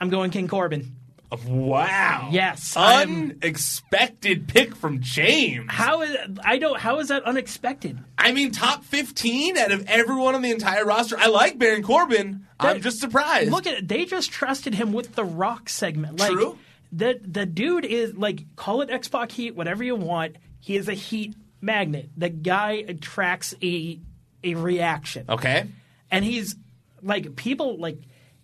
I'm 0.00 0.10
going 0.10 0.30
King 0.30 0.48
Corbin. 0.48 0.96
Wow. 1.46 2.28
Yes, 2.30 2.76
I'm- 2.76 3.32
Unexpected 3.42 4.46
pick 4.48 4.76
from 4.76 5.00
James. 5.00 5.66
How 5.68 6.02
is 6.02 6.16
I 6.44 6.58
don't 6.58 6.78
how 6.78 7.00
is 7.00 7.08
that 7.08 7.24
unexpected? 7.24 7.98
I 8.18 8.32
mean, 8.32 8.52
top 8.52 8.84
15 8.84 9.56
out 9.58 9.72
of 9.72 9.86
everyone 9.88 10.34
on 10.34 10.42
the 10.42 10.50
entire 10.50 10.84
roster. 10.84 11.18
I 11.18 11.26
like 11.26 11.58
Baron 11.58 11.82
Corbin. 11.82 12.46
I'm 12.60 12.80
just 12.80 13.00
surprised. 13.00 13.50
Look 13.50 13.66
at 13.66 13.74
it. 13.78 13.88
They 13.88 14.04
just 14.04 14.30
trusted 14.30 14.74
him 14.74 14.92
with 14.92 15.14
the 15.14 15.24
Rock 15.24 15.68
segment. 15.68 16.18
Like, 16.20 16.32
True. 16.32 16.58
The 16.92 17.20
the 17.22 17.44
dude 17.46 17.84
is 17.84 18.14
like 18.14 18.54
call 18.56 18.80
it 18.82 18.90
X-Pac 18.90 19.32
heat, 19.32 19.56
whatever 19.56 19.82
you 19.82 19.96
want. 19.96 20.36
He 20.60 20.76
is 20.76 20.88
a 20.88 20.94
heat 20.94 21.34
magnet. 21.60 22.10
The 22.16 22.28
guy 22.28 22.84
attracts 22.86 23.54
a 23.62 23.98
a 24.44 24.54
reaction. 24.54 25.24
okay. 25.28 25.66
and 26.10 26.24
he's 26.24 26.54
like 27.02 27.34
people 27.36 27.78
like 27.78 27.98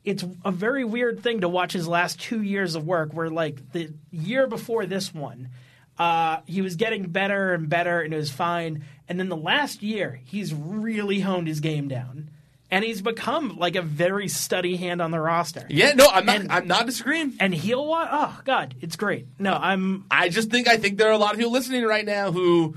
it's 0.04 0.24
a 0.44 0.50
very 0.50 0.84
weird 0.84 1.22
thing 1.22 1.40
to 1.42 1.48
watch 1.48 1.72
his 1.72 1.86
last 1.86 2.20
two 2.20 2.42
years 2.42 2.74
of 2.74 2.86
work 2.86 3.12
where 3.12 3.30
like 3.30 3.72
the 3.72 3.92
year 4.10 4.46
before 4.46 4.86
this 4.86 5.14
one 5.14 5.48
uh, 5.98 6.38
he 6.46 6.62
was 6.62 6.76
getting 6.76 7.04
better 7.04 7.52
and 7.52 7.68
better 7.68 8.00
and 8.00 8.12
it 8.12 8.16
was 8.16 8.30
fine 8.30 8.84
and 9.08 9.20
then 9.20 9.28
the 9.28 9.36
last 9.36 9.82
year 9.82 10.20
he's 10.24 10.52
really 10.54 11.20
honed 11.20 11.46
his 11.46 11.60
game 11.60 11.88
down 11.88 12.30
and 12.70 12.82
he's 12.82 13.02
become 13.02 13.58
like 13.58 13.76
a 13.76 13.82
very 13.82 14.28
steady 14.28 14.76
hand 14.76 15.02
on 15.02 15.10
the 15.10 15.20
roster. 15.20 15.66
Yeah, 15.68 15.92
no, 15.92 16.06
I'm 16.06 16.24
not. 16.24 16.40
And- 16.40 16.50
I'm 16.50 16.66
not 16.66 16.86
disagreeing. 16.86 17.34
And 17.38 17.52
he'll 17.54 17.86
what? 17.86 18.08
Oh 18.10 18.40
God, 18.46 18.74
it's 18.80 18.96
great. 18.96 19.26
No, 19.38 19.52
I'm. 19.52 20.06
I 20.10 20.30
just 20.30 20.50
think 20.50 20.66
I 20.68 20.78
think 20.78 20.96
there 20.96 21.10
are 21.10 21.12
a 21.12 21.18
lot 21.18 21.32
of 21.32 21.36
people 21.36 21.52
listening 21.52 21.84
right 21.84 22.06
now 22.06 22.32
who, 22.32 22.74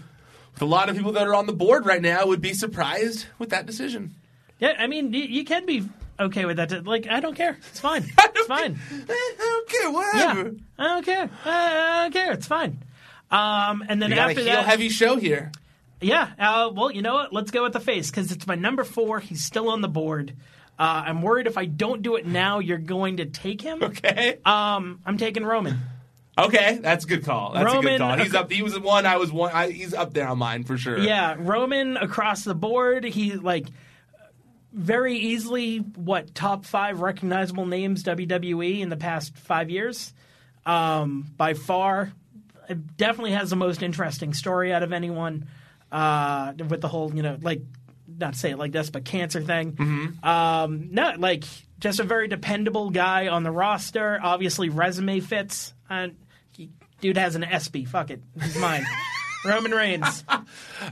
with 0.54 0.62
a 0.62 0.66
lot 0.66 0.90
of 0.90 0.98
people 0.98 1.14
that 1.14 1.26
are 1.26 1.34
on 1.34 1.48
the 1.48 1.54
board 1.54 1.86
right 1.86 2.02
now, 2.02 2.26
would 2.28 2.42
be 2.42 2.54
surprised 2.54 3.28
with 3.40 3.52
that 3.52 3.66
decision. 3.66 4.16
Yeah, 4.60 4.74
I 4.78 4.88
mean, 4.88 5.14
you, 5.14 5.24
you 5.24 5.46
can 5.46 5.66
be 5.66 5.88
okay 6.20 6.46
with 6.46 6.58
that. 6.58 6.86
Like, 6.86 7.08
I 7.08 7.20
don't 7.20 7.36
care. 7.36 7.58
It's 7.72 7.80
fine. 7.80 8.06
It's 8.38 8.48
fine. 8.48 8.78
I 9.10 9.34
don't 9.40 9.70
care. 9.70 9.82
Yeah, 9.84 9.90
Whatever. 10.34 10.56
I 10.78 10.84
don't 10.88 11.06
care. 11.06 11.30
I 11.46 12.02
don't 12.04 12.12
care. 12.14 12.32
It's 12.34 12.46
fine. 12.46 12.84
Um, 13.32 13.84
and 13.90 14.00
then 14.02 14.14
a 14.14 14.18
after 14.18 14.42
heel 14.42 14.54
that, 14.54 14.66
heavy 14.66 14.90
show 14.90 15.16
here. 15.18 15.52
yeah. 16.00 16.32
Uh, 16.38 16.70
well, 16.72 16.92
you 16.92 17.02
know 17.02 17.16
what? 17.16 17.34
Let's 17.34 17.50
go 17.50 17.64
with 17.64 17.74
the 17.74 17.80
face 17.80 18.12
because 18.12 18.32
it's 18.32 18.46
my 18.46 18.54
number 18.56 18.84
four. 18.84 19.20
He's 19.20 19.44
still 19.44 19.70
on 19.70 19.82
the 19.82 19.88
board. 19.88 20.36
Uh, 20.78 21.04
I'm 21.08 21.22
worried 21.24 21.48
if 21.48 21.58
I 21.58 21.66
don't 21.66 22.02
do 22.04 22.18
it 22.18 22.28
now, 22.28 22.60
you're 22.60 22.78
going 22.78 23.18
to 23.18 23.26
take 23.26 23.62
him. 23.62 23.82
Okay. 23.82 24.38
Um, 24.46 25.00
I'm 25.06 25.18
taking 25.18 25.44
Roman. 25.44 25.80
Okay, 26.38 26.80
that's 26.82 27.06
a 27.06 27.08
good 27.08 27.24
call. 27.24 27.54
That's 27.54 27.74
a 27.74 27.80
good 27.80 27.98
call. 28.00 28.18
He's 28.18 28.36
up. 28.36 28.52
He 28.52 28.62
was 28.62 28.78
one 28.78 29.06
I 29.06 29.18
was 29.18 29.32
one. 29.32 29.52
I, 29.54 29.72
he's 29.72 29.94
up 29.94 30.14
there 30.14 30.28
on 30.28 30.38
mine 30.38 30.66
for 30.66 30.78
sure. 30.78 30.98
Yeah, 31.00 31.36
Roman 31.40 31.96
across 31.98 32.44
the 32.44 32.54
board. 32.56 33.06
He 33.06 33.34
like 33.36 33.68
very 34.76 35.18
easily 35.18 35.78
what 35.78 36.36
top 36.36 36.66
five 36.66 37.00
recognizable 37.02 37.66
names 37.66 38.04
WWE 38.04 38.82
in 38.82 38.90
the 38.90 38.98
past 38.98 39.38
five 39.38 39.70
years. 39.70 40.14
Um, 40.66 41.26
by 41.38 41.54
far, 41.54 42.12
it 42.70 42.98
definitely 42.98 43.32
has 43.32 43.50
the 43.50 43.56
most 43.56 43.82
interesting 43.82 44.34
story 44.34 44.74
out 44.74 44.84
of 44.84 44.92
anyone. 44.94 45.48
Uh, 45.92 46.54
with 46.68 46.82
the 46.82 46.88
whole, 46.90 47.14
you 47.16 47.22
know, 47.24 47.38
like 47.42 47.62
not 48.18 48.36
say 48.36 48.52
it 48.52 48.58
like 48.58 48.72
this, 48.72 48.90
but 48.90 49.06
cancer 49.06 49.42
thing. 49.42 49.76
Um, 50.24 50.90
no, 50.92 51.14
like 51.18 51.46
just 51.80 52.00
a 52.00 52.04
very 52.04 52.28
dependable 52.28 52.90
guy 52.90 53.28
on 53.30 53.44
the 53.44 53.52
roster. 53.52 54.20
Obviously, 54.22 54.70
resume 54.70 55.20
fits. 55.22 55.74
And 55.90 56.16
he- 56.52 56.72
dude 57.00 57.18
has 57.18 57.36
an 57.36 57.44
SB. 57.44 57.88
Fuck 57.88 58.10
it, 58.12 58.22
he's 58.42 58.58
mine. 58.58 58.86
Roman 59.46 59.72
Reigns. 59.72 60.24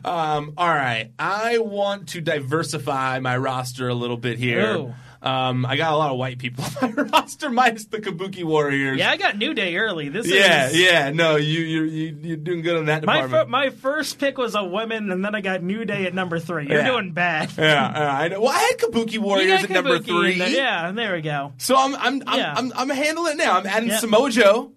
Um, 0.06 0.54
all 0.58 0.68
right. 0.68 1.12
I 1.20 1.60
want 1.60 2.10
to 2.10 2.22
diversify 2.22 3.20
my 3.20 3.38
roster 3.38 3.90
a 3.90 3.94
little 3.94 4.18
bit 4.18 4.40
here. 4.40 4.76
Ooh. 4.78 4.94
Um, 5.22 5.66
I 5.66 5.78
got 5.78 5.94
a 5.94 5.98
lot 5.98 6.12
of 6.12 6.18
white 6.18 6.38
people 6.40 6.64
on 6.82 6.96
my 6.96 7.02
roster, 7.14 7.50
minus 7.50 7.86
the 7.86 8.00
Kabuki 8.00 8.44
Warriors. 8.44 8.98
Yeah, 8.98 9.12
I 9.12 9.18
got 9.18 9.38
New 9.38 9.54
Day 9.54 9.76
early. 9.78 10.10
This 10.10 10.28
Yeah, 10.28 10.68
is 10.68 10.80
yeah. 10.80 11.12
No, 11.12 11.36
you 11.36 11.60
you 11.62 11.84
you 11.84 12.18
you're 12.22 12.38
doing 12.38 12.62
good 12.62 12.78
on 12.78 12.86
that 12.86 13.06
My 13.06 13.22
department. 13.22 13.44
fir- 13.46 13.50
my 13.50 13.70
first 13.70 14.20
pick 14.20 14.38
was 14.38 14.56
a 14.56 14.64
woman, 14.64 15.12
and 15.12 15.24
then 15.24 15.36
I 15.36 15.42
got 15.42 15.62
New 15.64 15.86
Day 15.86 16.06
at 16.06 16.14
number 16.14 16.40
three. 16.40 16.68
You're 16.68 16.80
Yeah. 16.80 16.88
doing 16.92 17.12
bad. 17.12 17.52
yeah, 17.58 17.86
I 18.20 18.28
know. 18.30 18.42
Well, 18.42 18.52
I 18.52 18.60
had 18.60 18.80
Kabuki 18.80 19.20
Warriors 19.20 19.64
at 19.64 19.70
number 19.70 20.00
three. 20.00 20.38
there. 20.40 20.50
Yeah, 20.50 20.92
there 20.92 21.14
we 21.14 21.22
go. 21.22 21.54
So 21.58 21.78
I'm 21.78 21.96
I'm 21.96 22.24
I'm, 22.28 22.40
Yeah. 22.40 22.54
I'm 22.58 22.74
I'm 22.76 22.90
handling 22.90 23.34
it 23.34 23.38
now. 23.38 23.60
I'm 23.60 23.68
adding 23.68 23.90
Yeah. 23.90 24.00
Samoa 24.00 24.30
Joe. 24.32 24.72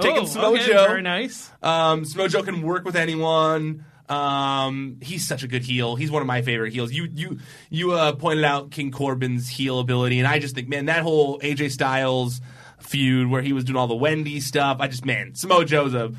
Taking 0.00 0.22
oh, 0.22 0.24
Samoa 0.26 0.54
okay, 0.58 0.72
very 0.72 1.02
nice. 1.02 1.50
Um, 1.62 2.04
Samoa 2.04 2.28
Joe 2.28 2.42
can 2.42 2.62
work 2.62 2.84
with 2.84 2.96
anyone. 2.96 3.84
Um, 4.08 4.98
he's 5.00 5.26
such 5.26 5.42
a 5.42 5.48
good 5.48 5.62
heel. 5.62 5.96
He's 5.96 6.10
one 6.10 6.22
of 6.22 6.26
my 6.26 6.42
favorite 6.42 6.72
heels. 6.72 6.92
You 6.92 7.08
you 7.14 7.38
you 7.70 7.92
uh, 7.92 8.12
pointed 8.12 8.44
out 8.44 8.70
King 8.70 8.90
Corbin's 8.90 9.48
heel 9.48 9.80
ability, 9.80 10.18
and 10.18 10.26
I 10.26 10.38
just 10.38 10.54
think, 10.54 10.68
man, 10.68 10.86
that 10.86 11.02
whole 11.02 11.38
AJ 11.40 11.72
Styles 11.72 12.40
feud 12.78 13.30
where 13.30 13.42
he 13.42 13.52
was 13.52 13.64
doing 13.64 13.76
all 13.76 13.86
the 13.86 13.94
Wendy 13.94 14.40
stuff. 14.40 14.78
I 14.80 14.88
just, 14.88 15.04
man, 15.04 15.34
Samoa 15.34 15.64
Joe's 15.64 15.94
a 15.94 16.12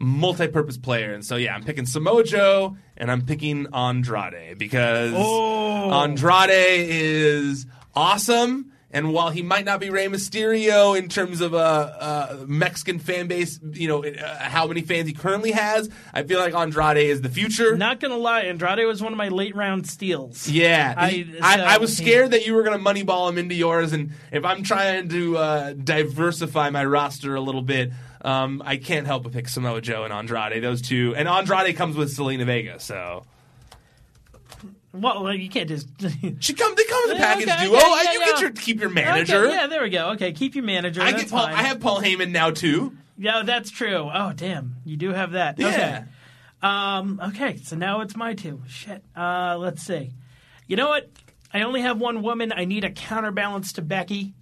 multi-purpose 0.00 0.76
player, 0.78 1.14
and 1.14 1.24
so 1.24 1.36
yeah, 1.36 1.54
I'm 1.54 1.64
picking 1.64 1.86
Samoa 1.86 2.24
Joe, 2.24 2.76
and 2.96 3.10
I'm 3.10 3.22
picking 3.22 3.66
Andrade 3.72 4.58
because 4.58 5.12
Oh. 5.14 5.90
Andrade 6.02 6.50
is 6.50 7.66
awesome. 7.94 8.72
And 8.94 9.12
while 9.12 9.28
he 9.30 9.42
might 9.42 9.64
not 9.66 9.80
be 9.80 9.90
Rey 9.90 10.06
Mysterio 10.06 10.96
in 10.96 11.08
terms 11.08 11.40
of 11.40 11.52
a 11.52 11.56
uh, 11.56 12.38
uh, 12.40 12.44
Mexican 12.46 12.98
fan 13.00 13.26
base, 13.26 13.58
you 13.72 13.88
know 13.88 14.04
uh, 14.04 14.38
how 14.38 14.66
many 14.68 14.82
fans 14.82 15.08
he 15.08 15.12
currently 15.14 15.50
has, 15.50 15.90
I 16.14 16.22
feel 16.22 16.38
like 16.38 16.54
Andrade 16.54 16.96
is 17.10 17.20
the 17.20 17.28
future. 17.28 17.76
Not 17.76 17.98
gonna 18.00 18.16
lie, 18.16 18.42
Andrade 18.42 18.86
was 18.86 19.02
one 19.02 19.12
of 19.12 19.18
my 19.18 19.28
late 19.28 19.56
round 19.56 19.86
steals. 19.86 20.48
yeah, 20.48 20.94
I- 20.96 21.10
He- 21.10 21.34
I, 21.42 21.56
so 21.56 21.62
I 21.64 21.78
was 21.78 21.98
he- 21.98 22.04
scared 22.04 22.30
that 22.30 22.46
you 22.46 22.54
were 22.54 22.62
going 22.62 22.78
to 22.78 22.84
moneyball 22.84 23.28
him 23.28 23.36
into 23.36 23.54
yours, 23.56 23.92
and 23.92 24.12
if 24.32 24.44
I'm 24.44 24.62
trying 24.62 25.08
to 25.08 25.36
uh, 25.38 25.72
diversify 25.72 26.70
my 26.70 26.84
roster 26.84 27.34
a 27.34 27.40
little 27.40 27.62
bit, 27.62 27.90
um, 28.22 28.62
I 28.64 28.76
can't 28.76 29.06
help 29.06 29.24
but 29.24 29.32
pick 29.32 29.48
Samoa 29.48 29.80
Joe 29.80 30.04
and 30.04 30.12
Andrade. 30.12 30.62
Those 30.62 30.80
two, 30.80 31.14
and 31.16 31.28
Andrade 31.28 31.76
comes 31.76 31.96
with 31.96 32.16
Zelina 32.16 32.46
Vega, 32.46 32.78
so 32.80 33.24
Well, 34.94 35.24
well, 35.24 35.34
you 35.34 35.48
can't 35.48 35.68
just. 35.68 35.88
she 36.38 36.54
come. 36.54 36.74
They 36.76 36.84
come 36.84 37.10
as 37.10 37.10
a 37.10 37.16
package 37.16 37.48
okay, 37.48 37.64
duo. 37.64 37.76
okay, 37.76 37.84
yeah, 37.84 38.12
you 38.12 38.20
yeah. 38.20 38.26
get 38.26 38.40
your 38.40 38.50
keep 38.52 38.80
your 38.80 38.90
manager. 38.90 39.46
Okay, 39.46 39.54
yeah, 39.54 39.66
there 39.66 39.82
we 39.82 39.90
go. 39.90 40.10
Okay, 40.10 40.32
keep 40.32 40.54
your 40.54 40.64
manager. 40.64 41.02
I 41.02 41.10
that's 41.10 41.24
get 41.24 41.32
Paul, 41.32 41.46
fine. 41.46 41.54
I 41.54 41.62
have 41.62 41.80
Paul 41.80 42.00
Heyman 42.00 42.30
now 42.30 42.50
too. 42.52 42.96
Yeah, 43.18 43.42
that's 43.44 43.70
true. 43.70 44.08
Oh, 44.12 44.32
damn, 44.34 44.76
you 44.84 44.96
do 44.96 45.10
have 45.10 45.32
that. 45.32 45.58
Yeah. 45.58 45.68
Okay. 45.68 46.04
Um, 46.62 47.20
okay, 47.28 47.56
so 47.56 47.74
now 47.76 48.02
it's 48.02 48.16
my 48.16 48.34
two. 48.34 48.62
Shit. 48.68 49.02
Uh, 49.16 49.56
let's 49.58 49.82
see. 49.82 50.12
You 50.68 50.76
know 50.76 50.88
what? 50.88 51.10
I 51.52 51.62
only 51.62 51.82
have 51.82 51.98
one 52.00 52.22
woman. 52.22 52.52
I 52.54 52.64
need 52.64 52.84
a 52.84 52.90
counterbalance 52.90 53.74
to 53.74 53.82
Becky. 53.82 54.32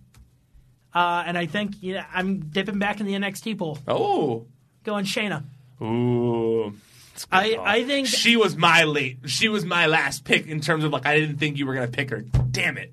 Uh, 0.95 1.25
and 1.27 1.39
I 1.39 1.47
think 1.47 1.83
you 1.83 1.95
know, 1.95 2.05
I'm 2.13 2.41
dipping 2.51 2.79
back 2.79 3.01
in 3.01 3.07
the 3.07 3.15
NXT 3.15 3.57
pool. 3.57 3.79
Oh, 3.89 4.47
Going 4.85 5.07
Shayna. 5.07 5.45
ooh. 5.81 6.75
That's 7.31 7.47
a 7.49 7.57
I- 7.57 7.73
I 7.77 7.85
think- 7.85 8.07
she 8.09 8.37
was 8.37 8.57
my 8.57 8.85
late. 8.85 9.19
She 9.27 9.49
was 9.49 9.65
my 9.65 9.87
last 9.87 10.25
pick 10.25 10.47
in 10.47 10.61
terms 10.61 10.85
of 10.85 10.93
like 10.93 11.07
I 11.07 11.19
didn't 11.19 11.39
think 11.39 11.59
you 11.59 11.67
were 11.67 11.75
gonna 11.75 11.89
pick 11.89 12.11
her. 12.11 12.21
Damn 12.21 12.79
it. 12.79 12.93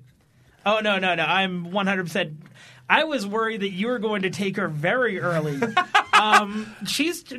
Oh 0.66 0.80
no, 0.80 0.98
no, 0.98 1.14
no! 1.14 1.24
I'm 1.24 1.70
100. 1.70 2.04
percent 2.04 2.42
I 2.88 3.04
was 3.04 3.24
worried 3.24 3.60
that 3.60 3.70
you 3.70 3.86
were 3.86 4.00
going 4.00 4.22
to 4.22 4.30
take 4.30 4.56
her 4.56 4.66
very 4.66 5.20
early. 5.20 5.60
um, 6.12 6.66
she's 6.86 7.22
a 7.32 7.38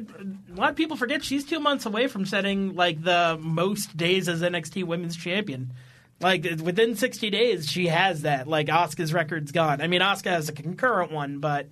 lot 0.55 0.69
of 0.69 0.76
people 0.77 0.95
forget 0.95 1.23
she's 1.26 1.43
two 1.45 1.59
months 1.59 1.85
away 1.85 2.07
from 2.07 2.26
setting 2.26 2.73
like 2.73 3.03
the 3.03 3.38
most 3.39 3.95
days 3.97 4.30
as 4.30 4.41
NXT 4.41 4.85
Women's 4.85 5.18
Champion. 5.18 5.73
Like 6.22 6.43
within 6.63 6.95
60 6.95 7.30
days, 7.31 7.69
she 7.69 7.88
has 7.88 8.22
that. 8.22 8.47
Like 8.47 8.68
Asuka's 8.68 9.13
record's 9.13 9.51
gone. 9.51 9.81
I 9.81 9.88
mean, 9.88 9.99
Asuka 10.01 10.30
has 10.30 10.47
a 10.47 10.53
concurrent 10.53 11.11
one, 11.11 11.39
but 11.39 11.68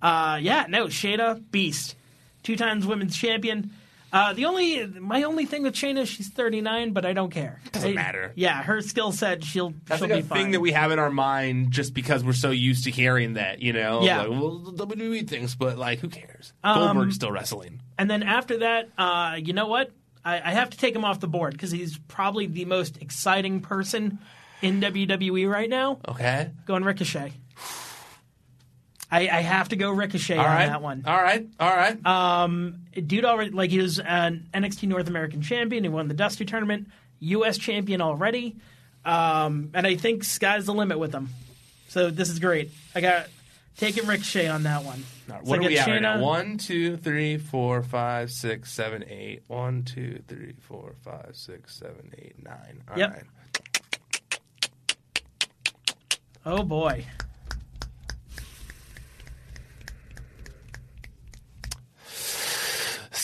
uh, 0.00 0.38
yeah, 0.40 0.66
no, 0.68 0.86
Shayna, 0.86 1.42
beast, 1.50 1.96
two 2.44 2.54
times 2.54 2.86
Women's 2.86 3.16
Champion. 3.16 3.72
Uh, 4.12 4.32
the 4.32 4.46
only 4.46 4.86
my 4.86 5.22
only 5.24 5.44
thing 5.44 5.62
with 5.62 5.74
Shayna, 5.74 5.98
is 5.98 6.08
she's 6.08 6.28
39, 6.30 6.92
but 6.92 7.04
I 7.04 7.12
don't 7.12 7.30
care. 7.30 7.60
Doesn't 7.72 7.90
I- 7.90 7.94
matter. 7.94 8.32
Yeah, 8.36 8.62
her 8.62 8.80
skill 8.80 9.12
set, 9.12 9.44
she'll 9.44 9.74
That's 9.86 10.00
she'll 10.00 10.08
like 10.08 10.18
be 10.18 10.20
a 10.20 10.28
fine. 10.28 10.38
thing 10.44 10.50
that 10.52 10.60
we 10.60 10.72
have 10.72 10.90
in 10.92 10.98
our 10.98 11.10
mind 11.10 11.72
just 11.72 11.92
because 11.92 12.24
we're 12.24 12.32
so 12.32 12.50
used 12.50 12.84
to 12.84 12.90
hearing 12.90 13.34
that, 13.34 13.60
you 13.60 13.72
know? 13.74 14.02
Yeah. 14.02 14.22
Like, 14.22 14.30
well, 14.30 14.72
WWE 14.76 15.28
thinks, 15.28 15.54
but 15.54 15.76
like, 15.76 15.98
who 15.98 16.08
cares? 16.08 16.54
Um, 16.64 16.78
Goldberg's 16.78 17.16
still 17.16 17.30
wrestling. 17.32 17.82
And 17.98 18.10
then 18.10 18.22
after 18.22 18.58
that, 18.60 18.88
uh, 18.96 19.36
you 19.42 19.52
know 19.52 19.66
what? 19.66 19.90
I, 20.24 20.36
I 20.36 20.52
have 20.52 20.70
to 20.70 20.78
take 20.78 20.94
him 20.96 21.04
off 21.04 21.20
the 21.20 21.28
board 21.28 21.52
because 21.52 21.70
he's 21.70 21.98
probably 22.08 22.46
the 22.46 22.64
most 22.64 23.02
exciting 23.02 23.60
person 23.60 24.18
in 24.62 24.80
WWE 24.80 25.50
right 25.50 25.68
now. 25.68 25.98
Okay. 26.08 26.50
Going 26.66 26.82
Ricochet. 26.82 27.32
I, 29.10 29.20
I 29.28 29.40
have 29.40 29.70
to 29.70 29.76
go 29.76 29.90
Ricochet 29.90 30.36
All 30.36 30.44
on 30.44 30.50
right. 30.54 30.66
that 30.66 30.82
one. 30.82 31.04
All 31.06 31.16
right. 31.16 31.46
All 31.58 31.74
right. 31.74 32.04
Um, 32.06 32.80
dude 32.94 33.24
already 33.24 33.50
like 33.50 33.70
he 33.70 33.78
was 33.78 33.98
an 33.98 34.48
NXT 34.52 34.86
North 34.88 35.08
American 35.08 35.40
champion. 35.42 35.82
He 35.84 35.88
won 35.88 36.08
the 36.08 36.14
Dusty 36.14 36.44
tournament, 36.44 36.88
U.S. 37.20 37.56
champion 37.56 38.00
already, 38.02 38.56
um, 39.06 39.70
and 39.74 39.86
I 39.86 39.96
think 39.96 40.24
sky's 40.24 40.66
the 40.66 40.74
limit 40.74 40.98
with 40.98 41.12
him. 41.14 41.30
So 41.88 42.10
this 42.10 42.28
is 42.28 42.38
great. 42.38 42.70
I 42.94 43.00
got 43.00 43.28
taking 43.78 44.06
Ricochet 44.06 44.48
on 44.48 44.64
that 44.64 44.84
one. 44.84 45.02
Right, 45.26 45.40
So 45.44 45.50
what 45.50 45.60
I 45.60 45.64
are 45.64 45.68
we 45.68 45.78
at 45.78 45.86
right 45.86 46.02
now? 46.02 46.20
One, 46.20 46.58
two, 46.58 46.96
three, 46.98 47.38
four, 47.38 47.82
five, 47.82 48.30
six, 48.30 48.72
seven, 48.72 49.04
eight. 49.08 49.42
One, 49.46 49.84
two, 49.84 50.20
three, 50.28 50.52
four, 50.60 50.94
five, 51.02 51.30
six, 51.32 51.76
seven, 51.76 52.12
eight, 52.18 52.42
nine. 52.42 52.82
All 52.90 52.98
Yep. 52.98 53.10
right. 53.14 53.22
Oh 56.44 56.62
boy. 56.62 57.04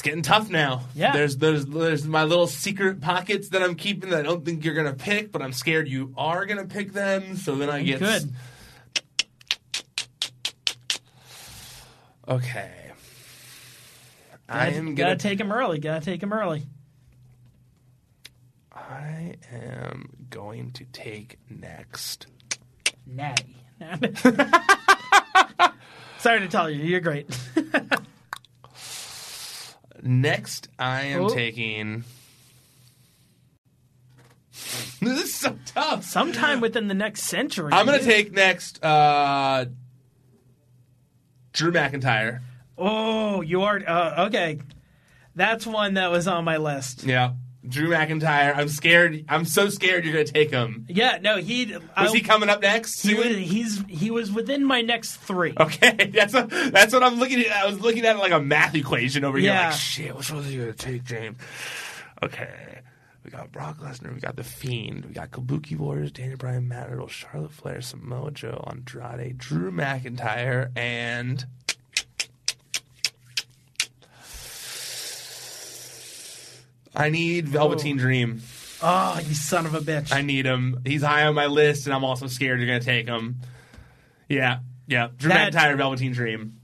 Getting 0.05 0.23
tough 0.23 0.49
now. 0.49 0.83
Yeah. 0.95 1.13
There's 1.13 1.39
there's 1.39 1.67
there's 1.67 2.07
my 2.07 2.23
little 2.23 2.47
secret 2.47 3.01
pockets 3.01 3.49
that 3.49 3.63
I'm 3.63 3.75
keeping 3.75 4.11
that 4.11 4.21
I 4.21 4.23
don't 4.23 4.45
think 4.45 4.65
you're 4.65 4.75
gonna 4.75 4.93
pick, 4.95 5.33
but 5.33 5.43
I'm 5.43 5.53
scared 5.53 5.89
you 5.89 6.15
are 6.17 6.47
gonna 6.47 6.67
pick 6.67 6.93
them. 6.93 7.37
So 7.37 7.57
then 7.57 7.69
I 7.71 7.83
mm, 7.83 7.87
get 7.87 7.99
Good. 7.99 8.33
Okay. 12.29 12.71
I 14.49 14.67
Gotta, 14.67 14.77
am 14.77 14.95
gotta 14.95 15.09
gonna 15.09 15.17
take 15.19 15.41
him 15.41 15.51
early. 15.51 15.79
Gotta 15.79 16.05
take 16.05 16.23
him 16.23 16.33
early. 16.33 16.63
I 18.73 19.37
am 19.51 20.11
going 20.31 20.73
to 20.73 20.85
take 20.85 21.39
next. 21.49 22.27
Natty. 23.07 23.57
Sorry 26.19 26.41
to 26.41 26.49
tell 26.49 26.71
you, 26.71 26.83
you're 26.83 27.01
great. 27.01 27.29
Next, 30.07 30.69
I 30.79 31.01
am 31.07 31.23
Oh. 31.23 31.29
taking. 31.31 32.05
this 35.01 35.23
is 35.25 35.35
so 35.35 35.57
tough. 35.65 36.05
Sometime 36.05 36.61
within 36.61 36.89
the 36.89 36.95
next 36.95 37.23
century. 37.23 37.73
I'm 37.73 37.87
gonna 37.87 38.01
take 38.03 38.31
next 38.33 38.85
uh, 38.85 39.65
Drew 41.55 41.73
McIntyre. 41.73 42.41
Oh, 42.77 43.41
you 43.41 43.63
are 43.63 43.79
uh, 43.87 44.27
okay. 44.27 44.59
That's 45.35 45.67
one 45.67 45.95
that 45.95 46.11
was 46.11 46.29
on 46.29 46.45
my 46.45 46.59
list. 46.59 47.05
Yeah, 47.05 47.33
Drew 47.69 47.89
McIntyre. 47.89 48.57
I'm 48.57 48.69
scared. 48.69 49.25
I'm 49.29 49.45
so 49.45 49.69
scared 49.69 50.05
you're 50.05 50.13
gonna 50.13 50.25
take 50.25 50.51
him. 50.51 50.87
Yeah, 50.89 51.19
no, 51.23 51.39
he 51.39 51.67
Was 51.75 51.83
I- 51.97 52.09
he 52.13 52.21
coming 52.21 52.49
up 52.49 52.61
next? 52.63 53.03
He 53.03 53.15
was, 53.15 53.27
he's 53.27 53.83
he 53.89 54.11
was 54.11 54.31
within 54.31 54.65
my 54.65 54.81
next 54.83 55.17
three. 55.17 55.55
Okay, 55.59 56.11
that's 56.15 56.35
what, 56.35 56.51
that's 56.51 56.93
what 56.93 57.03
I'm 57.03 57.19
looking 57.19 57.41
at. 57.41 57.53
I 57.53 57.67
was 57.67 57.81
looking 57.81 58.05
at 58.05 58.17
it 58.17 58.19
like 58.19 58.33
a 58.33 58.41
math 58.41 58.75
equation 58.75 59.25
over 59.25 59.39
here. 59.39 59.53
Like, 59.53 59.73
shit, 59.73 60.15
which 60.17 60.31
one 60.33 60.45
are 60.45 60.49
you 60.51 60.61
gonna 60.61 60.73
take, 60.75 61.05
James? 61.05 61.39
Okay, 62.23 62.81
we 63.25 63.31
got 63.31 63.51
Brock 63.53 63.79
Lesnar, 63.81 64.15
we 64.15 64.21
got 64.21 64.37
The 64.37 64.45
Fiend, 64.45 65.05
we 65.05 65.13
got 65.13 65.31
Kabuki 65.31 65.77
Warriors, 65.77 66.13
Daniel 66.13 66.37
Bryan, 66.39 66.69
Matt 66.69 66.91
Riddle, 66.91 67.09
Charlotte 67.09 67.53
Flair, 67.53 67.81
Samoa 67.81 68.31
Joe, 68.31 68.63
Andrade, 68.67 69.37
Drew 69.39 69.71
McIntyre, 69.71 70.71
and 70.77 71.45
I 76.95 77.09
need 77.11 77.49
Velveteen 77.49 77.97
Dream. 77.97 78.43
Oh, 78.83 79.19
you 79.27 79.35
son 79.35 79.67
of 79.67 79.75
a 79.75 79.81
bitch! 79.81 80.13
I 80.13 80.23
need 80.23 80.47
him. 80.47 80.81
He's 80.85 81.03
high 81.03 81.27
on 81.27 81.35
my 81.35 81.47
list, 81.47 81.87
and 81.87 81.95
I'm 81.95 82.05
also 82.05 82.27
scared 82.27 82.59
you're 82.61 82.67
gonna 82.67 82.81
take 82.81 83.07
him. 83.07 83.37
Yeah, 84.29 84.59
yeah. 84.87 85.09
Drew 85.17 85.31
That- 85.31 85.53
McIntyre, 85.53 85.77
Velveteen 85.77 86.13
Dream. 86.13 86.61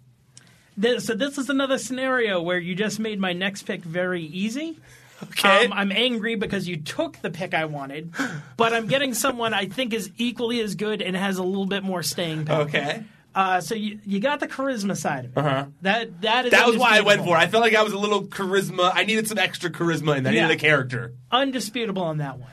This, 0.76 1.04
so 1.06 1.14
this 1.14 1.36
is 1.36 1.50
another 1.50 1.76
scenario 1.78 2.40
where 2.40 2.58
you 2.58 2.74
just 2.74 2.98
made 2.98 3.20
my 3.20 3.32
next 3.32 3.64
pick 3.64 3.82
very 3.82 4.22
easy. 4.22 4.78
Okay. 5.22 5.66
Um, 5.66 5.72
I'm 5.74 5.92
angry 5.92 6.36
because 6.36 6.66
you 6.66 6.78
took 6.78 7.18
the 7.20 7.28
pick 7.28 7.52
I 7.52 7.66
wanted, 7.66 8.14
but 8.56 8.72
I'm 8.72 8.86
getting 8.86 9.12
someone 9.12 9.52
I 9.52 9.66
think 9.66 9.92
is 9.92 10.10
equally 10.16 10.60
as 10.60 10.76
good 10.76 11.02
and 11.02 11.14
has 11.14 11.36
a 11.36 11.42
little 11.42 11.66
bit 11.66 11.82
more 11.82 12.02
staying 12.02 12.46
power. 12.46 12.62
Okay. 12.62 13.02
Uh, 13.34 13.60
so 13.60 13.74
you 13.74 14.00
you 14.04 14.18
got 14.18 14.40
the 14.40 14.48
charisma 14.48 14.96
side 14.96 15.26
of 15.26 15.32
it. 15.36 15.38
Uh-huh. 15.38 15.66
That 15.82 16.20
that 16.22 16.46
is 16.46 16.50
That 16.50 16.66
was 16.66 16.76
why 16.76 16.96
I 16.98 17.02
went 17.02 17.22
for 17.22 17.36
it. 17.36 17.38
I 17.38 17.46
felt 17.46 17.62
like 17.62 17.74
I 17.74 17.82
was 17.82 17.92
a 17.92 17.98
little 17.98 18.24
charisma. 18.24 18.90
I 18.92 19.04
needed 19.04 19.28
some 19.28 19.38
extra 19.38 19.70
charisma 19.70 20.16
in 20.16 20.24
that. 20.24 20.30
I 20.30 20.34
needed 20.34 20.50
a 20.50 20.56
character. 20.56 21.14
undisputable 21.30 22.02
on 22.02 22.18
that 22.18 22.38
one. 22.38 22.50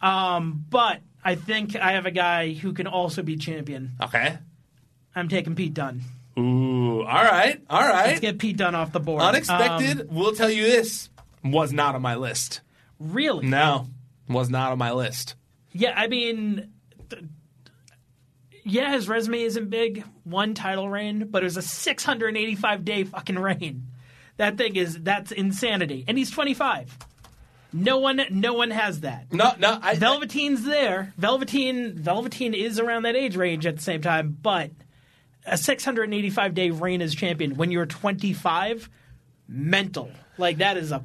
Um, 0.00 0.64
but 0.70 1.00
I 1.22 1.34
think 1.34 1.76
I 1.76 1.92
have 1.92 2.06
a 2.06 2.10
guy 2.10 2.52
who 2.52 2.72
can 2.72 2.86
also 2.86 3.22
be 3.22 3.36
champion. 3.36 3.90
Okay. 4.02 4.38
I'm 5.14 5.28
taking 5.28 5.54
Pete 5.54 5.74
Dunne. 5.74 6.02
Ooh. 6.38 7.02
All 7.02 7.24
right. 7.24 7.60
All 7.68 7.80
Let's 7.80 8.20
get 8.20 8.38
Pete 8.38 8.56
Dunne 8.56 8.74
off 8.74 8.92
the 8.92 9.00
board. 9.00 9.20
Unexpected. 9.22 10.02
Um, 10.02 10.06
we'll 10.10 10.32
tell 10.34 10.50
you 10.50 10.62
this. 10.62 11.10
Was 11.44 11.72
not 11.72 11.94
on 11.94 12.02
my 12.02 12.16
list. 12.16 12.60
really? 12.98 13.46
No. 13.46 13.88
Was 14.28 14.48
not 14.48 14.72
on 14.72 14.78
my 14.78 14.92
list. 14.92 15.34
Yeah, 15.72 15.92
I 15.96 16.06
mean, 16.06 16.72
yeah, 18.64 18.92
his 18.92 19.08
resume 19.08 19.42
isn't 19.42 19.70
big. 19.70 20.04
One 20.24 20.54
title 20.54 20.88
reign, 20.88 21.28
but 21.30 21.42
it 21.42 21.46
was 21.46 21.56
a 21.56 21.62
685 21.62 22.84
day 22.84 23.04
fucking 23.04 23.38
reign. 23.38 23.88
That 24.36 24.56
thing 24.56 24.76
is 24.76 25.02
that's 25.02 25.32
insanity, 25.32 26.04
and 26.08 26.16
he's 26.16 26.30
25. 26.30 26.96
No 27.72 27.98
one, 27.98 28.20
no 28.30 28.54
one 28.54 28.70
has 28.70 29.00
that. 29.00 29.32
No. 29.32 29.52
No. 29.58 29.78
I, 29.80 29.94
Velveteen's 29.94 30.64
there. 30.64 31.12
Velveteen, 31.16 31.94
Velveteen 31.94 32.52
is 32.52 32.80
around 32.80 33.02
that 33.02 33.14
age 33.14 33.36
range 33.36 33.64
at 33.64 33.76
the 33.76 33.82
same 33.82 34.02
time, 34.02 34.36
but 34.42 34.70
a 35.46 35.56
685 35.56 36.54
day 36.54 36.70
reign 36.70 37.00
as 37.00 37.14
champion 37.14 37.56
when 37.56 37.70
you're 37.70 37.86
25, 37.86 38.88
mental. 39.46 40.10
Like 40.36 40.58
that 40.58 40.76
is 40.76 40.90
a 40.90 41.04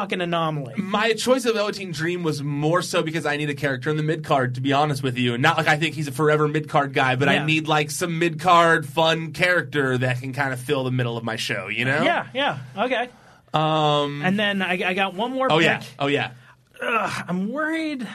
fucking 0.00 0.20
anomaly. 0.20 0.74
my 0.76 1.12
choice 1.14 1.46
of 1.46 1.54
Velveteen 1.54 1.90
Dream 1.90 2.22
was 2.22 2.42
more 2.42 2.82
so 2.82 3.02
because 3.02 3.24
I 3.24 3.36
need 3.38 3.48
a 3.48 3.54
character 3.54 3.88
in 3.88 3.96
the 3.96 4.02
mid 4.02 4.24
card, 4.24 4.56
to 4.56 4.60
be 4.60 4.72
honest 4.74 5.02
with 5.02 5.16
you. 5.16 5.32
And 5.34 5.42
not 5.42 5.56
like 5.56 5.68
I 5.68 5.76
think 5.78 5.94
he's 5.94 6.06
a 6.08 6.12
forever 6.12 6.46
mid 6.48 6.68
card 6.68 6.92
guy, 6.92 7.16
but 7.16 7.28
Yeah. 7.28 7.42
I 7.42 7.46
need 7.46 7.66
like 7.66 7.90
some 7.90 8.18
mid 8.18 8.38
card 8.40 8.86
fun 8.86 9.32
character 9.32 9.96
that 9.98 10.20
can 10.20 10.32
kind 10.34 10.52
of 10.52 10.60
fill 10.60 10.84
the 10.84 10.90
middle 10.90 11.16
of 11.16 11.24
my 11.24 11.36
show, 11.36 11.68
you 11.68 11.84
know? 11.86 12.02
Yeah, 12.02 12.26
yeah, 12.34 12.58
okay. 12.76 13.08
Um. 13.54 14.20
And 14.22 14.38
then 14.38 14.60
I, 14.60 14.72
I 14.90 14.94
got 14.94 15.14
one 15.14 15.32
more 15.32 15.50
Oh 15.50 15.56
pick. 15.58 15.64
yeah. 15.66 15.82
Oh 15.98 16.08
yeah. 16.08 16.32
I'm 16.82 17.48
worried. 17.50 18.06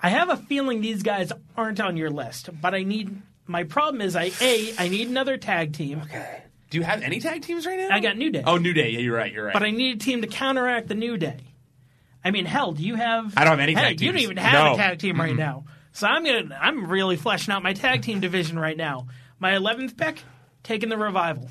I 0.00 0.08
have 0.08 0.30
a 0.30 0.36
feeling 0.36 0.80
these 0.80 1.02
guys 1.04 1.32
aren't 1.56 1.80
on 1.80 1.96
your 1.96 2.10
list, 2.10 2.50
but 2.60 2.74
I 2.74 2.82
need. 2.82 3.22
My 3.46 3.62
problem 3.62 4.00
is, 4.00 4.16
I 4.16 4.32
a 4.40 4.74
I 4.78 4.88
need 4.88 5.08
another 5.08 5.36
tag 5.36 5.72
team, 5.74 6.02
Do 6.76 6.80
you 6.82 6.86
have 6.86 7.00
any 7.00 7.20
tag 7.20 7.40
teams 7.40 7.64
right 7.64 7.78
now? 7.78 7.88
I 7.90 8.00
got 8.00 8.18
New 8.18 8.30
Day. 8.30 8.42
Oh, 8.44 8.58
New 8.58 8.74
Day. 8.74 8.90
Yeah, 8.90 8.98
you're 8.98 9.16
right. 9.16 9.32
You're 9.32 9.46
right. 9.46 9.54
but 9.54 9.62
I 9.62 9.70
need 9.70 9.96
a 9.96 9.98
team 9.98 10.20
to 10.20 10.26
counteract 10.26 10.88
the 10.88 10.94
New 10.94 11.16
Day. 11.16 11.38
I 12.22 12.30
mean, 12.32 12.44
hell, 12.44 12.72
do 12.72 12.82
you 12.82 12.96
have? 12.96 13.32
I 13.34 13.44
don't 13.44 13.52
have 13.52 13.60
any 13.60 13.74
tag 13.74 13.98
You 13.98 14.12
don't 14.12 14.20
even 14.20 14.36
have 14.36 14.52
No. 14.52 14.74
a 14.74 14.76
tag 14.76 14.98
team 14.98 15.18
right 15.18 15.34
now. 15.34 15.64
So 15.92 16.06
I'm 16.06 16.22
gonna. 16.22 16.54
I'm 16.60 16.86
really 16.90 17.16
fleshing 17.16 17.54
out 17.54 17.62
my 17.62 17.72
tag 17.72 18.02
team 18.02 18.20
division 18.20 18.58
right 18.58 18.76
now. 18.76 19.06
My 19.38 19.52
11th 19.52 19.96
pick, 19.96 20.22
taking 20.62 20.90
the 20.90 20.98
revival. 20.98 21.48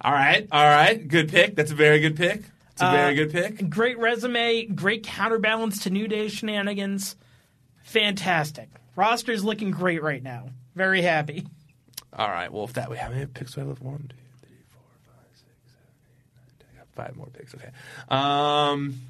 all 0.00 0.10
right. 0.12 0.48
All 0.50 0.64
right. 0.64 1.06
Good 1.06 1.28
pick. 1.28 1.54
That's 1.54 1.70
a 1.70 1.76
very 1.76 2.00
good 2.00 2.16
pick. 2.16 2.42
It's 2.72 2.82
a 2.82 2.86
Uh, 2.86 2.90
very 2.90 3.14
good 3.14 3.30
pick. 3.30 3.70
Great 3.70 3.96
resume, 4.00 4.64
great 4.66 5.04
counterbalance 5.04 5.84
to 5.84 5.90
New 5.90 6.08
Day 6.08 6.26
shenanigans. 6.26 7.14
Fantastic. 7.84 8.68
Roster's 8.96 9.44
looking 9.44 9.70
great 9.70 10.02
right 10.02 10.22
now. 10.22 10.48
Very 10.74 11.02
happy. 11.02 11.46
All 12.16 12.28
right. 12.28 12.52
Well, 12.52 12.64
if 12.64 12.72
that 12.74 12.90
way, 12.90 12.96
how 12.96 13.10
many 13.10 13.26
picks 13.26 13.54
do 13.54 13.60
I 13.60 13.64
have? 13.64 13.68
Left, 13.70 13.82
one, 13.82 13.98
two, 14.08 14.16
three, 14.40 14.56
four, 14.70 14.82
five, 15.04 15.26
six, 15.34 15.50
seven, 15.66 15.90
eight, 16.06 16.30
nine, 16.36 16.54
ten. 16.60 16.68
I 16.74 16.78
got 16.78 16.83
five 16.94 17.16
more 17.16 17.26
picks. 17.26 17.54
Okay. 17.54 17.68
Um, 18.08 19.00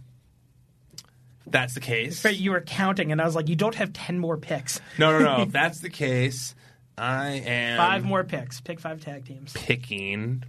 if 1.47 1.53
that's 1.53 1.75
the 1.75 1.81
case. 1.81 2.23
But 2.23 2.37
you 2.37 2.53
were 2.53 2.61
counting, 2.61 3.13
and 3.13 3.21
I 3.21 3.25
was 3.25 3.35
like, 3.37 3.49
you 3.49 3.57
don't 3.57 3.75
have 3.75 3.93
10 3.93 4.19
more 4.19 4.37
picks. 4.37 4.81
No, 4.99 5.19
no, 5.19 5.25
no. 5.37 5.43
if 5.43 5.53
that's 5.53 5.81
the 5.81 5.91
case, 5.91 6.55
I 6.97 7.43
am 7.45 7.77
Five 7.79 8.05
more 8.05 8.25
picks. 8.25 8.61
Pick 8.61 8.81
five 8.81 9.01
tag 9.01 9.25
teams. 9.27 9.53
picking. 9.53 10.45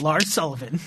Lars 0.00 0.32
Sullivan. 0.32 0.80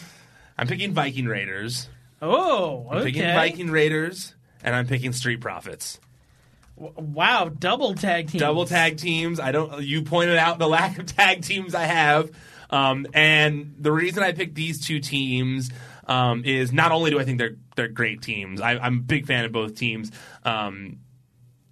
I'm 0.57 0.67
picking 0.67 0.93
Viking 0.93 1.25
Raiders. 1.27 1.87
Oh, 2.21 2.87
I'm 2.91 2.97
okay. 2.97 3.05
picking 3.05 3.23
Viking 3.23 3.69
Raiders, 3.71 4.35
and 4.63 4.75
I'm 4.75 4.87
picking 4.87 5.13
Street 5.13 5.39
Profits. 5.39 5.99
Wow, 6.75 7.49
double 7.49 7.95
tag 7.95 8.29
teams. 8.29 8.41
double 8.41 8.65
tag 8.65 8.97
teams. 8.97 9.39
I 9.39 9.51
don't. 9.51 9.81
You 9.81 10.01
pointed 10.03 10.37
out 10.37 10.59
the 10.59 10.67
lack 10.69 10.99
of 10.99 11.05
tag 11.05 11.41
teams 11.43 11.73
I 11.73 11.83
have, 11.85 12.31
um, 12.69 13.07
and 13.13 13.75
the 13.79 13.91
reason 13.91 14.23
I 14.23 14.31
picked 14.31 14.55
these 14.55 14.85
two 14.85 14.99
teams 14.99 15.69
um, 16.07 16.43
is 16.45 16.71
not 16.71 16.91
only 16.91 17.11
do 17.11 17.19
I 17.19 17.25
think 17.25 17.37
they're 17.37 17.55
they're 17.75 17.87
great 17.87 18.21
teams. 18.21 18.61
I, 18.61 18.77
I'm 18.77 18.97
a 18.97 19.01
big 19.01 19.25
fan 19.25 19.45
of 19.45 19.51
both 19.51 19.75
teams. 19.75 20.11
Um, 20.43 20.99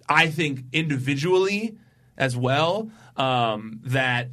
I 0.08 0.28
think 0.28 0.64
individually 0.72 1.76
as 2.16 2.36
well 2.36 2.90
um, 3.16 3.80
that 3.84 4.28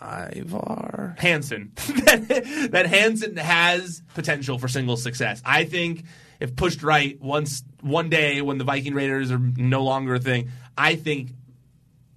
Ivar 0.00 1.16
Hanson 1.18 1.72
that, 1.76 2.68
that 2.72 2.86
Hanson 2.86 3.36
has 3.36 4.02
potential 4.14 4.58
for 4.58 4.68
single 4.68 4.96
success. 4.96 5.42
I 5.44 5.64
think 5.64 6.04
if 6.40 6.56
pushed 6.56 6.82
right, 6.82 7.20
once 7.20 7.62
one 7.80 8.10
day 8.10 8.42
when 8.42 8.58
the 8.58 8.64
Viking 8.64 8.94
Raiders 8.94 9.30
are 9.30 9.38
no 9.38 9.82
longer 9.82 10.14
a 10.14 10.18
thing, 10.18 10.50
I 10.76 10.96
think 10.96 11.30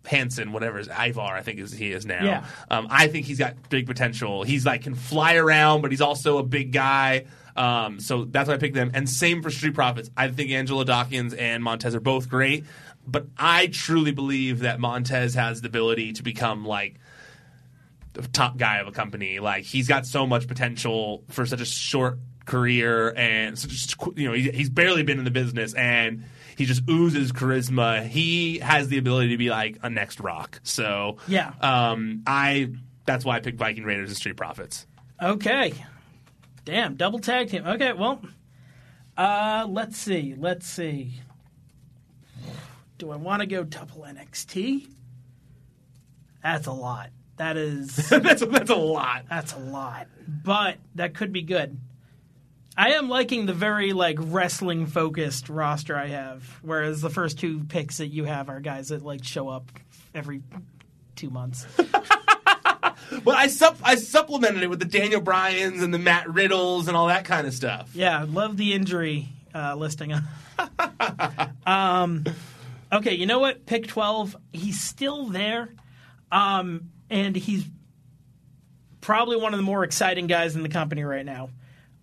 Hanson, 0.07 0.51
whatever 0.51 0.79
is 0.79 0.87
Ivar, 0.87 1.33
I 1.33 1.41
think 1.41 1.59
is 1.59 1.71
he 1.71 1.91
is 1.91 2.05
now. 2.05 2.23
Yeah. 2.23 2.45
Um, 2.69 2.87
I 2.89 3.07
think 3.07 3.25
he's 3.25 3.39
got 3.39 3.69
big 3.69 3.85
potential. 3.85 4.43
He's 4.43 4.65
like 4.65 4.83
can 4.83 4.95
fly 4.95 5.35
around, 5.35 5.81
but 5.81 5.91
he's 5.91 6.01
also 6.01 6.37
a 6.37 6.43
big 6.43 6.71
guy. 6.71 7.25
Um, 7.55 7.99
so 7.99 8.25
that's 8.25 8.47
why 8.47 8.55
I 8.55 8.57
picked 8.57 8.75
them. 8.75 8.91
And 8.93 9.09
same 9.09 9.41
for 9.41 9.49
Street 9.49 9.73
Profits. 9.73 10.09
I 10.15 10.29
think 10.29 10.51
Angelo 10.51 10.83
Dawkins 10.83 11.33
and 11.33 11.63
Montez 11.63 11.95
are 11.95 11.99
both 11.99 12.29
great, 12.29 12.65
but 13.05 13.27
I 13.37 13.67
truly 13.67 14.11
believe 14.11 14.59
that 14.59 14.79
Montez 14.79 15.33
has 15.33 15.61
the 15.61 15.67
ability 15.67 16.13
to 16.13 16.23
become 16.23 16.65
like 16.65 16.95
the 18.13 18.27
top 18.27 18.57
guy 18.57 18.77
of 18.77 18.87
a 18.87 18.91
company. 18.91 19.39
Like 19.39 19.63
he's 19.63 19.87
got 19.87 20.05
so 20.05 20.25
much 20.25 20.47
potential 20.47 21.23
for 21.29 21.45
such 21.45 21.61
a 21.61 21.65
short 21.65 22.19
career, 22.45 23.13
and 23.15 23.57
such, 23.57 23.95
you 24.15 24.27
know 24.27 24.33
he, 24.33 24.51
he's 24.51 24.69
barely 24.69 25.03
been 25.03 25.19
in 25.19 25.25
the 25.25 25.31
business, 25.31 25.73
and 25.73 26.23
he 26.57 26.65
just 26.65 26.81
oozes 26.89 27.31
charisma. 27.31 28.05
He 28.07 28.59
has 28.59 28.89
the 28.89 28.97
ability 28.97 29.29
to 29.29 29.37
be 29.37 29.49
like 29.49 29.77
a 29.83 29.89
next 29.89 30.19
Rock. 30.19 30.59
So 30.63 31.17
Yeah. 31.27 31.53
um, 31.61 32.23
I 32.27 32.71
that's 33.05 33.23
why 33.23 33.37
I 33.37 33.39
picked 33.39 33.57
Viking 33.57 33.83
Raiders 33.85 34.09
and 34.09 34.17
Street 34.17 34.35
Profits. 34.35 34.85
Okay. 35.21 35.73
Damn, 36.65 36.95
double 36.95 37.19
tag 37.19 37.49
team. 37.49 37.65
Okay, 37.65 37.93
well, 37.93 38.21
uh, 39.17 39.65
let's 39.69 39.97
see. 39.97 40.35
Let's 40.37 40.67
see. 40.67 41.13
Do 42.97 43.11
I 43.11 43.15
want 43.15 43.41
to 43.41 43.45
go 43.45 43.63
double 43.63 44.01
NXT? 44.03 44.87
That's 46.43 46.67
a 46.67 46.71
lot. 46.73 47.09
That 47.37 47.55
is 47.55 47.95
that's 48.09 48.43
that's 48.45 48.69
a 48.71 48.75
lot. 48.75 49.25
that's 49.29 49.53
a 49.53 49.59
lot. 49.59 50.07
But 50.27 50.77
that 50.95 51.13
could 51.13 51.31
be 51.31 51.43
good. 51.43 51.77
I 52.77 52.91
am 52.91 53.09
liking 53.09 53.47
the 53.47 53.53
very 53.53 53.91
like 53.93 54.17
wrestling 54.19 54.85
focused 54.85 55.49
roster 55.49 55.95
I 55.95 56.07
have, 56.07 56.43
whereas 56.61 57.01
the 57.01 57.09
first 57.09 57.39
two 57.39 57.63
picks 57.63 57.97
that 57.97 58.07
you 58.07 58.25
have 58.25 58.49
are 58.49 58.59
guys 58.59 58.89
that 58.89 59.03
like 59.03 59.23
show 59.23 59.49
up 59.49 59.71
every 60.13 60.41
two 61.15 61.29
months. 61.29 61.65
But 63.23 63.37
I 63.37 63.47
sup- 63.47 63.79
I 63.83 63.95
supplemented 63.95 64.63
it 64.63 64.69
with 64.69 64.79
the 64.79 64.85
Daniel 64.85 65.21
Bryans 65.21 65.81
and 65.81 65.93
the 65.93 65.99
Matt 65.99 66.29
Riddles 66.29 66.87
and 66.87 66.97
all 66.97 67.07
that 67.07 67.25
kind 67.25 67.47
of 67.47 67.53
stuff. 67.53 67.91
Yeah, 67.93 68.25
love 68.27 68.57
the 68.57 68.73
injury 68.73 69.29
uh, 69.55 69.75
listing. 69.75 70.13
um, 71.65 72.25
okay, 72.91 73.15
you 73.15 73.25
know 73.25 73.39
what? 73.39 73.65
Pick 73.65 73.87
12. 73.87 74.35
He's 74.51 74.81
still 74.81 75.27
there. 75.27 75.69
Um, 76.31 76.89
and 77.09 77.35
he's 77.35 77.65
probably 78.99 79.37
one 79.37 79.53
of 79.53 79.57
the 79.57 79.63
more 79.63 79.83
exciting 79.83 80.27
guys 80.27 80.55
in 80.55 80.63
the 80.63 80.69
company 80.69 81.03
right 81.03 81.25
now. 81.25 81.49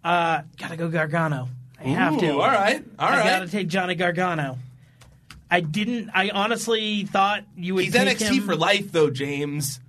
Uh, 0.05 0.43
gotta 0.59 0.77
go 0.77 0.89
Gargano. 0.89 1.49
I 1.81 1.85
have 1.89 2.19
to. 2.19 2.33
All 2.33 2.39
right, 2.41 2.85
all 2.99 3.09
I 3.09 3.17
right. 3.19 3.25
gotta 3.25 3.49
take 3.49 3.69
Johnny 3.69 3.95
Gargano. 3.95 4.59
I 5.51 5.61
didn't. 5.61 6.11
I 6.13 6.29
honestly 6.31 7.05
thought 7.05 7.45
you 7.57 7.75
would. 7.75 7.85
He's 7.85 7.95
take 7.95 8.19
NXT 8.19 8.37
him. 8.37 8.43
for 8.45 8.55
life, 8.57 8.93
though, 8.93 9.09
James. 9.11 9.81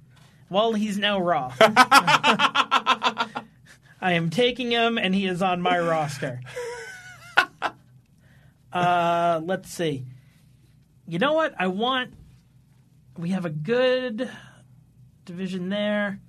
Well, 0.50 0.74
he's 0.74 0.98
now 0.98 1.20
Raw. 1.20 1.54
I 1.60 3.28
am 4.02 4.30
taking 4.30 4.72
him, 4.72 4.98
and 4.98 5.14
he 5.14 5.26
is 5.26 5.42
on 5.42 5.62
my 5.62 5.80
roster. 5.80 6.42
Uh, 8.74 9.40
let's 9.46 9.72
see. 9.72 10.04
You 11.08 11.18
know 11.18 11.32
what? 11.32 11.56
I 11.58 11.68
want. 11.68 12.14
We 13.18 13.30
have 13.30 13.46
a 13.46 13.50
good 13.50 14.30
division 15.24 15.70
there. 15.70 16.20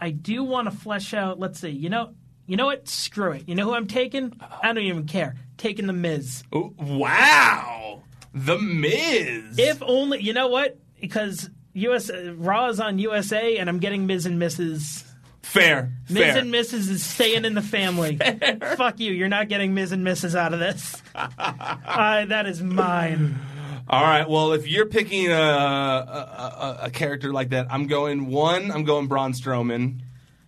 I 0.00 0.10
do 0.10 0.42
want 0.42 0.70
to 0.70 0.76
flesh 0.76 1.12
out. 1.12 1.38
Let's 1.38 1.60
see. 1.60 1.68
You 1.68 1.90
know. 1.90 2.14
You 2.52 2.58
know 2.58 2.66
what? 2.66 2.86
Screw 2.86 3.32
it. 3.32 3.48
You 3.48 3.54
know 3.54 3.64
who 3.64 3.72
I'm 3.72 3.86
taking? 3.86 4.38
I 4.62 4.74
don't 4.74 4.84
even 4.84 5.06
care. 5.06 5.36
Taking 5.56 5.86
the 5.86 5.94
Miz. 5.94 6.44
Ooh, 6.54 6.74
wow, 6.78 8.02
the 8.34 8.58
Miz. 8.58 9.58
If 9.58 9.82
only. 9.82 10.20
You 10.20 10.34
know 10.34 10.48
what? 10.48 10.78
Because 11.00 11.48
US 11.72 12.10
uh, 12.10 12.34
Raw 12.36 12.68
is 12.68 12.78
on 12.78 12.98
USA, 12.98 13.56
and 13.56 13.70
I'm 13.70 13.78
getting 13.78 14.06
Miz 14.06 14.26
and 14.26 14.38
Mrs. 14.38 15.02
fair, 15.40 15.94
Miz 16.10 16.18
fair. 16.18 16.38
and 16.40 16.52
Mrs. 16.52 16.90
is 16.90 17.02
staying 17.02 17.46
in 17.46 17.54
the 17.54 17.62
family. 17.62 18.18
Fuck 18.76 19.00
you. 19.00 19.12
You're 19.12 19.28
not 19.28 19.48
getting 19.48 19.72
Miz 19.72 19.92
and 19.92 20.06
Mrs. 20.06 20.34
out 20.34 20.52
of 20.52 20.60
this. 20.60 21.00
uh, 21.14 22.26
that 22.26 22.44
is 22.44 22.62
mine. 22.62 23.38
All 23.88 24.02
right. 24.02 24.28
Well, 24.28 24.52
if 24.52 24.68
you're 24.68 24.90
picking 24.90 25.28
a, 25.32 25.32
a, 25.32 25.38
a, 25.40 26.78
a 26.82 26.90
character 26.90 27.32
like 27.32 27.48
that, 27.48 27.68
I'm 27.70 27.86
going 27.86 28.26
one. 28.26 28.70
I'm 28.70 28.84
going 28.84 29.06
Braun 29.06 29.32
Strowman. 29.32 30.02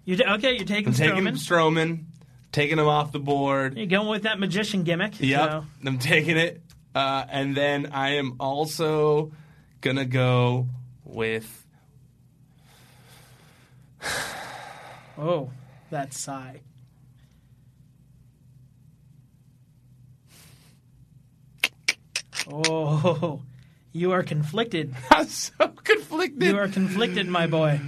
You 0.04 0.18
okay? 0.22 0.54
You're 0.56 0.64
taking 0.66 0.88
I'm 0.88 0.94
taking 0.94 1.24
Strowman. 1.24 1.34
Strowman, 1.36 2.04
taking 2.52 2.78
him 2.78 2.86
off 2.88 3.12
the 3.12 3.18
board. 3.20 3.76
You're 3.76 3.86
going 3.86 4.08
with 4.08 4.22
that 4.24 4.38
magician 4.38 4.82
gimmick. 4.82 5.18
Yep, 5.20 5.50
so- 5.50 5.64
I'm 5.84 5.98
taking 5.98 6.36
it. 6.36 6.60
Uh, 6.94 7.24
and 7.28 7.56
then 7.56 7.86
I 7.92 8.16
am 8.16 8.36
also 8.38 9.32
gonna 9.80 10.04
go 10.04 10.68
with 11.04 11.66
Oh, 15.18 15.50
that 15.90 16.12
sigh. 16.12 16.60
Oh, 22.50 23.40
you 23.92 24.12
are 24.12 24.22
conflicted. 24.22 24.94
I'm 25.10 25.26
so 25.28 25.68
conflicted. 25.68 26.42
You 26.42 26.58
are 26.58 26.68
conflicted, 26.68 27.26
my 27.28 27.46
boy. 27.46 27.80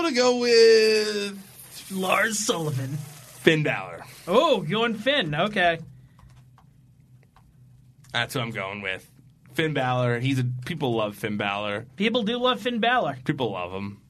I'm 0.00 0.06
gonna 0.06 0.16
go 0.16 0.36
with 0.38 1.90
Lars 1.92 2.38
Sullivan. 2.38 2.96
Finn 3.42 3.62
Balor. 3.62 4.02
Oh, 4.26 4.62
going 4.62 4.94
Finn. 4.94 5.34
Okay. 5.34 5.78
That's 8.10 8.32
who 8.32 8.40
I'm 8.40 8.50
going 8.50 8.80
with. 8.80 9.06
Finn 9.52 9.74
Balor. 9.74 10.20
He's 10.20 10.38
a 10.38 10.44
people 10.64 10.94
love 10.94 11.16
Finn 11.16 11.36
Balor. 11.36 11.84
People 11.96 12.22
do 12.22 12.38
love 12.38 12.62
Finn 12.62 12.80
Balor. 12.80 13.18
People 13.26 13.52
love 13.52 13.72
him. 13.72 14.00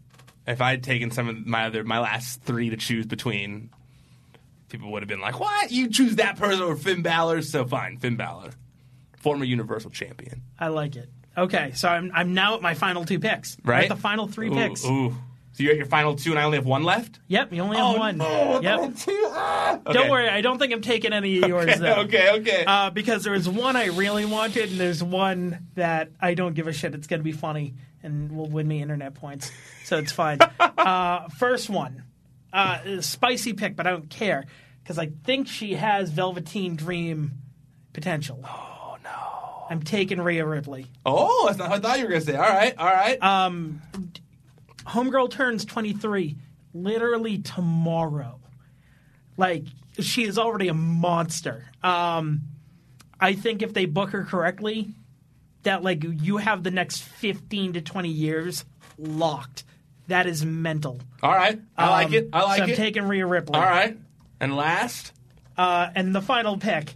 If 0.46 0.60
I 0.60 0.70
had 0.70 0.84
taken 0.84 1.10
some 1.10 1.28
of 1.28 1.44
my 1.44 1.66
other 1.66 1.82
my 1.82 1.98
last 1.98 2.40
three 2.42 2.70
to 2.70 2.76
choose 2.76 3.06
between, 3.06 3.70
people 4.68 4.92
would 4.92 5.02
have 5.02 5.08
been 5.08 5.20
like, 5.20 5.40
"What? 5.40 5.72
You 5.72 5.90
choose 5.90 6.14
that 6.16 6.36
person 6.36 6.62
over 6.62 6.76
Finn 6.76 7.02
Balor?" 7.02 7.42
So 7.42 7.64
fine, 7.64 7.98
Finn 7.98 8.14
Balor, 8.14 8.50
former 9.16 9.44
Universal 9.44 9.90
Champion. 9.90 10.42
I 10.56 10.68
like 10.68 10.94
it. 10.94 11.10
Okay, 11.36 11.72
so 11.74 11.88
I'm 11.88 12.12
I'm 12.14 12.32
now 12.32 12.54
at 12.54 12.62
my 12.62 12.74
final 12.74 13.04
two 13.04 13.18
picks. 13.18 13.56
Right? 13.64 13.90
At 13.90 13.96
the 13.96 14.00
final 14.00 14.28
three 14.28 14.50
Ooh, 14.50 14.54
picks. 14.54 14.84
Ooh. 14.84 15.16
So 15.60 15.64
you're 15.64 15.72
at 15.72 15.76
your 15.76 15.84
final 15.84 16.16
two, 16.16 16.30
and 16.30 16.38
I 16.38 16.44
only 16.44 16.56
have 16.56 16.64
one 16.64 16.84
left. 16.84 17.20
Yep, 17.28 17.52
you 17.52 17.60
only 17.60 17.76
have 17.76 17.98
one. 17.98 18.18
Oh, 18.18 18.62
yep. 18.62 18.80
no, 18.80 18.90
two. 18.92 19.26
Ah. 19.28 19.78
Don't 19.92 20.08
worry, 20.08 20.26
I 20.26 20.40
don't 20.40 20.58
think 20.58 20.72
I'm 20.72 20.80
taking 20.80 21.12
any 21.12 21.36
of 21.42 21.46
yours 21.50 21.68
Okay, 21.68 21.78
though. 21.78 21.94
okay, 21.96 22.30
okay. 22.40 22.64
Uh, 22.66 22.88
because 22.88 23.24
there 23.24 23.34
was 23.34 23.46
one 23.46 23.76
I 23.76 23.88
really 23.88 24.24
wanted, 24.24 24.70
and 24.70 24.80
there's 24.80 25.04
one 25.04 25.66
that 25.74 26.12
I 26.18 26.32
don't 26.32 26.54
give 26.54 26.66
a 26.66 26.72
shit. 26.72 26.94
It's 26.94 27.06
going 27.06 27.20
to 27.20 27.24
be 27.24 27.32
funny 27.32 27.74
and 28.02 28.32
will 28.34 28.48
win 28.48 28.66
me 28.66 28.80
internet 28.80 29.12
points, 29.12 29.52
so 29.84 29.98
it's 29.98 30.12
fine. 30.12 30.38
uh, 30.60 31.28
first 31.28 31.68
one, 31.68 32.04
uh, 32.54 33.02
spicy 33.02 33.52
pick, 33.52 33.76
but 33.76 33.86
I 33.86 33.90
don't 33.90 34.08
care 34.08 34.46
because 34.82 34.98
I 34.98 35.10
think 35.24 35.46
she 35.46 35.74
has 35.74 36.08
Velveteen 36.08 36.74
Dream 36.74 37.32
potential. 37.92 38.42
Oh 38.46 38.96
no! 39.04 39.66
I'm 39.68 39.82
taking 39.82 40.22
Rhea 40.22 40.46
Ripley. 40.46 40.86
oh, 41.04 41.44
that's 41.48 41.58
not 41.58 41.68
what 41.68 41.84
I 41.84 41.86
thought 41.86 41.98
you 41.98 42.06
were 42.06 42.12
gonna 42.12 42.22
say. 42.22 42.36
All 42.36 42.48
right, 42.48 42.74
all 42.78 42.86
right. 42.86 43.22
Um, 43.22 43.82
Homegirl 44.86 45.30
turns 45.30 45.64
23 45.64 46.36
literally 46.74 47.38
tomorrow. 47.38 48.38
Like, 49.36 49.64
she 49.98 50.24
is 50.24 50.38
already 50.38 50.68
a 50.68 50.74
monster. 50.74 51.64
Um, 51.82 52.42
I 53.18 53.32
think 53.34 53.62
if 53.62 53.72
they 53.74 53.86
book 53.86 54.10
her 54.10 54.24
correctly, 54.24 54.94
that, 55.62 55.82
like, 55.82 56.04
you 56.04 56.38
have 56.38 56.62
the 56.62 56.70
next 56.70 57.02
15 57.02 57.74
to 57.74 57.80
20 57.80 58.08
years 58.08 58.64
locked. 58.98 59.64
That 60.08 60.26
is 60.26 60.44
mental. 60.44 61.00
all 61.22 61.30
right. 61.32 61.60
I 61.76 61.88
like 61.90 62.06
Um, 62.08 62.14
it. 62.14 62.28
I 62.32 62.42
like 62.42 62.58
so 62.58 62.62
I'm 62.64 62.70
it. 62.70 62.76
taking 62.76 63.04
Rhea 63.04 63.26
Ripley. 63.26 63.54
all 63.58 63.64
right. 63.64 63.96
And 64.40 64.56
last, 64.56 65.12
Uh, 65.56 65.90
and 65.94 66.14
the 66.14 66.22
final 66.22 66.56
pick, 66.56 66.94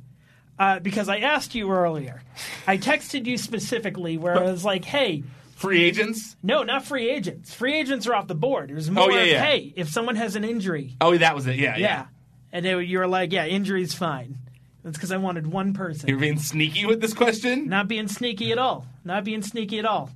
uh, 0.58 0.78
because 0.80 1.08
I 1.08 1.18
asked 1.18 1.54
you 1.54 1.70
earlier, 1.70 2.22
I 2.66 2.78
texted 2.78 3.26
you 3.26 3.36
specifically 3.38 4.16
where 4.18 4.36
I 4.38 4.42
was 4.50 4.64
like, 4.64 4.84
hey, 4.84 5.22
free 5.64 5.84
agents. 5.84 6.36
No, 6.42 6.62
not 6.62 6.84
free 6.84 7.10
agents. 7.10 7.54
Free 7.54 7.74
agents 7.74 8.06
are 8.06 8.14
off 8.14 8.26
the 8.26 8.34
board. 8.34 8.70
It 8.70 8.74
was 8.74 8.88
oh, 8.88 8.92
more, 8.92 9.12
yeah, 9.12 9.20
of, 9.20 9.26
yeah. 9.28 9.44
hey, 9.44 9.72
if 9.76 9.88
someone 9.88 10.16
has 10.16 10.36
an 10.36 10.44
injury, 10.44 10.96
Oh, 11.00 11.16
that 11.16 11.34
was 11.34 11.46
it. 11.46 11.56
Yeah, 11.56 11.76
yeah. 11.76 11.78
yeah. 11.78 12.06
And 12.52 12.64
they, 12.64 12.80
you 12.82 12.98
were 12.98 13.08
like, 13.08 13.32
yeah, 13.32 13.46
injury's 13.46 13.94
fine. 13.94 14.38
That's 14.84 14.96
because 14.96 15.10
I 15.12 15.16
wanted 15.16 15.46
one 15.46 15.72
person. 15.72 16.08
You're 16.08 16.18
being 16.18 16.38
sneaky 16.38 16.84
with 16.84 17.00
this 17.00 17.14
question. 17.14 17.68
Not 17.68 17.88
being 17.88 18.06
sneaky 18.06 18.52
at 18.52 18.58
all. 18.58 18.86
Not 19.02 19.24
being 19.24 19.42
sneaky 19.42 19.78
at 19.78 19.86
all. 19.86 20.10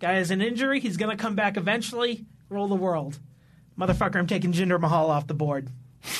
Guy 0.00 0.14
has 0.14 0.30
an 0.30 0.42
injury. 0.42 0.80
He's 0.80 0.96
going 0.96 1.16
to 1.16 1.22
come 1.22 1.36
back 1.36 1.56
eventually. 1.56 2.26
Rule 2.48 2.66
the 2.66 2.74
world. 2.74 3.18
Motherfucker, 3.78 4.16
I'm 4.16 4.26
taking 4.26 4.52
Jinder 4.52 4.80
Mahal 4.80 5.10
off 5.10 5.26
the 5.26 5.34
board. 5.34 5.70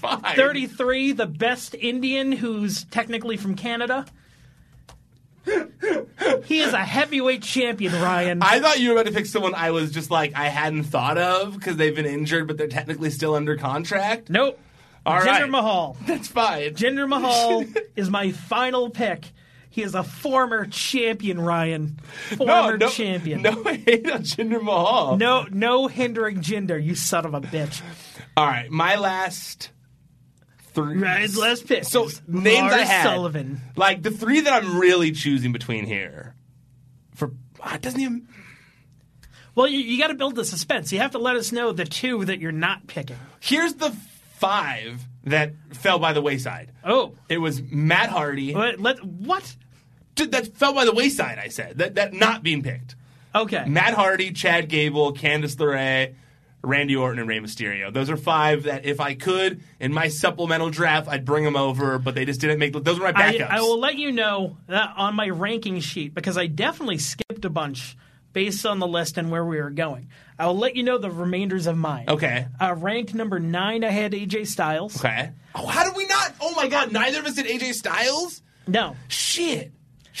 Fine. 0.00 0.36
33, 0.36 1.12
the 1.12 1.26
best 1.26 1.74
Indian 1.74 2.32
who's 2.32 2.84
technically 2.84 3.36
from 3.36 3.54
Canada. 3.54 4.06
He 6.44 6.60
is 6.60 6.72
a 6.72 6.84
heavyweight 6.84 7.42
champion, 7.42 7.92
Ryan. 7.92 8.42
I 8.42 8.60
thought 8.60 8.80
you 8.80 8.88
were 8.90 8.94
about 8.96 9.06
to 9.06 9.12
pick 9.12 9.26
someone 9.26 9.54
I 9.54 9.70
was 9.70 9.90
just 9.90 10.10
like 10.10 10.34
I 10.34 10.48
hadn't 10.48 10.84
thought 10.84 11.18
of 11.18 11.54
because 11.54 11.76
they've 11.76 11.94
been 11.94 12.06
injured, 12.06 12.46
but 12.46 12.58
they're 12.58 12.68
technically 12.68 13.10
still 13.10 13.34
under 13.34 13.56
contract. 13.56 14.30
nope. 14.30 14.58
All 15.06 15.18
Jinder 15.18 15.24
right. 15.24 15.50
Mahal. 15.50 15.96
That's 16.06 16.28
fine. 16.28 16.74
Jinder 16.74 17.08
Mahal 17.08 17.64
is 17.96 18.10
my 18.10 18.32
final 18.32 18.90
pick. 18.90 19.32
He 19.70 19.82
is 19.82 19.94
a 19.94 20.02
former 20.02 20.66
champion, 20.66 21.40
Ryan. 21.40 21.98
Former 22.36 22.76
no, 22.76 22.86
no, 22.86 22.88
champion. 22.90 23.40
No 23.40 23.62
hate 23.62 24.10
on 24.10 24.22
Jinder 24.24 24.62
Mahal. 24.62 25.16
no, 25.16 25.46
no 25.50 25.86
hindering 25.86 26.42
Jinder, 26.42 26.82
you 26.82 26.94
son 26.94 27.24
of 27.24 27.34
a 27.34 27.40
bitch. 27.40 27.80
All 28.36 28.46
right, 28.46 28.70
my 28.70 28.96
last 28.96 29.70
three. 30.74 30.98
Last 30.98 31.66
pick. 31.66 31.84
So 31.84 32.08
names 32.26 32.72
I 32.72 32.76
Lars 32.78 32.88
had, 32.88 33.02
Sullivan. 33.04 33.60
like 33.76 34.02
the 34.02 34.10
three 34.10 34.40
that 34.40 34.52
I'm 34.52 34.78
really 34.78 35.12
choosing 35.12 35.52
between 35.52 35.86
here. 35.86 36.34
For 37.14 37.32
ah, 37.60 37.74
it 37.74 37.82
doesn't 37.82 38.00
even. 38.00 38.28
Well, 39.54 39.66
you, 39.66 39.78
you 39.80 39.98
got 39.98 40.08
to 40.08 40.14
build 40.14 40.36
the 40.36 40.44
suspense. 40.44 40.92
You 40.92 41.00
have 41.00 41.10
to 41.12 41.18
let 41.18 41.36
us 41.36 41.52
know 41.52 41.72
the 41.72 41.84
two 41.84 42.24
that 42.24 42.38
you're 42.40 42.52
not 42.52 42.86
picking. 42.86 43.16
Here's 43.40 43.74
the 43.74 43.90
five 44.38 45.02
that 45.24 45.52
fell 45.72 45.98
by 45.98 46.12
the 46.12 46.22
wayside. 46.22 46.72
Oh, 46.84 47.14
It 47.28 47.38
was 47.38 47.60
Matt 47.62 48.08
Hardy. 48.10 48.54
what? 48.54 48.78
Let, 48.80 49.04
what? 49.04 49.54
Dude, 50.14 50.32
That 50.32 50.56
fell 50.56 50.72
by 50.72 50.84
the 50.84 50.92
wayside. 50.94 51.38
I 51.38 51.48
said 51.48 51.78
that 51.78 51.96
that 51.96 52.14
not 52.14 52.42
being 52.42 52.62
picked. 52.62 52.94
Okay. 53.34 53.64
Matt 53.66 53.94
Hardy, 53.94 54.32
Chad 54.32 54.68
Gable, 54.68 55.12
Candice 55.14 55.56
LeRae, 55.56 56.14
Randy 56.62 56.94
Orton, 56.96 57.18
and 57.20 57.28
Rey 57.28 57.38
Mysterio. 57.38 57.92
Those 57.92 58.10
are 58.10 58.16
five 58.16 58.64
that 58.64 58.84
if 58.84 59.00
I 59.00 59.14
could 59.14 59.62
in 59.78 59.92
my 59.92 60.08
supplemental 60.08 60.70
draft, 60.70 61.08
I'd 61.08 61.24
bring 61.24 61.44
them 61.44 61.56
over, 61.56 61.98
but 61.98 62.14
they 62.14 62.24
just 62.24 62.40
didn't 62.40 62.58
make. 62.58 62.72
Those 62.72 62.98
were 63.00 63.10
my 63.12 63.18
I, 63.18 63.32
backups. 63.32 63.48
I 63.50 63.60
will 63.60 63.78
let 63.78 63.96
you 63.96 64.12
know 64.12 64.56
that 64.66 64.92
on 64.96 65.14
my 65.14 65.28
ranking 65.30 65.80
sheet 65.80 66.14
because 66.14 66.36
I 66.36 66.46
definitely 66.46 66.98
skipped 66.98 67.44
a 67.44 67.50
bunch 67.50 67.96
based 68.32 68.64
on 68.66 68.78
the 68.78 68.86
list 68.86 69.16
and 69.18 69.30
where 69.30 69.44
we 69.44 69.60
were 69.60 69.70
going. 69.70 70.08
I 70.38 70.46
will 70.46 70.56
let 70.58 70.76
you 70.76 70.82
know 70.82 70.98
the 70.98 71.10
remainders 71.10 71.66
of 71.66 71.76
mine. 71.76 72.04
Okay. 72.08 72.46
Uh, 72.60 72.74
ranked 72.78 73.14
number 73.14 73.38
nine, 73.40 73.82
I 73.84 73.90
had 73.90 74.12
AJ 74.12 74.46
Styles. 74.46 74.96
Okay. 74.96 75.30
Oh, 75.54 75.66
how 75.66 75.84
did 75.84 75.96
we 75.96 76.06
not? 76.06 76.34
Oh 76.40 76.54
my 76.54 76.68
God! 76.68 76.92
Neither 76.92 77.18
of 77.20 77.26
us 77.26 77.34
did 77.34 77.46
AJ 77.46 77.74
Styles. 77.74 78.42
No. 78.66 78.96
Shit. 79.08 79.72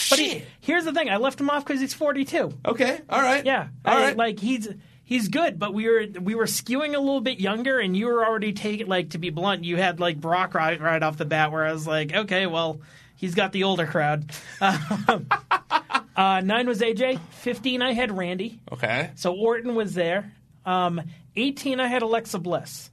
But 0.08 0.18
Shit. 0.18 0.18
he, 0.18 0.44
here's 0.60 0.84
the 0.84 0.92
thing 0.92 1.10
I 1.10 1.16
left 1.18 1.40
him 1.40 1.50
off 1.50 1.64
because 1.64 1.80
he's 1.80 1.92
42. 1.94 2.52
okay. 2.64 3.00
All 3.10 3.20
right. 3.20 3.44
Yeah. 3.44 3.68
All 3.84 3.96
I- 3.96 4.00
right. 4.02 4.16
Like, 4.16 4.38
he's 4.40 4.68
He's 5.10 5.26
good, 5.26 5.58
but 5.58 5.74
we 5.74 5.88
were 5.88 6.06
we 6.20 6.36
were 6.36 6.44
skewing 6.46 6.94
a 6.94 7.00
little 7.00 7.20
bit 7.20 7.40
younger, 7.40 7.80
and 7.80 7.96
you 7.96 8.06
were 8.06 8.24
already 8.24 8.52
taking 8.52 8.86
like 8.86 9.10
to 9.10 9.18
be 9.18 9.30
blunt. 9.30 9.64
You 9.64 9.76
had 9.76 9.98
like 9.98 10.20
Brock 10.20 10.54
right, 10.54 10.80
right 10.80 11.02
off 11.02 11.16
the 11.16 11.24
bat, 11.24 11.50
where 11.50 11.66
I 11.66 11.72
was 11.72 11.84
like, 11.84 12.14
okay, 12.14 12.46
well, 12.46 12.80
he's 13.16 13.34
got 13.34 13.50
the 13.50 13.64
older 13.64 13.86
crowd. 13.86 14.30
uh, 14.60 16.40
nine 16.44 16.68
was 16.68 16.80
AJ. 16.80 17.18
Fifteen, 17.30 17.82
I 17.82 17.92
had 17.92 18.16
Randy. 18.16 18.60
Okay. 18.70 19.10
So 19.16 19.34
Orton 19.34 19.74
was 19.74 19.94
there. 19.94 20.32
Um, 20.64 21.00
18, 21.34 21.80
I 21.80 21.88
had 21.88 22.02
Alexa 22.02 22.38
Bliss. 22.38 22.90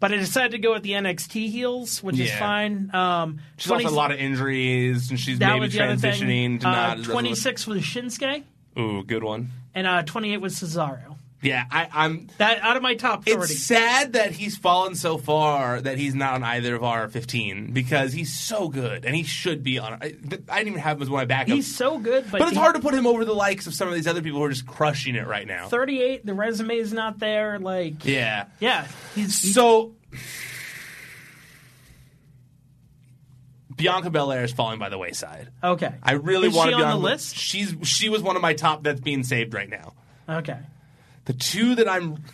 But 0.00 0.12
I 0.12 0.16
decided 0.16 0.52
to 0.52 0.58
go 0.58 0.72
with 0.72 0.84
the 0.84 0.92
NXT 0.92 1.50
heels, 1.50 2.02
which 2.02 2.18
is 2.20 2.32
fine. 2.32 2.94
Um, 2.94 3.40
She's 3.58 3.66
20 3.66 3.84
also 3.84 3.94
had 3.94 3.94
a 3.94 4.00
lot 4.00 4.10
of 4.12 4.18
injuries, 4.18 5.10
and 5.10 5.20
she's 5.20 5.38
maybe 5.38 5.60
was 5.60 5.72
the 5.74 5.82
other 5.82 5.96
thing. 5.96 6.12
transitioning 6.12 6.60
to 6.60 6.68
Uh, 6.68 6.94
not. 6.94 7.04
26 7.04 7.66
was 7.66 7.82
Shinsuke, 7.82 8.44
Ooh, 8.78 9.02
good 9.02 9.24
one. 9.24 9.50
and 9.74 9.86
uh, 9.86 10.02
28 10.04 10.36
was 10.38 10.54
Cesaro. 10.54 11.16
Yeah, 11.40 11.64
I, 11.70 11.88
I'm. 11.92 12.26
That 12.38 12.58
out 12.62 12.76
of 12.76 12.82
my 12.82 12.94
top 12.94 13.24
30. 13.24 13.38
It's 13.38 13.60
sad 13.60 14.14
that 14.14 14.32
he's 14.32 14.56
fallen 14.58 14.96
so 14.96 15.18
far 15.18 15.80
that 15.80 15.96
he's 15.96 16.14
not 16.16 16.34
on 16.34 16.42
either 16.42 16.74
of 16.74 16.82
our 16.82 17.08
15 17.08 17.72
because 17.72 18.12
he's 18.12 18.36
so 18.36 18.68
good 18.68 19.04
and 19.04 19.14
he 19.14 19.22
should 19.22 19.62
be 19.62 19.78
on. 19.78 19.92
I, 19.94 20.06
I 20.06 20.08
didn't 20.58 20.68
even 20.68 20.80
have 20.80 20.96
him 20.96 21.02
as 21.02 21.10
one 21.10 21.22
of 21.22 21.28
my 21.28 21.34
backups. 21.36 21.54
He's 21.54 21.72
so 21.76 21.98
good, 21.98 22.24
but, 22.30 22.40
but 22.40 22.48
it's 22.48 22.56
he- 22.56 22.58
hard 22.58 22.74
to 22.74 22.80
put 22.82 22.92
him 22.92 23.06
over 23.06 23.24
the 23.24 23.34
likes 23.34 23.68
of 23.68 23.74
some 23.74 23.86
of 23.86 23.94
these 23.94 24.08
other 24.08 24.20
people 24.20 24.40
who 24.40 24.46
are 24.46 24.50
just 24.50 24.66
crushing 24.66 25.14
it 25.14 25.28
right 25.28 25.46
now. 25.46 25.68
38. 25.68 26.26
The 26.26 26.34
resume 26.34 26.76
is 26.76 26.92
not 26.92 27.20
there. 27.20 27.60
Like, 27.60 28.04
Yeah. 28.04 28.46
yeah, 28.58 28.88
he's, 29.14 29.40
he's 29.40 29.54
So 29.54 29.94
Bianca 33.76 34.10
Belair 34.10 34.42
is 34.42 34.52
falling 34.52 34.78
by 34.80 34.88
the 34.88 34.98
wayside. 34.98 35.50
okay. 35.62 35.94
I 36.02 36.12
really 36.14 36.48
is 36.48 36.54
want 36.54 36.70
to 36.72 36.76
be 36.76 36.82
on 36.82 36.90
the 36.90 37.04
list. 37.04 37.36
She's 37.36 37.74
she 37.84 38.08
was 38.08 38.22
one 38.22 38.34
of 38.34 38.42
my 38.42 38.54
top 38.54 38.82
that's 38.82 39.00
being 39.00 39.22
saved 39.22 39.54
right 39.54 39.68
now. 39.70 39.92
Okay. 40.28 40.58
The 41.28 41.34
two 41.34 41.74
that 41.74 41.86
I'm 41.88 42.24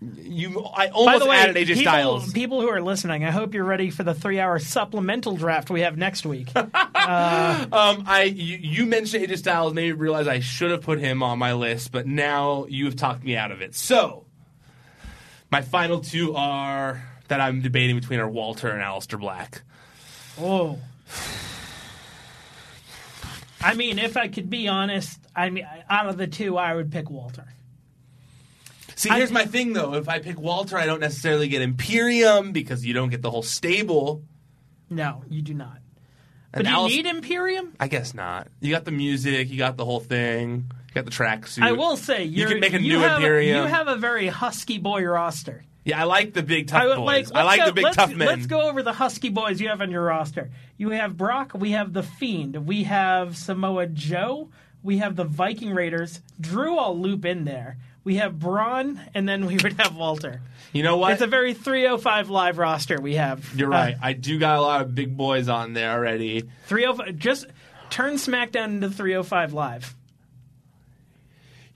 you 0.00 0.64
I 0.64 0.86
By 0.86 0.92
almost 0.92 1.24
the 1.24 1.28
way, 1.28 1.36
added 1.36 1.56
AJ 1.56 1.66
people, 1.66 1.82
Styles. 1.82 2.32
people 2.32 2.60
who 2.62 2.68
are 2.68 2.80
listening, 2.80 3.24
I 3.24 3.30
hope 3.30 3.52
you're 3.52 3.62
ready 3.62 3.90
for 3.90 4.04
the 4.04 4.14
three-hour 4.14 4.58
supplemental 4.58 5.36
draft 5.36 5.70
we 5.70 5.82
have 5.82 5.96
next 5.96 6.26
week. 6.26 6.50
Um, 7.08 8.04
I 8.06 8.24
you, 8.34 8.58
you 8.58 8.86
mentioned 8.86 9.26
AJ 9.26 9.38
Styles, 9.38 9.72
made 9.72 9.86
me 9.86 9.92
realize 9.92 10.28
I 10.28 10.40
should 10.40 10.70
have 10.70 10.82
put 10.82 10.98
him 10.98 11.22
on 11.22 11.38
my 11.38 11.54
list, 11.54 11.90
but 11.90 12.06
now 12.06 12.66
you 12.68 12.84
have 12.84 12.96
talked 12.96 13.24
me 13.24 13.34
out 13.34 13.50
of 13.50 13.62
it. 13.62 13.74
So 13.74 14.26
my 15.50 15.62
final 15.62 16.00
two 16.00 16.34
are 16.36 17.02
that 17.28 17.40
I'm 17.40 17.62
debating 17.62 17.96
between 17.96 18.20
are 18.20 18.28
Walter 18.28 18.68
and 18.68 18.82
Aleister 18.82 19.18
Black. 19.18 19.62
Oh. 20.38 20.78
I 23.62 23.72
mean, 23.74 23.98
if 23.98 24.18
I 24.18 24.28
could 24.28 24.50
be 24.50 24.68
honest, 24.68 25.18
I 25.34 25.48
mean, 25.48 25.66
out 25.88 26.08
of 26.08 26.18
the 26.18 26.26
two, 26.26 26.58
I 26.58 26.74
would 26.74 26.92
pick 26.92 27.08
Walter. 27.08 27.46
See, 28.98 29.10
here's 29.10 29.30
my 29.30 29.44
thing 29.44 29.74
though. 29.74 29.94
If 29.94 30.08
I 30.08 30.18
pick 30.18 30.40
Walter, 30.40 30.76
I 30.76 30.84
don't 30.84 30.98
necessarily 31.00 31.46
get 31.46 31.62
Imperium 31.62 32.50
because 32.52 32.84
you 32.84 32.92
don't 32.94 33.10
get 33.10 33.22
the 33.22 33.30
whole 33.30 33.42
stable. 33.44 34.22
No, 34.90 35.22
you 35.28 35.40
do 35.40 35.54
not. 35.54 35.78
And 36.52 36.64
But 36.64 36.64
do 36.64 36.70
you 36.70 36.76
Aleister- 36.76 36.88
need 36.88 37.06
Imperium? 37.06 37.74
I 37.78 37.86
guess 37.88 38.12
not. 38.12 38.48
You 38.60 38.72
got 38.72 38.84
the 38.84 38.90
music, 38.90 39.50
you 39.50 39.58
got 39.58 39.76
the 39.76 39.84
whole 39.84 40.00
thing, 40.00 40.70
you 40.88 40.94
got 40.94 41.04
the 41.04 41.10
tracksuit. 41.12 41.62
I 41.62 41.72
will 41.72 41.96
say 41.96 42.24
you 42.24 42.46
can 42.46 42.58
make 42.58 42.72
a 42.72 42.78
new 42.80 42.98
have, 42.98 43.18
Imperium. 43.18 43.62
You 43.64 43.68
have 43.68 43.86
a 43.86 43.96
very 43.96 44.26
husky 44.26 44.78
boy 44.78 45.04
roster. 45.04 45.64
yeah, 45.84 46.00
I 46.00 46.04
like 46.04 46.32
the 46.32 46.42
big 46.42 46.66
tough 46.66 46.82
I 46.82 46.96
boys. 46.96 47.30
like. 47.30 47.36
I 47.36 47.42
like 47.44 47.60
go- 47.60 47.66
the 47.66 47.72
big 47.74 47.92
tough 47.92 48.12
men. 48.14 48.26
Let's 48.26 48.46
go 48.46 48.62
over 48.62 48.82
the 48.82 48.94
husky 48.94 49.28
boys 49.28 49.60
you 49.60 49.68
have 49.68 49.80
on 49.80 49.90
your 49.92 50.02
roster. 50.04 50.50
You 50.76 50.90
have 50.90 51.16
Brock. 51.16 51.52
We 51.54 51.70
have 51.72 51.92
the 51.92 52.02
Fiend. 52.02 52.66
We 52.66 52.82
have 52.84 53.36
Samoa 53.36 53.86
Joe. 53.86 54.48
We 54.82 54.98
have 54.98 55.14
the 55.16 55.24
Viking 55.24 55.70
Raiders. 55.72 56.20
Drew, 56.40 56.78
I'll 56.78 56.98
loop 56.98 57.24
in 57.24 57.44
there. 57.44 57.76
We 58.08 58.14
have 58.14 58.38
Braun, 58.38 58.98
and 59.12 59.28
then 59.28 59.44
we 59.44 59.58
would 59.58 59.74
have 59.74 59.94
Walter. 59.94 60.40
You 60.72 60.82
know 60.82 60.96
what? 60.96 61.12
It's 61.12 61.20
a 61.20 61.26
very 61.26 61.52
305 61.52 62.30
live 62.30 62.56
roster 62.56 62.98
we 62.98 63.16
have. 63.16 63.52
You're 63.54 63.68
Uh, 63.68 63.76
right. 63.76 63.96
I 64.00 64.14
do 64.14 64.38
got 64.38 64.56
a 64.56 64.62
lot 64.62 64.80
of 64.80 64.94
big 64.94 65.14
boys 65.14 65.50
on 65.50 65.74
there 65.74 65.90
already. 65.92 66.44
305. 66.68 67.18
Just 67.18 67.44
turn 67.90 68.14
SmackDown 68.14 68.68
into 68.68 68.88
305 68.88 69.52
live. 69.52 69.94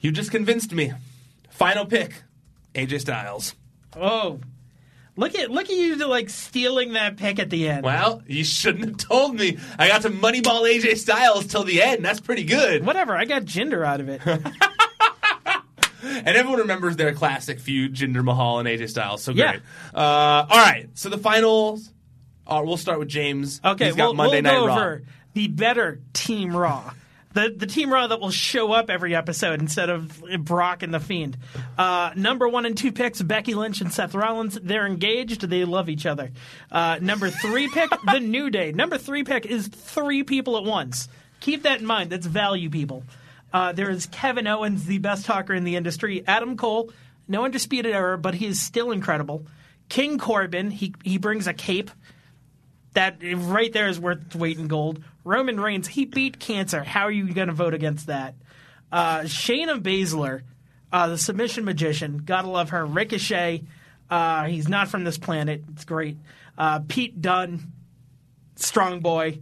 You 0.00 0.10
just 0.10 0.30
convinced 0.30 0.72
me. 0.72 0.94
Final 1.50 1.84
pick, 1.84 2.22
AJ 2.74 3.02
Styles. 3.02 3.54
Oh, 3.94 4.40
look 5.16 5.34
at 5.34 5.50
look 5.50 5.64
at 5.68 5.76
you 5.76 5.96
like 6.08 6.30
stealing 6.30 6.94
that 6.94 7.18
pick 7.18 7.38
at 7.40 7.50
the 7.50 7.68
end. 7.68 7.84
Well, 7.84 8.22
you 8.26 8.42
shouldn't 8.42 8.86
have 8.86 8.96
told 8.96 9.34
me. 9.34 9.58
I 9.78 9.86
got 9.86 10.00
to 10.00 10.08
moneyball 10.08 10.62
AJ 10.62 10.96
Styles 10.96 11.46
till 11.46 11.64
the 11.64 11.82
end. 11.82 12.02
That's 12.02 12.20
pretty 12.20 12.44
good. 12.44 12.86
Whatever. 12.86 13.14
I 13.14 13.26
got 13.26 13.42
Jinder 13.42 13.84
out 13.86 14.00
of 14.00 14.08
it. 14.08 14.22
And 16.02 16.28
everyone 16.28 16.60
remembers 16.60 16.96
their 16.96 17.12
classic 17.14 17.60
feud, 17.60 17.94
Jinder 17.94 18.24
Mahal 18.24 18.58
and 18.58 18.68
AJ 18.68 18.88
Styles. 18.90 19.22
So 19.22 19.32
Yeah. 19.32 19.52
great. 19.52 19.62
Uh, 19.94 19.98
all 20.48 20.58
right. 20.58 20.88
So 20.94 21.08
the 21.08 21.18
finals. 21.18 21.88
Are, 22.46 22.64
we'll 22.64 22.76
start 22.76 22.98
with 22.98 23.08
James. 23.08 23.60
Okay, 23.64 23.86
He's 23.86 23.94
got 23.96 24.06
we'll, 24.06 24.14
Monday 24.14 24.42
we'll 24.42 24.42
Night 24.42 24.58
go 24.60 24.66
Raw. 24.66 24.74
over 24.76 25.02
the 25.34 25.46
better 25.48 26.00
Team 26.12 26.56
Raw. 26.56 26.92
The, 27.34 27.54
the 27.56 27.66
Team 27.66 27.90
Raw 27.90 28.08
that 28.08 28.20
will 28.20 28.30
show 28.32 28.72
up 28.72 28.90
every 28.90 29.14
episode 29.14 29.60
instead 29.60 29.88
of 29.88 30.22
Brock 30.40 30.82
and 30.82 30.92
The 30.92 31.00
Fiend. 31.00 31.38
Uh, 31.78 32.10
number 32.16 32.46
one 32.48 32.66
and 32.66 32.76
two 32.76 32.92
picks, 32.92 33.22
Becky 33.22 33.54
Lynch 33.54 33.80
and 33.80 33.90
Seth 33.92 34.14
Rollins. 34.14 34.58
They're 34.60 34.86
engaged. 34.86 35.48
They 35.48 35.64
love 35.64 35.88
each 35.88 36.04
other. 36.04 36.30
Uh, 36.70 36.98
number 37.00 37.30
three 37.30 37.68
pick, 37.68 37.88
The 38.12 38.18
New 38.20 38.50
Day. 38.50 38.72
Number 38.72 38.98
three 38.98 39.22
pick 39.24 39.46
is 39.46 39.68
three 39.68 40.24
people 40.24 40.58
at 40.58 40.64
once. 40.64 41.08
Keep 41.40 41.62
that 41.62 41.80
in 41.80 41.86
mind. 41.86 42.10
That's 42.10 42.26
value, 42.26 42.68
people. 42.68 43.02
Uh, 43.52 43.72
there 43.72 43.90
is 43.90 44.06
Kevin 44.06 44.46
Owens, 44.46 44.86
the 44.86 44.98
best 44.98 45.26
talker 45.26 45.52
in 45.52 45.64
the 45.64 45.76
industry. 45.76 46.24
Adam 46.26 46.56
Cole, 46.56 46.90
no 47.28 47.44
Undisputed 47.44 47.94
Era, 47.94 48.16
but 48.16 48.34
he 48.34 48.46
is 48.46 48.60
still 48.60 48.90
incredible. 48.90 49.46
King 49.88 50.18
Corbin, 50.18 50.70
he, 50.70 50.94
he 51.04 51.18
brings 51.18 51.46
a 51.46 51.52
cape 51.52 51.90
that 52.94 53.18
right 53.22 53.72
there 53.72 53.88
is 53.88 54.00
worth 54.00 54.34
weight 54.34 54.58
in 54.58 54.68
gold. 54.68 55.02
Roman 55.24 55.60
Reigns, 55.60 55.88
he 55.88 56.04
beat 56.04 56.38
cancer. 56.38 56.82
How 56.82 57.02
are 57.02 57.10
you 57.10 57.32
going 57.32 57.48
to 57.48 57.54
vote 57.54 57.74
against 57.74 58.06
that? 58.06 58.34
Uh, 58.90 59.20
Shayna 59.20 59.80
Baszler, 59.80 60.42
uh, 60.92 61.08
the 61.08 61.18
submission 61.18 61.64
magician, 61.64 62.18
gotta 62.18 62.48
love 62.48 62.70
her. 62.70 62.84
Ricochet, 62.84 63.64
uh, 64.10 64.44
he's 64.44 64.68
not 64.68 64.88
from 64.88 65.04
this 65.04 65.16
planet. 65.16 65.62
It's 65.72 65.86
great. 65.86 66.18
Uh, 66.58 66.80
Pete 66.86 67.20
Dunne, 67.20 67.72
strong 68.56 69.00
boy. 69.00 69.40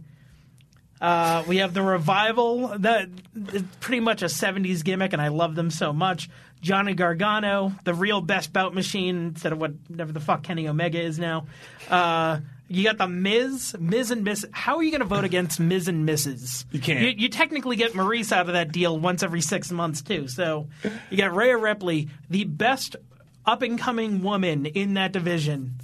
Uh, 1.01 1.43
we 1.47 1.57
have 1.57 1.73
the 1.73 1.81
revival 1.81 2.67
that 2.79 3.09
is 3.53 3.63
pretty 3.79 3.99
much 3.99 4.21
a 4.21 4.27
70s 4.27 4.83
gimmick, 4.83 5.13
and 5.13 5.21
I 5.21 5.29
love 5.29 5.55
them 5.55 5.71
so 5.71 5.91
much. 5.91 6.29
Johnny 6.61 6.93
Gargano, 6.93 7.73
the 7.83 7.93
real 7.95 8.21
best 8.21 8.53
bout 8.53 8.75
machine 8.75 9.29
instead 9.29 9.51
of 9.51 9.57
whatever 9.57 10.11
the 10.11 10.19
fuck 10.19 10.43
Kenny 10.43 10.67
Omega 10.67 11.01
is 11.01 11.17
now. 11.17 11.47
Uh, 11.89 12.39
you 12.67 12.83
got 12.83 12.99
the 12.99 13.07
Miz, 13.07 13.75
Miz 13.79 14.11
and 14.11 14.23
Miss. 14.23 14.45
How 14.51 14.77
are 14.77 14.83
you 14.83 14.91
going 14.91 15.01
to 15.01 15.07
vote 15.07 15.23
against 15.23 15.59
Miz 15.59 15.87
and 15.87 16.07
Mrs.? 16.07 16.65
You 16.71 16.79
can't. 16.79 17.01
You, 17.01 17.23
you 17.23 17.29
technically 17.29 17.77
get 17.77 17.95
Maurice 17.95 18.31
out 18.31 18.47
of 18.47 18.53
that 18.53 18.71
deal 18.71 18.97
once 18.97 19.23
every 19.23 19.41
six 19.41 19.71
months 19.71 20.03
too. 20.03 20.27
So 20.27 20.67
you 21.09 21.17
got 21.17 21.35
Rhea 21.35 21.57
Ripley, 21.57 22.09
the 22.29 22.43
best 22.43 22.95
up 23.43 23.63
and 23.63 23.77
coming 23.79 24.21
woman 24.21 24.67
in 24.67 24.93
that 24.93 25.11
division, 25.11 25.79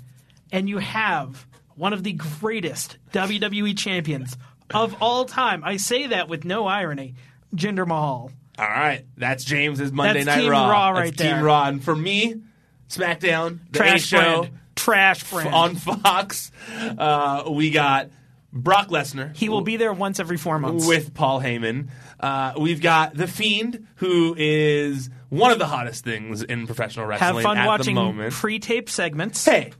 and 0.51 0.69
you 0.69 0.77
have 0.77 1.47
one 1.75 1.91
of 1.91 2.03
the 2.03 2.13
greatest 2.13 2.97
WWE 3.11 3.77
champions 3.77 4.37
of 4.73 4.95
all 5.01 5.25
time. 5.25 5.63
I 5.63 5.77
say 5.77 6.07
that 6.07 6.27
with 6.29 6.45
no 6.45 6.67
irony, 6.67 7.15
Jinder 7.55 7.87
Mahal. 7.87 8.31
All 8.59 8.65
right, 8.67 9.05
that's 9.15 9.43
James's 9.43 9.91
Monday 9.91 10.23
That's 10.23 10.37
Night 10.37 10.41
Team 10.41 10.51
Raw. 10.51 10.69
Raw 10.69 10.93
That's 10.93 11.03
right 11.05 11.17
Team. 11.17 11.43
Raw, 11.43 11.67
and 11.67 11.83
for 11.83 11.95
me, 11.95 12.41
SmackDown, 12.89 13.59
the 13.71 13.79
A 13.79 13.83
Trash 13.83 14.03
show 14.05 14.17
brand. 14.41 14.59
Trash 14.75 15.29
brand. 15.29 15.53
on 15.53 15.75
Fox. 15.75 16.51
Uh, 16.97 17.43
we 17.51 17.69
got 17.69 18.09
Brock 18.51 18.87
Lesnar. 18.89 19.35
he 19.35 19.49
will 19.49 19.61
be 19.61 19.77
there 19.77 19.93
once 19.93 20.19
every 20.19 20.37
four 20.37 20.57
months. 20.59 20.87
with 20.87 21.13
Paul 21.13 21.39
Heyman. 21.41 21.89
Uh, 22.19 22.53
we've 22.59 22.81
got 22.81 23.13
the 23.15 23.27
Fiend, 23.27 23.85
who 23.97 24.33
is 24.37 25.09
one 25.29 25.51
of 25.51 25.59
the 25.59 25.67
hottest 25.67 26.03
things 26.03 26.41
in 26.41 26.65
professional 26.65 27.05
wrestling 27.05 27.35
have 27.35 27.43
fun 27.43 27.57
at 27.59 27.67
watching 27.67 27.93
the 27.95 28.01
moment. 28.01 28.33
pre-tape 28.33 28.89
segments. 28.89 29.45
hey, 29.45 29.71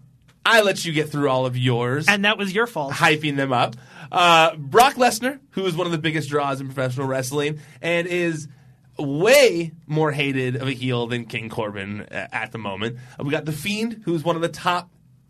I 0.45 0.61
let 0.61 0.85
you 0.85 0.93
get 0.93 1.09
through 1.09 1.29
all 1.29 1.45
of 1.47 1.57
yours. 1.57 2.07
and 2.07 2.25
that 2.25 2.37
was 2.37 2.53
your 2.53 2.67
fault. 2.67 2.93
hyping 2.93 3.37
them 3.37 3.51
up. 3.51 3.75
Uh, 4.11 4.55
Brock 4.55 4.95
Lesnar, 4.95 5.39
who 5.51 5.65
is 5.65 5.75
one 5.75 5.85
of 5.85 5.91
the 5.91 5.97
biggest 5.97 6.29
draws 6.29 6.61
in 6.61 6.67
professional 6.67 7.07
wrestling, 7.07 7.59
and 7.81 8.07
is 8.07 8.47
way 8.97 9.71
more 9.85 10.11
hated 10.11 10.55
of 10.55 10.67
a 10.67 10.71
heel 10.71 11.07
than 11.07 11.25
King 11.25 11.49
Corbin 11.49 12.01
uh, 12.01 12.27
at 12.31 12.51
the 12.51 12.57
moment. 12.57 12.97
Uh, 13.19 13.23
we 13.23 13.31
got 13.31 13.45
the 13.45 13.51
Fiend, 13.51 14.01
who 14.05 14.15
is 14.15 14.23
one 14.23 14.35
of 14.35 14.41
the 14.41 14.49
top 14.49 14.89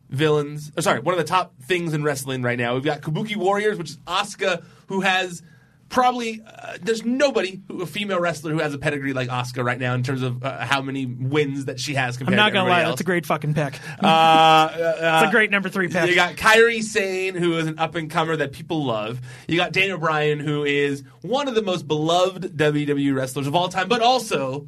villains. 0.10 0.72
Or 0.78 0.82
sorry, 0.82 1.00
one 1.02 1.14
of 1.14 1.20
the 1.20 1.26
top 1.26 1.54
things 1.64 1.94
in 1.94 2.04
wrestling 2.04 2.42
right 2.42 2.58
now. 2.58 2.74
We've 2.76 2.84
got 2.84 3.02
Kabuki 3.02 3.36
Warriors, 3.36 3.78
which 3.78 3.92
is 3.92 3.98
Asuka, 4.08 4.64
who 4.88 5.02
has 5.02 5.42
probably 5.90 6.42
uh, 6.46 6.78
there's 6.82 7.06
nobody 7.06 7.62
who, 7.68 7.82
a 7.82 7.86
female 7.86 8.20
wrestler 8.20 8.52
who 8.52 8.60
has 8.60 8.74
a 8.74 8.78
pedigree 8.78 9.14
like 9.14 9.30
Asuka 9.30 9.64
right 9.64 9.80
now 9.80 9.94
in 9.94 10.04
terms 10.04 10.22
of 10.22 10.44
uh, 10.44 10.66
how 10.66 10.82
many 10.82 11.06
wins 11.06 11.66
that 11.66 11.80
she 11.80 11.94
has 11.96 12.18
compared 12.18 12.36
to 12.38 12.42
her. 12.42 12.48
I'm 12.48 12.48
compared 12.48 12.48
not 12.48 12.50
to 12.50 12.54
gonna 12.54 12.60
everybody 12.66 12.82
lie, 12.84 12.84
else. 12.90 12.92
that's 12.94 13.02
a 13.02 13.04
great 13.06 13.26
fucking 13.26 13.54
pick. 13.54 13.80
Uh, 14.04 14.70
It's 15.24 15.30
a 15.30 15.32
great 15.32 15.52
number 15.52 15.70
three 15.70 15.88
pick. 15.88 16.10
you 16.10 16.16
got 16.16 16.36
Kairi 16.36 16.82
Sane, 16.82 17.36
who 17.36 17.58
is 17.58 17.68
an 17.68 17.80
up 17.80 17.96
and 17.96 18.10
comer 18.10 18.36
that 18.36 18.52
people 18.52 18.86
love. 18.86 19.22
You 19.48 19.58
got 19.58 19.72
Daniel 19.72 19.98
Bryan, 19.98 20.40
who 20.40 20.64
is 20.64 21.04
one 21.22 21.48
of 21.48 21.56
the 21.56 21.62
most 21.62 21.88
beloved 21.88 22.58
WWE 22.58 23.16
wrestlers 23.16 23.48
of 23.48 23.56
all 23.56 23.70
time, 23.70 23.88
but 23.88 24.02
also 24.02 24.68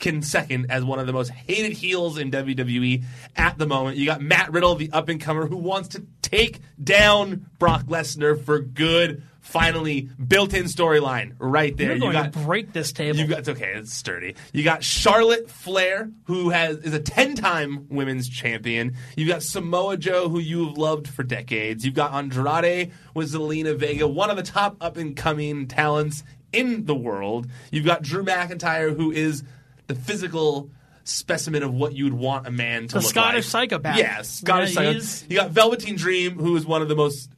can 0.00 0.20
second 0.22 0.66
as 0.70 0.84
one 0.84 0.98
of 0.98 1.06
the 1.06 1.12
most 1.12 1.30
hated 1.30 1.72
heels 1.72 2.18
in 2.18 2.30
WWE 2.30 3.04
at 3.36 3.56
the 3.58 3.66
moment. 3.66 3.96
You 3.96 4.06
got 4.06 4.20
Matt 4.20 4.50
Riddle, 4.52 4.74
the 4.74 4.90
up 4.92 5.08
and 5.08 5.20
comer, 5.20 5.46
who 5.46 5.56
wants 5.56 5.88
to 5.90 6.04
take 6.22 6.60
down 6.82 7.46
Brock 7.58 7.84
Lesnar 7.84 8.42
for 8.42 8.58
good. 8.58 9.22
Finally, 9.42 10.02
built-in 10.26 10.64
storyline 10.64 11.34
right 11.38 11.76
there. 11.76 11.88
You're 11.88 11.94
you 11.96 12.00
going 12.00 12.12
got 12.12 12.32
to 12.32 12.38
break 12.38 12.72
this 12.72 12.92
table. 12.92 13.18
you 13.18 13.26
got 13.26 13.40
it's 13.40 13.48
okay, 13.48 13.72
it's 13.74 13.92
sturdy. 13.92 14.36
You 14.52 14.62
got 14.62 14.84
Charlotte 14.84 15.50
Flair, 15.50 16.10
who 16.24 16.50
has 16.50 16.76
is 16.78 16.94
a 16.94 17.00
ten-time 17.00 17.86
women's 17.90 18.28
champion. 18.28 18.94
You've 19.16 19.28
got 19.28 19.42
Samoa 19.42 19.96
Joe, 19.96 20.28
who 20.28 20.38
you've 20.38 20.78
loved 20.78 21.08
for 21.08 21.24
decades. 21.24 21.84
You've 21.84 21.94
got 21.94 22.12
Andrade 22.14 22.92
with 23.14 23.32
Zelina 23.32 23.76
Vega, 23.76 24.06
one 24.06 24.30
of 24.30 24.36
the 24.36 24.42
top 24.44 24.76
up-and-coming 24.80 25.66
talents 25.66 26.22
in 26.52 26.84
the 26.86 26.94
world. 26.94 27.48
You've 27.72 27.84
got 27.84 28.02
Drew 28.02 28.22
McIntyre, 28.24 28.96
who 28.96 29.10
is 29.10 29.42
the 29.88 29.96
physical 29.96 30.70
specimen 31.04 31.64
of 31.64 31.74
what 31.74 31.94
you 31.94 32.04
would 32.04 32.14
want 32.14 32.46
a 32.46 32.50
man 32.52 32.82
to 32.86 32.94
The 32.94 33.00
look 33.00 33.10
Scottish 33.10 33.52
like. 33.52 33.70
psychopath. 33.70 33.96
Yes, 33.98 34.28
Scottish 34.30 34.70
Yeah, 34.70 34.74
psycho. 34.76 34.92
he's- 34.92 35.24
You 35.28 35.36
got 35.36 35.50
Velveteen 35.50 35.96
Dream, 35.96 36.38
who 36.38 36.54
is 36.54 36.64
one 36.64 36.80
of 36.80 36.88
the 36.88 36.94
most 36.94 37.28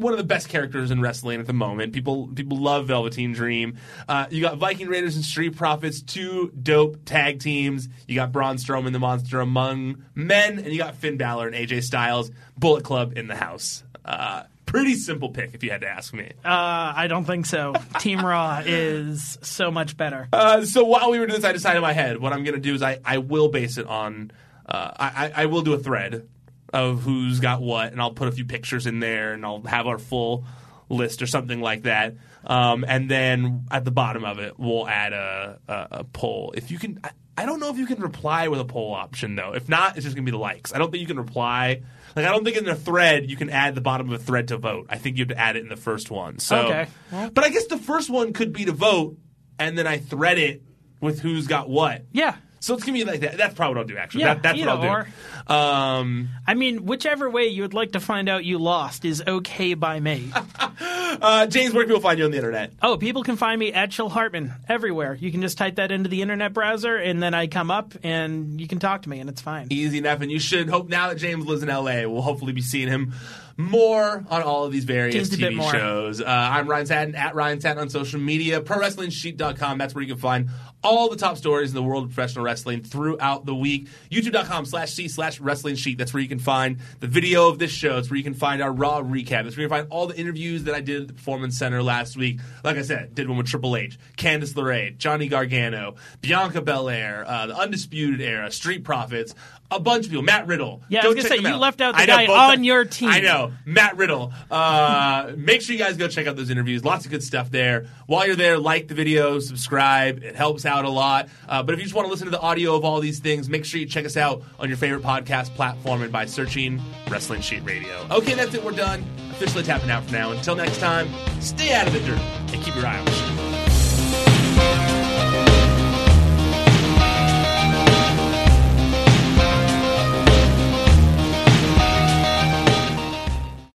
one 0.00 0.12
of 0.12 0.18
the 0.18 0.24
best 0.24 0.48
characters 0.48 0.90
in 0.90 1.00
wrestling 1.00 1.40
at 1.40 1.46
the 1.46 1.52
moment. 1.52 1.92
People 1.92 2.28
people 2.28 2.58
love 2.58 2.86
Velveteen 2.86 3.32
Dream. 3.32 3.76
Uh, 4.08 4.26
you 4.30 4.40
got 4.40 4.56
Viking 4.58 4.88
Raiders 4.88 5.16
and 5.16 5.24
Street 5.24 5.56
Profits, 5.56 6.02
two 6.02 6.50
dope 6.60 7.04
tag 7.04 7.40
teams. 7.40 7.88
You 8.08 8.14
got 8.16 8.32
Braun 8.32 8.56
Strowman, 8.56 8.92
the 8.92 8.98
Monster 8.98 9.40
among 9.40 10.04
men, 10.14 10.58
and 10.58 10.68
you 10.68 10.78
got 10.78 10.96
Finn 10.96 11.16
Balor 11.16 11.48
and 11.48 11.56
AJ 11.56 11.84
Styles, 11.84 12.30
Bullet 12.56 12.84
Club 12.84 13.16
in 13.16 13.26
the 13.28 13.36
house. 13.36 13.84
Uh, 14.04 14.44
pretty 14.66 14.94
simple 14.94 15.30
pick, 15.30 15.54
if 15.54 15.62
you 15.62 15.70
had 15.70 15.82
to 15.82 15.88
ask 15.88 16.14
me. 16.14 16.32
Uh, 16.44 16.92
I 16.96 17.06
don't 17.08 17.24
think 17.24 17.46
so. 17.46 17.74
Team 17.98 18.24
Raw 18.24 18.62
is 18.64 19.38
so 19.42 19.70
much 19.70 19.96
better. 19.96 20.28
Uh, 20.32 20.64
so 20.64 20.84
while 20.84 21.10
we 21.10 21.18
were 21.18 21.26
doing 21.26 21.40
this, 21.40 21.48
I 21.48 21.52
decided 21.52 21.78
in 21.78 21.82
my 21.82 21.92
head 21.92 22.18
what 22.18 22.32
I'm 22.32 22.44
going 22.44 22.54
to 22.54 22.60
do 22.60 22.74
is 22.74 22.82
I, 22.82 22.98
I 23.04 23.18
will 23.18 23.48
base 23.48 23.78
it 23.78 23.86
on 23.86 24.32
uh, 24.70 24.92
I, 24.96 25.08
I 25.26 25.42
I 25.42 25.46
will 25.46 25.62
do 25.62 25.72
a 25.74 25.78
thread 25.78 26.28
of 26.72 27.02
who's 27.02 27.40
got 27.40 27.60
what, 27.62 27.92
and 27.92 28.00
I'll 28.00 28.12
put 28.12 28.28
a 28.28 28.32
few 28.32 28.44
pictures 28.44 28.86
in 28.86 29.00
there, 29.00 29.32
and 29.32 29.44
I'll 29.44 29.62
have 29.62 29.86
our 29.86 29.98
full 29.98 30.44
list 30.88 31.22
or 31.22 31.26
something 31.26 31.60
like 31.60 31.82
that. 31.82 32.14
Um, 32.44 32.84
and 32.86 33.10
then 33.10 33.66
at 33.70 33.84
the 33.84 33.90
bottom 33.90 34.24
of 34.24 34.38
it, 34.38 34.58
we'll 34.58 34.88
add 34.88 35.12
a, 35.12 35.58
a, 35.68 35.86
a 35.92 36.04
poll. 36.04 36.52
If 36.56 36.70
you 36.70 36.78
can, 36.78 37.00
I, 37.04 37.10
I 37.36 37.46
don't 37.46 37.60
know 37.60 37.70
if 37.70 37.78
you 37.78 37.86
can 37.86 38.00
reply 38.00 38.48
with 38.48 38.60
a 38.60 38.64
poll 38.64 38.92
option 38.94 39.36
though. 39.36 39.52
If 39.54 39.68
not, 39.68 39.96
it's 39.96 40.04
just 40.04 40.16
going 40.16 40.24
to 40.26 40.30
be 40.32 40.34
the 40.36 40.40
likes. 40.40 40.74
I 40.74 40.78
don't 40.78 40.90
think 40.90 41.00
you 41.00 41.06
can 41.06 41.18
reply. 41.18 41.82
Like 42.16 42.24
I 42.26 42.30
don't 42.32 42.44
think 42.44 42.56
in 42.56 42.68
a 42.68 42.74
thread 42.74 43.30
you 43.30 43.36
can 43.36 43.50
add 43.50 43.74
the 43.74 43.80
bottom 43.80 44.10
of 44.12 44.20
a 44.20 44.22
thread 44.22 44.48
to 44.48 44.56
vote. 44.56 44.86
I 44.88 44.96
think 44.98 45.16
you 45.16 45.22
have 45.22 45.28
to 45.28 45.38
add 45.38 45.56
it 45.56 45.62
in 45.62 45.68
the 45.68 45.76
first 45.76 46.10
one. 46.10 46.38
So, 46.40 46.56
Okay. 46.58 46.88
but 47.10 47.44
I 47.44 47.50
guess 47.50 47.66
the 47.66 47.78
first 47.78 48.10
one 48.10 48.32
could 48.32 48.52
be 48.52 48.64
to 48.64 48.72
vote, 48.72 49.16
and 49.58 49.78
then 49.78 49.86
I 49.86 49.98
thread 49.98 50.38
it 50.38 50.62
with 51.00 51.20
who's 51.20 51.46
got 51.46 51.68
what. 51.70 52.04
Yeah. 52.10 52.34
So 52.58 52.74
it's 52.74 52.84
gonna 52.84 52.98
be 52.98 53.04
like 53.04 53.20
that. 53.20 53.36
That's 53.38 53.54
probably 53.54 53.76
what 53.76 53.80
I'll 53.82 53.86
do. 53.88 53.96
Actually, 53.96 54.22
Yeah, 54.24 54.34
that, 54.34 54.42
that's 54.42 54.58
what 54.58 54.68
I'll 54.68 55.04
do. 55.04 55.10
Um, 55.46 56.28
I 56.46 56.54
mean, 56.54 56.86
whichever 56.86 57.28
way 57.30 57.48
you 57.48 57.62
would 57.62 57.74
like 57.74 57.92
to 57.92 58.00
find 58.00 58.28
out 58.28 58.44
you 58.44 58.58
lost 58.58 59.04
is 59.04 59.22
okay 59.26 59.74
by 59.74 60.00
me. 60.00 60.32
uh, 60.80 61.46
James, 61.46 61.74
where 61.74 61.84
can 61.84 61.90
people 61.90 62.00
find 62.00 62.18
you 62.18 62.24
on 62.24 62.30
the 62.30 62.36
internet? 62.36 62.72
oh, 62.82 62.96
people 62.96 63.22
can 63.22 63.36
find 63.36 63.58
me 63.58 63.72
at 63.72 63.90
Chill 63.90 64.08
Hartman 64.08 64.52
everywhere. 64.68 65.14
You 65.14 65.30
can 65.30 65.40
just 65.40 65.58
type 65.58 65.76
that 65.76 65.90
into 65.90 66.08
the 66.08 66.22
internet 66.22 66.52
browser, 66.52 66.96
and 66.96 67.22
then 67.22 67.34
I 67.34 67.46
come 67.46 67.70
up, 67.70 67.94
and 68.02 68.60
you 68.60 68.68
can 68.68 68.78
talk 68.78 69.02
to 69.02 69.08
me, 69.08 69.20
and 69.20 69.28
it's 69.28 69.40
fine. 69.40 69.68
Easy 69.70 69.98
enough, 69.98 70.20
and 70.20 70.30
you 70.30 70.38
should 70.38 70.68
hope 70.68 70.88
now 70.88 71.08
that 71.08 71.18
James 71.18 71.46
lives 71.46 71.62
in 71.62 71.68
LA, 71.68 72.06
we'll 72.08 72.22
hopefully 72.22 72.52
be 72.52 72.62
seeing 72.62 72.88
him 72.88 73.14
more 73.60 74.24
on 74.28 74.42
all 74.42 74.64
of 74.64 74.72
these 74.72 74.84
various 74.84 75.28
TV 75.28 75.70
shows. 75.70 76.20
Uh, 76.20 76.24
I'm 76.26 76.66
Ryan 76.66 76.86
Satin 76.86 77.14
at 77.14 77.34
Ryan 77.34 77.60
Satin 77.60 77.78
on 77.78 77.90
social 77.90 78.18
media. 78.18 78.60
ProWrestlingSheet.com. 78.60 79.78
That's 79.78 79.94
where 79.94 80.02
you 80.02 80.14
can 80.14 80.20
find 80.20 80.48
all 80.82 81.10
the 81.10 81.16
top 81.16 81.36
stories 81.36 81.70
in 81.70 81.74
the 81.74 81.82
world 81.82 82.04
of 82.04 82.14
professional 82.14 82.44
wrestling 82.44 82.82
throughout 82.82 83.44
the 83.44 83.54
week. 83.54 83.88
YouTube.com 84.10 84.64
slash 84.64 84.92
C 84.92 85.08
slash 85.08 85.29
Wrestling 85.38 85.76
Sheet. 85.76 85.98
That's 85.98 86.14
where 86.14 86.22
you 86.22 86.28
can 86.28 86.38
find 86.38 86.78
the 86.98 87.06
video 87.06 87.48
of 87.48 87.58
this 87.58 87.70
show. 87.70 87.98
It's 87.98 88.10
where 88.10 88.16
you 88.16 88.24
can 88.24 88.34
find 88.34 88.62
our 88.62 88.72
Raw 88.72 89.02
recap. 89.02 89.44
That's 89.44 89.56
where 89.56 89.62
you 89.64 89.68
can 89.68 89.78
find 89.80 89.86
all 89.90 90.06
the 90.06 90.16
interviews 90.18 90.64
that 90.64 90.74
I 90.74 90.80
did 90.80 91.02
at 91.02 91.08
the 91.08 91.14
Performance 91.14 91.58
Center 91.58 91.82
last 91.82 92.16
week. 92.16 92.40
Like 92.64 92.76
I 92.78 92.82
said, 92.82 93.14
did 93.14 93.28
one 93.28 93.36
with 93.38 93.46
Triple 93.48 93.76
H, 93.76 93.98
Candice 94.16 94.54
LeRae, 94.54 94.96
Johnny 94.96 95.28
Gargano, 95.28 95.96
Bianca 96.22 96.62
Belair, 96.62 97.24
uh, 97.28 97.46
the 97.46 97.56
Undisputed 97.56 98.20
Era, 98.20 98.50
Street 98.50 98.82
Profits, 98.82 99.34
a 99.70 99.78
bunch 99.78 100.06
of 100.06 100.10
people. 100.10 100.24
Matt 100.24 100.46
Riddle. 100.48 100.82
Yeah, 100.88 101.00
I 101.00 101.02
Go 101.02 101.08
was 101.10 101.16
gonna 101.18 101.28
say, 101.28 101.36
you 101.42 101.46
out. 101.48 101.60
left 101.60 101.80
out 101.80 101.94
the 101.94 102.00
I 102.02 102.06
guy 102.06 102.26
both 102.26 102.36
on 102.36 102.64
your 102.64 102.84
team. 102.84 103.08
I 103.08 103.20
know, 103.20 103.52
Matt 103.64 103.96
Riddle. 103.96 104.32
Uh, 104.50 105.32
make 105.36 105.62
sure 105.62 105.74
you 105.74 105.78
guys 105.78 105.96
go 105.96 106.08
check 106.08 106.26
out 106.26 106.34
those 106.36 106.50
interviews. 106.50 106.84
Lots 106.84 107.04
of 107.04 107.10
good 107.10 107.22
stuff 107.22 107.50
there. 107.50 107.86
While 108.06 108.26
you're 108.26 108.34
there, 108.36 108.58
like 108.58 108.88
the 108.88 108.94
video, 108.94 109.38
subscribe. 109.38 110.22
It 110.24 110.34
helps 110.34 110.66
out 110.66 110.84
a 110.84 110.88
lot. 110.88 111.28
Uh, 111.48 111.62
but 111.62 111.72
if 111.74 111.78
you 111.78 111.84
just 111.84 111.94
want 111.94 112.06
to 112.06 112.10
listen 112.10 112.26
to 112.26 112.30
the 112.32 112.40
audio 112.40 112.74
of 112.74 112.84
all 112.84 113.00
these 113.00 113.20
things, 113.20 113.48
make 113.48 113.64
sure 113.64 113.78
you 113.78 113.86
check 113.86 114.04
us 114.04 114.16
out 114.16 114.42
on 114.58 114.68
your 114.68 114.76
favorite 114.76 115.02
podcast 115.02 115.19
platform 115.54 116.02
and 116.02 116.12
by 116.12 116.26
searching 116.26 116.80
Wrestling 117.08 117.40
Sheet 117.40 117.64
Radio. 117.64 118.06
Okay, 118.10 118.34
that's 118.34 118.54
it. 118.54 118.64
We're 118.64 118.72
done. 118.72 119.04
Officially 119.32 119.64
tapping 119.64 119.90
out 119.90 120.04
for 120.04 120.12
now. 120.12 120.32
Until 120.32 120.56
next 120.56 120.78
time, 120.78 121.08
stay 121.40 121.72
out 121.72 121.86
of 121.86 121.92
the 121.92 122.00
dirt 122.00 122.20
and 122.52 122.62
keep 122.62 122.74
your 122.74 122.86
eye 122.86 122.98
on 122.98 123.04
the. 123.04 123.30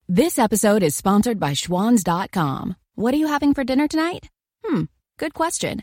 This 0.08 0.38
episode 0.38 0.82
is 0.82 0.94
sponsored 0.94 1.40
by 1.40 1.52
Schwans.com. 1.52 2.76
What 2.96 3.14
are 3.14 3.16
you 3.16 3.28
having 3.28 3.54
for 3.54 3.64
dinner 3.64 3.88
tonight? 3.88 4.28
Hmm, 4.62 4.82
good 5.16 5.32
question. 5.32 5.82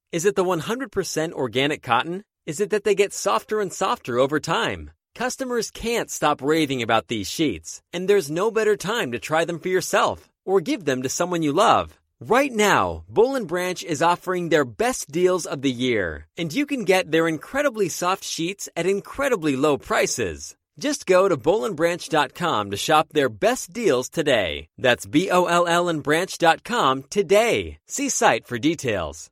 Is 0.11 0.25
it 0.25 0.35
the 0.35 0.43
100% 0.43 1.31
organic 1.31 1.81
cotton? 1.81 2.25
Is 2.45 2.59
it 2.59 2.71
that 2.71 2.83
they 2.83 2.95
get 2.95 3.13
softer 3.13 3.61
and 3.61 3.71
softer 3.71 4.19
over 4.19 4.41
time? 4.41 4.91
Customers 5.15 5.71
can't 5.71 6.11
stop 6.11 6.41
raving 6.41 6.81
about 6.81 7.07
these 7.07 7.31
sheets, 7.31 7.81
and 7.93 8.09
there's 8.09 8.29
no 8.29 8.51
better 8.51 8.75
time 8.75 9.13
to 9.13 9.19
try 9.19 9.45
them 9.45 9.57
for 9.57 9.69
yourself 9.69 10.29
or 10.43 10.59
give 10.59 10.83
them 10.83 11.03
to 11.03 11.07
someone 11.07 11.43
you 11.43 11.53
love. 11.53 11.97
Right 12.19 12.51
now, 12.51 13.05
and 13.15 13.47
Branch 13.47 13.81
is 13.85 14.01
offering 14.01 14.49
their 14.49 14.65
best 14.65 15.09
deals 15.09 15.45
of 15.45 15.61
the 15.61 15.71
year, 15.71 16.27
and 16.37 16.51
you 16.51 16.65
can 16.65 16.83
get 16.83 17.09
their 17.09 17.25
incredibly 17.25 17.87
soft 17.87 18.25
sheets 18.25 18.67
at 18.75 18.85
incredibly 18.85 19.55
low 19.55 19.77
prices. 19.77 20.57
Just 20.77 21.05
go 21.05 21.29
to 21.29 21.37
bollandbranch.com 21.37 22.71
to 22.71 22.77
shop 22.77 23.07
their 23.13 23.29
best 23.29 23.71
deals 23.71 24.09
today. 24.09 24.67
That's 24.77 25.05
B 25.05 25.31
O 25.31 25.45
L 25.45 25.67
L 25.67 25.87
and 25.87 26.03
branch.com 26.03 27.03
today. 27.09 27.77
See 27.87 28.09
site 28.09 28.45
for 28.45 28.57
details. 28.57 29.31